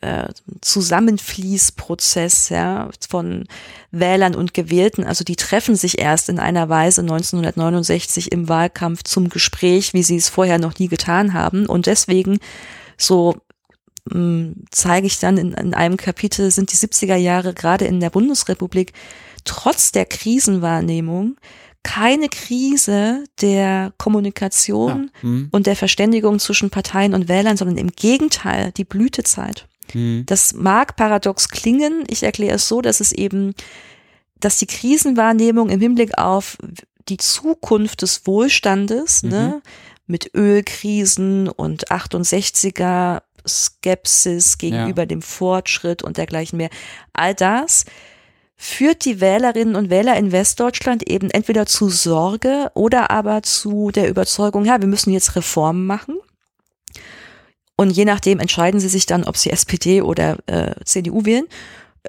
äh, 0.01 0.29
Zusammenfließprozess 0.61 2.49
ja, 2.49 2.89
von 3.09 3.47
Wählern 3.91 4.35
und 4.35 4.55
Gewählten. 4.55 5.05
Also 5.05 5.25
die 5.25 5.37
treffen 5.37 5.77
sich 5.77 5.99
erst 5.99 6.29
in 6.29 6.39
einer 6.39 6.69
Weise 6.69 7.03
1969 7.03 8.33
im 8.33 8.49
Wahlkampf 8.49 9.03
zum 9.03 9.29
Gespräch, 9.29 9.93
wie 9.95 10.03
sie 10.03 10.17
es 10.17 10.29
vorher 10.29 10.59
noch 10.59 10.79
nie 10.79 10.89
getan 10.89 11.35
haben. 11.35 11.67
Und 11.67 11.87
deswegen 11.87 12.39
so 12.97 13.37
mh, 14.11 14.55
zeige 14.71 15.07
ich 15.07 15.19
dann 15.19 15.37
in, 15.37 15.53
in 15.53 15.75
einem 15.75 15.97
Kapitel, 15.97 16.51
sind 16.51 16.73
die 16.73 16.77
70er 16.77 17.17
Jahre 17.17 17.55
gerade 17.55 17.85
in 17.85 18.01
der 18.01 18.11
Bundesrepublik 18.11 18.93
trotz 19.45 19.93
der 19.93 20.05
Krisenwahrnehmung 20.05 21.37
keine 21.83 22.29
Krise 22.29 23.25
der 23.41 23.93
Kommunikation 23.97 25.11
ja. 25.15 25.23
hm. 25.23 25.49
und 25.51 25.67
der 25.67 25.77
Verständigung 25.77 26.39
zwischen 26.39 26.71
Parteien 26.71 27.15
und 27.15 27.29
Wählern, 27.29 27.57
sondern 27.57 27.79
im 27.79 27.91
Gegenteil 27.91 28.73
die 28.73 28.85
Blütezeit. 28.85 29.67
Hm. 29.93 30.25
Das 30.27 30.55
mag 30.55 30.97
paradox 30.97 31.49
klingen. 31.49 32.05
Ich 32.09 32.23
erkläre 32.23 32.57
es 32.57 32.69
so, 32.69 32.81
dass 32.81 33.01
es 33.01 33.13
eben, 33.13 33.55
dass 34.39 34.59
die 34.59 34.67
Krisenwahrnehmung 34.67 35.71
im 35.71 35.81
Hinblick 35.81 36.19
auf 36.19 36.59
die 37.09 37.17
Zukunft 37.17 38.03
des 38.03 38.27
Wohlstandes, 38.27 39.23
ne, 39.23 39.29
mhm. 39.29 39.35
ne, 39.35 39.63
mit 40.07 40.35
Ölkrisen 40.35 41.49
und 41.49 41.89
68er 41.91 43.23
Skepsis 43.47 44.59
gegenüber 44.59 45.03
ja. 45.03 45.07
dem 45.07 45.23
Fortschritt 45.23 46.03
und 46.03 46.17
dergleichen 46.17 46.57
mehr. 46.57 46.71
All 47.13 47.35
das 47.35 47.85
führt 48.57 49.05
die 49.07 49.21
Wählerinnen 49.21 49.75
und 49.75 49.89
Wähler 49.89 50.17
in 50.17 50.33
Westdeutschland 50.33 51.09
eben 51.09 51.31
entweder 51.31 51.65
zu 51.65 51.89
Sorge 51.89 52.71
oder 52.75 53.11
aber 53.11 53.43
zu 53.43 53.91
der 53.91 54.09
Überzeugung, 54.09 54.67
ja, 54.67 54.81
wir 54.81 54.89
müssen 54.89 55.13
jetzt 55.13 55.35
Reformen 55.35 55.87
machen. 55.87 56.17
Und 57.81 57.89
je 57.93 58.05
nachdem 58.05 58.41
entscheiden 58.41 58.79
sie 58.79 58.91
sich 58.91 59.07
dann, 59.07 59.25
ob 59.25 59.39
sie 59.39 59.49
SPD 59.49 60.03
oder 60.03 60.37
äh, 60.45 60.75
CDU 60.85 61.25
wählen 61.25 61.47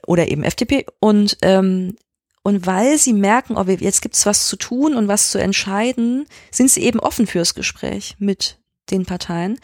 oder 0.06 0.27
eben 0.27 0.43
FDP. 0.43 0.85
Und 0.99 1.38
ähm, 1.43 1.95
und 2.43 2.65
weil 2.65 2.98
sie 2.98 3.14
merken, 3.14 3.56
oh, 3.56 3.64
jetzt 3.64 4.02
gibt's 4.02 4.26
was 4.26 4.48
zu 4.48 4.57
tun 4.57 4.98
und 4.98 5.07
was 5.07 5.31
zu 5.31 5.38
entscheiden, 5.38 6.26
sind 6.52 6.69
sie 6.72 6.84
eben 6.84 6.99
offen 6.99 7.26
fürs 7.26 7.56
Gespräch 7.56 8.18
mit 8.19 8.60
den 8.89 9.06
Parteien. 9.06 9.61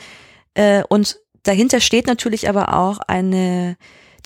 Äh, 0.53 0.83
und 0.87 1.19
dahinter 1.43 1.81
steht 1.81 2.07
natürlich 2.07 2.47
aber 2.47 2.73
auch 2.73 2.99
eine 2.99 3.75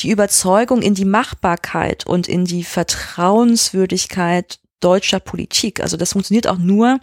die 0.02 0.12
Überzeugung 0.12 0.84
in 0.84 0.94
die 0.94 1.06
Machbarkeit 1.06 2.06
und 2.06 2.28
in 2.28 2.46
die 2.46 2.64
Vertrauenswürdigkeit 2.64 4.60
deutscher 4.82 5.20
Politik. 5.20 5.80
Also 5.80 5.98
das 5.98 6.12
funktioniert 6.14 6.48
auch 6.48 6.58
nur, 6.58 7.00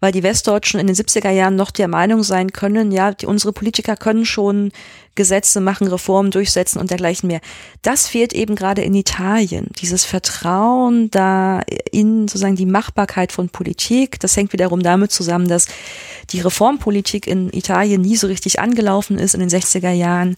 weil 0.00 0.12
die 0.12 0.22
Westdeutschen 0.22 0.80
in 0.80 0.86
den 0.86 0.96
70er 0.96 1.30
Jahren 1.30 1.56
noch 1.56 1.70
der 1.70 1.88
Meinung 1.88 2.22
sein 2.22 2.52
können, 2.52 2.90
ja, 2.90 3.12
die, 3.12 3.26
unsere 3.26 3.52
Politiker 3.52 3.96
können 3.96 4.24
schon 4.24 4.72
Gesetze 5.14 5.60
machen, 5.60 5.86
Reformen 5.86 6.30
durchsetzen 6.30 6.78
und 6.78 6.90
dergleichen 6.90 7.26
mehr. 7.26 7.40
Das 7.82 8.08
fehlt 8.08 8.32
eben 8.32 8.54
gerade 8.54 8.82
in 8.82 8.94
Italien. 8.94 9.68
Dieses 9.80 10.04
Vertrauen 10.04 11.10
da 11.10 11.60
in 11.92 12.28
sozusagen 12.28 12.56
die 12.56 12.66
Machbarkeit 12.66 13.32
von 13.32 13.50
Politik. 13.50 14.18
Das 14.20 14.36
hängt 14.36 14.52
wiederum 14.52 14.82
damit 14.82 15.12
zusammen, 15.12 15.48
dass 15.48 15.66
die 16.30 16.40
Reformpolitik 16.40 17.26
in 17.26 17.52
Italien 17.52 18.00
nie 18.00 18.16
so 18.16 18.28
richtig 18.28 18.60
angelaufen 18.60 19.18
ist 19.18 19.34
in 19.34 19.40
den 19.40 19.50
60er 19.50 19.90
Jahren 19.90 20.36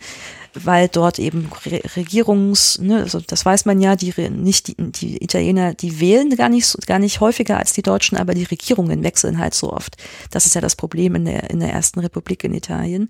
weil 0.54 0.88
dort 0.88 1.18
eben 1.18 1.50
Regierungs, 1.96 2.78
ne, 2.78 2.98
also 2.98 3.20
das 3.20 3.44
weiß 3.44 3.64
man 3.64 3.80
ja, 3.80 3.96
die 3.96 4.12
nicht 4.30 4.68
die, 4.68 4.76
die 4.76 5.22
Italiener, 5.22 5.74
die 5.74 6.00
wählen 6.00 6.34
gar 6.36 6.48
nicht 6.48 6.86
gar 6.86 6.98
nicht 6.98 7.20
häufiger 7.20 7.58
als 7.58 7.72
die 7.72 7.82
Deutschen, 7.82 8.18
aber 8.18 8.34
die 8.34 8.44
Regierungen 8.44 9.02
wechseln 9.02 9.38
halt 9.38 9.54
so 9.54 9.72
oft. 9.72 9.96
Das 10.30 10.46
ist 10.46 10.54
ja 10.54 10.60
das 10.60 10.76
Problem 10.76 11.14
in 11.14 11.24
der 11.24 11.50
in 11.50 11.60
der 11.60 11.72
ersten 11.72 12.00
Republik 12.00 12.44
in 12.44 12.54
Italien 12.54 13.08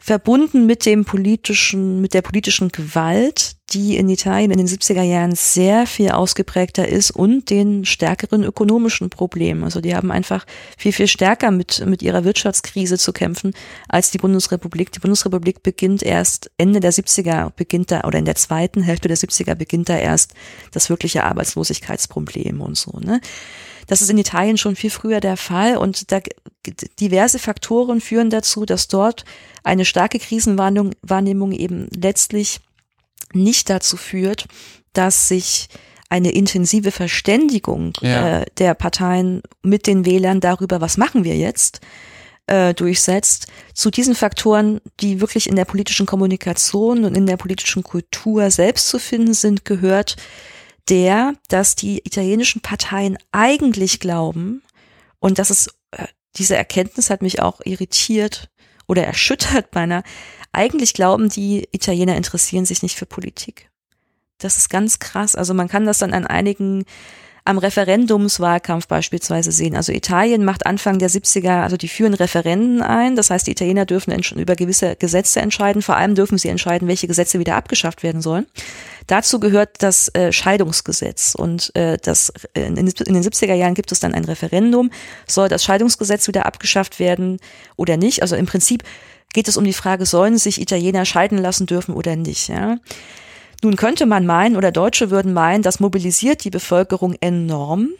verbunden 0.00 0.66
mit 0.66 0.86
dem 0.86 1.04
politischen, 1.04 2.00
mit 2.00 2.14
der 2.14 2.22
politischen 2.22 2.68
Gewalt, 2.68 3.56
die 3.70 3.96
in 3.96 4.08
Italien 4.08 4.52
in 4.52 4.58
den 4.58 4.68
70er 4.68 5.02
Jahren 5.02 5.34
sehr 5.34 5.86
viel 5.86 6.10
ausgeprägter 6.10 6.86
ist 6.86 7.10
und 7.10 7.50
den 7.50 7.84
stärkeren 7.84 8.44
ökonomischen 8.44 9.10
Problemen. 9.10 9.64
Also 9.64 9.80
die 9.80 9.96
haben 9.96 10.12
einfach 10.12 10.46
viel, 10.78 10.92
viel 10.92 11.08
stärker 11.08 11.50
mit, 11.50 11.84
mit 11.84 12.02
ihrer 12.02 12.24
Wirtschaftskrise 12.24 12.98
zu 12.98 13.12
kämpfen 13.12 13.54
als 13.88 14.10
die 14.12 14.18
Bundesrepublik. 14.18 14.92
Die 14.92 15.00
Bundesrepublik 15.00 15.62
beginnt 15.62 16.02
erst 16.02 16.50
Ende 16.58 16.78
der 16.78 16.92
70er, 16.92 17.50
beginnt 17.56 17.90
da, 17.90 18.02
oder 18.04 18.18
in 18.18 18.24
der 18.24 18.36
zweiten 18.36 18.82
Hälfte 18.82 19.08
der 19.08 19.16
70er 19.16 19.56
beginnt 19.56 19.88
da 19.88 19.96
erst 19.96 20.34
das 20.70 20.88
wirkliche 20.88 21.24
Arbeitslosigkeitsproblem 21.24 22.60
und 22.60 22.76
so, 22.76 23.00
ne? 23.00 23.20
Das 23.86 24.02
ist 24.02 24.10
in 24.10 24.18
Italien 24.18 24.58
schon 24.58 24.76
viel 24.76 24.90
früher 24.90 25.20
der 25.20 25.36
Fall 25.36 25.76
und 25.76 26.10
da 26.12 26.20
diverse 27.00 27.38
Faktoren 27.38 28.00
führen 28.00 28.30
dazu, 28.30 28.64
dass 28.64 28.88
dort 28.88 29.24
eine 29.62 29.84
starke 29.84 30.18
Krisenwahrnehmung 30.18 31.52
eben 31.52 31.88
letztlich 31.94 32.60
nicht 33.32 33.70
dazu 33.70 33.96
führt, 33.96 34.46
dass 34.92 35.28
sich 35.28 35.68
eine 36.08 36.30
intensive 36.30 36.92
Verständigung 36.92 37.92
ja. 38.00 38.40
äh, 38.40 38.46
der 38.58 38.74
Parteien 38.74 39.42
mit 39.62 39.86
den 39.86 40.06
Wählern 40.06 40.40
darüber, 40.40 40.80
was 40.80 40.96
machen 40.96 41.24
wir 41.24 41.36
jetzt, 41.36 41.80
äh, 42.46 42.74
durchsetzt. 42.74 43.48
Zu 43.74 43.90
diesen 43.90 44.14
Faktoren, 44.14 44.80
die 45.00 45.20
wirklich 45.20 45.48
in 45.48 45.56
der 45.56 45.64
politischen 45.64 46.06
Kommunikation 46.06 47.04
und 47.04 47.16
in 47.16 47.26
der 47.26 47.36
politischen 47.36 47.82
Kultur 47.82 48.50
selbst 48.50 48.88
zu 48.88 48.98
finden 49.00 49.34
sind, 49.34 49.64
gehört 49.64 50.16
der, 50.88 51.34
dass 51.48 51.74
die 51.74 51.98
italienischen 52.04 52.60
Parteien 52.60 53.18
eigentlich 53.32 54.00
glauben, 54.00 54.62
und 55.18 55.38
das 55.38 55.50
ist, 55.50 55.74
äh, 55.90 56.06
diese 56.36 56.56
Erkenntnis 56.56 57.10
hat 57.10 57.22
mich 57.22 57.40
auch 57.40 57.60
irritiert 57.64 58.50
oder 58.86 59.04
erschüttert 59.04 59.70
beinahe, 59.70 60.02
eigentlich 60.52 60.94
glauben 60.94 61.28
die 61.28 61.68
Italiener 61.72 62.16
interessieren 62.16 62.64
sich 62.64 62.82
nicht 62.82 62.96
für 62.96 63.06
Politik. 63.06 63.70
Das 64.38 64.58
ist 64.58 64.68
ganz 64.68 64.98
krass. 64.98 65.34
Also 65.34 65.54
man 65.54 65.68
kann 65.68 65.86
das 65.86 65.98
dann 65.98 66.12
an 66.12 66.26
einigen 66.26 66.84
am 67.46 67.58
Referendumswahlkampf 67.58 68.88
beispielsweise 68.88 69.52
sehen. 69.52 69.76
Also 69.76 69.92
Italien 69.92 70.44
macht 70.44 70.66
Anfang 70.66 70.98
der 70.98 71.08
70er, 71.08 71.62
also 71.62 71.76
die 71.76 71.88
führen 71.88 72.14
Referenden 72.14 72.82
ein. 72.82 73.14
Das 73.14 73.30
heißt, 73.30 73.46
die 73.46 73.52
Italiener 73.52 73.86
dürfen 73.86 74.12
über 74.36 74.56
gewisse 74.56 74.96
Gesetze 74.96 75.40
entscheiden. 75.40 75.80
Vor 75.80 75.96
allem 75.96 76.14
dürfen 76.14 76.38
sie 76.38 76.48
entscheiden, 76.48 76.88
welche 76.88 77.06
Gesetze 77.06 77.38
wieder 77.38 77.54
abgeschafft 77.54 78.02
werden 78.02 78.20
sollen. 78.20 78.46
Dazu 79.06 79.38
gehört 79.38 79.70
das 79.78 80.08
äh, 80.14 80.32
Scheidungsgesetz. 80.32 81.36
Und 81.36 81.74
äh, 81.76 81.98
das, 82.02 82.32
äh, 82.54 82.66
in, 82.66 82.74
den 82.74 82.88
70er 82.88 83.54
Jahren 83.54 83.74
gibt 83.74 83.92
es 83.92 84.00
dann 84.00 84.14
ein 84.14 84.24
Referendum. 84.24 84.90
Soll 85.28 85.48
das 85.48 85.62
Scheidungsgesetz 85.62 86.26
wieder 86.26 86.46
abgeschafft 86.46 86.98
werden 86.98 87.38
oder 87.76 87.96
nicht? 87.96 88.22
Also 88.22 88.34
im 88.34 88.46
Prinzip 88.46 88.82
geht 89.32 89.46
es 89.46 89.56
um 89.56 89.64
die 89.64 89.72
Frage, 89.72 90.04
sollen 90.04 90.38
sich 90.38 90.60
Italiener 90.60 91.04
scheiden 91.04 91.38
lassen 91.38 91.66
dürfen 91.66 91.94
oder 91.94 92.16
nicht? 92.16 92.48
Ja? 92.48 92.78
Nun 93.62 93.76
könnte 93.76 94.06
man 94.06 94.26
meinen 94.26 94.56
oder 94.56 94.72
Deutsche 94.72 95.10
würden 95.10 95.32
meinen, 95.32 95.62
das 95.62 95.80
mobilisiert 95.80 96.44
die 96.44 96.50
Bevölkerung 96.50 97.14
enorm. 97.20 97.90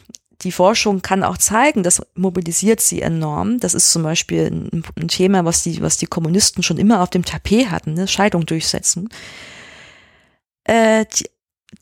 Die 0.42 0.52
Forschung 0.52 1.00
kann 1.00 1.24
auch 1.24 1.38
zeigen, 1.38 1.82
das 1.82 2.02
mobilisiert 2.14 2.80
sie 2.80 3.00
enorm. 3.00 3.58
Das 3.58 3.72
ist 3.72 3.90
zum 3.90 4.02
Beispiel 4.02 4.50
ein, 4.50 4.84
ein 5.00 5.08
Thema, 5.08 5.46
was 5.46 5.62
die, 5.62 5.80
was 5.80 5.96
die 5.96 6.06
Kommunisten 6.06 6.62
schon 6.62 6.76
immer 6.76 7.02
auf 7.02 7.08
dem 7.08 7.24
Tapet 7.24 7.70
hatten, 7.70 7.94
ne? 7.94 8.06
Scheidung 8.06 8.44
durchsetzen. 8.44 9.08
Äh, 10.64 11.06
die, 11.06 11.24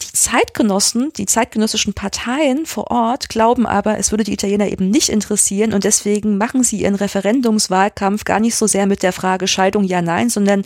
die 0.00 0.12
Zeitgenossen, 0.12 1.12
die 1.12 1.26
zeitgenössischen 1.26 1.94
Parteien 1.94 2.64
vor 2.64 2.90
Ort 2.90 3.28
glauben 3.28 3.66
aber, 3.66 3.98
es 3.98 4.12
würde 4.12 4.24
die 4.24 4.32
Italiener 4.32 4.68
eben 4.68 4.88
nicht 4.88 5.08
interessieren 5.08 5.72
und 5.72 5.84
deswegen 5.84 6.38
machen 6.38 6.62
sie 6.62 6.80
ihren 6.80 6.94
Referendumswahlkampf 6.94 8.24
gar 8.24 8.40
nicht 8.40 8.54
so 8.54 8.66
sehr 8.66 8.86
mit 8.86 9.02
der 9.02 9.12
Frage 9.12 9.46
Scheidung 9.46 9.84
ja, 9.84 10.00
nein, 10.00 10.30
sondern 10.30 10.64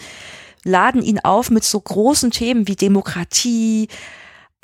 laden 0.64 1.02
ihn 1.02 1.20
auf 1.20 1.50
mit 1.50 1.64
so 1.64 1.80
großen 1.80 2.30
Themen 2.30 2.68
wie 2.68 2.76
Demokratie, 2.76 3.88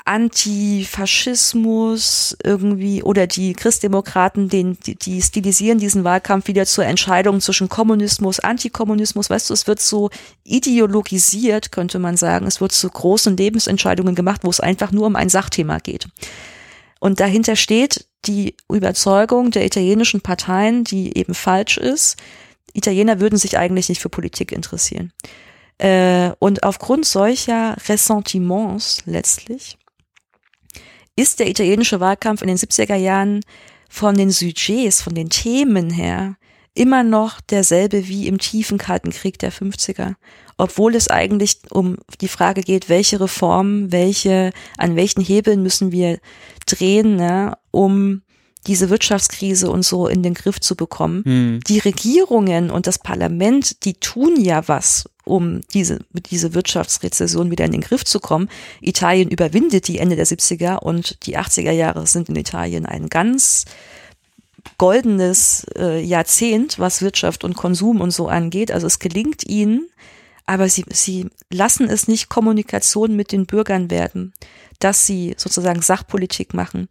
Antifaschismus 0.05 2.37
irgendwie 2.43 3.01
oder 3.01 3.25
die 3.25 3.53
Christdemokraten, 3.53 4.49
den, 4.49 4.77
die, 4.85 4.93
die 4.95 5.19
stilisieren 5.19 5.79
diesen 5.79 6.03
Wahlkampf 6.03 6.47
wieder 6.47 6.67
zur 6.67 6.85
Entscheidung 6.85 7.41
zwischen 7.41 7.69
Kommunismus, 7.69 8.39
Antikommunismus. 8.39 9.31
Weißt 9.31 9.49
du, 9.49 9.55
es 9.55 9.65
wird 9.65 9.81
so 9.81 10.11
ideologisiert, 10.43 11.71
könnte 11.71 11.97
man 11.97 12.17
sagen. 12.17 12.45
Es 12.45 12.61
wird 12.61 12.71
zu 12.71 12.87
großen 12.87 13.35
Lebensentscheidungen 13.35 14.13
gemacht, 14.13 14.41
wo 14.43 14.51
es 14.51 14.59
einfach 14.59 14.91
nur 14.91 15.07
um 15.07 15.15
ein 15.15 15.29
Sachthema 15.29 15.79
geht. 15.79 16.07
Und 16.99 17.19
dahinter 17.19 17.55
steht 17.55 18.05
die 18.25 18.55
Überzeugung 18.71 19.49
der 19.49 19.65
italienischen 19.65 20.21
Parteien, 20.21 20.83
die 20.83 21.17
eben 21.17 21.33
falsch 21.33 21.77
ist. 21.77 22.17
Italiener 22.73 23.19
würden 23.19 23.39
sich 23.39 23.57
eigentlich 23.57 23.89
nicht 23.89 24.01
für 24.01 24.09
Politik 24.09 24.51
interessieren. 24.51 25.13
Äh, 25.77 26.31
und 26.39 26.63
aufgrund 26.63 27.05
solcher 27.05 27.75
Ressentiments 27.87 29.03
letztlich 29.05 29.77
ist 31.15 31.39
der 31.39 31.49
italienische 31.49 31.99
Wahlkampf 31.99 32.41
in 32.41 32.47
den 32.47 32.57
70er 32.57 32.95
Jahren 32.95 33.41
von 33.89 34.15
den 34.15 34.31
Sujets, 34.31 35.01
von 35.01 35.15
den 35.15 35.29
Themen 35.29 35.89
her, 35.89 36.35
immer 36.73 37.03
noch 37.03 37.39
derselbe 37.39 38.07
wie 38.07 38.27
im 38.27 38.37
tiefen 38.37 38.77
Kalten 38.77 39.11
Krieg 39.11 39.39
der 39.39 39.51
50er. 39.51 40.15
obwohl 40.57 40.95
es 40.95 41.09
eigentlich 41.09 41.59
um 41.71 41.97
die 42.21 42.29
Frage 42.29 42.61
geht, 42.61 42.87
welche 42.87 43.19
Reformen, 43.19 43.91
welche, 43.91 44.51
an 44.77 44.95
welchen 44.95 45.21
Hebeln 45.21 45.61
müssen 45.61 45.91
wir 45.91 46.19
drehen, 46.65 47.17
ne, 47.17 47.57
um 47.71 48.21
diese 48.65 48.89
Wirtschaftskrise 48.89 49.69
und 49.69 49.83
so 49.83 50.07
in 50.07 50.23
den 50.23 50.33
Griff 50.33 50.61
zu 50.61 50.75
bekommen. 50.75 51.23
Hm. 51.25 51.59
Die 51.67 51.79
Regierungen 51.79 52.71
und 52.71 52.87
das 52.87 52.99
Parlament, 52.99 53.83
die 53.83 53.95
tun 53.95 54.39
ja 54.39 54.65
was, 54.67 55.05
um 55.25 55.61
diese, 55.73 55.99
diese 56.13 56.53
Wirtschaftsrezession 56.53 57.51
wieder 57.51 57.65
in 57.65 57.71
den 57.71 57.81
Griff 57.81 58.05
zu 58.05 58.19
kommen. 58.19 58.49
Italien 58.79 59.29
überwindet 59.29 59.87
die 59.87 59.97
Ende 59.97 60.15
der 60.15 60.27
70er 60.27 60.77
und 60.77 61.25
die 61.25 61.37
80er 61.37 61.71
Jahre 61.71 62.07
sind 62.07 62.29
in 62.29 62.35
Italien 62.35 62.85
ein 62.85 63.09
ganz 63.09 63.65
goldenes 64.77 65.65
äh, 65.75 66.01
Jahrzehnt, 66.01 66.79
was 66.79 67.01
Wirtschaft 67.01 67.43
und 67.43 67.55
Konsum 67.55 68.01
und 68.01 68.11
so 68.11 68.27
angeht. 68.27 68.71
Also 68.71 68.87
es 68.87 68.99
gelingt 68.99 69.45
ihnen, 69.45 69.87
aber 70.45 70.69
sie, 70.69 70.85
sie 70.89 71.27
lassen 71.51 71.89
es 71.89 72.07
nicht 72.07 72.29
Kommunikation 72.29 73.15
mit 73.15 73.31
den 73.31 73.45
Bürgern 73.45 73.89
werden, 73.89 74.33
dass 74.79 75.05
sie 75.05 75.33
sozusagen 75.37 75.81
Sachpolitik 75.81 76.53
machen, 76.53 76.87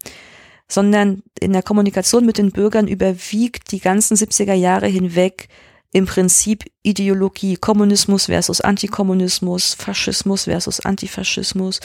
sondern 0.68 1.22
in 1.40 1.52
der 1.52 1.62
Kommunikation 1.62 2.26
mit 2.26 2.38
den 2.38 2.50
Bürgern 2.50 2.88
überwiegt 2.88 3.70
die 3.70 3.80
ganzen 3.80 4.16
70er 4.16 4.54
Jahre 4.54 4.86
hinweg 4.86 5.48
im 5.94 6.06
Prinzip 6.06 6.64
Ideologie, 6.82 7.56
Kommunismus 7.56 8.26
versus 8.26 8.60
Antikommunismus, 8.60 9.74
Faschismus 9.74 10.44
versus 10.44 10.80
Antifaschismus. 10.80 11.78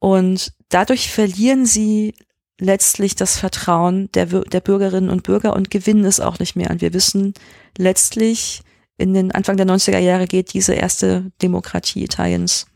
Und 0.00 0.52
dadurch 0.68 1.12
verlieren 1.12 1.64
sie 1.64 2.12
letztlich 2.58 3.14
das 3.14 3.38
Vertrauen 3.38 4.10
der, 4.14 4.26
der 4.26 4.60
Bürgerinnen 4.60 5.10
und 5.10 5.22
Bürger 5.22 5.54
und 5.54 5.70
gewinnen 5.70 6.04
es 6.06 6.18
auch 6.18 6.40
nicht 6.40 6.56
mehr. 6.56 6.70
Und 6.70 6.80
wir 6.80 6.92
wissen 6.92 7.34
letztlich, 7.78 8.62
in 8.98 9.14
den 9.14 9.30
Anfang 9.30 9.56
der 9.56 9.66
90er 9.66 9.98
Jahre 9.98 10.26
geht 10.26 10.52
diese 10.52 10.74
erste 10.74 11.30
Demokratie 11.40 12.02
Italiens 12.02 12.66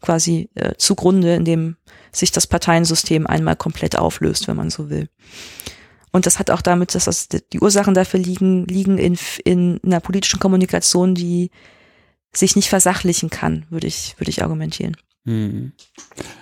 quasi 0.00 0.50
äh, 0.56 0.72
zugrunde, 0.78 1.36
indem 1.36 1.76
sich 2.10 2.32
das 2.32 2.48
Parteiensystem 2.48 3.28
einmal 3.28 3.54
komplett 3.54 3.96
auflöst, 3.96 4.48
wenn 4.48 4.56
man 4.56 4.68
so 4.68 4.90
will. 4.90 5.08
Und 6.12 6.26
das 6.26 6.38
hat 6.38 6.50
auch 6.50 6.60
damit, 6.60 6.94
dass 6.94 7.06
das, 7.06 7.28
die 7.28 7.60
Ursachen 7.60 7.94
dafür 7.94 8.20
liegen, 8.20 8.66
liegen 8.66 8.98
in, 8.98 9.18
in 9.44 9.80
einer 9.82 10.00
politischen 10.00 10.38
Kommunikation, 10.38 11.14
die 11.14 11.50
sich 12.34 12.54
nicht 12.54 12.68
versachlichen 12.68 13.30
kann, 13.30 13.66
würde 13.70 13.86
ich, 13.86 14.14
würde 14.18 14.30
ich 14.30 14.42
argumentieren. 14.42 14.96
Hm. 15.24 15.72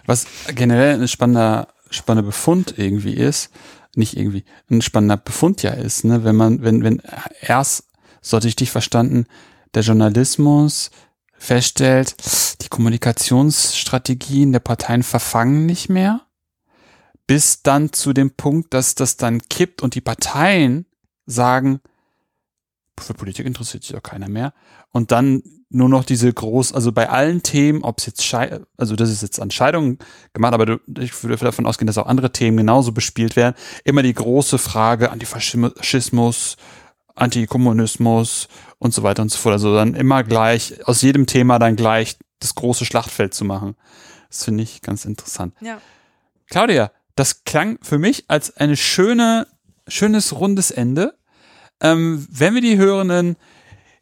Was 0.06 0.26
generell 0.54 1.00
ein 1.00 1.08
spannender, 1.08 1.68
spannender 1.90 2.26
Befund 2.26 2.74
irgendwie 2.76 3.14
ist, 3.14 3.50
nicht 3.94 4.16
irgendwie, 4.16 4.44
ein 4.70 4.82
spannender 4.82 5.16
Befund 5.16 5.62
ja 5.62 5.72
ist, 5.72 6.04
ne, 6.04 6.24
wenn 6.24 6.36
man, 6.36 6.62
wenn, 6.62 6.82
wenn 6.82 7.02
erst, 7.40 7.84
so 8.20 8.36
hatte 8.36 8.48
ich 8.48 8.56
dich 8.56 8.70
verstanden, 8.70 9.26
der 9.74 9.82
Journalismus 9.82 10.90
feststellt, 11.38 12.16
die 12.62 12.68
Kommunikationsstrategien 12.68 14.52
der 14.52 14.60
Parteien 14.60 15.02
verfangen 15.02 15.66
nicht 15.66 15.88
mehr, 15.88 16.22
bis 17.30 17.62
dann 17.62 17.92
zu 17.92 18.12
dem 18.12 18.32
Punkt, 18.32 18.74
dass 18.74 18.96
das 18.96 19.16
dann 19.16 19.40
kippt 19.42 19.82
und 19.82 19.94
die 19.94 20.00
Parteien 20.00 20.84
sagen, 21.26 21.80
für 22.98 23.14
Politik 23.14 23.46
interessiert 23.46 23.84
sich 23.84 23.92
doch 23.92 24.02
keiner 24.02 24.28
mehr. 24.28 24.52
Und 24.90 25.12
dann 25.12 25.44
nur 25.68 25.88
noch 25.88 26.02
diese 26.02 26.32
groß, 26.32 26.72
also 26.72 26.90
bei 26.90 27.08
allen 27.08 27.44
Themen, 27.44 27.84
ob 27.84 28.00
es 28.00 28.06
jetzt 28.06 28.24
Schei 28.24 28.58
also 28.76 28.96
das 28.96 29.10
ist 29.10 29.22
jetzt 29.22 29.38
an 29.38 29.52
Scheidungen 29.52 30.00
gemacht, 30.32 30.54
aber 30.54 30.80
ich 30.98 31.22
würde 31.22 31.36
davon 31.36 31.66
ausgehen, 31.66 31.86
dass 31.86 31.98
auch 31.98 32.08
andere 32.08 32.32
Themen 32.32 32.56
genauso 32.56 32.90
bespielt 32.90 33.36
werden. 33.36 33.54
Immer 33.84 34.02
die 34.02 34.12
große 34.12 34.58
Frage 34.58 35.12
Antifaschismus, 35.12 36.56
Antikommunismus 37.14 38.48
und 38.80 38.92
so 38.92 39.04
weiter 39.04 39.22
und 39.22 39.28
so 39.28 39.38
fort. 39.38 39.52
Also 39.52 39.72
dann 39.72 39.94
immer 39.94 40.24
gleich, 40.24 40.84
aus 40.84 41.00
jedem 41.02 41.26
Thema 41.26 41.60
dann 41.60 41.76
gleich 41.76 42.18
das 42.40 42.56
große 42.56 42.84
Schlachtfeld 42.84 43.34
zu 43.34 43.44
machen. 43.44 43.76
Das 44.28 44.42
finde 44.42 44.64
ich 44.64 44.82
ganz 44.82 45.04
interessant. 45.04 45.54
Ja. 45.60 45.80
Claudia, 46.48 46.90
das 47.20 47.44
klang 47.44 47.78
für 47.82 47.98
mich 47.98 48.24
als 48.28 48.56
eine 48.56 48.76
schöne, 48.76 49.46
schönes 49.86 50.40
rundes 50.40 50.70
Ende. 50.70 51.18
Ähm, 51.82 52.26
wenn 52.30 52.54
wir 52.54 52.62
die 52.62 52.78
Hörenden 52.78 53.36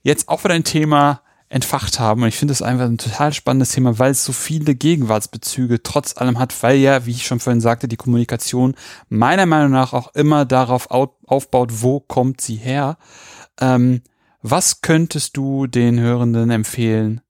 jetzt 0.02 0.28
auch 0.28 0.40
für 0.40 0.48
dein 0.48 0.62
Thema 0.62 1.22
entfacht 1.48 1.98
haben. 1.98 2.22
Und 2.22 2.28
ich 2.28 2.36
finde 2.36 2.52
es 2.52 2.62
einfach 2.62 2.84
ein 2.84 2.98
total 2.98 3.32
spannendes 3.32 3.72
Thema, 3.72 3.98
weil 3.98 4.12
es 4.12 4.24
so 4.24 4.32
viele 4.32 4.74
Gegenwartsbezüge 4.74 5.82
trotz 5.82 6.16
allem 6.16 6.38
hat, 6.38 6.62
weil 6.62 6.76
ja, 6.76 7.06
wie 7.06 7.10
ich 7.10 7.26
schon 7.26 7.40
vorhin 7.40 7.60
sagte, 7.60 7.88
die 7.88 7.96
Kommunikation 7.96 8.76
meiner 9.08 9.46
Meinung 9.46 9.72
nach 9.72 9.94
auch 9.94 10.14
immer 10.14 10.44
darauf 10.44 10.90
aufbaut, 10.90 11.82
wo 11.82 12.00
kommt 12.00 12.40
sie 12.40 12.56
her. 12.56 12.98
Ähm, 13.60 14.02
was 14.42 14.82
könntest 14.82 15.36
du 15.36 15.66
den 15.66 15.98
Hörenden 15.98 16.50
empfehlen, 16.50 17.22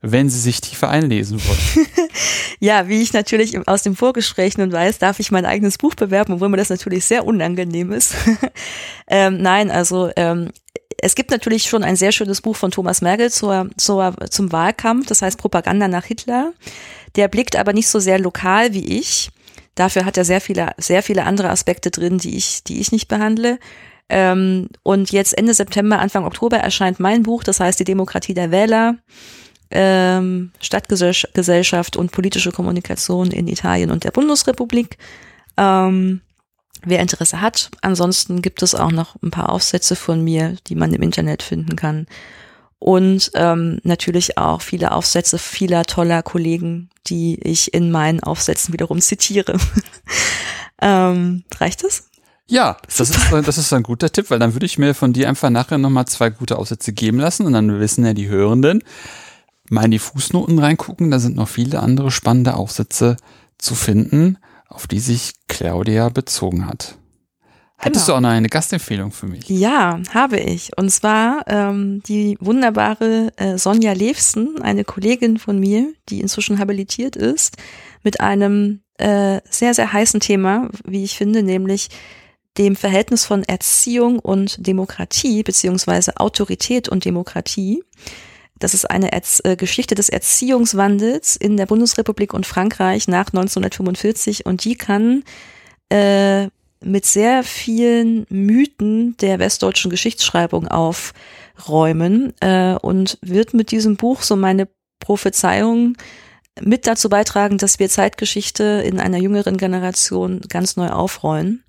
wenn 0.00 0.28
sie 0.28 0.38
sich 0.38 0.60
tiefer 0.60 0.88
einlesen 0.88 1.40
wollen? 1.44 1.86
ja, 2.60 2.88
wie 2.88 3.02
ich 3.02 3.12
natürlich 3.12 3.66
aus 3.68 3.82
dem 3.82 3.96
Vorgespräch 3.96 4.58
nun 4.58 4.72
weiß, 4.72 4.98
darf 4.98 5.20
ich 5.20 5.30
mein 5.30 5.46
eigenes 5.46 5.78
Buch 5.78 5.94
bewerben, 5.94 6.34
obwohl 6.34 6.48
mir 6.48 6.56
das 6.56 6.70
natürlich 6.70 7.04
sehr 7.04 7.24
unangenehm 7.24 7.92
ist. 7.92 8.14
ähm, 9.08 9.40
nein, 9.40 9.70
also 9.70 10.10
ähm, 10.16 10.50
es 10.98 11.14
gibt 11.14 11.30
natürlich 11.30 11.64
schon 11.64 11.84
ein 11.84 11.96
sehr 11.96 12.12
schönes 12.12 12.40
Buch 12.40 12.56
von 12.56 12.70
Thomas 12.70 13.02
Merkel 13.02 13.30
zur, 13.30 13.70
zur, 13.76 14.14
zum 14.30 14.52
Wahlkampf, 14.52 15.06
das 15.06 15.22
heißt 15.22 15.38
Propaganda 15.38 15.88
nach 15.88 16.04
Hitler. 16.04 16.52
Der 17.16 17.28
blickt 17.28 17.56
aber 17.56 17.72
nicht 17.72 17.88
so 17.88 17.98
sehr 17.98 18.18
lokal 18.18 18.72
wie 18.72 18.98
ich. 18.98 19.30
Dafür 19.74 20.04
hat 20.04 20.16
er 20.16 20.24
sehr 20.24 20.40
viele, 20.40 20.72
sehr 20.78 21.02
viele 21.02 21.24
andere 21.24 21.50
Aspekte 21.50 21.90
drin, 21.90 22.18
die 22.18 22.36
ich, 22.36 22.64
die 22.64 22.80
ich 22.80 22.92
nicht 22.92 23.08
behandle. 23.08 23.58
Ähm, 24.08 24.68
und 24.82 25.10
jetzt 25.10 25.36
Ende 25.36 25.52
September, 25.52 25.98
Anfang 25.98 26.24
Oktober 26.24 26.58
erscheint 26.58 27.00
mein 27.00 27.22
Buch, 27.22 27.42
das 27.44 27.60
heißt 27.60 27.78
Die 27.80 27.84
Demokratie 27.84 28.34
der 28.34 28.50
Wähler, 28.50 28.96
ähm, 29.70 30.52
Stadtgesellschaft 30.60 31.96
und 31.96 32.12
politische 32.12 32.52
Kommunikation 32.52 33.30
in 33.30 33.48
Italien 33.48 33.90
und 33.90 34.04
der 34.04 34.10
Bundesrepublik. 34.10 34.98
Ähm, 35.56 36.20
wer 36.84 37.00
Interesse 37.00 37.40
hat. 37.40 37.70
Ansonsten 37.82 38.42
gibt 38.42 38.62
es 38.62 38.74
auch 38.74 38.92
noch 38.92 39.16
ein 39.22 39.30
paar 39.30 39.50
Aufsätze 39.50 39.96
von 39.96 40.22
mir, 40.22 40.56
die 40.68 40.74
man 40.74 40.92
im 40.92 41.02
Internet 41.02 41.42
finden 41.42 41.76
kann. 41.76 42.06
Und 42.78 43.30
ähm, 43.34 43.80
natürlich 43.82 44.38
auch 44.38 44.60
viele 44.60 44.92
Aufsätze 44.92 45.38
vieler 45.38 45.84
toller 45.84 46.22
Kollegen, 46.22 46.90
die 47.06 47.40
ich 47.42 47.72
in 47.74 47.90
meinen 47.90 48.22
Aufsätzen 48.22 48.72
wiederum 48.72 49.00
zitiere. 49.00 49.58
ähm, 50.82 51.44
reicht 51.58 51.84
das? 51.84 52.10
Ja, 52.48 52.76
das 52.86 53.00
ist, 53.00 53.16
das 53.32 53.58
ist 53.58 53.72
ein 53.72 53.82
guter 53.82 54.12
Tipp, 54.12 54.30
weil 54.30 54.38
dann 54.38 54.54
würde 54.54 54.66
ich 54.66 54.78
mir 54.78 54.94
von 54.94 55.12
dir 55.12 55.28
einfach 55.28 55.50
nachher 55.50 55.78
nochmal 55.78 56.06
zwei 56.06 56.30
gute 56.30 56.58
Aufsätze 56.58 56.92
geben 56.92 57.18
lassen 57.18 57.44
und 57.44 57.54
dann 57.54 57.80
wissen 57.80 58.04
ja 58.06 58.12
die 58.12 58.28
Hörenden, 58.28 58.84
mal 59.70 59.84
in 59.84 59.90
die 59.90 59.98
Fußnoten 59.98 60.58
reingucken, 60.58 61.10
da 61.10 61.18
sind 61.18 61.36
noch 61.36 61.48
viele 61.48 61.80
andere 61.80 62.10
spannende 62.10 62.54
Aufsätze 62.54 63.16
zu 63.58 63.74
finden 63.74 64.38
auf 64.68 64.86
die 64.86 65.00
sich 65.00 65.32
Claudia 65.48 66.08
bezogen 66.08 66.66
hat. 66.66 66.98
Hättest 67.78 68.06
genau. 68.06 68.14
du 68.14 68.18
auch 68.18 68.30
noch 68.30 68.36
eine 68.36 68.48
Gastempfehlung 68.48 69.12
für 69.12 69.26
mich? 69.26 69.48
Ja, 69.48 70.00
habe 70.14 70.38
ich. 70.38 70.76
Und 70.78 70.90
zwar 70.90 71.44
ähm, 71.46 72.02
die 72.06 72.38
wunderbare 72.40 73.32
äh, 73.36 73.58
Sonja 73.58 73.92
Levsen, 73.92 74.62
eine 74.62 74.84
Kollegin 74.84 75.38
von 75.38 75.58
mir, 75.58 75.92
die 76.08 76.20
inzwischen 76.20 76.58
habilitiert 76.58 77.16
ist, 77.16 77.56
mit 78.02 78.20
einem 78.20 78.80
äh, 78.96 79.40
sehr, 79.50 79.74
sehr 79.74 79.92
heißen 79.92 80.20
Thema, 80.20 80.70
wie 80.84 81.04
ich 81.04 81.18
finde, 81.18 81.42
nämlich 81.42 81.88
dem 82.56 82.76
Verhältnis 82.76 83.26
von 83.26 83.42
Erziehung 83.44 84.20
und 84.20 84.66
Demokratie, 84.66 85.42
beziehungsweise 85.42 86.16
Autorität 86.16 86.88
und 86.88 87.04
Demokratie. 87.04 87.84
Das 88.58 88.74
ist 88.74 88.90
eine 88.90 89.12
Erz 89.12 89.40
äh, 89.44 89.56
Geschichte 89.56 89.94
des 89.94 90.08
Erziehungswandels 90.08 91.36
in 91.36 91.56
der 91.56 91.66
Bundesrepublik 91.66 92.32
und 92.32 92.46
Frankreich 92.46 93.08
nach 93.08 93.26
1945 93.26 94.46
und 94.46 94.64
die 94.64 94.76
kann 94.76 95.24
äh, 95.90 96.48
mit 96.80 97.04
sehr 97.04 97.42
vielen 97.42 98.26
Mythen 98.28 99.16
der 99.18 99.38
westdeutschen 99.38 99.90
Geschichtsschreibung 99.90 100.68
aufräumen 100.68 102.32
äh, 102.40 102.74
und 102.74 103.18
wird 103.22 103.54
mit 103.54 103.70
diesem 103.70 103.96
Buch 103.96 104.22
so 104.22 104.36
meine 104.36 104.68
Prophezeiung 105.00 105.96
mit 106.60 106.86
dazu 106.86 107.08
beitragen, 107.08 107.58
dass 107.58 107.78
wir 107.78 107.88
Zeitgeschichte 107.88 108.82
in 108.86 108.98
einer 108.98 109.18
jüngeren 109.18 109.58
Generation 109.58 110.40
ganz 110.48 110.76
neu 110.76 110.88
aufrollen. 110.88 111.64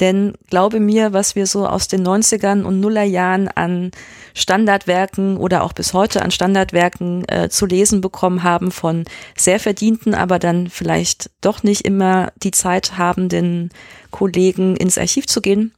Denn 0.00 0.34
glaube 0.48 0.78
mir, 0.78 1.12
was 1.12 1.34
wir 1.34 1.46
so 1.46 1.66
aus 1.66 1.88
den 1.88 2.06
90ern 2.06 2.62
und 2.62 2.80
Nullerjahren 2.80 3.48
an 3.48 3.90
Standardwerken 4.34 5.36
oder 5.36 5.64
auch 5.64 5.72
bis 5.72 5.92
heute 5.92 6.22
an 6.22 6.30
Standardwerken 6.30 7.26
äh, 7.28 7.48
zu 7.48 7.66
lesen 7.66 8.00
bekommen 8.00 8.44
haben 8.44 8.70
von 8.70 9.04
sehr 9.36 9.58
verdienten, 9.58 10.14
aber 10.14 10.38
dann 10.38 10.68
vielleicht 10.68 11.30
doch 11.40 11.64
nicht 11.64 11.82
immer 11.82 12.32
die 12.36 12.52
Zeit 12.52 12.96
habenden 12.96 13.70
Kollegen 14.10 14.76
ins 14.76 14.98
Archiv 14.98 15.26
zu 15.26 15.40
gehen. 15.40 15.74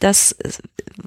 Das 0.00 0.32
äh, 0.32 0.50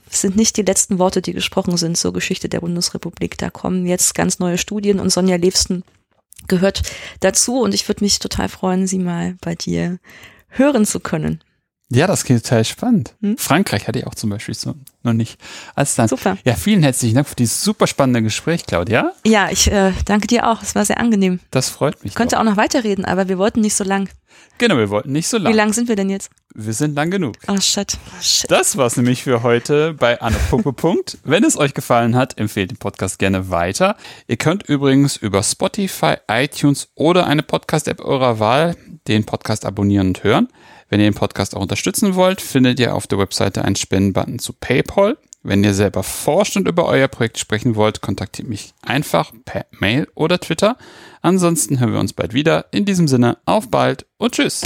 sind 0.10 0.38
nicht 0.38 0.56
die 0.56 0.64
letzten 0.64 0.98
Worte, 0.98 1.22
die 1.22 1.34
gesprochen 1.34 1.76
sind 1.76 1.98
zur 1.98 2.14
Geschichte 2.14 2.48
der 2.48 2.62
Bundesrepublik. 2.62 3.38
Da 3.38 3.50
kommen 3.50 3.86
jetzt 3.86 4.16
ganz 4.16 4.40
neue 4.40 4.58
Studien 4.58 5.02
und 5.02 5.10
Sonja 5.10 5.36
Levsten 5.36 5.84
gehört 6.48 6.84
dazu 7.20 7.62
und 7.62 7.74
ich 7.74 7.88
würde 7.90 8.04
mich 8.04 8.20
total 8.20 8.48
freuen, 8.48 8.88
sie 8.88 9.00
mal 9.00 9.36
bei 9.42 9.56
dir 9.56 10.00
hören 10.48 10.86
zu 10.86 11.02
können. 11.02 11.42
Ja, 11.96 12.08
das 12.08 12.26
klingt 12.26 12.44
total 12.44 12.66
spannend. 12.66 13.14
Hm? 13.22 13.38
Frankreich 13.38 13.88
hatte 13.88 14.00
ich 14.00 14.08
auch 14.08 14.16
zum 14.16 14.30
Beispiel 14.30 14.54
so 14.54 14.76
noch 15.04 15.14
nicht. 15.14 15.40
Als 15.76 15.96
dann. 15.96 16.10
Super. 16.10 16.38
Ja, 16.44 16.56
vielen 16.56 16.84
herzlichen 16.84 17.16
Dank 17.16 17.28
für 17.28 17.36
dieses 17.36 17.62
super 17.64 17.88
spannende 17.88 18.22
Gespräch, 18.22 18.66
Claudia. 18.66 19.14
Ja, 19.26 19.50
ich 19.50 19.72
äh, 19.72 19.94
danke 20.04 20.28
dir 20.28 20.50
auch. 20.50 20.62
Es 20.62 20.76
war 20.76 20.84
sehr 20.84 21.00
angenehm. 21.00 21.40
Das 21.52 21.70
freut 21.70 22.04
mich. 22.04 22.12
Ich 22.12 22.16
könnte 22.16 22.38
auch 22.38 22.44
noch 22.44 22.58
weiterreden, 22.58 23.06
aber 23.06 23.30
wir 23.30 23.38
wollten 23.38 23.62
nicht 23.62 23.76
so 23.76 23.86
lang. 23.86 24.10
Genau, 24.58 24.78
wir 24.78 24.90
wollten 24.90 25.14
nicht 25.14 25.28
so 25.28 25.38
lang. 25.38 25.54
Wie 25.54 25.56
lang 25.56 25.72
sind 25.72 25.88
wir 25.88 25.96
denn 25.96 26.10
jetzt? 26.10 26.30
Wir 26.54 26.74
sind 26.74 26.96
lang 26.96 27.12
genug. 27.12 27.36
Oh 27.48 27.60
shit. 27.60 27.98
Oh, 28.08 28.22
shit. 28.22 28.50
Das 28.50 28.78
war's 28.78 28.96
nämlich 28.98 29.24
für 29.24 29.44
heute 29.44 29.94
bei 29.94 30.20
Anne 30.22 30.38
Punkt. 30.50 31.18
Wenn 31.24 31.44
es 31.44 31.58
euch 31.58 31.74
gefallen 31.74 32.16
hat, 32.16 32.38
empfehlt 32.38 32.72
den 32.72 32.78
Podcast 32.78 33.20
gerne 33.20 33.50
weiter. 33.50 33.96
Ihr 34.28 34.38
könnt 34.38 34.64
übrigens 34.64 35.18
über 35.18 35.44
Spotify, 35.44 36.16
iTunes 36.30 36.90
oder 36.96 37.28
eine 37.28 37.44
Podcast-App 37.44 38.00
eurer 38.00 38.40
Wahl 38.40 38.76
den 39.08 39.26
Podcast 39.26 39.66
abonnieren 39.66 40.08
und 40.08 40.24
hören. 40.24 40.48
Wenn 40.90 41.00
ihr 41.00 41.10
den 41.10 41.16
Podcast 41.16 41.56
auch 41.56 41.62
unterstützen 41.62 42.16
wollt, 42.16 42.42
findet 42.42 42.80
ihr 42.80 42.96
auf 42.96 43.08
der 43.08 43.18
Webseite 43.18 43.64
einen 43.66 43.76
Spendenbutton 43.76 44.40
zu 44.40 44.54
PayPal. 44.54 45.18
Wenn 45.44 45.64
ihr 45.64 45.76
selber 45.76 46.02
forscht 46.02 46.58
und 46.58 46.68
über 46.68 46.86
euer 46.86 47.08
Projekt 47.08 47.38
sprechen 47.38 47.76
wollt, 47.76 48.02
kontaktiert 48.02 48.48
mich 48.48 48.74
einfach 48.82 49.32
per 49.46 49.68
Mail 49.80 50.08
oder 50.16 50.40
Twitter. 50.40 50.76
Ansonsten 51.22 51.80
hören 51.80 51.94
wir 51.94 52.00
uns 52.00 52.14
bald 52.14 52.34
wieder. 52.34 52.66
In 52.72 52.86
diesem 52.86 53.08
Sinne, 53.08 53.38
auf 53.46 53.70
bald 53.70 54.08
und 54.18 54.34
tschüss. 54.34 54.62